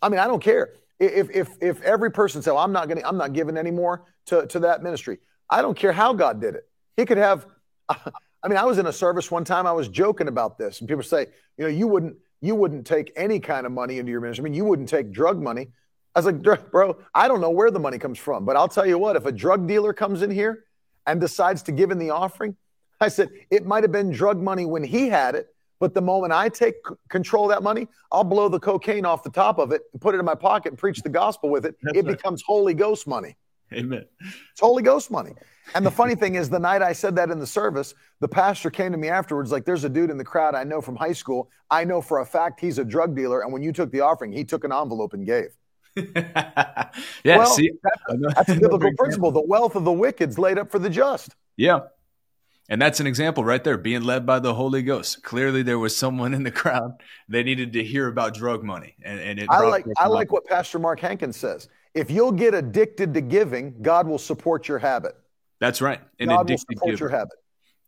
I 0.00 0.08
mean, 0.08 0.18
I 0.18 0.28
don't 0.28 0.42
care. 0.42 0.72
If 0.98 1.30
if 1.30 1.50
if 1.60 1.82
every 1.82 2.10
person 2.10 2.42
said, 2.42 2.52
well, 2.52 2.62
I'm 2.62 2.72
not 2.72 2.88
gonna, 2.88 3.02
I'm 3.04 3.18
not 3.18 3.32
giving 3.32 3.56
anymore 3.56 4.04
to, 4.26 4.46
to 4.46 4.60
that 4.60 4.82
ministry. 4.82 5.18
I 5.48 5.62
don't 5.62 5.76
care 5.76 5.92
how 5.92 6.12
God 6.12 6.40
did 6.40 6.54
it. 6.54 6.68
He 6.96 7.04
could 7.04 7.18
have 7.18 7.46
I 8.46 8.48
mean, 8.48 8.58
I 8.58 8.64
was 8.64 8.78
in 8.78 8.86
a 8.86 8.92
service 8.92 9.28
one 9.28 9.42
time, 9.44 9.66
I 9.66 9.72
was 9.72 9.88
joking 9.88 10.28
about 10.28 10.56
this, 10.56 10.78
and 10.78 10.88
people 10.88 11.02
say, 11.02 11.26
you 11.58 11.64
know, 11.64 11.68
you 11.68 11.88
wouldn't 11.88 12.16
you 12.40 12.54
wouldn't 12.54 12.86
take 12.86 13.12
any 13.16 13.40
kind 13.40 13.66
of 13.66 13.72
money 13.72 13.98
into 13.98 14.12
your 14.12 14.20
ministry. 14.20 14.42
I 14.42 14.44
mean, 14.44 14.54
you 14.54 14.64
wouldn't 14.64 14.88
take 14.88 15.10
drug 15.10 15.42
money. 15.42 15.68
I 16.14 16.20
was 16.20 16.26
like, 16.26 16.70
bro, 16.70 16.96
I 17.14 17.28
don't 17.28 17.40
know 17.40 17.50
where 17.50 17.70
the 17.70 17.80
money 17.80 17.98
comes 17.98 18.18
from, 18.18 18.44
but 18.44 18.56
I'll 18.56 18.68
tell 18.68 18.86
you 18.86 18.98
what, 18.98 19.16
if 19.16 19.26
a 19.26 19.32
drug 19.32 19.66
dealer 19.66 19.92
comes 19.92 20.22
in 20.22 20.30
here 20.30 20.64
and 21.06 21.20
decides 21.20 21.62
to 21.64 21.72
give 21.72 21.90
in 21.90 21.98
the 21.98 22.10
offering, 22.10 22.56
I 23.00 23.08
said, 23.08 23.30
it 23.50 23.66
might 23.66 23.84
have 23.84 23.92
been 23.92 24.10
drug 24.10 24.40
money 24.40 24.64
when 24.64 24.84
he 24.84 25.08
had 25.08 25.34
it, 25.34 25.48
but 25.78 25.94
the 25.94 26.02
moment 26.02 26.32
I 26.32 26.48
take 26.48 26.74
control 27.08 27.44
of 27.44 27.50
that 27.50 27.62
money, 27.62 27.88
I'll 28.10 28.24
blow 28.24 28.48
the 28.48 28.60
cocaine 28.60 29.04
off 29.04 29.22
the 29.22 29.30
top 29.30 29.58
of 29.58 29.72
it 29.72 29.82
and 29.92 30.00
put 30.00 30.14
it 30.14 30.18
in 30.18 30.24
my 30.24 30.34
pocket 30.34 30.70
and 30.72 30.78
preach 30.78 31.02
the 31.02 31.08
gospel 31.08 31.50
with 31.50 31.66
it. 31.66 31.76
That's 31.82 31.98
it 31.98 32.04
right. 32.04 32.16
becomes 32.16 32.42
Holy 32.46 32.74
Ghost 32.74 33.06
money. 33.06 33.36
Amen. 33.72 34.04
It's 34.20 34.60
Holy 34.60 34.82
Ghost 34.82 35.10
money. 35.10 35.32
And 35.74 35.84
the 35.84 35.90
funny 35.90 36.14
thing 36.14 36.36
is, 36.36 36.48
the 36.48 36.58
night 36.58 36.80
I 36.82 36.92
said 36.92 37.16
that 37.16 37.30
in 37.30 37.40
the 37.40 37.46
service, 37.46 37.94
the 38.20 38.28
pastor 38.28 38.70
came 38.70 38.92
to 38.92 38.98
me 38.98 39.08
afterwards, 39.08 39.50
like, 39.50 39.64
there's 39.64 39.82
a 39.84 39.88
dude 39.88 40.10
in 40.10 40.16
the 40.16 40.24
crowd 40.24 40.54
I 40.54 40.62
know 40.62 40.80
from 40.80 40.94
high 40.94 41.12
school. 41.12 41.50
I 41.70 41.84
know 41.84 42.00
for 42.00 42.20
a 42.20 42.26
fact 42.26 42.60
he's 42.60 42.78
a 42.78 42.84
drug 42.84 43.16
dealer. 43.16 43.40
And 43.42 43.52
when 43.52 43.62
you 43.62 43.72
took 43.72 43.90
the 43.90 44.00
offering, 44.00 44.32
he 44.32 44.44
took 44.44 44.62
an 44.62 44.72
envelope 44.72 45.12
and 45.12 45.26
gave. 45.26 45.48
yeah, 45.96 46.90
well, 47.24 47.46
see, 47.46 47.72
that's, 47.82 48.34
that's 48.34 48.48
a 48.50 48.54
biblical 48.60 48.92
principle. 48.96 49.32
The 49.32 49.40
wealth 49.40 49.74
of 49.74 49.84
the 49.84 49.92
wicked's 49.92 50.38
laid 50.38 50.58
up 50.58 50.70
for 50.70 50.78
the 50.78 50.90
just. 50.90 51.34
Yeah. 51.56 51.80
And 52.68 52.82
that's 52.82 52.98
an 52.98 53.06
example 53.06 53.44
right 53.44 53.62
there, 53.62 53.78
being 53.78 54.02
led 54.02 54.26
by 54.26 54.40
the 54.40 54.54
Holy 54.54 54.82
Ghost. 54.82 55.22
Clearly, 55.22 55.62
there 55.62 55.78
was 55.78 55.96
someone 55.96 56.34
in 56.34 56.42
the 56.42 56.50
crowd 56.50 57.00
they 57.28 57.42
needed 57.42 57.72
to 57.74 57.84
hear 57.84 58.08
about 58.08 58.34
drug 58.34 58.64
money, 58.64 58.96
and, 59.02 59.20
and 59.20 59.38
it. 59.38 59.48
I 59.50 59.60
like 59.60 59.86
I 59.98 60.08
like 60.08 60.32
what 60.32 60.44
Pastor 60.46 60.78
Mark 60.78 61.00
Hankins 61.00 61.36
says. 61.36 61.68
If 61.94 62.10
you'll 62.10 62.32
get 62.32 62.54
addicted 62.54 63.14
to 63.14 63.20
giving, 63.20 63.80
God 63.80 64.06
will 64.06 64.18
support 64.18 64.68
your 64.68 64.78
habit. 64.78 65.16
That's 65.60 65.80
right. 65.80 66.00
An 66.18 66.28
God 66.28 66.50
will 66.50 66.58
support 66.58 67.00
your 67.00 67.08
habit. 67.08 67.38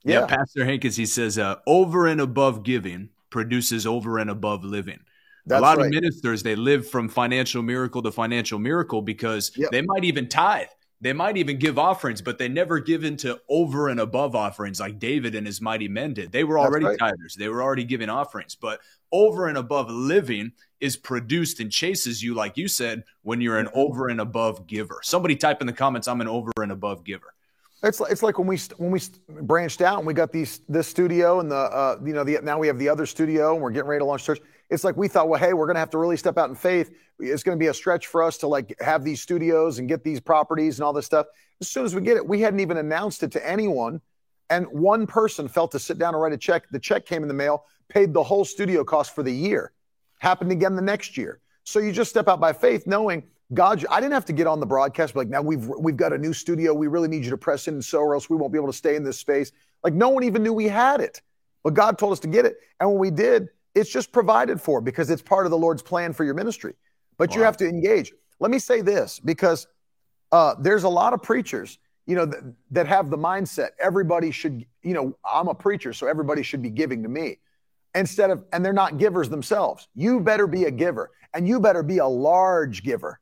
Yeah. 0.04 0.20
yeah. 0.20 0.26
Pastor 0.26 0.64
Hankins, 0.64 0.96
he 0.96 1.04
says, 1.04 1.38
uh, 1.38 1.56
over 1.66 2.06
and 2.06 2.20
above 2.20 2.62
giving 2.62 3.10
produces 3.30 3.86
over 3.86 4.18
and 4.18 4.30
above 4.30 4.64
living. 4.64 5.00
That's 5.44 5.58
a 5.58 5.62
lot 5.62 5.78
right. 5.78 5.86
of 5.86 5.92
ministers 5.92 6.42
they 6.42 6.56
live 6.56 6.88
from 6.88 7.08
financial 7.08 7.62
miracle 7.62 8.02
to 8.02 8.12
financial 8.12 8.58
miracle 8.58 9.02
because 9.02 9.50
yep. 9.56 9.70
they 9.70 9.82
might 9.82 10.04
even 10.04 10.28
tithe 10.28 10.68
they 11.00 11.12
might 11.12 11.36
even 11.36 11.58
give 11.58 11.78
offerings, 11.78 12.20
but 12.20 12.38
they 12.38 12.48
never 12.48 12.80
give 12.80 13.04
into 13.04 13.40
over 13.48 13.88
and 13.88 14.00
above 14.00 14.34
offerings 14.34 14.80
like 14.80 14.98
David 14.98 15.34
and 15.34 15.46
his 15.46 15.60
mighty 15.60 15.88
men 15.88 16.12
did. 16.12 16.32
They 16.32 16.44
were 16.44 16.58
already 16.58 16.86
right. 16.86 16.98
tithers, 16.98 17.34
they 17.36 17.48
were 17.48 17.62
already 17.62 17.84
giving 17.84 18.08
offerings, 18.08 18.54
but 18.54 18.80
over 19.12 19.48
and 19.48 19.56
above 19.56 19.90
living 19.90 20.52
is 20.80 20.96
produced 20.96 21.60
and 21.60 21.70
chases 21.70 22.22
you, 22.22 22.34
like 22.34 22.56
you 22.56 22.68
said, 22.68 23.04
when 23.22 23.40
you're 23.40 23.58
an 23.58 23.68
over 23.74 24.08
and 24.08 24.20
above 24.20 24.66
giver. 24.66 25.00
Somebody 25.02 25.36
type 25.36 25.60
in 25.60 25.66
the 25.66 25.72
comments, 25.72 26.08
I'm 26.08 26.20
an 26.20 26.28
over 26.28 26.50
and 26.58 26.72
above 26.72 27.04
giver. 27.04 27.34
It's 27.82 28.00
like, 28.00 28.10
it's 28.10 28.24
like 28.24 28.38
when 28.38 28.48
we 28.48 28.58
when 28.76 28.90
we 28.90 29.00
branched 29.42 29.82
out 29.82 29.98
and 29.98 30.06
we 30.06 30.12
got 30.12 30.32
these 30.32 30.62
this 30.68 30.88
studio 30.88 31.38
and 31.38 31.48
the 31.48 31.56
uh, 31.56 31.96
you 32.04 32.12
know 32.12 32.24
the 32.24 32.40
now 32.42 32.58
we 32.58 32.66
have 32.66 32.78
the 32.78 32.88
other 32.88 33.06
studio 33.06 33.54
and 33.54 33.62
we're 33.62 33.70
getting 33.70 33.88
ready 33.88 34.00
to 34.00 34.04
launch 34.04 34.24
church 34.24 34.40
it's 34.70 34.84
like 34.84 34.96
we 34.96 35.08
thought, 35.08 35.28
well, 35.28 35.40
hey, 35.40 35.52
we're 35.52 35.66
going 35.66 35.76
to 35.76 35.80
have 35.80 35.90
to 35.90 35.98
really 35.98 36.16
step 36.16 36.36
out 36.36 36.48
in 36.48 36.54
faith. 36.54 36.90
It's 37.18 37.42
going 37.42 37.58
to 37.58 37.62
be 37.62 37.68
a 37.68 37.74
stretch 37.74 38.06
for 38.06 38.22
us 38.22 38.38
to 38.38 38.46
like 38.46 38.74
have 38.80 39.02
these 39.02 39.20
studios 39.20 39.78
and 39.78 39.88
get 39.88 40.04
these 40.04 40.20
properties 40.20 40.78
and 40.78 40.84
all 40.84 40.92
this 40.92 41.06
stuff. 41.06 41.26
As 41.60 41.68
soon 41.68 41.84
as 41.84 41.94
we 41.94 42.02
get 42.02 42.16
it, 42.16 42.26
we 42.26 42.40
hadn't 42.40 42.60
even 42.60 42.76
announced 42.76 43.22
it 43.22 43.32
to 43.32 43.48
anyone. 43.48 44.00
And 44.50 44.66
one 44.68 45.06
person 45.06 45.48
felt 45.48 45.72
to 45.72 45.78
sit 45.78 45.98
down 45.98 46.14
and 46.14 46.22
write 46.22 46.32
a 46.32 46.38
check. 46.38 46.68
The 46.70 46.78
check 46.78 47.06
came 47.06 47.22
in 47.22 47.28
the 47.28 47.34
mail, 47.34 47.64
paid 47.88 48.12
the 48.12 48.22
whole 48.22 48.44
studio 48.44 48.84
cost 48.84 49.14
for 49.14 49.22
the 49.22 49.32
year. 49.32 49.72
Happened 50.18 50.52
again 50.52 50.76
the 50.76 50.82
next 50.82 51.16
year. 51.16 51.40
So 51.64 51.80
you 51.80 51.92
just 51.92 52.10
step 52.10 52.28
out 52.28 52.40
by 52.40 52.52
faith, 52.52 52.86
knowing 52.86 53.24
God. 53.52 53.84
I 53.90 54.00
didn't 54.00 54.14
have 54.14 54.24
to 54.26 54.32
get 54.32 54.46
on 54.46 54.60
the 54.60 54.66
broadcast 54.66 55.16
like 55.16 55.28
now 55.28 55.42
we've 55.42 55.66
we've 55.66 55.96
got 55.96 56.12
a 56.12 56.18
new 56.18 56.32
studio. 56.32 56.72
We 56.72 56.86
really 56.86 57.08
need 57.08 57.24
you 57.24 57.30
to 57.30 57.36
press 57.36 57.68
in 57.68 57.74
and 57.74 57.84
so, 57.84 57.98
or 57.98 58.14
else 58.14 58.30
we 58.30 58.36
won't 58.36 58.52
be 58.52 58.58
able 58.58 58.68
to 58.68 58.76
stay 58.76 58.96
in 58.96 59.04
this 59.04 59.18
space. 59.18 59.52
Like 59.84 59.94
no 59.94 60.08
one 60.08 60.24
even 60.24 60.42
knew 60.42 60.52
we 60.52 60.68
had 60.68 61.00
it, 61.00 61.20
but 61.62 61.74
God 61.74 61.98
told 61.98 62.12
us 62.12 62.20
to 62.20 62.28
get 62.28 62.46
it, 62.46 62.56
and 62.80 62.88
when 62.90 62.98
we 62.98 63.10
did, 63.10 63.48
it's 63.74 63.90
just 63.90 64.12
provided 64.12 64.60
for 64.60 64.80
because 64.80 65.10
it's 65.10 65.22
part 65.22 65.46
of 65.46 65.50
the 65.50 65.58
Lord's 65.58 65.82
plan 65.82 66.12
for 66.12 66.24
your 66.24 66.34
ministry. 66.34 66.74
But 67.16 67.30
wow. 67.30 67.36
you 67.36 67.42
have 67.42 67.56
to 67.58 67.68
engage. 67.68 68.12
Let 68.40 68.50
me 68.50 68.58
say 68.58 68.80
this 68.80 69.20
because 69.20 69.66
uh, 70.32 70.54
there's 70.60 70.84
a 70.84 70.88
lot 70.88 71.12
of 71.12 71.22
preachers, 71.22 71.78
you 72.06 72.14
know, 72.14 72.26
that, 72.26 72.54
that 72.70 72.86
have 72.86 73.10
the 73.10 73.18
mindset 73.18 73.70
everybody 73.80 74.30
should, 74.30 74.64
you 74.82 74.94
know, 74.94 75.16
I'm 75.24 75.48
a 75.48 75.54
preacher, 75.54 75.92
so 75.92 76.06
everybody 76.06 76.42
should 76.42 76.62
be 76.62 76.70
giving 76.70 77.02
to 77.02 77.08
me 77.08 77.38
instead 77.94 78.30
of, 78.30 78.44
and 78.52 78.64
they're 78.64 78.72
not 78.72 78.98
givers 78.98 79.28
themselves. 79.28 79.88
You 79.94 80.20
better 80.20 80.46
be 80.46 80.64
a 80.64 80.70
giver 80.70 81.10
and 81.34 81.46
you 81.46 81.60
better 81.60 81.82
be 81.82 81.98
a 81.98 82.06
large 82.06 82.82
giver. 82.82 83.20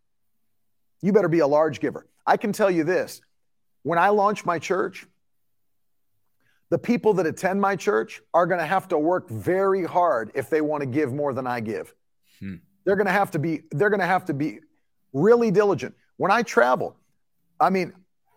You 1.02 1.12
better 1.12 1.28
be 1.28 1.40
a 1.40 1.46
large 1.46 1.80
giver. 1.80 2.06
I 2.26 2.36
can 2.36 2.52
tell 2.52 2.70
you 2.70 2.84
this 2.84 3.20
when 3.82 3.98
I 3.98 4.08
launched 4.08 4.44
my 4.44 4.58
church, 4.58 5.06
the 6.70 6.78
people 6.78 7.14
that 7.14 7.26
attend 7.26 7.60
my 7.60 7.76
church 7.76 8.22
are 8.34 8.46
going 8.46 8.60
to 8.60 8.66
have 8.66 8.88
to 8.88 8.98
work 8.98 9.30
very 9.30 9.84
hard 9.84 10.32
if 10.34 10.50
they 10.50 10.60
want 10.60 10.80
to 10.82 10.86
give 10.86 11.12
more 11.12 11.32
than 11.32 11.46
I 11.46 11.60
give. 11.60 11.94
Hmm. 12.40 12.56
They're 12.84 12.96
going 12.96 13.06
to 13.06 13.12
have 13.12 13.30
to 13.32 13.38
be 13.38 13.62
they're 13.72 13.90
going 13.90 14.00
to 14.00 14.06
have 14.06 14.24
to 14.26 14.34
be 14.34 14.60
really 15.12 15.50
diligent. 15.50 15.94
When 16.16 16.30
I 16.30 16.42
travel, 16.42 16.96
I 17.60 17.70
mean, 17.70 17.92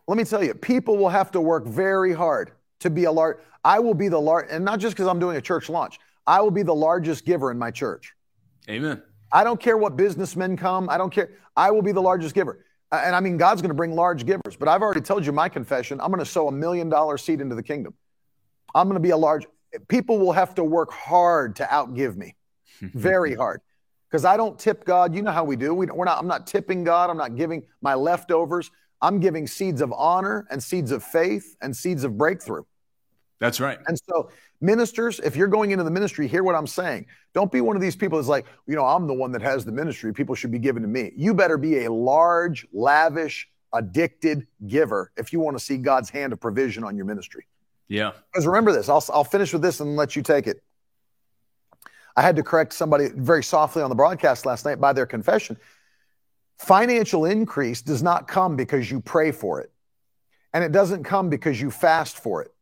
let 0.08 0.18
me 0.18 0.24
tell 0.24 0.44
you, 0.44 0.54
people 0.54 0.98
will 0.98 1.10
have 1.10 1.32
to 1.32 1.42
work 1.42 1.66
very 1.66 2.14
hard 2.14 2.52
to 2.80 2.90
be 2.90 3.06
a 3.06 3.12
large 3.12 3.38
I 3.64 3.80
will 3.80 3.94
be 3.94 4.08
the 4.08 4.20
large 4.20 4.48
and 4.50 4.64
not 4.64 4.80
just 4.80 4.96
because 4.96 5.08
I'm 5.08 5.20
doing 5.20 5.38
a 5.38 5.42
church 5.42 5.70
launch. 5.70 6.00
I 6.26 6.42
will 6.42 6.52
be 6.52 6.64
the 6.64 6.76
largest 6.76 7.26
giver 7.26 7.52
in 7.52 7.58
my 7.58 7.72
church. 7.72 8.14
Amen. 8.70 9.02
I 9.32 9.44
don't 9.44 9.60
care 9.60 9.78
what 9.78 9.96
businessmen 9.96 10.58
come. 10.58 10.90
I 10.90 10.98
don't 10.98 11.12
care. 11.12 11.32
I 11.56 11.72
will 11.72 11.82
be 11.82 11.92
the 11.92 12.02
largest 12.02 12.36
giver. 12.36 12.66
And 12.92 13.16
I 13.16 13.20
mean, 13.20 13.38
God's 13.38 13.62
going 13.62 13.70
to 13.70 13.76
bring 13.76 13.94
large 13.94 14.26
givers, 14.26 14.56
but 14.58 14.68
I've 14.68 14.82
already 14.82 15.02
told 15.02 15.26
you 15.26 15.32
my 15.32 15.50
confession. 15.50 16.00
I'm 16.02 16.08
going 16.08 16.20
to 16.20 16.26
sow 16.26 16.48
a 16.48 16.52
million 16.52 16.90
dollar 16.90 17.18
seed 17.18 17.42
into 17.42 17.56
the 17.56 17.64
kingdom. 17.64 17.94
I'm 18.76 18.88
going 18.88 18.96
to 18.96 19.02
be 19.02 19.12
a 19.12 19.18
large, 19.18 19.46
people 19.88 20.20
will 20.20 20.32
have 20.32 20.56
to 20.56 20.64
work 20.64 20.92
hard 20.92 21.56
to 21.58 21.64
outgive 21.64 22.16
me, 22.16 22.36
very 22.82 23.36
hard. 23.36 23.62
Because 24.10 24.26
I 24.26 24.38
don't 24.38 24.58
tip 24.58 24.86
God. 24.86 25.14
You 25.14 25.22
know 25.22 25.32
how 25.32 25.44
we 25.44 25.56
do. 25.56 25.74
We, 25.74 25.86
we're 25.86 26.06
not, 26.06 26.18
I'm 26.18 26.28
not 26.28 26.48
tipping 26.48 26.84
God. 26.84 27.12
I'm 27.12 27.18
not 27.18 27.36
giving 27.36 27.64
my 27.82 27.94
leftovers. 27.94 28.72
I'm 29.02 29.20
giving 29.20 29.46
seeds 29.46 29.82
of 29.82 29.94
honor 29.94 30.48
and 30.50 30.62
seeds 30.62 30.92
of 30.92 31.04
faith 31.04 31.56
and 31.62 31.76
seeds 31.76 32.04
of 32.04 32.18
breakthrough. 32.18 32.64
That's 33.40 33.60
right. 33.60 33.80
And 33.88 33.98
so, 34.10 34.32
ministers, 34.60 35.20
if 35.20 35.36
you're 35.36 35.48
going 35.48 35.72
into 35.72 35.84
the 35.84 35.92
ministry, 35.92 36.28
hear 36.28 36.44
what 36.44 36.56
I'm 36.56 36.68
saying. 36.68 37.06
Don't 37.34 37.52
be 37.52 37.62
one 37.62 37.76
of 37.76 37.82
these 37.82 37.96
people 37.96 38.18
that's 38.18 38.28
like, 38.28 38.46
you 38.68 38.76
know, 38.76 38.86
I'm 38.86 39.08
the 39.08 39.14
one 39.14 39.32
that 39.32 39.42
has 39.42 39.64
the 39.64 39.72
ministry. 39.72 40.14
People 40.14 40.36
should 40.36 40.52
be 40.52 40.60
given 40.60 40.82
to 40.82 40.90
me. 40.90 41.14
You 41.16 41.34
better 41.34 41.58
be 41.58 41.86
a 41.86 41.92
large, 41.92 42.68
lavish, 42.74 43.48
addicted 43.74 44.48
giver 44.68 45.12
if 45.16 45.32
you 45.32 45.40
want 45.40 45.58
to 45.58 45.64
see 45.64 45.78
God's 45.78 46.10
hand 46.10 46.34
of 46.34 46.40
provision 46.40 46.84
on 46.84 46.98
your 46.98 47.06
ministry. 47.06 47.46
Yeah. 47.90 48.12
Because 48.32 48.48
remember 48.48 48.72
this, 48.72 48.88
I'll, 48.88 49.04
I'll 49.12 49.24
finish 49.24 49.52
with 49.52 49.62
this 49.62 49.80
and 49.80 49.96
let 49.96 50.16
you 50.16 50.22
take 50.22 50.48
it. 50.48 50.64
I 52.16 52.22
had 52.22 52.36
to 52.36 52.44
correct 52.44 52.74
somebody 52.74 53.10
very 53.14 53.44
softly 53.44 53.82
on 53.82 53.90
the 53.90 53.96
broadcast 53.96 54.46
last 54.46 54.66
night 54.66 54.80
by 54.80 54.94
their 54.94 55.06
confession. 55.06 55.58
Financial 56.60 57.26
increase 57.26 57.82
does 57.82 58.04
not 58.04 58.28
come 58.28 58.56
because 58.56 58.92
you 58.92 59.02
pray 59.02 59.32
for 59.32 59.62
it. 59.62 59.72
And 60.54 60.64
it 60.64 60.72
doesn't 60.72 61.04
come 61.04 61.30
because 61.30 61.60
you 61.60 61.72
fast 61.72 62.18
for 62.18 62.42
it. 62.42 62.54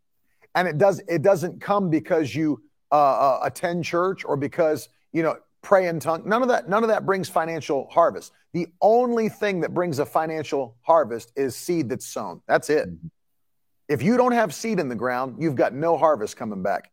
And 0.55 0.67
it 0.67 0.77
does 0.77 1.01
it 1.07 1.21
doesn't 1.21 1.61
come 1.61 1.89
because 1.89 2.33
you 2.33 2.61
uh, 2.91 2.95
uh, 2.95 3.39
attend 3.43 3.83
church 3.83 4.23
or 4.25 4.37
because, 4.37 4.89
you 5.11 5.23
know, 5.23 5.37
pray 5.61 5.87
in 5.87 5.99
tongue. 5.99 6.23
None 6.25 6.41
of 6.41 6.47
that 6.49 6.69
none 6.69 6.83
of 6.83 6.89
that 6.89 7.05
brings 7.05 7.29
financial 7.29 7.87
harvest. 7.91 8.33
The 8.53 8.67
only 8.81 9.29
thing 9.29 9.61
that 9.61 9.73
brings 9.73 9.99
a 9.99 10.05
financial 10.05 10.75
harvest 10.81 11.31
is 11.35 11.55
seed 11.55 11.89
that's 11.89 12.05
sown. 12.05 12.41
That's 12.47 12.69
it. 12.69 12.89
Mm-hmm. 12.89 13.07
If 13.87 14.01
you 14.01 14.17
don't 14.17 14.33
have 14.33 14.53
seed 14.53 14.79
in 14.79 14.89
the 14.89 14.95
ground, 14.95 15.37
you've 15.39 15.55
got 15.55 15.73
no 15.73 15.97
harvest 15.97 16.35
coming 16.35 16.61
back. 16.61 16.91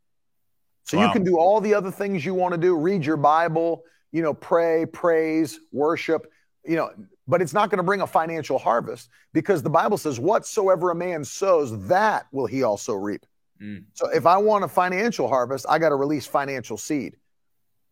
So 0.85 0.99
wow. 0.99 1.07
you 1.07 1.13
can 1.13 1.25
do 1.25 1.39
all 1.39 1.61
the 1.61 1.75
other 1.75 1.91
things 1.91 2.25
you 2.25 2.35
want 2.35 2.53
to 2.53 2.59
do, 2.59 2.77
read 2.77 3.05
your 3.05 3.17
Bible, 3.17 3.85
you 4.13 4.23
know, 4.23 4.35
pray, 4.35 4.87
praise, 4.87 5.59
worship, 5.73 6.31
you 6.65 6.77
know, 6.77 6.91
but 7.27 7.41
it's 7.41 7.55
not 7.55 7.71
going 7.71 7.79
to 7.79 7.85
bring 7.85 8.03
a 8.03 8.07
financial 8.07 8.59
harvest 8.59 9.09
because 9.33 9.63
the 9.63 9.71
Bible 9.71 9.97
says, 9.97 10.21
whatsoever 10.21 10.91
a 10.91 10.95
man 10.95 11.25
sows, 11.25 11.87
that 11.89 12.27
will 12.33 12.47
he 12.47 12.63
also 12.63 12.95
reap. 12.95 13.25
Mm. 13.61 13.85
So 13.95 14.09
if 14.11 14.27
I 14.27 14.37
want 14.37 14.65
a 14.65 14.69
financial 14.69 15.27
harvest, 15.27 15.67
I 15.69 15.79
got 15.79 15.89
to 15.89 15.97
release 15.97 16.27
financial 16.27 16.77
seed. 16.77 17.17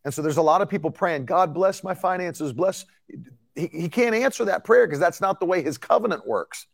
And 0.04 0.12
so 0.12 0.20
there's 0.20 0.36
a 0.36 0.42
lot 0.42 0.60
of 0.60 0.68
people 0.68 0.90
praying, 0.90 1.24
God 1.24 1.54
bless 1.54 1.82
my 1.82 1.94
finances, 1.94 2.52
bless. 2.52 2.84
He, 3.54 3.68
he 3.68 3.88
can't 3.88 4.14
answer 4.14 4.44
that 4.46 4.64
prayer 4.64 4.86
because 4.86 5.00
that's 5.00 5.20
not 5.20 5.40
the 5.40 5.46
way 5.46 5.62
his 5.62 5.78
covenant 5.78 6.26
works. 6.26 6.66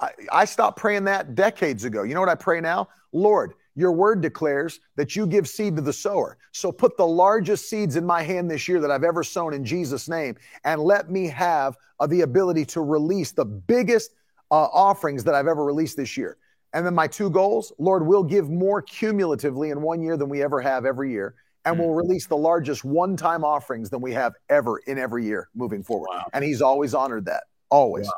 I, 0.00 0.10
I 0.32 0.44
stopped 0.44 0.78
praying 0.78 1.04
that 1.04 1.34
decades 1.34 1.84
ago. 1.84 2.02
You 2.02 2.14
know 2.14 2.20
what 2.20 2.28
I 2.28 2.34
pray 2.34 2.60
now? 2.60 2.88
Lord, 3.12 3.54
your 3.74 3.92
word 3.92 4.20
declares 4.20 4.80
that 4.96 5.14
you 5.14 5.26
give 5.26 5.48
seed 5.48 5.76
to 5.76 5.82
the 5.82 5.92
sower. 5.92 6.36
So 6.52 6.72
put 6.72 6.96
the 6.96 7.06
largest 7.06 7.68
seeds 7.68 7.96
in 7.96 8.04
my 8.04 8.22
hand 8.22 8.50
this 8.50 8.66
year 8.66 8.80
that 8.80 8.90
I've 8.90 9.04
ever 9.04 9.22
sown 9.22 9.54
in 9.54 9.64
Jesus' 9.64 10.08
name, 10.08 10.36
and 10.64 10.80
let 10.80 11.10
me 11.10 11.26
have 11.28 11.76
uh, 12.00 12.06
the 12.06 12.22
ability 12.22 12.64
to 12.66 12.80
release 12.80 13.32
the 13.32 13.44
biggest 13.44 14.12
uh, 14.50 14.54
offerings 14.72 15.24
that 15.24 15.34
I've 15.34 15.46
ever 15.46 15.64
released 15.64 15.96
this 15.96 16.16
year. 16.16 16.38
And 16.72 16.84
then 16.84 16.94
my 16.94 17.06
two 17.06 17.30
goals 17.30 17.72
Lord, 17.78 18.06
we'll 18.06 18.24
give 18.24 18.50
more 18.50 18.82
cumulatively 18.82 19.70
in 19.70 19.80
one 19.80 20.02
year 20.02 20.16
than 20.16 20.28
we 20.28 20.42
ever 20.42 20.60
have 20.60 20.84
every 20.84 21.10
year. 21.10 21.34
And 21.64 21.78
we'll 21.78 21.88
mm. 21.88 22.02
release 22.02 22.26
the 22.26 22.36
largest 22.36 22.84
one 22.84 23.16
time 23.16 23.44
offerings 23.44 23.90
than 23.90 24.00
we 24.00 24.12
have 24.12 24.34
ever 24.48 24.78
in 24.86 24.98
every 24.98 25.24
year 25.24 25.48
moving 25.54 25.82
forward. 25.82 26.08
Wow. 26.10 26.24
And 26.32 26.44
he's 26.44 26.62
always 26.62 26.94
honored 26.94 27.26
that, 27.26 27.44
always. 27.70 28.06
Wow. 28.06 28.12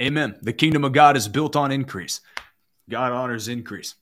Amen. 0.00 0.36
The 0.40 0.54
kingdom 0.54 0.84
of 0.84 0.92
God 0.92 1.16
is 1.16 1.28
built 1.28 1.56
on 1.56 1.70
increase. 1.70 2.22
God 2.88 3.12
honors 3.12 3.48
increase. 3.48 3.96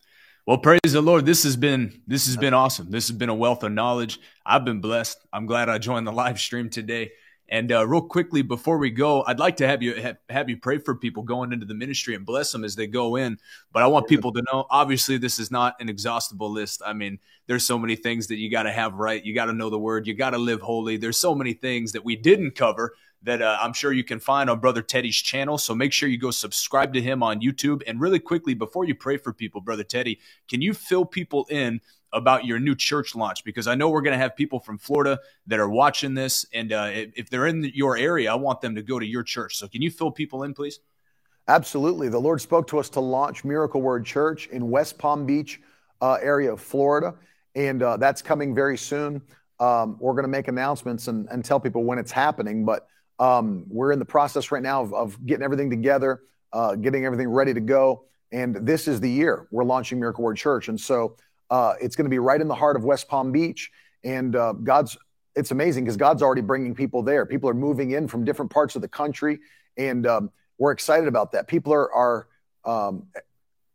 Well, 0.47 0.59
praise 0.59 0.81
the 0.85 1.03
Lord. 1.03 1.27
This 1.27 1.43
has 1.43 1.57
been 1.57 2.03
this 2.07 2.27
has 2.27 2.37
been 2.37 2.55
awesome. 2.55 2.91
This 2.91 3.09
has 3.09 3.17
been 3.17 3.29
a 3.29 3.35
wealth 3.35 3.65
of 3.65 3.73
knowledge. 3.73 4.21
I've 4.47 4.65
been 4.65 4.81
blessed. 4.81 5.19
I'm 5.33 5.47
glad 5.47 5.69
I 5.69 5.79
joined 5.79 6.07
the 6.07 6.13
live 6.13 6.39
stream 6.39 6.71
today. 6.71 7.11
And 7.51 7.73
uh, 7.73 7.87
real 7.87 8.03
quickly 8.03 8.43
before 8.43 8.79
we 8.79 8.91
go, 8.91 9.25
I'd 9.27 9.39
like 9.39 9.57
to 9.57 9.67
have 9.67 9.83
you 9.83 9.95
have, 9.95 10.19
have, 10.29 10.49
you 10.49 10.59
pray 10.59 10.79
for 10.79 10.95
people 10.95 11.23
going 11.23 11.53
into 11.53 11.67
the 11.67 11.75
ministry 11.75 12.15
and 12.15 12.25
bless 12.25 12.53
them 12.53 12.63
as 12.63 12.77
they 12.77 12.87
go 12.87 13.17
in. 13.17 13.39
But 13.73 13.83
I 13.83 13.87
want 13.87 14.07
people 14.07 14.33
to 14.33 14.43
know, 14.53 14.67
obviously, 14.71 15.17
this 15.17 15.39
is 15.39 15.51
not 15.51 15.75
an 15.81 15.89
exhaustible 15.89 16.51
list. 16.51 16.83
I 16.85 16.93
mean, 16.93 17.19
there's 17.47 17.65
so 17.65 17.79
many 17.79 17.97
things 17.97 18.27
that 18.29 18.37
you 18.37 18.51
got 18.51 18.65
to 18.65 18.73
have 18.73 18.95
right. 18.95 19.25
You 19.25 19.35
got 19.35 19.47
to 19.47 19.55
know 19.55 19.71
the 19.71 19.79
word. 19.79 20.07
You 20.07 20.15
got 20.15 20.31
to 20.31 20.39
live 20.39 20.61
holy. 20.61 20.99
There's 20.99 21.17
so 21.17 21.35
many 21.35 21.55
things 21.55 21.93
that 21.93 22.05
we 22.05 22.17
didn't 22.17 22.53
cover 22.53 22.95
that 23.23 23.43
uh, 23.43 23.59
I'm 23.61 23.73
sure 23.73 23.93
you 23.93 24.05
can 24.05 24.21
find 24.21 24.49
on 24.49 24.61
Brother 24.61 24.83
Teddy's 24.83 25.17
channel. 25.17 25.59
So 25.59 25.75
make 25.75 25.93
sure 25.93 26.09
you 26.09 26.19
go 26.19 26.31
subscribe 26.31 26.95
to 26.95 27.03
him 27.03 27.23
on 27.23 27.41
YouTube. 27.41 27.83
And 27.87 28.01
really 28.01 28.21
quickly, 28.21 28.55
before 28.55 28.85
you 28.85 28.95
pray 28.95 29.17
for 29.17 29.33
people, 29.33 29.61
Brother 29.61 29.85
Teddy, 29.85 30.21
can 30.49 30.63
you 30.63 30.73
fill 30.73 31.05
people 31.05 31.47
in 31.51 31.81
about 32.13 32.45
your 32.45 32.59
new 32.59 32.77
church 32.77 33.17
launch? 33.17 33.45
Because 33.45 33.67
I 33.67 33.75
know 33.75 33.91
we're 33.91 34.03
going 34.03 34.13
to 34.13 34.23
have 34.23 34.37
people 34.37 34.61
from 34.61 34.79
Florida 34.79 35.19
that 35.49 35.59
are 35.59 35.69
watching 35.69 36.15
this. 36.15 36.47
And 36.55 36.73
uh, 36.73 36.91
if 36.93 37.29
they're 37.29 37.47
in 37.47 37.65
your 37.75 37.97
area, 37.97 38.31
I 38.31 38.37
want 38.37 38.61
them 38.61 38.77
to 38.77 38.83
go 38.83 38.99
to 38.99 39.07
your 39.07 39.25
church. 39.25 39.57
So 39.57 39.67
can 39.67 39.83
you 39.83 39.91
fill 39.91 40.13
people 40.13 40.45
in, 40.45 40.55
please? 40.55 40.79
Absolutely. 41.49 42.09
The 42.11 42.19
Lord 42.19 42.41
spoke 42.41 42.67
to 42.69 42.79
us 42.79 42.89
to 42.91 43.01
launch 43.01 43.43
Miracle 43.43 43.81
Word 43.81 44.05
Church 44.05 44.47
in 44.49 44.71
West 44.71 44.99
Palm 44.99 45.27
Beach 45.27 45.61
uh, 46.01 46.19
area 46.21 46.53
of 46.53 46.61
Florida. 46.61 47.15
And 47.55 47.83
uh, 47.83 47.97
that's 47.97 48.23
coming 48.23 48.55
very 48.55 48.77
soon. 48.77 49.23
Um, 49.59 49.97
we're 49.99 50.13
going 50.13 50.25
to 50.25 50.29
make 50.29 50.47
announcements 50.47 51.09
and, 51.09 51.27
and, 51.31 51.45
tell 51.45 51.59
people 51.59 51.83
when 51.83 51.99
it's 51.99 52.13
happening. 52.13 52.65
But 52.65 52.87
um, 53.19 53.65
we're 53.69 53.93
in 53.93 53.99
the 53.99 54.05
process 54.05 54.51
right 54.53 54.63
now 54.63 54.83
of, 54.83 54.95
of 54.95 55.27
getting 55.27 55.43
everything 55.43 55.71
together, 55.71 56.23
uh, 56.53 56.75
getting 56.77 57.05
everything 57.05 57.29
ready 57.29 57.55
to 57.55 57.61
go. 57.61 58.05
And 58.31 58.55
this 58.67 58.89
is 58.89 59.01
the 59.01 59.11
year 59.11 59.49
we're 59.51 59.65
launching 59.65 59.99
Miracle 59.99 60.25
Word 60.25 60.37
Church. 60.37 60.69
And 60.69 60.81
so 60.81 61.17
uh, 61.51 61.75
it's 61.81 61.97
going 61.97 62.05
to 62.05 62.11
be 62.11 62.19
right 62.19 62.41
in 62.41 62.49
the 62.49 62.55
heart 62.55 62.77
of 62.77 62.85
West 62.85 63.09
Palm 63.09 63.33
Beach. 63.33 63.71
And 64.05 64.37
uh, 64.37 64.53
God's, 64.53 64.97
it's 65.35 65.51
amazing 65.51 65.85
because 65.85 65.97
God's 65.97 66.23
already 66.23 66.43
bringing 66.43 66.75
people 66.75 67.03
there. 67.03 67.25
People 67.27 67.49
are 67.49 67.55
moving 67.55 67.93
in 67.93 68.07
from 68.07 68.25
different 68.25 68.51
parts 68.51 68.77
of 68.77 68.83
the 68.83 68.89
country. 68.89 69.41
And 69.77 70.07
um, 70.07 70.31
we're 70.59 70.73
excited 70.73 71.09
about 71.09 71.33
that. 71.33 71.49
People 71.49 71.73
are, 71.73 71.93
are 71.93 72.29
um, 72.65 73.07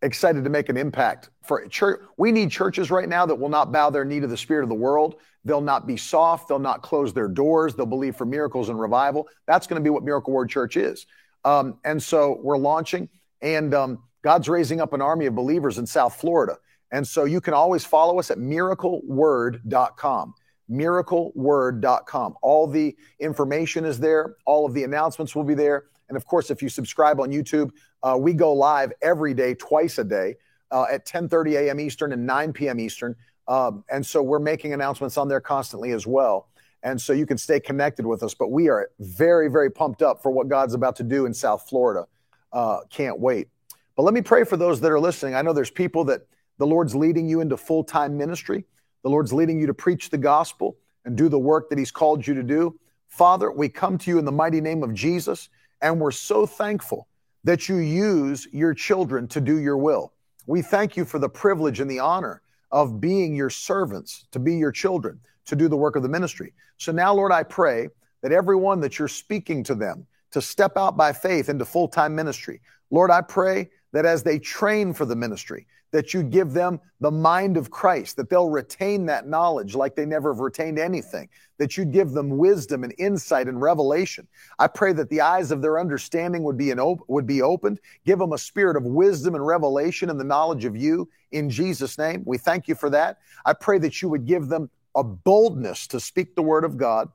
excited 0.03 0.43
to 0.43 0.49
make 0.49 0.69
an 0.69 0.77
impact 0.77 1.29
for 1.41 1.65
church. 1.67 2.01
We 2.17 2.31
need 2.31 2.51
churches 2.51 2.91
right 2.91 3.09
now 3.09 3.25
that 3.25 3.35
will 3.35 3.49
not 3.49 3.71
bow 3.71 3.89
their 3.89 4.05
knee 4.05 4.19
to 4.19 4.27
the 4.27 4.37
spirit 4.37 4.63
of 4.63 4.69
the 4.69 4.75
world. 4.75 5.15
They'll 5.45 5.61
not 5.61 5.87
be 5.87 5.97
soft. 5.97 6.47
They'll 6.47 6.59
not 6.59 6.83
close 6.83 7.13
their 7.13 7.27
doors. 7.27 7.73
They'll 7.75 7.85
believe 7.85 8.15
for 8.15 8.25
miracles 8.25 8.69
and 8.69 8.79
revival. 8.79 9.27
That's 9.47 9.65
going 9.65 9.81
to 9.81 9.83
be 9.83 9.89
what 9.89 10.03
Miracle 10.03 10.33
Word 10.33 10.49
Church 10.49 10.77
is. 10.77 11.05
Um, 11.45 11.79
and 11.83 12.01
so 12.01 12.39
we're 12.41 12.57
launching, 12.57 13.09
and 13.41 13.73
um, 13.73 14.03
God's 14.23 14.47
raising 14.47 14.79
up 14.79 14.93
an 14.93 15.01
army 15.01 15.25
of 15.25 15.35
believers 15.35 15.77
in 15.77 15.85
South 15.85 16.15
Florida. 16.15 16.57
And 16.91 17.05
so 17.07 17.25
you 17.25 17.41
can 17.41 17.53
always 17.53 17.83
follow 17.83 18.19
us 18.19 18.31
at 18.31 18.37
miracleword.com. 18.37 20.33
Miracleword.com. 20.71 22.35
All 22.41 22.67
the 22.67 22.95
information 23.19 23.83
is 23.83 23.99
there. 23.99 24.35
All 24.45 24.65
of 24.65 24.73
the 24.73 24.83
announcements 24.83 25.35
will 25.35 25.43
be 25.43 25.55
there. 25.55 25.85
And 26.09 26.17
of 26.17 26.25
course, 26.25 26.49
if 26.49 26.61
you 26.61 26.69
subscribe 26.69 27.19
on 27.19 27.29
YouTube, 27.29 27.71
uh, 28.01 28.17
we 28.19 28.33
go 28.33 28.53
live 28.53 28.91
every 29.01 29.33
day, 29.33 29.55
twice 29.55 29.97
a 29.97 30.03
day, 30.03 30.35
uh, 30.71 30.85
at 30.91 31.05
10:30 31.05 31.53
a.m. 31.55 31.79
Eastern 31.79 32.13
and 32.13 32.25
9 32.25 32.53
p.m. 32.53 32.79
Eastern. 32.79 33.15
Um, 33.47 33.83
and 33.89 34.05
so 34.05 34.23
we're 34.23 34.39
making 34.39 34.73
announcements 34.73 35.17
on 35.17 35.27
there 35.27 35.41
constantly 35.41 35.91
as 35.91 36.07
well. 36.07 36.49
And 36.81 37.01
so 37.01 37.13
you 37.13 37.25
can 37.25 37.37
stay 37.37 37.59
connected 37.59 38.05
with 38.05 38.23
us. 38.23 38.33
But 38.33 38.51
we 38.51 38.69
are 38.69 38.89
very, 38.99 39.49
very 39.49 39.69
pumped 39.69 40.01
up 40.01 40.21
for 40.21 40.31
what 40.31 40.49
God's 40.49 40.73
about 40.73 40.95
to 40.97 41.03
do 41.03 41.25
in 41.25 41.33
South 41.33 41.67
Florida. 41.69 42.07
Uh, 42.51 42.79
can't 42.89 43.19
wait. 43.19 43.47
But 43.95 44.03
let 44.03 44.13
me 44.13 44.21
pray 44.21 44.43
for 44.43 44.57
those 44.57 44.81
that 44.81 44.91
are 44.91 44.99
listening. 44.99 45.35
I 45.35 45.41
know 45.41 45.53
there's 45.53 45.71
people 45.71 46.03
that 46.05 46.21
the 46.57 46.67
Lord's 46.67 46.95
leading 46.95 47.27
you 47.27 47.41
into 47.41 47.57
full 47.57 47.83
time 47.83 48.17
ministry. 48.17 48.65
The 49.03 49.09
Lord's 49.09 49.33
leading 49.33 49.59
you 49.59 49.67
to 49.67 49.73
preach 49.73 50.09
the 50.09 50.17
gospel 50.17 50.77
and 51.05 51.15
do 51.17 51.29
the 51.29 51.39
work 51.39 51.69
that 51.69 51.77
He's 51.77 51.91
called 51.91 52.25
you 52.25 52.33
to 52.33 52.43
do. 52.43 52.79
Father, 53.07 53.51
we 53.51 53.69
come 53.69 53.97
to 53.99 54.09
you 54.09 54.17
in 54.17 54.25
the 54.25 54.31
mighty 54.31 54.61
name 54.61 54.81
of 54.83 54.93
Jesus, 54.93 55.49
and 55.83 55.99
we're 55.99 56.11
so 56.11 56.45
thankful 56.47 57.07
that 57.43 57.67
you 57.67 57.75
use 57.75 58.47
your 58.51 58.73
children 58.73 59.27
to 59.27 59.41
do 59.41 59.59
your 59.59 59.77
will. 59.77 60.13
We 60.47 60.61
thank 60.61 60.97
you 60.97 61.05
for 61.05 61.19
the 61.19 61.29
privilege 61.29 61.81
and 61.81 61.91
the 61.91 61.99
honor 61.99 62.41
of 62.71 62.99
being 62.99 63.35
your 63.35 63.49
servants, 63.49 64.25
to 64.31 64.39
be 64.39 64.55
your 64.55 64.71
children, 64.71 65.19
to 65.45 65.55
do 65.55 65.67
the 65.67 65.77
work 65.77 65.95
of 65.95 66.01
the 66.01 66.09
ministry. 66.09 66.53
So 66.77 66.91
now, 66.91 67.13
Lord, 67.13 67.31
I 67.31 67.43
pray 67.43 67.89
that 68.21 68.31
everyone 68.31 68.79
that 68.79 68.97
you're 68.97 69.09
speaking 69.09 69.63
to 69.65 69.75
them 69.75 70.07
to 70.31 70.41
step 70.41 70.77
out 70.77 70.97
by 70.97 71.11
faith 71.11 71.49
into 71.49 71.65
full 71.65 71.89
time 71.89 72.15
ministry, 72.15 72.61
Lord, 72.89 73.11
I 73.11 73.21
pray 73.21 73.69
that 73.91 74.05
as 74.05 74.23
they 74.23 74.39
train 74.39 74.93
for 74.93 75.05
the 75.05 75.15
ministry, 75.15 75.67
that 75.93 76.11
you 76.11 76.23
give 76.23 76.53
them 76.53 76.81
the 76.99 77.11
mind 77.11 77.55
of 77.55 77.69
Christ, 77.69 78.17
that 78.17 78.29
they'll 78.29 78.49
retain 78.49 79.05
that 79.05 79.27
knowledge 79.27 79.75
like 79.75 79.95
they 79.95 80.07
never 80.07 80.33
have 80.33 80.39
retained 80.39 80.79
anything, 80.79 81.29
that 81.59 81.77
you'd 81.77 81.91
give 81.91 82.11
them 82.11 82.37
wisdom 82.37 82.83
and 82.83 82.93
insight 82.97 83.47
and 83.47 83.61
revelation. 83.61 84.27
I 84.57 84.67
pray 84.67 84.91
that 84.93 85.09
the 85.09 85.21
eyes 85.21 85.51
of 85.51 85.61
their 85.61 85.79
understanding 85.79 86.43
would 86.43 86.57
be, 86.57 86.71
an 86.71 86.79
op- 86.79 87.07
would 87.07 87.27
be 87.27 87.43
opened. 87.43 87.79
Give 88.05 88.17
them 88.17 88.33
a 88.33 88.39
spirit 88.39 88.75
of 88.75 88.83
wisdom 88.83 89.35
and 89.35 89.45
revelation 89.45 90.09
and 90.09 90.19
the 90.19 90.25
knowledge 90.25 90.65
of 90.65 90.75
you 90.75 91.07
in 91.31 91.47
Jesus' 91.47 91.99
name. 91.99 92.23
We 92.25 92.39
thank 92.39 92.67
you 92.67 92.73
for 92.73 92.89
that. 92.89 93.19
I 93.45 93.53
pray 93.53 93.77
that 93.77 94.01
you 94.01 94.09
would 94.09 94.25
give 94.25 94.47
them 94.47 94.71
a 94.95 95.03
boldness 95.03 95.85
to 95.87 95.99
speak 95.99 96.35
the 96.35 96.41
word 96.41 96.65
of 96.65 96.75
God. 96.75 97.09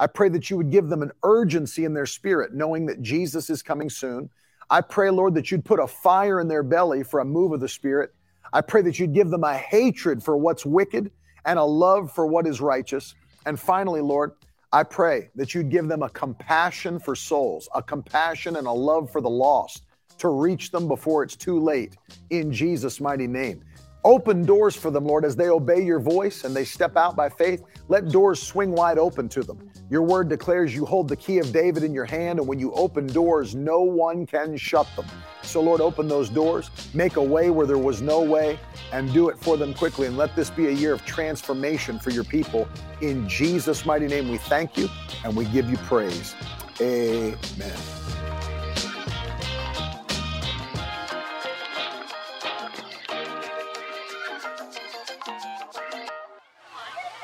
I 0.00 0.08
pray 0.08 0.28
that 0.30 0.50
you 0.50 0.56
would 0.56 0.70
give 0.70 0.88
them 0.88 1.02
an 1.02 1.12
urgency 1.22 1.84
in 1.84 1.94
their 1.94 2.06
spirit, 2.06 2.52
knowing 2.52 2.86
that 2.86 3.00
Jesus 3.00 3.48
is 3.48 3.62
coming 3.62 3.88
soon. 3.88 4.28
I 4.70 4.80
pray, 4.80 5.10
Lord, 5.10 5.34
that 5.34 5.50
you'd 5.50 5.64
put 5.64 5.78
a 5.78 5.86
fire 5.86 6.40
in 6.40 6.48
their 6.48 6.62
belly 6.62 7.02
for 7.02 7.20
a 7.20 7.24
move 7.24 7.52
of 7.52 7.60
the 7.60 7.68
Spirit. 7.68 8.12
I 8.54 8.60
pray 8.60 8.82
that 8.82 9.00
you'd 9.00 9.12
give 9.12 9.30
them 9.30 9.42
a 9.42 9.54
hatred 9.54 10.22
for 10.22 10.36
what's 10.36 10.64
wicked 10.64 11.10
and 11.44 11.58
a 11.58 11.64
love 11.64 12.12
for 12.12 12.24
what 12.24 12.46
is 12.46 12.60
righteous. 12.60 13.16
And 13.46 13.58
finally, 13.58 14.00
Lord, 14.00 14.30
I 14.72 14.84
pray 14.84 15.30
that 15.34 15.54
you'd 15.54 15.70
give 15.70 15.88
them 15.88 16.04
a 16.04 16.08
compassion 16.10 17.00
for 17.00 17.16
souls, 17.16 17.68
a 17.74 17.82
compassion 17.82 18.54
and 18.54 18.68
a 18.68 18.72
love 18.72 19.10
for 19.10 19.20
the 19.20 19.28
lost 19.28 19.82
to 20.18 20.28
reach 20.28 20.70
them 20.70 20.86
before 20.86 21.24
it's 21.24 21.34
too 21.34 21.58
late 21.58 21.96
in 22.30 22.52
Jesus' 22.52 23.00
mighty 23.00 23.26
name. 23.26 23.64
Open 24.04 24.44
doors 24.44 24.76
for 24.76 24.90
them, 24.90 25.06
Lord, 25.06 25.24
as 25.24 25.34
they 25.34 25.48
obey 25.48 25.82
your 25.82 25.98
voice 25.98 26.44
and 26.44 26.54
they 26.54 26.64
step 26.64 26.96
out 26.96 27.16
by 27.16 27.30
faith. 27.30 27.64
Let 27.88 28.10
doors 28.10 28.42
swing 28.42 28.72
wide 28.72 28.98
open 28.98 29.30
to 29.30 29.42
them. 29.42 29.70
Your 29.88 30.02
word 30.02 30.28
declares 30.28 30.74
you 30.74 30.84
hold 30.84 31.08
the 31.08 31.16
key 31.16 31.38
of 31.38 31.52
David 31.52 31.82
in 31.84 31.94
your 31.94 32.04
hand, 32.04 32.38
and 32.38 32.46
when 32.46 32.58
you 32.58 32.72
open 32.72 33.06
doors, 33.06 33.54
no 33.54 33.80
one 33.80 34.26
can 34.26 34.56
shut 34.56 34.86
them. 34.94 35.06
So, 35.42 35.60
Lord, 35.60 35.80
open 35.80 36.06
those 36.06 36.28
doors, 36.28 36.70
make 36.92 37.16
a 37.16 37.22
way 37.22 37.50
where 37.50 37.66
there 37.66 37.78
was 37.78 38.02
no 38.02 38.20
way, 38.20 38.58
and 38.92 39.12
do 39.12 39.28
it 39.30 39.38
for 39.38 39.56
them 39.56 39.72
quickly. 39.72 40.06
And 40.06 40.16
let 40.16 40.36
this 40.36 40.50
be 40.50 40.68
a 40.68 40.72
year 40.72 40.92
of 40.92 41.04
transformation 41.06 41.98
for 41.98 42.10
your 42.10 42.24
people. 42.24 42.68
In 43.00 43.28
Jesus' 43.28 43.86
mighty 43.86 44.06
name, 44.06 44.30
we 44.30 44.38
thank 44.38 44.76
you 44.76 44.88
and 45.24 45.34
we 45.34 45.46
give 45.46 45.68
you 45.70 45.76
praise. 45.78 46.34
Amen. 46.80 47.78